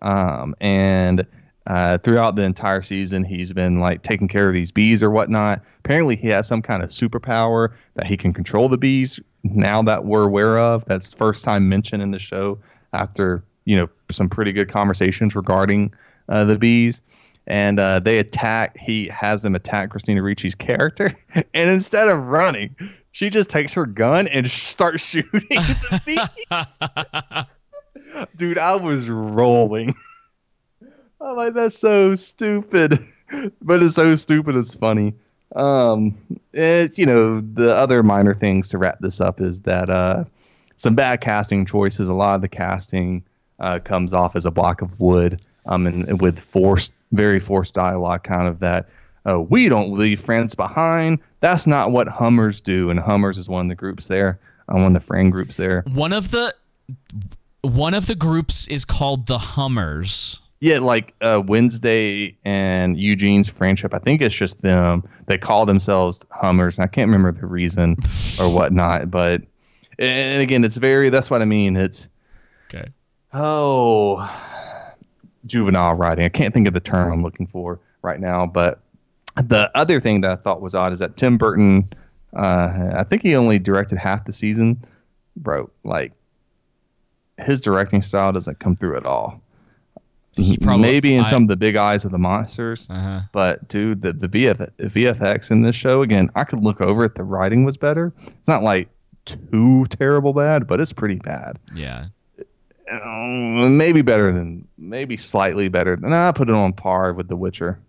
um, 0.00 0.54
and 0.60 1.26
uh, 1.66 1.98
throughout 1.98 2.36
the 2.36 2.42
entire 2.42 2.82
season, 2.82 3.24
he's 3.24 3.52
been 3.52 3.80
like 3.80 4.02
taking 4.02 4.28
care 4.28 4.48
of 4.48 4.54
these 4.54 4.70
bees 4.70 5.02
or 5.02 5.10
whatnot. 5.10 5.62
Apparently, 5.78 6.14
he 6.14 6.28
has 6.28 6.46
some 6.46 6.62
kind 6.62 6.82
of 6.82 6.90
superpower 6.90 7.72
that 7.94 8.06
he 8.06 8.16
can 8.16 8.32
control 8.32 8.68
the 8.68 8.78
bees. 8.78 9.18
Now 9.42 9.82
that 9.82 10.04
we're 10.04 10.24
aware 10.24 10.58
of, 10.58 10.84
that's 10.86 11.12
first 11.12 11.44
time 11.44 11.68
mentioned 11.68 12.02
in 12.02 12.10
the 12.10 12.18
show 12.18 12.58
after 12.94 13.42
you 13.64 13.76
know 13.76 13.88
some 14.10 14.28
pretty 14.28 14.52
good 14.52 14.70
conversations 14.70 15.34
regarding 15.34 15.92
uh, 16.28 16.44
the 16.44 16.58
bees. 16.58 17.02
And 17.46 17.78
uh, 17.78 18.00
they 18.00 18.18
attack. 18.18 18.78
He 18.78 19.06
has 19.08 19.42
them 19.42 19.54
attack 19.54 19.90
Christina 19.90 20.22
Ricci's 20.22 20.54
character, 20.54 21.14
and 21.34 21.70
instead 21.70 22.08
of 22.08 22.18
running, 22.18 22.74
she 23.12 23.28
just 23.28 23.50
takes 23.50 23.74
her 23.74 23.84
gun 23.84 24.28
and 24.28 24.48
starts 24.48 25.04
shooting 25.04 25.42
the 25.50 26.00
bees. 26.06 27.46
Dude, 28.36 28.58
I 28.58 28.76
was 28.76 29.10
rolling. 29.10 29.94
I'm 31.20 31.36
like, 31.36 31.54
that's 31.54 31.78
so 31.78 32.14
stupid, 32.14 32.98
but 33.60 33.82
it's 33.82 33.94
so 33.94 34.16
stupid. 34.16 34.56
It's 34.56 34.74
funny. 34.74 35.14
Um, 35.54 36.16
it, 36.52 36.98
you 36.98 37.06
know, 37.06 37.40
the 37.40 37.74
other 37.74 38.02
minor 38.02 38.34
things 38.34 38.68
to 38.70 38.78
wrap 38.78 38.98
this 39.00 39.20
up 39.20 39.40
is 39.40 39.62
that 39.62 39.90
uh, 39.90 40.24
some 40.76 40.94
bad 40.94 41.20
casting 41.20 41.64
choices. 41.66 42.08
A 42.08 42.14
lot 42.14 42.36
of 42.36 42.42
the 42.42 42.48
casting 42.48 43.24
uh, 43.60 43.78
comes 43.78 44.12
off 44.12 44.36
as 44.36 44.46
a 44.46 44.50
block 44.50 44.82
of 44.82 44.98
wood, 45.00 45.40
um, 45.66 45.86
and, 45.86 46.08
and 46.08 46.20
with 46.20 46.38
forced, 46.38 46.92
very 47.12 47.40
forced 47.40 47.74
dialogue, 47.74 48.24
kind 48.24 48.48
of 48.48 48.60
that. 48.60 48.88
Uh, 49.26 49.40
we 49.40 49.68
don't 49.68 49.96
leave 49.96 50.20
friends 50.20 50.54
behind. 50.54 51.18
That's 51.40 51.66
not 51.66 51.92
what 51.92 52.08
Hummers 52.08 52.60
do, 52.60 52.90
and 52.90 53.00
Hummers 53.00 53.38
is 53.38 53.48
one 53.48 53.66
of 53.66 53.68
the 53.70 53.74
groups 53.74 54.08
there, 54.08 54.38
uh, 54.68 54.74
one 54.74 54.88
of 54.88 54.92
the 54.94 55.00
friend 55.00 55.32
groups 55.32 55.56
there. 55.56 55.82
One 55.86 56.12
of 56.12 56.30
the 56.30 56.54
one 57.62 57.94
of 57.94 58.06
the 58.06 58.14
groups 58.14 58.68
is 58.68 58.84
called 58.84 59.26
the 59.26 59.38
Hummers. 59.38 60.40
Yeah, 60.60 60.78
like 60.78 61.14
uh, 61.20 61.42
Wednesday 61.44 62.36
and 62.44 62.98
Eugene's 62.98 63.48
friendship. 63.48 63.92
I 63.94 63.98
think 63.98 64.22
it's 64.22 64.34
just 64.34 64.62
them. 64.62 65.06
They 65.26 65.36
call 65.36 65.66
themselves 65.66 66.20
Hummers. 66.30 66.78
And 66.78 66.84
I 66.84 66.86
can't 66.86 67.10
remember 67.10 67.38
the 67.38 67.46
reason 67.46 67.96
or 68.40 68.48
whatnot, 68.48 69.10
but 69.10 69.42
and 69.98 70.42
again, 70.42 70.64
it's 70.64 70.76
very. 70.76 71.10
That's 71.10 71.30
what 71.30 71.42
I 71.42 71.44
mean. 71.44 71.76
It's 71.76 72.08
okay. 72.68 72.88
Oh, 73.32 74.28
juvenile 75.46 75.94
writing. 75.94 76.24
I 76.24 76.28
can't 76.28 76.54
think 76.54 76.66
of 76.68 76.74
the 76.74 76.80
term 76.80 77.12
I'm 77.12 77.22
looking 77.22 77.46
for 77.46 77.80
right 78.02 78.20
now. 78.20 78.46
But 78.46 78.80
the 79.36 79.70
other 79.74 80.00
thing 80.00 80.20
that 80.22 80.30
I 80.30 80.36
thought 80.36 80.60
was 80.60 80.74
odd 80.74 80.92
is 80.92 80.98
that 81.00 81.16
Tim 81.16 81.36
Burton. 81.38 81.92
Uh, 82.36 82.90
I 82.96 83.04
think 83.04 83.22
he 83.22 83.36
only 83.36 83.58
directed 83.60 83.96
half 83.98 84.24
the 84.24 84.32
season, 84.32 84.84
bro. 85.36 85.70
Like 85.84 86.12
his 87.38 87.60
directing 87.60 88.02
style 88.02 88.32
doesn't 88.32 88.58
come 88.58 88.74
through 88.76 88.96
at 88.96 89.06
all. 89.06 89.40
He 90.32 90.56
probably- 90.56 90.82
Maybe 90.82 91.14
in 91.14 91.24
I- 91.24 91.30
some 91.30 91.42
of 91.44 91.48
the 91.48 91.56
big 91.56 91.76
eyes 91.76 92.04
of 92.04 92.10
the 92.10 92.18
monsters, 92.18 92.88
Uh-huh. 92.90 93.20
but 93.30 93.68
dude, 93.68 94.02
the 94.02 94.12
the 94.12 94.28
VF, 94.28 94.68
VFX 94.78 95.50
in 95.52 95.62
this 95.62 95.76
show 95.76 96.02
again, 96.02 96.28
I 96.34 96.42
could 96.42 96.58
look 96.60 96.80
over 96.80 97.04
it. 97.04 97.14
The 97.14 97.22
writing 97.22 97.62
was 97.64 97.76
better. 97.76 98.12
It's 98.26 98.48
not 98.48 98.64
like 98.64 98.88
too 99.24 99.86
terrible 99.86 100.32
bad, 100.32 100.66
but 100.66 100.80
it's 100.80 100.92
pretty 100.92 101.16
bad. 101.16 101.58
Yeah. 101.74 102.06
Um, 102.90 103.76
maybe 103.76 104.02
better 104.02 104.30
than, 104.32 104.68
maybe 104.76 105.16
slightly 105.16 105.68
better. 105.68 105.96
than 105.96 106.12
I 106.12 106.32
put 106.32 106.48
it 106.50 106.54
on 106.54 106.72
par 106.72 107.12
with 107.12 107.28
The 107.28 107.36
Witcher. 107.36 107.80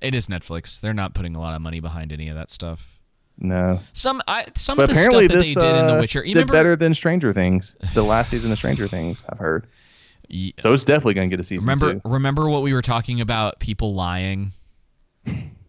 It 0.00 0.14
is 0.14 0.26
Netflix. 0.26 0.80
They're 0.80 0.92
not 0.94 1.14
putting 1.14 1.36
a 1.36 1.40
lot 1.40 1.54
of 1.54 1.62
money 1.62 1.80
behind 1.80 2.12
any 2.12 2.28
of 2.28 2.34
that 2.34 2.50
stuff. 2.50 2.98
No, 3.38 3.80
Some 3.92 4.22
I 4.26 4.46
some 4.56 4.76
but 4.78 4.84
of 4.84 4.88
the 4.88 4.94
stuff 4.94 5.12
that 5.12 5.28
this 5.28 5.48
they 5.48 5.54
did 5.54 5.76
in 5.76 5.86
The 5.86 5.96
uh, 5.96 6.00
Witcher. 6.00 6.20
You 6.24 6.32
did 6.32 6.40
remember 6.40 6.52
better 6.54 6.76
than 6.76 6.94
Stranger 6.94 7.34
Things. 7.34 7.76
The 7.92 8.02
last 8.02 8.30
season 8.30 8.50
of 8.50 8.56
Stranger 8.56 8.88
Things, 8.88 9.24
I've 9.28 9.38
heard. 9.38 9.66
So 10.58 10.72
it's 10.72 10.84
definitely 10.84 11.14
going 11.14 11.28
to 11.30 11.36
get 11.36 11.40
a 11.40 11.44
season 11.44 11.66
remember 11.66 11.94
two. 11.94 12.00
remember 12.04 12.48
what 12.48 12.62
we 12.62 12.72
were 12.72 12.82
talking 12.82 13.20
about 13.20 13.60
people 13.60 13.94
lying 13.94 14.52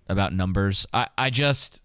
about 0.08 0.34
numbers? 0.34 0.88
I 0.94 1.08
I 1.18 1.30
just 1.30 1.84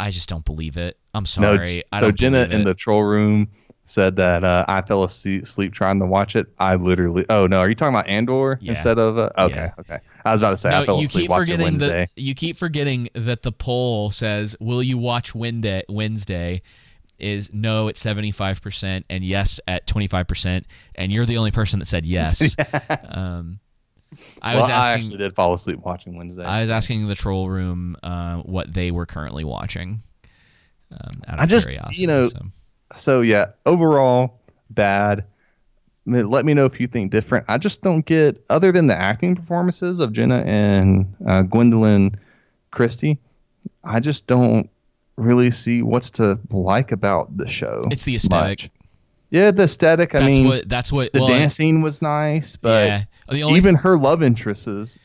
I 0.00 0.10
just 0.10 0.28
don't 0.28 0.44
believe 0.44 0.76
it. 0.76 0.98
I'm 1.14 1.26
sorry. 1.26 1.76
No, 1.76 1.82
I 1.92 2.00
so 2.00 2.10
Jenna 2.10 2.48
in 2.50 2.64
the 2.64 2.74
troll 2.74 3.02
room 3.04 3.48
said 3.84 4.14
that 4.16 4.44
uh, 4.44 4.64
I 4.68 4.80
fell 4.82 5.02
asleep 5.04 5.72
trying 5.72 5.98
to 6.00 6.06
watch 6.06 6.36
it. 6.36 6.46
I 6.58 6.76
literally. 6.76 7.26
Oh 7.28 7.46
no, 7.46 7.58
are 7.60 7.68
you 7.68 7.74
talking 7.74 7.94
about 7.94 8.08
Andor 8.08 8.58
Yeah. 8.60 8.72
instead 8.72 8.98
of? 8.98 9.18
Uh, 9.18 9.30
okay, 9.38 9.54
Yeah. 9.56 9.72
okay. 9.80 9.98
I 10.24 10.32
was 10.32 10.40
about 10.40 10.52
to 10.52 10.56
say 10.56 10.70
I 10.70 10.80
No, 10.80 10.86
fell 10.86 11.00
you 11.00 11.06
asleep 11.06 11.22
keep 11.22 11.30
watching 11.30 11.44
forgetting 11.44 11.64
Wednesday. 11.64 11.88
that 12.14 12.22
you 12.22 12.34
keep 12.34 12.56
forgetting 12.56 13.08
that 13.14 13.42
the 13.42 13.52
poll 13.52 14.10
says, 14.10 14.54
"Will 14.60 14.82
you 14.82 14.98
watch 14.98 15.34
Wednesday?" 15.34 15.82
Wednesday 15.88 16.62
is 17.18 17.52
no 17.52 17.88
at 17.88 17.94
75% 17.94 19.04
and 19.08 19.22
yes 19.22 19.60
at 19.68 19.86
25% 19.86 20.64
and 20.96 21.12
you're 21.12 21.24
the 21.26 21.36
only 21.36 21.52
person 21.52 21.78
that 21.78 21.86
said 21.86 22.04
yes. 22.04 22.56
um, 23.08 23.60
I 24.40 24.54
well, 24.54 24.62
was 24.62 24.68
I 24.68 24.72
asking 24.72 25.04
actually 25.04 25.18
did 25.18 25.34
fall 25.34 25.54
asleep 25.54 25.80
watching 25.80 26.16
Wednesday. 26.16 26.44
I 26.44 26.60
was 26.60 26.70
asking 26.70 27.08
the 27.08 27.14
troll 27.14 27.48
room 27.48 27.96
uh, 28.02 28.38
what 28.38 28.72
they 28.72 28.90
were 28.90 29.06
currently 29.06 29.44
watching. 29.44 30.02
Um, 30.90 31.10
out 31.26 31.34
of 31.34 31.40
I 31.40 31.46
just, 31.46 31.68
curiosity, 31.68 32.00
you 32.00 32.06
know, 32.06 32.28
so. 32.28 32.46
so. 32.94 33.20
yeah, 33.22 33.52
overall 33.64 34.40
bad. 34.70 35.24
Let 36.04 36.44
me 36.44 36.52
know 36.52 36.64
if 36.66 36.80
you 36.80 36.88
think 36.88 37.12
different. 37.12 37.46
I 37.48 37.58
just 37.58 37.82
don't 37.82 38.04
get, 38.04 38.44
other 38.50 38.72
than 38.72 38.88
the 38.88 38.96
acting 38.96 39.36
performances 39.36 40.00
of 40.00 40.12
Jenna 40.12 40.42
and 40.44 41.14
uh, 41.26 41.44
Gwendoline 41.44 42.16
Christie, 42.72 43.18
I 43.84 44.00
just 44.00 44.26
don't 44.26 44.68
really 45.16 45.50
see 45.50 45.80
what's 45.82 46.10
to 46.12 46.40
like 46.50 46.90
about 46.90 47.36
the 47.36 47.46
show. 47.46 47.84
It's 47.90 48.04
the 48.04 48.16
aesthetic. 48.16 48.62
much. 48.64 48.70
Yeah, 49.32 49.50
the 49.50 49.62
aesthetic. 49.64 50.14
I 50.14 50.20
That's 50.20 50.36
mean, 50.38 50.46
what- 50.46 50.68
that's 50.68 50.92
what- 50.92 51.12
the 51.12 51.20
well, 51.20 51.28
dance 51.28 51.54
scene 51.54 51.80
was 51.82 52.00
nice, 52.02 52.54
but 52.54 52.86
Yeah. 52.86 53.04
Only 53.44 53.56
even 53.56 53.74
her 53.76 53.96
love 53.96 54.22
interests, 54.22 54.66
is, 54.66 54.98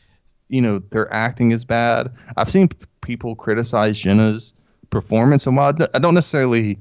you 0.50 0.60
know, 0.60 0.80
their 0.90 1.10
acting 1.12 1.50
is 1.50 1.64
bad. 1.64 2.10
I've 2.36 2.50
seen 2.50 2.68
p- 2.68 2.76
people 3.00 3.34
criticize 3.34 3.98
Jenna's 3.98 4.52
performance, 4.90 5.46
and 5.46 5.56
while 5.56 5.68
I 5.70 5.72
d- 5.72 5.86
I 5.94 5.98
don't 5.98 6.12
necessarily, 6.14 6.78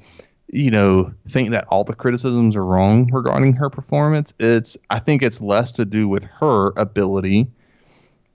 you 0.52 0.69
know, 0.72 1.11
think 1.30 1.52
that 1.52 1.65
all 1.69 1.86
the 1.86 1.94
criticisms 1.95 2.56
are 2.57 2.65
wrong 2.65 3.10
regarding 3.14 3.53
her 3.53 3.69
performance, 3.69 4.34
it's 4.40 4.78
I 4.90 4.99
think 4.99 5.24
it's 5.24 5.40
less 5.40 5.72
to 5.74 5.86
do 5.86 6.10
with 6.10 6.26
her 6.41 6.74
ability, 6.76 7.48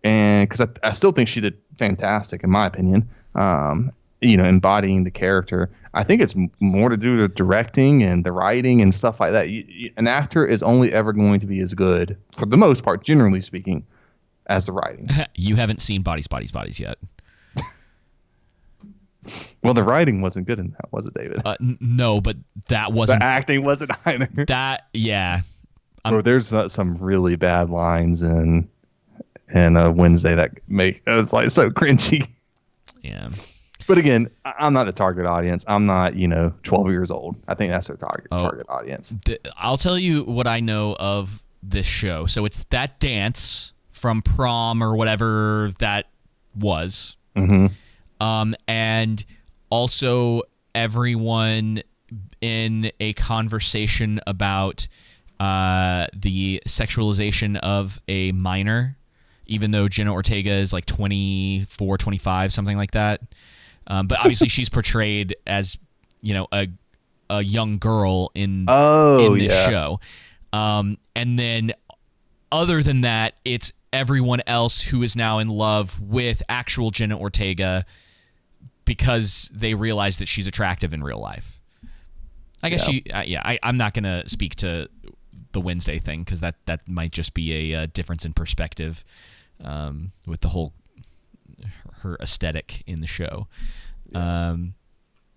and 0.05 0.49
because 0.49 0.63
I, 0.63 0.89
I 0.89 0.93
still 0.93 1.13
think 1.13 1.29
she 1.29 1.41
did 1.43 1.55
fantastic 1.79 2.43
in 2.45 2.51
my 2.51 2.67
opinion. 2.67 3.07
Um, 3.35 3.93
you 4.23 4.37
know, 4.37 4.45
embodying 4.45 5.05
the 5.05 5.11
character. 5.11 5.69
I 5.94 6.05
think 6.05 6.23
it's 6.23 6.35
more 6.60 6.89
to 6.89 6.97
do 6.97 7.10
with 7.10 7.19
the 7.20 7.28
directing 7.28 8.02
and 8.02 8.24
the 8.24 8.32
writing 8.32 8.81
and 8.81 8.94
stuff 8.94 9.20
like 9.20 9.32
that. 9.32 9.51
You, 9.51 9.64
you, 9.69 9.90
an 9.98 10.06
actor 10.09 10.47
is 10.47 10.62
only 10.62 10.93
ever 10.93 11.12
going 11.12 11.39
to 11.40 11.47
be 11.47 11.60
as 11.60 11.74
good, 11.74 12.16
for 12.36 12.47
the 12.47 12.56
most 12.56 12.82
part, 12.82 13.05
generally 13.05 13.40
speaking, 13.43 13.85
as 14.47 14.66
the 14.66 14.73
writing. 14.73 15.09
you 15.35 15.56
haven't 15.56 15.81
seen 15.82 16.02
Bodies, 16.02 16.27
Bodies, 16.28 16.51
Bodies 16.52 16.81
yet. 16.81 16.97
Well, 19.62 19.74
the 19.74 19.85
writing 19.85 20.20
wasn't 20.20 20.48
good 20.48 20.59
in 20.59 20.70
that, 20.73 20.93
was 20.93 21.06
it, 21.06 21.14
David? 21.14 21.40
Uh, 21.44 21.55
n- 21.60 21.78
no, 21.81 22.20
but 22.20 22.36
that 22.66 22.93
wasn't 22.93 23.20
the 23.20 23.24
acting 23.27 23.62
wasn't 23.62 23.93
either. 24.06 24.28
that. 24.48 24.89
Yeah, 24.93 25.43
Or 26.05 26.23
there's 26.23 26.52
uh, 26.52 26.69
some 26.69 26.97
really 26.97 27.36
bad 27.36 27.70
lines 27.70 28.23
in 28.23 28.69
in 29.55 29.77
uh, 29.77 29.90
Wednesday 29.93 30.35
that 30.35 30.52
make 30.66 31.02
it 31.06 31.10
was 31.10 31.32
like 31.32 31.51
so 31.51 31.70
cringy. 31.70 32.27
yeah. 33.02 33.28
But 33.87 33.99
again, 33.99 34.31
I'm 34.45 34.73
not 34.73 34.85
the 34.85 34.93
target 34.93 35.27
audience. 35.27 35.65
I'm 35.69 35.87
not, 35.87 36.15
you 36.17 36.29
know, 36.29 36.53
12 36.63 36.89
years 36.91 37.11
old. 37.11 37.37
I 37.49 37.55
think 37.55 37.71
that's 37.73 37.87
their 37.89 37.97
target 37.97 38.27
Oh. 38.31 38.41
target 38.41 38.67
audience. 38.69 39.15
Th- 39.25 39.41
I'll 39.57 39.77
tell 39.77 39.99
you 39.99 40.23
what 40.25 40.47
I 40.47 40.61
know 40.61 40.95
of 40.99 41.43
this 41.63 41.87
show. 41.87 42.27
So 42.27 42.45
it's 42.45 42.65
that 42.71 42.99
dance 43.01 43.73
from 43.91 44.23
prom 44.23 44.83
or 44.83 44.97
whatever 44.97 45.71
that 45.79 46.07
was. 46.55 47.17
Mm-hmm. 47.37 47.67
Um, 48.25 48.55
and 48.69 49.25
also 49.71 50.43
everyone 50.75 51.83
in 52.41 52.91
a 53.01 53.13
conversation 53.15 54.21
about 54.27 54.87
uh, 55.41 56.07
the 56.15 56.63
sexualization 56.67 57.59
of 57.61 58.01
a 58.09 58.33
minor, 58.33 58.97
even 59.47 59.71
though 59.71 59.89
Jenna 59.89 60.13
Ortega 60.13 60.51
is 60.53 60.73
like 60.73 60.87
24, 60.87 61.99
25, 61.99 62.53
something 62.53 62.77
like 62.77 62.93
that. 62.93 63.21
Um, 63.87 64.07
but 64.07 64.19
obviously 64.21 64.49
she's 64.49 64.69
portrayed 64.69 65.35
as, 65.47 65.77
you 66.21 66.35
know, 66.35 66.47
a, 66.53 66.69
a 67.31 67.43
young 67.43 67.79
girl 67.79 68.31
in, 68.35 68.67
Oh, 68.69 69.27
in 69.33 69.39
this 69.39 69.53
yeah. 69.53 69.69
show. 69.69 70.01
Um, 70.53 70.99
and 71.17 71.39
then 71.39 71.73
other 72.51 72.83
than 72.83 73.01
that, 73.03 73.35
it's 73.45 73.73
everyone 73.93 74.41
else 74.47 74.83
who 74.83 75.03
is 75.03 75.17
now 75.17 75.39
in 75.39 75.49
love 75.49 76.01
with 76.01 76.43
actual 76.49 76.91
Jenna 76.91 77.19
Ortega 77.19 77.85
because 78.85 79.51
they 79.55 79.75
realize 79.75 80.19
that 80.19 80.29
she's 80.29 80.47
attractive 80.47 80.93
in 80.93 81.03
real 81.03 81.19
life. 81.19 81.61
I 82.63 82.69
guess 82.71 82.87
Yeah. 82.87 82.93
she, 82.93 83.11
uh, 83.13 83.23
yeah. 83.23 83.43
I, 83.45 83.59
I'm 83.63 83.77
not 83.77 83.95
gonna 83.95 84.29
speak 84.29 84.57
to 84.57 84.89
the 85.53 85.61
Wednesday 85.61 85.99
thing 85.99 86.23
because 86.23 86.41
that 86.41 86.55
that 86.67 86.87
might 86.89 87.13
just 87.13 87.35
be 87.35 87.73
a 87.73 87.83
uh, 87.83 87.87
difference 87.93 88.25
in 88.25 88.33
perspective 88.33 89.05
um, 89.63 90.13
with 90.27 90.41
the 90.41 90.49
whole 90.49 90.73
her 92.03 92.16
aesthetic 92.20 92.83
in 92.87 93.01
the 93.01 93.07
show. 93.07 93.49
Um, 94.15 94.74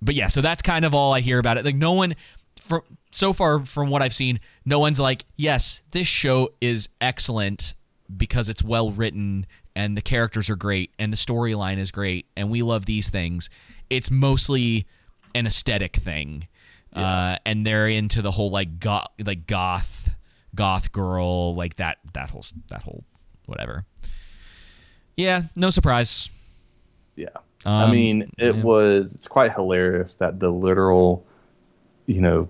but 0.02 0.16
yeah, 0.16 0.28
so 0.28 0.42
that's 0.42 0.62
kind 0.62 0.86
of 0.86 0.94
all 0.94 1.14
I 1.14 1.22
hear 1.22 1.40
about 1.40 1.58
it. 1.58 1.66
Like 1.66 1.76
no 1.76 1.94
one 1.94 2.16
from 2.62 2.82
so 3.12 3.34
far 3.34 3.66
from 3.66 3.90
what 3.90 4.02
I've 4.02 4.14
seen, 4.14 4.40
no 4.66 4.80
one's 4.80 5.00
like, 5.00 5.26
yes, 5.38 5.82
this 5.92 6.08
show 6.08 6.50
is 6.60 6.90
excellent 7.00 7.74
because 8.16 8.50
it's 8.50 8.64
well 8.64 8.92
written 8.92 9.46
and 9.76 9.96
the 9.96 10.02
characters 10.02 10.50
are 10.50 10.56
great 10.56 10.92
and 11.00 11.12
the 11.12 11.18
storyline 11.18 11.78
is 11.78 11.92
great 11.92 12.28
and 12.36 12.50
we 12.50 12.62
love 12.62 12.86
these 12.86 13.10
things. 13.10 13.50
It's 13.90 14.12
mostly 14.12 14.86
an 15.34 15.48
aesthetic 15.48 15.96
thing. 15.96 16.48
Uh, 16.94 17.38
and 17.46 17.68
they're 17.68 17.90
into 17.90 18.22
the 18.22 18.32
whole 18.32 18.50
like 18.50 18.80
goth, 18.80 19.08
like 19.26 19.48
goth, 19.48 20.16
goth 20.56 20.94
girl, 20.94 21.54
like 21.54 21.76
that, 21.76 21.98
that 22.14 22.30
whole, 22.30 22.44
that 22.70 22.84
whole, 22.84 23.04
whatever. 23.48 23.84
Yeah, 25.18 25.44
no 25.58 25.70
surprise. 25.70 26.30
Yeah. 27.16 27.30
I 27.66 27.86
Um, 27.86 27.92
mean, 27.92 28.30
it 28.38 28.56
yeah. 28.56 28.64
was, 28.64 29.14
it's 29.16 29.28
quite 29.28 29.54
hilarious 29.54 30.16
that 30.18 30.40
the 30.40 30.52
literal, 30.52 31.26
you 32.06 32.22
know, 32.22 32.48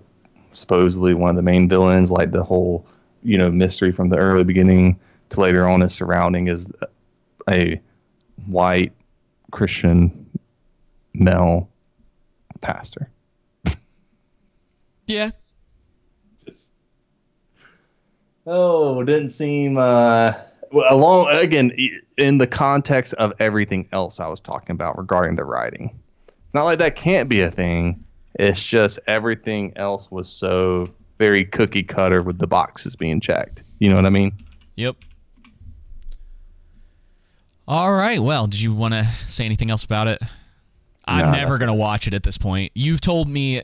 supposedly 0.52 1.14
one 1.14 1.30
of 1.30 1.36
the 1.36 1.42
main 1.42 1.68
villains, 1.68 2.10
like 2.10 2.32
the 2.32 2.44
whole, 2.44 2.86
you 3.22 3.38
know, 3.38 3.50
mystery 3.50 3.92
from 3.92 4.08
the 4.08 4.16
early 4.18 4.44
beginning 4.44 4.98
to 5.30 5.40
later 5.40 5.66
on 5.66 5.82
is 5.82 5.94
surrounding 5.94 6.48
is 6.48 6.66
a 7.48 7.80
white 8.46 8.92
Christian 9.50 10.26
male 11.14 11.68
pastor. 12.60 13.10
Yeah. 15.06 15.30
Oh, 18.46 19.02
didn't 19.02 19.30
seem 19.30 19.76
uh 19.76 20.34
well, 20.72 20.94
along 20.94 21.28
again 21.30 21.72
i- 21.78 22.00
in 22.16 22.38
the 22.38 22.46
context 22.46 23.14
of 23.14 23.32
everything 23.38 23.88
else 23.92 24.20
I 24.20 24.28
was 24.28 24.40
talking 24.40 24.72
about 24.72 24.96
regarding 24.98 25.36
the 25.36 25.44
writing. 25.44 25.98
Not 26.54 26.64
like 26.64 26.78
that 26.78 26.96
can't 26.96 27.28
be 27.28 27.40
a 27.40 27.50
thing. 27.50 28.02
It's 28.38 28.62
just 28.62 28.98
everything 29.06 29.72
else 29.76 30.10
was 30.10 30.28
so 30.28 30.88
very 31.18 31.44
cookie 31.44 31.82
cutter 31.82 32.22
with 32.22 32.38
the 32.38 32.46
boxes 32.46 32.96
being 32.96 33.20
checked. 33.20 33.62
You 33.78 33.90
know 33.90 33.96
what 33.96 34.06
I 34.06 34.10
mean? 34.10 34.32
Yep. 34.76 34.96
All 37.68 37.92
right. 37.92 38.22
Well, 38.22 38.46
did 38.46 38.60
you 38.60 38.72
want 38.74 38.94
to 38.94 39.04
say 39.26 39.44
anything 39.44 39.70
else 39.70 39.84
about 39.84 40.06
it? 40.06 40.20
I'm 41.06 41.26
No, 41.26 41.38
never 41.38 41.58
going 41.58 41.68
to 41.68 41.74
watch 41.74 42.06
it 42.06 42.14
at 42.14 42.22
this 42.22 42.38
point. 42.38 42.72
You've 42.74 43.00
told 43.00 43.28
me 43.28 43.62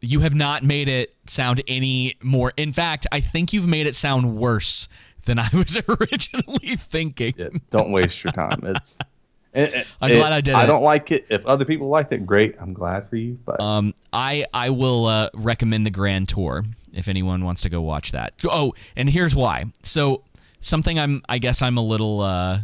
you 0.00 0.20
have 0.20 0.34
not 0.34 0.64
made 0.64 0.88
it 0.88 1.14
sound 1.26 1.62
any 1.68 2.16
more. 2.22 2.52
In 2.56 2.72
fact, 2.72 3.06
I 3.12 3.20
think 3.20 3.52
you've 3.52 3.68
made 3.68 3.86
it 3.86 3.94
sound 3.94 4.36
worse 4.36 4.88
than 5.24 5.38
I 5.38 5.48
was 5.52 5.76
originally 5.88 6.76
thinking. 6.76 7.60
Don't 7.70 7.92
waste 7.92 8.22
your 8.24 8.32
time. 8.32 8.60
It's 8.64 8.98
it- 9.54 9.74
it- 9.74 9.86
I'm 10.00 10.10
glad 10.12 10.32
I 10.32 10.40
did 10.40 10.54
I 10.54 10.66
don't 10.66 10.82
like 10.82 11.10
it. 11.10 11.26
If 11.30 11.44
other 11.46 11.64
people 11.64 11.88
liked 11.88 12.12
it, 12.12 12.24
great. 12.26 12.56
I'm 12.60 12.72
glad 12.72 13.08
for 13.08 13.16
you. 13.16 13.38
But 13.44 13.60
Um, 13.60 13.94
I 14.12 14.46
I 14.54 14.70
will 14.70 15.06
uh, 15.06 15.30
recommend 15.34 15.84
the 15.86 15.90
Grand 15.90 16.28
Tour 16.28 16.64
if 16.92 17.08
anyone 17.08 17.44
wants 17.44 17.62
to 17.62 17.68
go 17.68 17.80
watch 17.80 18.12
that. 18.12 18.34
Oh, 18.44 18.74
and 18.96 19.08
here's 19.10 19.34
why. 19.36 19.66
So 19.82 20.22
something 20.60 20.98
I'm 20.98 21.22
I 21.28 21.38
guess 21.38 21.62
I'm 21.62 21.76
a 21.78 21.82
little 21.84 22.20
uh, 22.20 22.60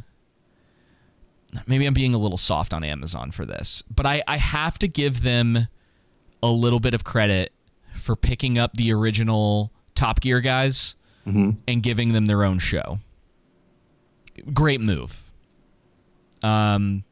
maybe 1.66 1.86
I'm 1.86 1.94
being 1.94 2.14
a 2.14 2.18
little 2.18 2.38
soft 2.38 2.74
on 2.74 2.84
Amazon 2.84 3.30
for 3.30 3.44
this, 3.46 3.82
but 3.94 4.06
I 4.06 4.22
I 4.26 4.36
have 4.36 4.78
to 4.80 4.88
give 4.88 5.22
them 5.22 5.68
a 6.42 6.48
little 6.48 6.80
bit 6.80 6.94
of 6.94 7.02
credit 7.04 7.52
for 7.94 8.14
picking 8.14 8.58
up 8.58 8.74
the 8.74 8.92
original 8.92 9.72
Top 9.94 10.20
Gear 10.20 10.40
guys 10.40 10.94
Mhm. 11.26 11.56
and 11.66 11.82
giving 11.82 12.12
them 12.12 12.26
their 12.26 12.44
own 12.44 12.58
show. 12.58 13.00
Great 14.52 14.80
move. 14.80 15.30
Um, 16.42 17.02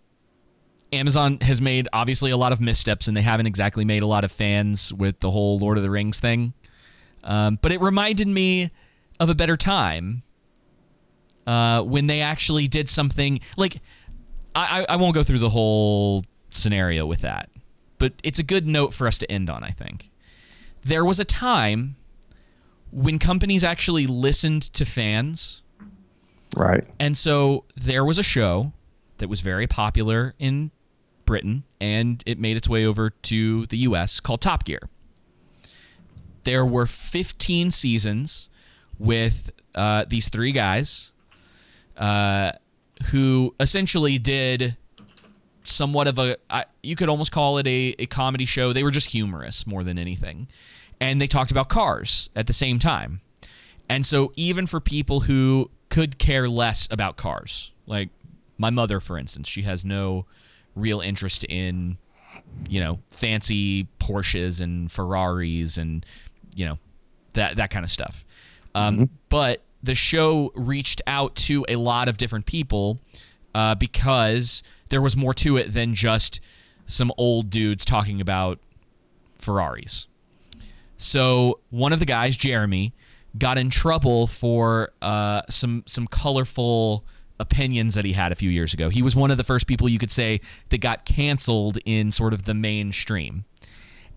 Amazon 0.92 1.38
has 1.40 1.60
made 1.60 1.88
obviously 1.92 2.30
a 2.30 2.36
lot 2.36 2.52
of 2.52 2.60
missteps, 2.60 3.08
and 3.08 3.16
they 3.16 3.22
haven't 3.22 3.46
exactly 3.46 3.84
made 3.84 4.02
a 4.02 4.06
lot 4.06 4.22
of 4.22 4.30
fans 4.30 4.92
with 4.92 5.18
the 5.20 5.30
whole 5.30 5.58
Lord 5.58 5.76
of 5.76 5.82
the 5.82 5.90
Rings 5.90 6.20
thing. 6.20 6.52
Um, 7.24 7.58
but 7.60 7.72
it 7.72 7.80
reminded 7.80 8.28
me 8.28 8.70
of 9.18 9.28
a 9.30 9.34
better 9.34 9.56
time 9.56 10.22
uh, 11.46 11.82
when 11.82 12.06
they 12.06 12.20
actually 12.20 12.68
did 12.68 12.88
something 12.88 13.40
like 13.56 13.80
I 14.54 14.86
I 14.88 14.96
won't 14.96 15.14
go 15.14 15.24
through 15.24 15.40
the 15.40 15.50
whole 15.50 16.22
scenario 16.50 17.06
with 17.06 17.22
that, 17.22 17.48
but 17.98 18.12
it's 18.22 18.38
a 18.38 18.42
good 18.44 18.66
note 18.66 18.94
for 18.94 19.06
us 19.08 19.18
to 19.18 19.30
end 19.32 19.50
on. 19.50 19.64
I 19.64 19.70
think 19.70 20.10
there 20.84 21.04
was 21.04 21.18
a 21.18 21.24
time 21.24 21.96
when 22.94 23.18
companies 23.18 23.64
actually 23.64 24.06
listened 24.06 24.62
to 24.62 24.84
fans. 24.84 25.62
right. 26.56 26.84
And 27.00 27.16
so 27.16 27.64
there 27.76 28.04
was 28.04 28.18
a 28.18 28.22
show 28.22 28.72
that 29.18 29.28
was 29.28 29.40
very 29.40 29.66
popular 29.66 30.34
in 30.38 30.70
Britain 31.24 31.64
and 31.80 32.22
it 32.24 32.38
made 32.38 32.56
its 32.56 32.68
way 32.68 32.86
over 32.86 33.10
to 33.10 33.66
the 33.66 33.78
US 33.78 34.20
called 34.20 34.40
Top 34.40 34.64
Gear. 34.64 34.88
There 36.44 36.64
were 36.64 36.86
15 36.86 37.70
seasons 37.70 38.48
with 38.98 39.50
uh, 39.74 40.04
these 40.06 40.28
three 40.28 40.52
guys 40.52 41.10
uh, 41.96 42.52
who 43.10 43.54
essentially 43.58 44.18
did 44.18 44.76
somewhat 45.64 46.06
of 46.06 46.18
a 46.18 46.36
I, 46.48 46.66
you 46.82 46.94
could 46.94 47.08
almost 47.08 47.32
call 47.32 47.58
it 47.58 47.66
a, 47.66 47.96
a 47.98 48.06
comedy 48.06 48.44
show. 48.44 48.72
They 48.72 48.84
were 48.84 48.90
just 48.90 49.10
humorous 49.10 49.66
more 49.66 49.82
than 49.82 49.98
anything. 49.98 50.46
And 51.04 51.20
they 51.20 51.26
talked 51.26 51.50
about 51.50 51.68
cars 51.68 52.30
at 52.34 52.46
the 52.46 52.52
same 52.52 52.78
time. 52.78 53.20
And 53.88 54.06
so 54.06 54.32
even 54.36 54.66
for 54.66 54.80
people 54.80 55.20
who 55.20 55.70
could 55.90 56.18
care 56.18 56.48
less 56.48 56.88
about 56.90 57.16
cars, 57.16 57.72
like 57.86 58.08
my 58.56 58.70
mother 58.70 59.00
for 59.00 59.18
instance, 59.18 59.48
she 59.48 59.62
has 59.62 59.84
no 59.84 60.24
real 60.74 61.00
interest 61.00 61.44
in 61.48 61.98
you 62.68 62.80
know, 62.80 63.00
fancy 63.10 63.86
Porsches 63.98 64.60
and 64.60 64.90
Ferraris 64.90 65.76
and 65.76 66.06
you 66.56 66.64
know, 66.64 66.78
that 67.34 67.56
that 67.56 67.70
kind 67.70 67.84
of 67.84 67.90
stuff. 67.90 68.24
Um, 68.74 69.10
But 69.28 69.62
the 69.82 69.94
show 69.94 70.50
reached 70.54 71.02
out 71.06 71.34
to 71.36 71.66
a 71.68 71.76
lot 71.76 72.08
of 72.08 72.16
different 72.16 72.46
people 72.46 72.98
uh, 73.54 73.74
because 73.74 74.62
there 74.88 75.02
was 75.02 75.16
more 75.16 75.34
to 75.34 75.56
it 75.56 75.74
than 75.74 75.94
just 75.94 76.40
some 76.86 77.12
old 77.18 77.50
dudes 77.50 77.84
talking 77.84 78.20
about 78.20 78.58
Ferraris. 79.38 80.06
So 80.96 81.60
one 81.70 81.92
of 81.92 81.98
the 81.98 82.06
guys, 82.06 82.36
Jeremy, 82.36 82.94
got 83.36 83.58
in 83.58 83.70
trouble 83.70 84.26
for 84.26 84.92
uh, 85.02 85.42
some 85.48 85.82
some 85.86 86.06
colorful 86.06 87.04
opinions 87.40 87.94
that 87.94 88.04
he 88.04 88.12
had 88.12 88.30
a 88.32 88.34
few 88.34 88.50
years 88.50 88.72
ago. 88.72 88.88
He 88.88 89.02
was 89.02 89.16
one 89.16 89.30
of 89.30 89.36
the 89.36 89.44
first 89.44 89.66
people 89.66 89.88
you 89.88 89.98
could 89.98 90.12
say 90.12 90.40
that 90.68 90.78
got 90.78 91.04
canceled 91.04 91.78
in 91.84 92.10
sort 92.10 92.32
of 92.32 92.44
the 92.44 92.54
mainstream. 92.54 93.44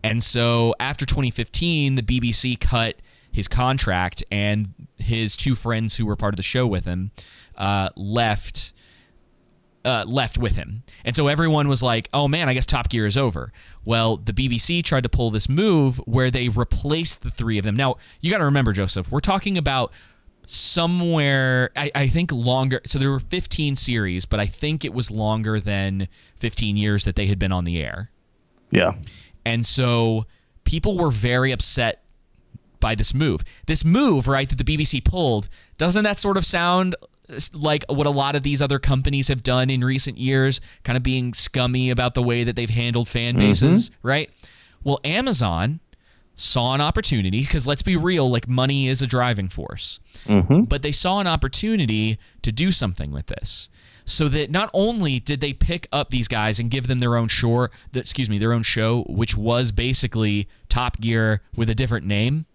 And 0.04 0.24
so 0.24 0.76
after 0.80 1.06
2015, 1.06 1.96
the 1.96 2.04
BBC 2.04 2.60
cut 2.60 2.98
his 3.32 3.48
contract, 3.48 4.24
and 4.32 4.74
his 4.98 5.38
two 5.38 5.54
friends 5.54 5.96
who 5.96 6.06
were 6.06 6.16
part 6.16 6.34
of 6.34 6.38
the 6.38 6.44
show 6.44 6.66
with 6.66 6.86
him 6.86 7.12
uh, 7.56 7.90
left 7.96 8.74
uh, 9.88 10.04
left 10.06 10.38
with 10.38 10.58
him. 10.58 10.84
And 11.06 11.16
so 11.16 11.28
everyone 11.28 11.70
was 11.70 11.82
like, 11.82 12.10
oh 12.14 12.28
man, 12.28 12.50
I 12.50 12.54
guess 12.54 12.66
Top 12.66 12.90
Gear 12.90 13.06
is 13.06 13.18
over. 13.18 13.54
Well, 13.86 14.18
the 14.18 14.34
BBC 14.34 14.84
tried 14.84 15.04
to 15.04 15.10
pull 15.10 15.32
this 15.32 15.48
move 15.48 15.98
where 16.00 16.30
they 16.30 16.50
replaced 16.50 17.22
the 17.22 17.32
three 17.32 17.58
of 17.58 17.64
them. 17.64 17.76
Now, 17.76 17.96
you 18.20 18.30
got 18.30 18.40
to 18.40 18.46
remember, 18.46 18.74
Joseph, 18.74 19.10
we're 19.10 19.22
talking 19.22 19.58
about 19.58 19.94
somewhere, 20.46 21.72
I, 21.76 21.92
I 21.96 22.08
think 22.08 22.34
longer. 22.34 22.82
So 22.86 23.00
there 23.00 23.10
were 23.10 23.22
15 23.22 23.76
series, 23.78 24.26
but 24.26 24.42
I 24.42 24.46
think 24.46 24.84
it 24.84 24.94
was 24.94 25.10
longer 25.10 25.60
than 25.60 26.10
15 26.36 26.76
years 26.76 27.06
that 27.06 27.16
they 27.16 27.28
had 27.28 27.40
been 27.40 27.54
on 27.54 27.64
the 27.64 27.82
air. 27.82 28.10
Yeah. 28.72 28.96
And 29.46 29.66
so 29.66 30.26
people 30.66 30.98
were 30.98 31.12
very 31.12 31.54
upset 31.54 32.04
by 32.82 32.94
this 32.94 33.14
move. 33.14 33.44
This 33.68 33.86
move, 33.86 34.28
right, 34.28 34.50
that 34.50 34.58
the 34.58 34.64
BBC 34.66 35.04
pulled, 35.04 35.48
doesn't 35.78 36.04
that 36.04 36.20
sort 36.20 36.36
of 36.36 36.46
sound 36.46 36.96
like 37.54 37.84
what 37.90 38.08
a 38.08 38.12
lot 38.12 38.36
of 38.36 38.44
these 38.44 38.62
other 38.62 38.80
companies 38.80 39.28
have 39.28 39.44
done 39.44 39.70
in 39.70 39.84
recent 39.84 40.18
years, 40.18 40.62
kind 40.84 40.98
of 40.98 41.04
being 41.04 41.34
scummy 41.34 41.90
about 41.90 42.14
the 42.14 42.24
way 42.24 42.44
that 42.44 42.56
they've 42.56 42.70
handled 42.70 43.08
fan 43.08 43.38
bases, 43.38 43.90
mm-hmm. 43.90 44.08
right? 44.08 44.30
Well, 44.84 45.00
Amazon 45.04 45.80
saw 46.36 46.74
an 46.74 46.82
opportunity 46.82 47.42
because 47.42 47.66
let's 47.66 47.82
be 47.82 47.96
real, 47.96 48.30
like 48.30 48.48
money 48.48 48.88
is 48.88 49.02
a 49.02 49.08
driving 49.08 49.50
force. 49.50 50.00
Mm-hmm. 50.26 50.64
But 50.64 50.84
they 50.84 50.92
saw 50.92 51.20
an 51.20 51.28
opportunity 51.28 52.20
to 52.44 52.52
do 52.52 52.72
something 52.72 53.12
with 53.12 53.26
this. 53.26 53.70
So 54.06 54.30
that 54.30 54.50
not 54.50 54.70
only 54.74 55.20
did 55.20 55.42
they 55.42 55.52
pick 55.52 55.88
up 55.92 56.12
these 56.12 56.30
guys 56.30 56.60
and 56.60 56.72
give 56.72 56.88
them 56.88 57.00
their 57.00 57.18
own 57.18 57.28
show, 57.28 57.68
excuse 57.94 58.30
me, 58.30 58.38
their 58.38 58.54
own 58.54 58.64
show, 58.64 59.04
which 59.10 59.36
was 59.36 59.74
basically 59.74 60.48
Top 60.70 61.02
Gear 61.02 61.42
with 61.56 61.70
a 61.70 61.76
different 61.76 62.06
name, 62.06 62.46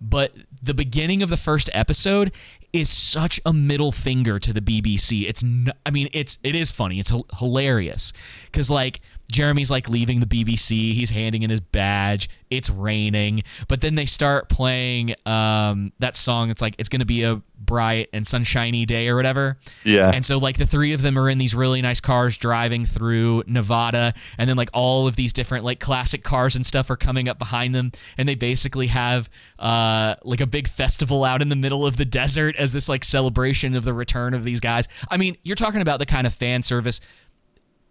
but 0.00 0.34
the 0.62 0.74
beginning 0.74 1.22
of 1.22 1.30
the 1.30 1.36
first 1.36 1.70
episode 1.72 2.32
is 2.72 2.88
such 2.88 3.40
a 3.44 3.52
middle 3.52 3.92
finger 3.92 4.38
to 4.38 4.52
the 4.52 4.60
BBC. 4.60 5.28
It's 5.28 5.42
I 5.84 5.90
mean 5.90 6.08
it's 6.12 6.38
it 6.42 6.54
is 6.54 6.70
funny. 6.70 7.00
It's 7.00 7.12
hilarious 7.38 8.12
cuz 8.52 8.70
like 8.70 9.00
Jeremy's 9.30 9.70
like 9.70 9.88
leaving 9.88 10.20
the 10.20 10.26
BBC. 10.26 10.92
He's 10.92 11.10
handing 11.10 11.42
in 11.42 11.50
his 11.50 11.60
badge. 11.60 12.28
It's 12.50 12.68
raining, 12.68 13.44
but 13.68 13.80
then 13.80 13.94
they 13.94 14.06
start 14.06 14.48
playing 14.48 15.14
um, 15.24 15.92
that 16.00 16.16
song. 16.16 16.50
It's 16.50 16.60
like 16.60 16.74
it's 16.78 16.88
going 16.88 17.00
to 17.00 17.06
be 17.06 17.22
a 17.22 17.40
bright 17.60 18.08
and 18.12 18.26
sunshiny 18.26 18.86
day 18.86 19.08
or 19.08 19.14
whatever. 19.14 19.58
Yeah. 19.84 20.10
And 20.12 20.26
so 20.26 20.38
like 20.38 20.58
the 20.58 20.66
three 20.66 20.92
of 20.92 21.02
them 21.02 21.18
are 21.18 21.28
in 21.28 21.38
these 21.38 21.54
really 21.54 21.80
nice 21.82 22.00
cars 22.00 22.36
driving 22.36 22.84
through 22.84 23.44
Nevada, 23.46 24.14
and 24.36 24.50
then 24.50 24.56
like 24.56 24.70
all 24.72 25.06
of 25.06 25.14
these 25.14 25.32
different 25.32 25.64
like 25.64 25.78
classic 25.78 26.24
cars 26.24 26.56
and 26.56 26.66
stuff 26.66 26.90
are 26.90 26.96
coming 26.96 27.28
up 27.28 27.38
behind 27.38 27.74
them, 27.74 27.92
and 28.18 28.28
they 28.28 28.34
basically 28.34 28.88
have 28.88 29.30
uh, 29.60 30.16
like 30.24 30.40
a 30.40 30.46
big 30.46 30.66
festival 30.66 31.22
out 31.22 31.42
in 31.42 31.50
the 31.50 31.56
middle 31.56 31.86
of 31.86 31.96
the 31.96 32.04
desert 32.04 32.56
as 32.56 32.72
this 32.72 32.88
like 32.88 33.04
celebration 33.04 33.76
of 33.76 33.84
the 33.84 33.94
return 33.94 34.34
of 34.34 34.42
these 34.42 34.58
guys. 34.58 34.88
I 35.08 35.16
mean, 35.16 35.36
you're 35.44 35.54
talking 35.54 35.82
about 35.82 36.00
the 36.00 36.06
kind 36.06 36.26
of 36.26 36.32
fan 36.34 36.64
service 36.64 37.00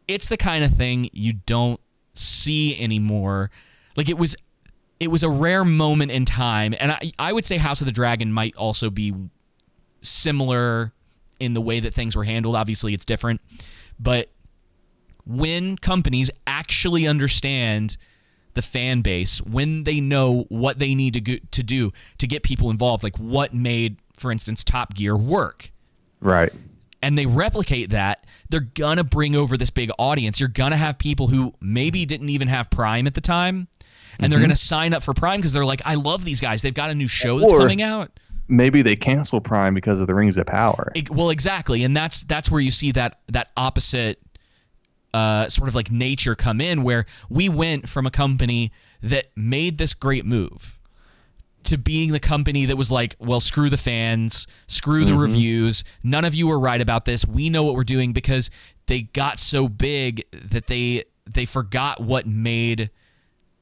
it's 0.10 0.28
the 0.28 0.38
kind 0.38 0.64
of 0.64 0.72
thing 0.72 1.10
you 1.14 1.34
don't 1.34 1.80
see 2.16 2.78
anymore. 2.82 3.52
Like 3.96 4.10
it 4.10 4.18
was 4.18 4.36
it 5.00 5.10
was 5.10 5.24
a 5.24 5.30
rare 5.30 5.64
moment 5.64 6.12
in 6.12 6.26
time 6.26 6.76
and 6.78 6.92
I, 6.92 7.14
I 7.18 7.32
would 7.32 7.46
say 7.46 7.56
House 7.56 7.80
of 7.80 7.86
the 7.86 7.94
Dragon 7.94 8.34
might 8.34 8.54
also 8.56 8.90
be 8.90 9.14
similar 10.02 10.92
in 11.40 11.54
the 11.54 11.62
way 11.62 11.80
that 11.80 11.94
things 11.94 12.18
were 12.18 12.26
handled. 12.26 12.56
Obviously 12.56 12.94
it's 12.94 13.06
different. 13.06 13.40
But 14.00 14.30
when 15.26 15.78
companies 15.78 16.32
actually 16.48 17.08
understand 17.08 17.96
the 18.56 18.62
fan 18.64 19.02
base, 19.02 19.42
when 19.44 19.84
they 19.84 20.02
know 20.02 20.46
what 20.50 20.80
they 20.80 20.96
need 20.96 21.14
to 21.14 21.22
go, 21.22 21.36
to 21.52 21.64
do 21.64 21.94
to 22.18 22.26
get 22.26 22.42
people 22.42 22.72
involved, 22.72 23.04
like 23.04 23.18
what 23.18 23.54
made, 23.54 23.98
for 24.18 24.32
instance, 24.32 24.64
Top 24.64 24.96
Gear 24.96 25.16
work. 25.16 25.72
Right 26.20 26.52
and 27.02 27.18
they 27.18 27.26
replicate 27.26 27.92
that, 27.92 28.26
they're 28.50 28.60
gonna 28.60 29.04
bring 29.04 29.36
over 29.36 29.58
this 29.58 29.70
big 29.70 29.92
audience. 29.98 30.40
You're 30.40 30.50
gonna 30.50 30.78
have 30.78 30.98
people 30.98 31.28
who 31.28 31.54
maybe 31.62 32.06
didn't 32.06 32.30
even 32.30 32.48
have 32.48 32.70
Prime 32.70 33.08
at 33.08 33.14
the 33.14 33.22
time, 33.22 33.68
and 34.18 34.24
mm-hmm. 34.24 34.32
they're 34.32 34.40
gonna 34.42 34.56
sign 34.56 34.94
up 34.94 35.04
for 35.04 35.14
Prime 35.14 35.40
because 35.40 35.54
they're 35.54 35.66
like, 35.66 35.82
I 35.86 35.96
love 35.96 36.26
these 36.26 36.40
guys. 36.40 36.62
They've 36.62 36.74
got 36.74 36.90
a 36.90 36.96
new 36.96 37.08
show 37.08 37.40
that's 37.40 37.54
or 37.54 37.60
coming 37.60 37.82
out. 37.82 38.20
Maybe 38.48 38.82
they 38.82 38.96
cancel 38.96 39.40
Prime 39.40 39.74
because 39.74 40.00
of 40.00 40.08
the 40.08 40.16
Rings 40.16 40.38
of 40.38 40.48
Power. 40.48 40.92
It, 40.96 41.10
well, 41.10 41.30
exactly, 41.30 41.84
and 41.84 41.96
that's 41.96 42.24
that's 42.24 42.50
where 42.50 42.62
you 42.62 42.72
see 42.72 42.92
that 42.94 43.20
that 43.28 43.52
opposite 43.56 44.20
uh, 45.14 45.50
sort 45.50 45.70
of 45.70 45.76
like 45.76 45.92
nature 45.92 46.36
come 46.36 46.60
in, 46.62 46.84
where 46.84 47.06
we 47.30 47.50
went 47.50 47.88
from 47.88 48.06
a 48.06 48.12
company 48.12 48.72
that 49.02 49.28
made 49.36 49.78
this 49.78 49.94
great 49.94 50.26
move 50.26 50.79
to 51.64 51.78
being 51.78 52.12
the 52.12 52.20
company 52.20 52.66
that 52.66 52.78
was 52.78 52.92
like, 52.92 53.16
well, 53.20 53.40
screw 53.40 53.70
the 53.70 53.78
fans, 53.78 54.48
screw 54.68 55.06
the 55.06 55.12
mm-hmm. 55.12 55.22
reviews. 55.22 55.84
None 56.04 56.26
of 56.26 56.34
you 56.34 56.48
were 56.48 56.60
right 56.60 56.82
about 56.82 57.06
this. 57.06 57.26
We 57.26 57.50
know 57.50 57.64
what 57.64 57.76
we're 57.76 57.84
doing 57.84 58.14
because 58.14 58.50
they 58.88 59.02
got 59.02 59.40
so 59.40 59.68
big 59.68 60.26
that 60.32 60.68
they 60.68 61.06
they 61.32 61.46
forgot 61.46 62.00
what 62.02 62.26
made 62.26 62.90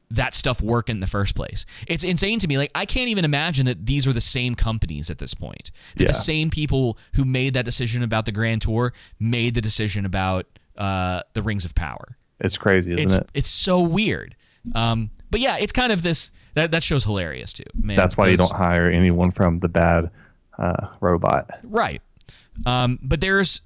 that 0.10 0.34
stuff 0.34 0.62
work 0.62 0.90
in 0.90 1.02
the 1.02 1.08
first 1.08 1.36
place. 1.36 1.66
It's 1.86 2.04
insane 2.04 2.40
to 2.40 2.48
me. 2.48 2.58
Like 2.58 2.72
I 2.74 2.86
can't 2.86 3.10
even 3.10 3.26
imagine 3.26 3.66
that 3.66 3.86
these 3.86 4.08
are 4.08 4.14
the 4.14 4.22
same 4.22 4.56
companies 4.56 5.10
at 5.10 5.18
this 5.18 5.34
point. 5.34 5.72
That 5.96 6.04
yeah. 6.04 6.08
the 6.08 6.14
same 6.14 6.50
people 6.50 6.98
who 7.16 7.26
made 7.26 7.54
that 7.56 7.66
decision 7.66 8.04
about 8.04 8.26
the 8.26 8.32
Grand 8.32 8.62
Tour 8.62 8.94
made 9.20 9.54
the 9.54 9.62
decision 9.62 10.06
about 10.06 10.46
uh, 10.78 11.24
the 11.34 11.42
Rings 11.42 11.66
of 11.66 11.76
Power. 11.76 12.16
It's 12.40 12.58
crazy, 12.58 12.94
isn't 12.94 13.06
it's, 13.06 13.16
it? 13.16 13.30
It's 13.34 13.50
so 13.50 13.82
weird. 13.82 14.36
Um, 14.76 15.12
but 15.32 15.40
yeah, 15.40 15.58
it's 15.58 15.72
kind 15.72 15.92
of 15.92 16.04
this 16.04 16.32
that 16.54 16.72
that 16.72 16.84
show's 16.84 17.04
hilarious 17.04 17.54
too. 17.54 17.64
Man, 17.80 17.96
That's 17.96 18.18
why 18.18 18.30
you 18.30 18.38
don't 18.38 18.52
hire 18.52 18.90
anyone 18.90 19.32
from 19.32 19.60
the 19.60 19.70
bad 19.70 20.10
uh, 20.58 20.88
robot. 21.02 21.50
Right. 21.64 22.02
Um, 22.66 23.00
but 23.02 23.22
there's 23.22 23.62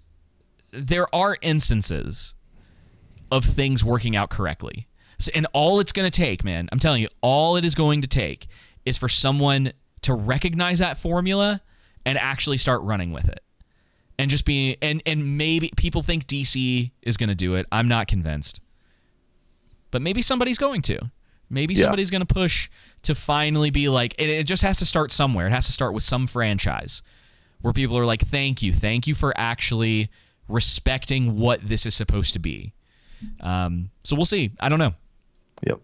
there 0.71 1.13
are 1.13 1.38
instances 1.41 2.35
of 3.31 3.45
things 3.45 3.83
working 3.83 4.15
out 4.15 4.29
correctly. 4.29 4.88
So, 5.17 5.31
and 5.35 5.47
all 5.53 5.79
it's 5.79 5.91
going 5.91 6.09
to 6.09 6.15
take, 6.15 6.43
man, 6.43 6.67
I'm 6.71 6.79
telling 6.79 7.01
you, 7.01 7.07
all 7.21 7.55
it 7.55 7.63
is 7.63 7.75
going 7.75 8.01
to 8.01 8.07
take 8.07 8.47
is 8.85 8.97
for 8.97 9.07
someone 9.07 9.71
to 10.01 10.13
recognize 10.13 10.79
that 10.79 10.97
formula 10.97 11.61
and 12.05 12.17
actually 12.17 12.57
start 12.57 12.81
running 12.81 13.11
with 13.11 13.29
it. 13.29 13.41
And 14.17 14.29
just 14.29 14.45
be 14.45 14.77
and 14.81 15.01
and 15.05 15.38
maybe 15.38 15.71
people 15.77 16.03
think 16.03 16.27
DC 16.27 16.91
is 17.01 17.17
going 17.17 17.29
to 17.29 17.35
do 17.35 17.55
it. 17.55 17.65
I'm 17.71 17.88
not 17.88 18.07
convinced. 18.07 18.61
But 19.89 20.01
maybe 20.01 20.21
somebody's 20.21 20.57
going 20.57 20.81
to. 20.83 21.11
Maybe 21.51 21.75
somebody's 21.75 22.09
yeah. 22.09 22.19
going 22.19 22.27
to 22.27 22.33
push 22.33 22.69
to 23.03 23.13
finally 23.13 23.69
be 23.69 23.89
like, 23.89 24.15
it, 24.17 24.29
it 24.29 24.47
just 24.47 24.63
has 24.63 24.79
to 24.79 24.85
start 24.85 25.11
somewhere. 25.11 25.47
It 25.47 25.51
has 25.51 25.65
to 25.65 25.71
start 25.71 25.93
with 25.93 26.03
some 26.03 26.25
franchise 26.25 27.01
where 27.61 27.73
people 27.73 27.97
are 27.97 28.05
like, 28.05 28.21
thank 28.21 28.61
you. 28.61 28.71
Thank 28.71 29.05
you 29.05 29.13
for 29.13 29.33
actually 29.35 30.09
respecting 30.47 31.37
what 31.37 31.59
this 31.67 31.85
is 31.85 31.93
supposed 31.93 32.33
to 32.33 32.39
be. 32.39 32.73
Um, 33.41 33.91
so 34.03 34.15
we'll 34.15 34.25
see. 34.25 34.51
I 34.59 34.69
don't 34.69 34.79
know. 34.79 34.93
Yep. 35.67 35.81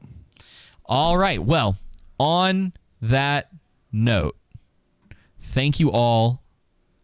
All 0.85 1.17
right. 1.17 1.43
Well, 1.43 1.77
on 2.17 2.73
that 3.01 3.49
note, 3.91 4.37
thank 5.39 5.79
you 5.79 5.91
all 5.91 6.43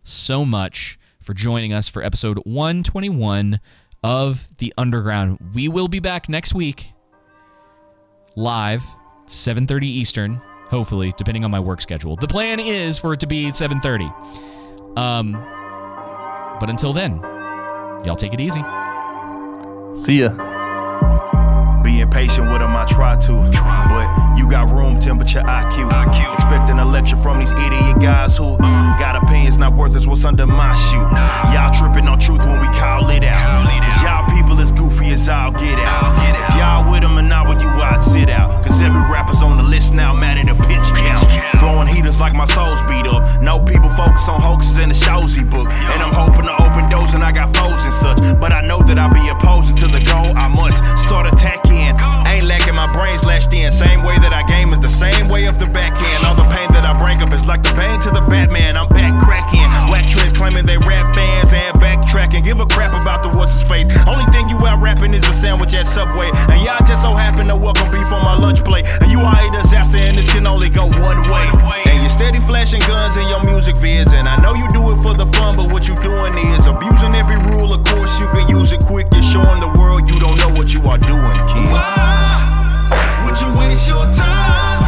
so 0.04 0.46
much 0.46 0.98
for 1.22 1.34
joining 1.34 1.74
us 1.74 1.90
for 1.90 2.02
episode 2.02 2.40
121 2.46 3.60
of 4.04 4.48
The 4.58 4.74
Underground. 4.78 5.52
We 5.54 5.68
will 5.68 5.88
be 5.88 6.00
back 6.00 6.28
next 6.28 6.54
week 6.54 6.93
live 8.36 8.84
7:30 9.28 9.84
Eastern, 9.84 10.42
hopefully, 10.70 11.14
depending 11.18 11.46
on 11.46 11.52
my 11.52 11.60
work 11.60 11.82
schedule. 11.82 12.16
The 12.16 12.28
plan 12.28 12.60
is 12.60 12.98
for 12.98 13.14
it 13.14 13.20
to 13.22 13.28
be 13.28 13.52
7:30. 13.52 14.12
Um 14.98 15.34
but 16.60 16.70
until 16.70 16.94
then, 16.94 17.20
y'all 18.06 18.16
take 18.16 18.34
it 18.34 18.40
easy. 18.40 18.64
See 19.94 20.22
ya. 20.22 20.30
Being 21.84 22.10
patient 22.10 22.50
with 22.50 22.62
them, 22.62 22.76
I 22.76 22.86
try 22.86 23.16
to. 23.28 23.34
But 23.92 24.38
you 24.38 24.50
got 24.50 24.70
room 24.72 25.00
temperature 25.00 25.42
IQ. 25.42 25.92
IQ. 25.92 26.34
Expecting 26.34 26.80
a 26.80 26.86
lecture 26.86 27.18
from 27.18 27.38
these 27.40 27.52
idiot 27.52 28.00
guys 28.00 28.38
who 28.38 28.58
got 28.98 29.22
opinions 29.22 29.58
not 29.60 29.76
worth 29.76 29.96
is 29.96 30.08
what's 30.08 30.24
under 30.26 30.48
my 30.48 30.74
shoe. 30.74 31.06
Y'all 31.54 31.72
tripping 31.72 31.93
now, 39.94 40.14
mad 40.14 40.38
at 40.38 40.50
a 40.50 40.56
pitch 40.56 40.90
count. 40.98 41.28
Throwing 41.60 41.88
heaters 41.88 42.20
like 42.20 42.34
my 42.34 42.46
soul's 42.46 42.82
beat 42.84 43.08
up. 43.08 43.42
No 43.42 43.60
people 43.60 43.90
focus 43.92 44.28
on 44.28 44.42
hoaxes 44.42 44.78
in 44.78 44.90
the 44.90 44.96
shows 44.96 45.36
he 45.36 45.44
book. 45.44 45.68
And 45.70 46.02
I'm 46.02 46.14
hoping 46.14 46.46
to 46.46 46.54
open 46.64 46.90
doors 46.90 47.14
and 47.14 47.24
I 47.24 47.32
got 47.32 47.56
foes 47.56 47.84
and 47.86 47.94
such. 47.94 48.18
But 48.40 48.52
I 48.52 48.62
know 48.62 48.82
that 48.84 48.98
I'll 48.98 49.14
be 49.14 49.28
opposing 49.30 49.76
to 49.78 49.88
the 49.88 50.04
goal. 50.06 50.36
I 50.36 50.48
must 50.48 50.82
start 50.98 51.28
attacking 51.32 51.83
my 52.84 52.92
brains 52.92 53.24
lashed 53.24 53.54
in. 53.54 53.72
Same 53.72 54.04
way 54.04 54.20
that 54.20 54.34
I 54.34 54.44
game 54.44 54.74
is 54.74 54.80
the 54.80 54.92
same 54.92 55.30
way 55.30 55.46
of 55.46 55.58
the 55.58 55.68
backhand. 55.68 56.28
All 56.28 56.36
the 56.36 56.48
pain 56.52 56.68
that 56.76 56.84
I 56.84 56.92
bring 57.00 57.24
up 57.24 57.32
is 57.32 57.46
like 57.46 57.64
the 57.64 57.72
pain 57.80 57.96
to 58.02 58.12
the 58.12 58.20
Batman. 58.28 58.76
I'm 58.76 58.90
back 58.90 59.16
cracking. 59.24 59.72
Whack 59.88 60.04
trends 60.12 60.34
claiming 60.36 60.66
they 60.66 60.78
rap 60.78 61.16
fans 61.16 61.54
and 61.54 61.72
backtracking. 61.80 62.44
Give 62.44 62.60
a 62.60 62.68
crap 62.68 62.92
about 62.92 63.24
the 63.24 63.30
what's 63.40 63.56
his 63.56 63.64
face. 63.64 63.88
Only 64.04 64.28
thing 64.36 64.50
you 64.50 64.60
out 64.68 64.84
rapping 64.84 65.14
is 65.14 65.24
a 65.24 65.34
sandwich 65.34 65.74
at 65.74 65.88
Subway. 65.88 66.28
And 66.52 66.60
y'all 66.60 66.84
just 66.84 67.04
so 67.04 67.16
happen 67.16 67.48
to 67.48 67.56
welcome 67.56 67.88
beef 67.88 68.12
on 68.12 68.24
my 68.24 68.36
lunch 68.36 68.60
plate. 68.66 68.86
And 69.00 69.10
you 69.12 69.22
are 69.24 69.40
a 69.40 69.48
disaster, 69.52 69.98
and 69.98 70.18
this 70.18 70.28
can 70.28 70.46
only 70.46 70.68
go 70.70 70.92
one 71.00 71.20
way. 71.32 71.48
And 71.88 72.04
you 72.04 72.10
steady 72.10 72.42
flashing 72.42 72.84
guns 72.84 73.16
in 73.16 73.24
your 73.32 73.44
music 73.48 73.76
vids. 73.80 74.12
And 74.12 74.28
I 74.28 74.36
know 74.44 74.56
you 74.60 74.68
do 74.76 74.92
it 74.92 75.00
for 75.00 75.14
the 75.14 75.28
fun, 75.40 75.56
but 75.56 75.72
what 75.72 75.88
you 75.88 75.96
doing 76.04 76.36
is 76.52 76.68
abusing 76.68 77.16
every 77.16 77.40
rule. 77.48 77.72
Of 77.72 77.86
course, 77.86 78.20
you 78.20 78.28
can 78.36 78.44
use 78.50 78.74
it 78.74 78.82
quick. 78.84 79.08
You're 79.14 79.24
showing 79.24 79.62
the 79.64 79.72
world 79.80 80.10
you 80.10 80.20
don't 80.20 80.36
know 80.36 80.52
what 80.60 80.74
you 80.74 80.84
are 80.92 81.00
doing, 81.00 81.40
kid. 81.48 81.72
Why 81.72 82.63
would 83.34 83.42
you 83.42 83.58
waste 83.58 83.88
your 83.88 84.06
time 84.12 84.84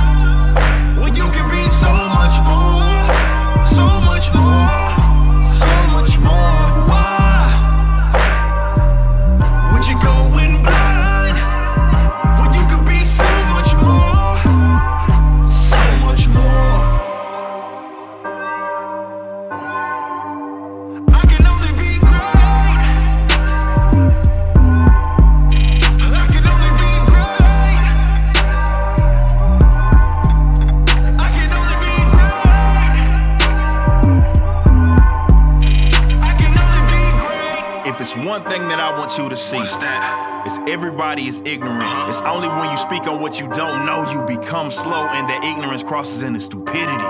you 1.18 1.28
can 1.32 1.50
be 1.50 1.64
so 1.70 1.92
much 1.92 2.38
more? 2.46 3.66
So 3.66 3.86
much 4.02 4.32
more. 4.34 4.85
One 38.36 38.52
thing 38.52 38.68
that 38.68 38.82
I 38.82 38.92
want 39.00 39.18
you 39.18 39.30
to 39.30 39.38
see, 39.38 39.56
it's 39.56 40.60
everybody 40.70 41.26
is 41.26 41.42
ignorant. 41.46 42.10
It's 42.10 42.20
only 42.24 42.50
when 42.50 42.70
you 42.70 42.78
speak 42.78 43.08
on 43.08 43.22
what 43.22 43.40
you 43.40 43.48
don't 43.48 43.86
know 43.86 44.04
you 44.12 44.28
become 44.28 44.72
slow, 44.72 45.08
and 45.08 45.30
that 45.30 45.42
ignorance 45.46 45.84
crosses 45.84 46.22
into 46.22 46.42
stupidity. 46.42 47.02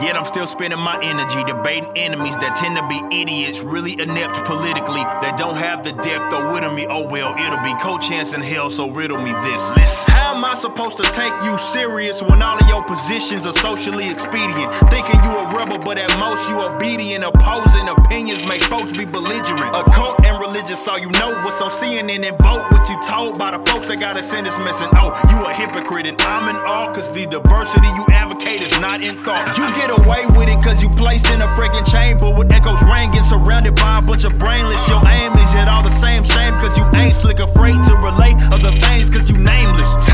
Yet 0.00 0.16
I'm 0.16 0.24
still 0.24 0.46
spending 0.46 0.78
my 0.78 0.98
energy 1.04 1.44
debating 1.44 1.92
enemies 1.94 2.36
that 2.36 2.56
tend 2.56 2.78
to 2.78 2.88
be 2.88 3.20
idiots, 3.20 3.60
really 3.60 4.00
inept 4.00 4.46
politically, 4.46 5.02
that 5.20 5.36
don't 5.36 5.56
have 5.56 5.84
the 5.84 5.92
depth 5.92 6.32
or 6.32 6.54
wit 6.54 6.64
of 6.64 6.72
me. 6.72 6.86
Oh 6.88 7.06
well, 7.06 7.34
it'll 7.34 7.62
be 7.62 7.78
co-chance 7.78 8.32
in 8.32 8.40
hell, 8.40 8.70
so 8.70 8.88
riddle 8.88 9.18
me 9.18 9.32
this. 9.32 10.11
How 10.32 10.38
am 10.38 10.46
I 10.46 10.54
supposed 10.54 10.96
to 10.96 11.02
take 11.12 11.34
you 11.44 11.58
serious 11.58 12.22
when 12.22 12.40
all 12.40 12.56
of 12.58 12.66
your 12.66 12.82
positions 12.82 13.44
are 13.44 13.52
socially 13.52 14.08
expedient? 14.08 14.72
Thinking 14.88 15.20
you 15.20 15.28
a 15.28 15.44
rebel, 15.54 15.76
but 15.76 15.98
at 15.98 16.08
most 16.18 16.48
you 16.48 16.58
obedient. 16.58 17.22
Opposing 17.22 17.86
opinions 17.86 18.42
make 18.46 18.62
folks 18.62 18.96
be 18.96 19.04
belligerent. 19.04 19.76
A 19.76 19.84
cult 19.92 20.24
and 20.24 20.40
religious, 20.40 20.82
so 20.82 20.96
you 20.96 21.10
know 21.20 21.36
what's 21.44 21.60
on 21.60 21.70
CNN 21.70 22.26
and 22.26 22.38
vote 22.38 22.64
what 22.72 22.88
you 22.88 22.96
told 23.02 23.38
by 23.38 23.50
the 23.50 23.58
folks 23.66 23.84
that 23.88 24.00
got 24.00 24.16
a 24.16 24.22
sentence 24.22 24.56
missing. 24.64 24.88
Oh, 24.94 25.12
you 25.28 25.44
a 25.44 25.52
hypocrite, 25.52 26.06
and 26.06 26.18
I'm 26.22 26.48
in 26.48 26.56
awe, 26.56 26.90
cause 26.94 27.12
the 27.12 27.26
diversity 27.26 27.88
you 27.88 28.06
advocate 28.08 28.62
is 28.62 28.72
not 28.80 29.04
in 29.04 29.16
thought. 29.28 29.44
You 29.58 29.68
get 29.76 29.92
away 29.92 30.24
with 30.32 30.48
it 30.48 30.64
cause 30.64 30.82
you 30.82 30.88
placed 30.96 31.26
in 31.26 31.42
a 31.42 31.48
freaking 31.48 31.84
chamber 31.84 32.32
with 32.32 32.50
echoes 32.50 32.80
ringing, 32.88 33.22
surrounded 33.24 33.74
by 33.74 33.98
a 33.98 34.02
bunch 34.02 34.24
of 34.24 34.38
brainless. 34.38 34.88
Your 34.88 35.06
aim 35.06 35.32
is 35.32 35.52
yet 35.52 35.68
all 35.68 35.82
the 35.82 35.92
same 35.92 36.24
shame, 36.24 36.54
cause 36.56 36.74
you 36.78 36.88
ain't 36.96 37.12
slick 37.12 37.38
afraid 37.38 37.84
to 37.84 37.96
relate 37.96 38.40
other 38.48 38.72
things, 38.80 39.10
cause 39.10 39.28
you 39.28 39.36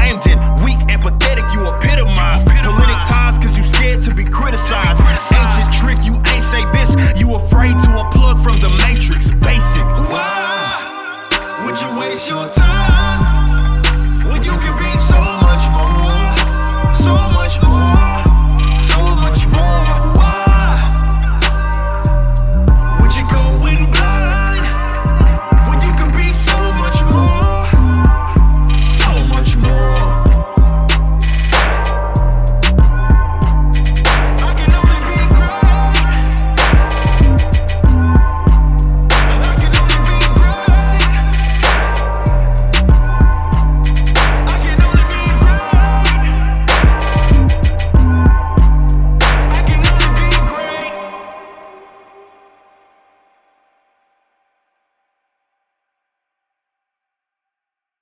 Landon, 0.09 0.64
weak 0.64 0.78
and 0.89 1.02
pathetic, 1.02 1.44
you 1.52 1.66
epitomize. 1.68 2.43
Politic 2.44 2.97
ties, 3.06 3.39
cause 3.39 3.56
you 3.59 3.62
scared 3.62 4.02
to 4.05 4.14
be 4.14 4.24
criticized. 4.24 5.02
Ancient 5.30 5.70
trick, 5.70 6.02
you 6.02 6.14
ain't 6.32 6.43
say 6.43 6.64
this, 6.72 6.97
you 7.20 7.35
afraid 7.35 7.76
to 7.78 7.89
unplug 7.89 8.43
from 8.43 8.59
the 8.60 8.70
matrix. 8.80 9.30
Basic. 9.30 9.85
Why 10.09 11.60
would 11.64 11.78
you 11.78 12.01
waste 12.01 12.26
your 12.26 12.48
time 12.48 13.82
when 14.24 14.43
you 14.43 14.52
could 14.52 14.78
be 14.78 14.90
so 15.12 15.20
much 15.44 15.64
more? 15.76 16.94
So 16.94 17.12
much 17.36 17.60
more. 17.62 18.07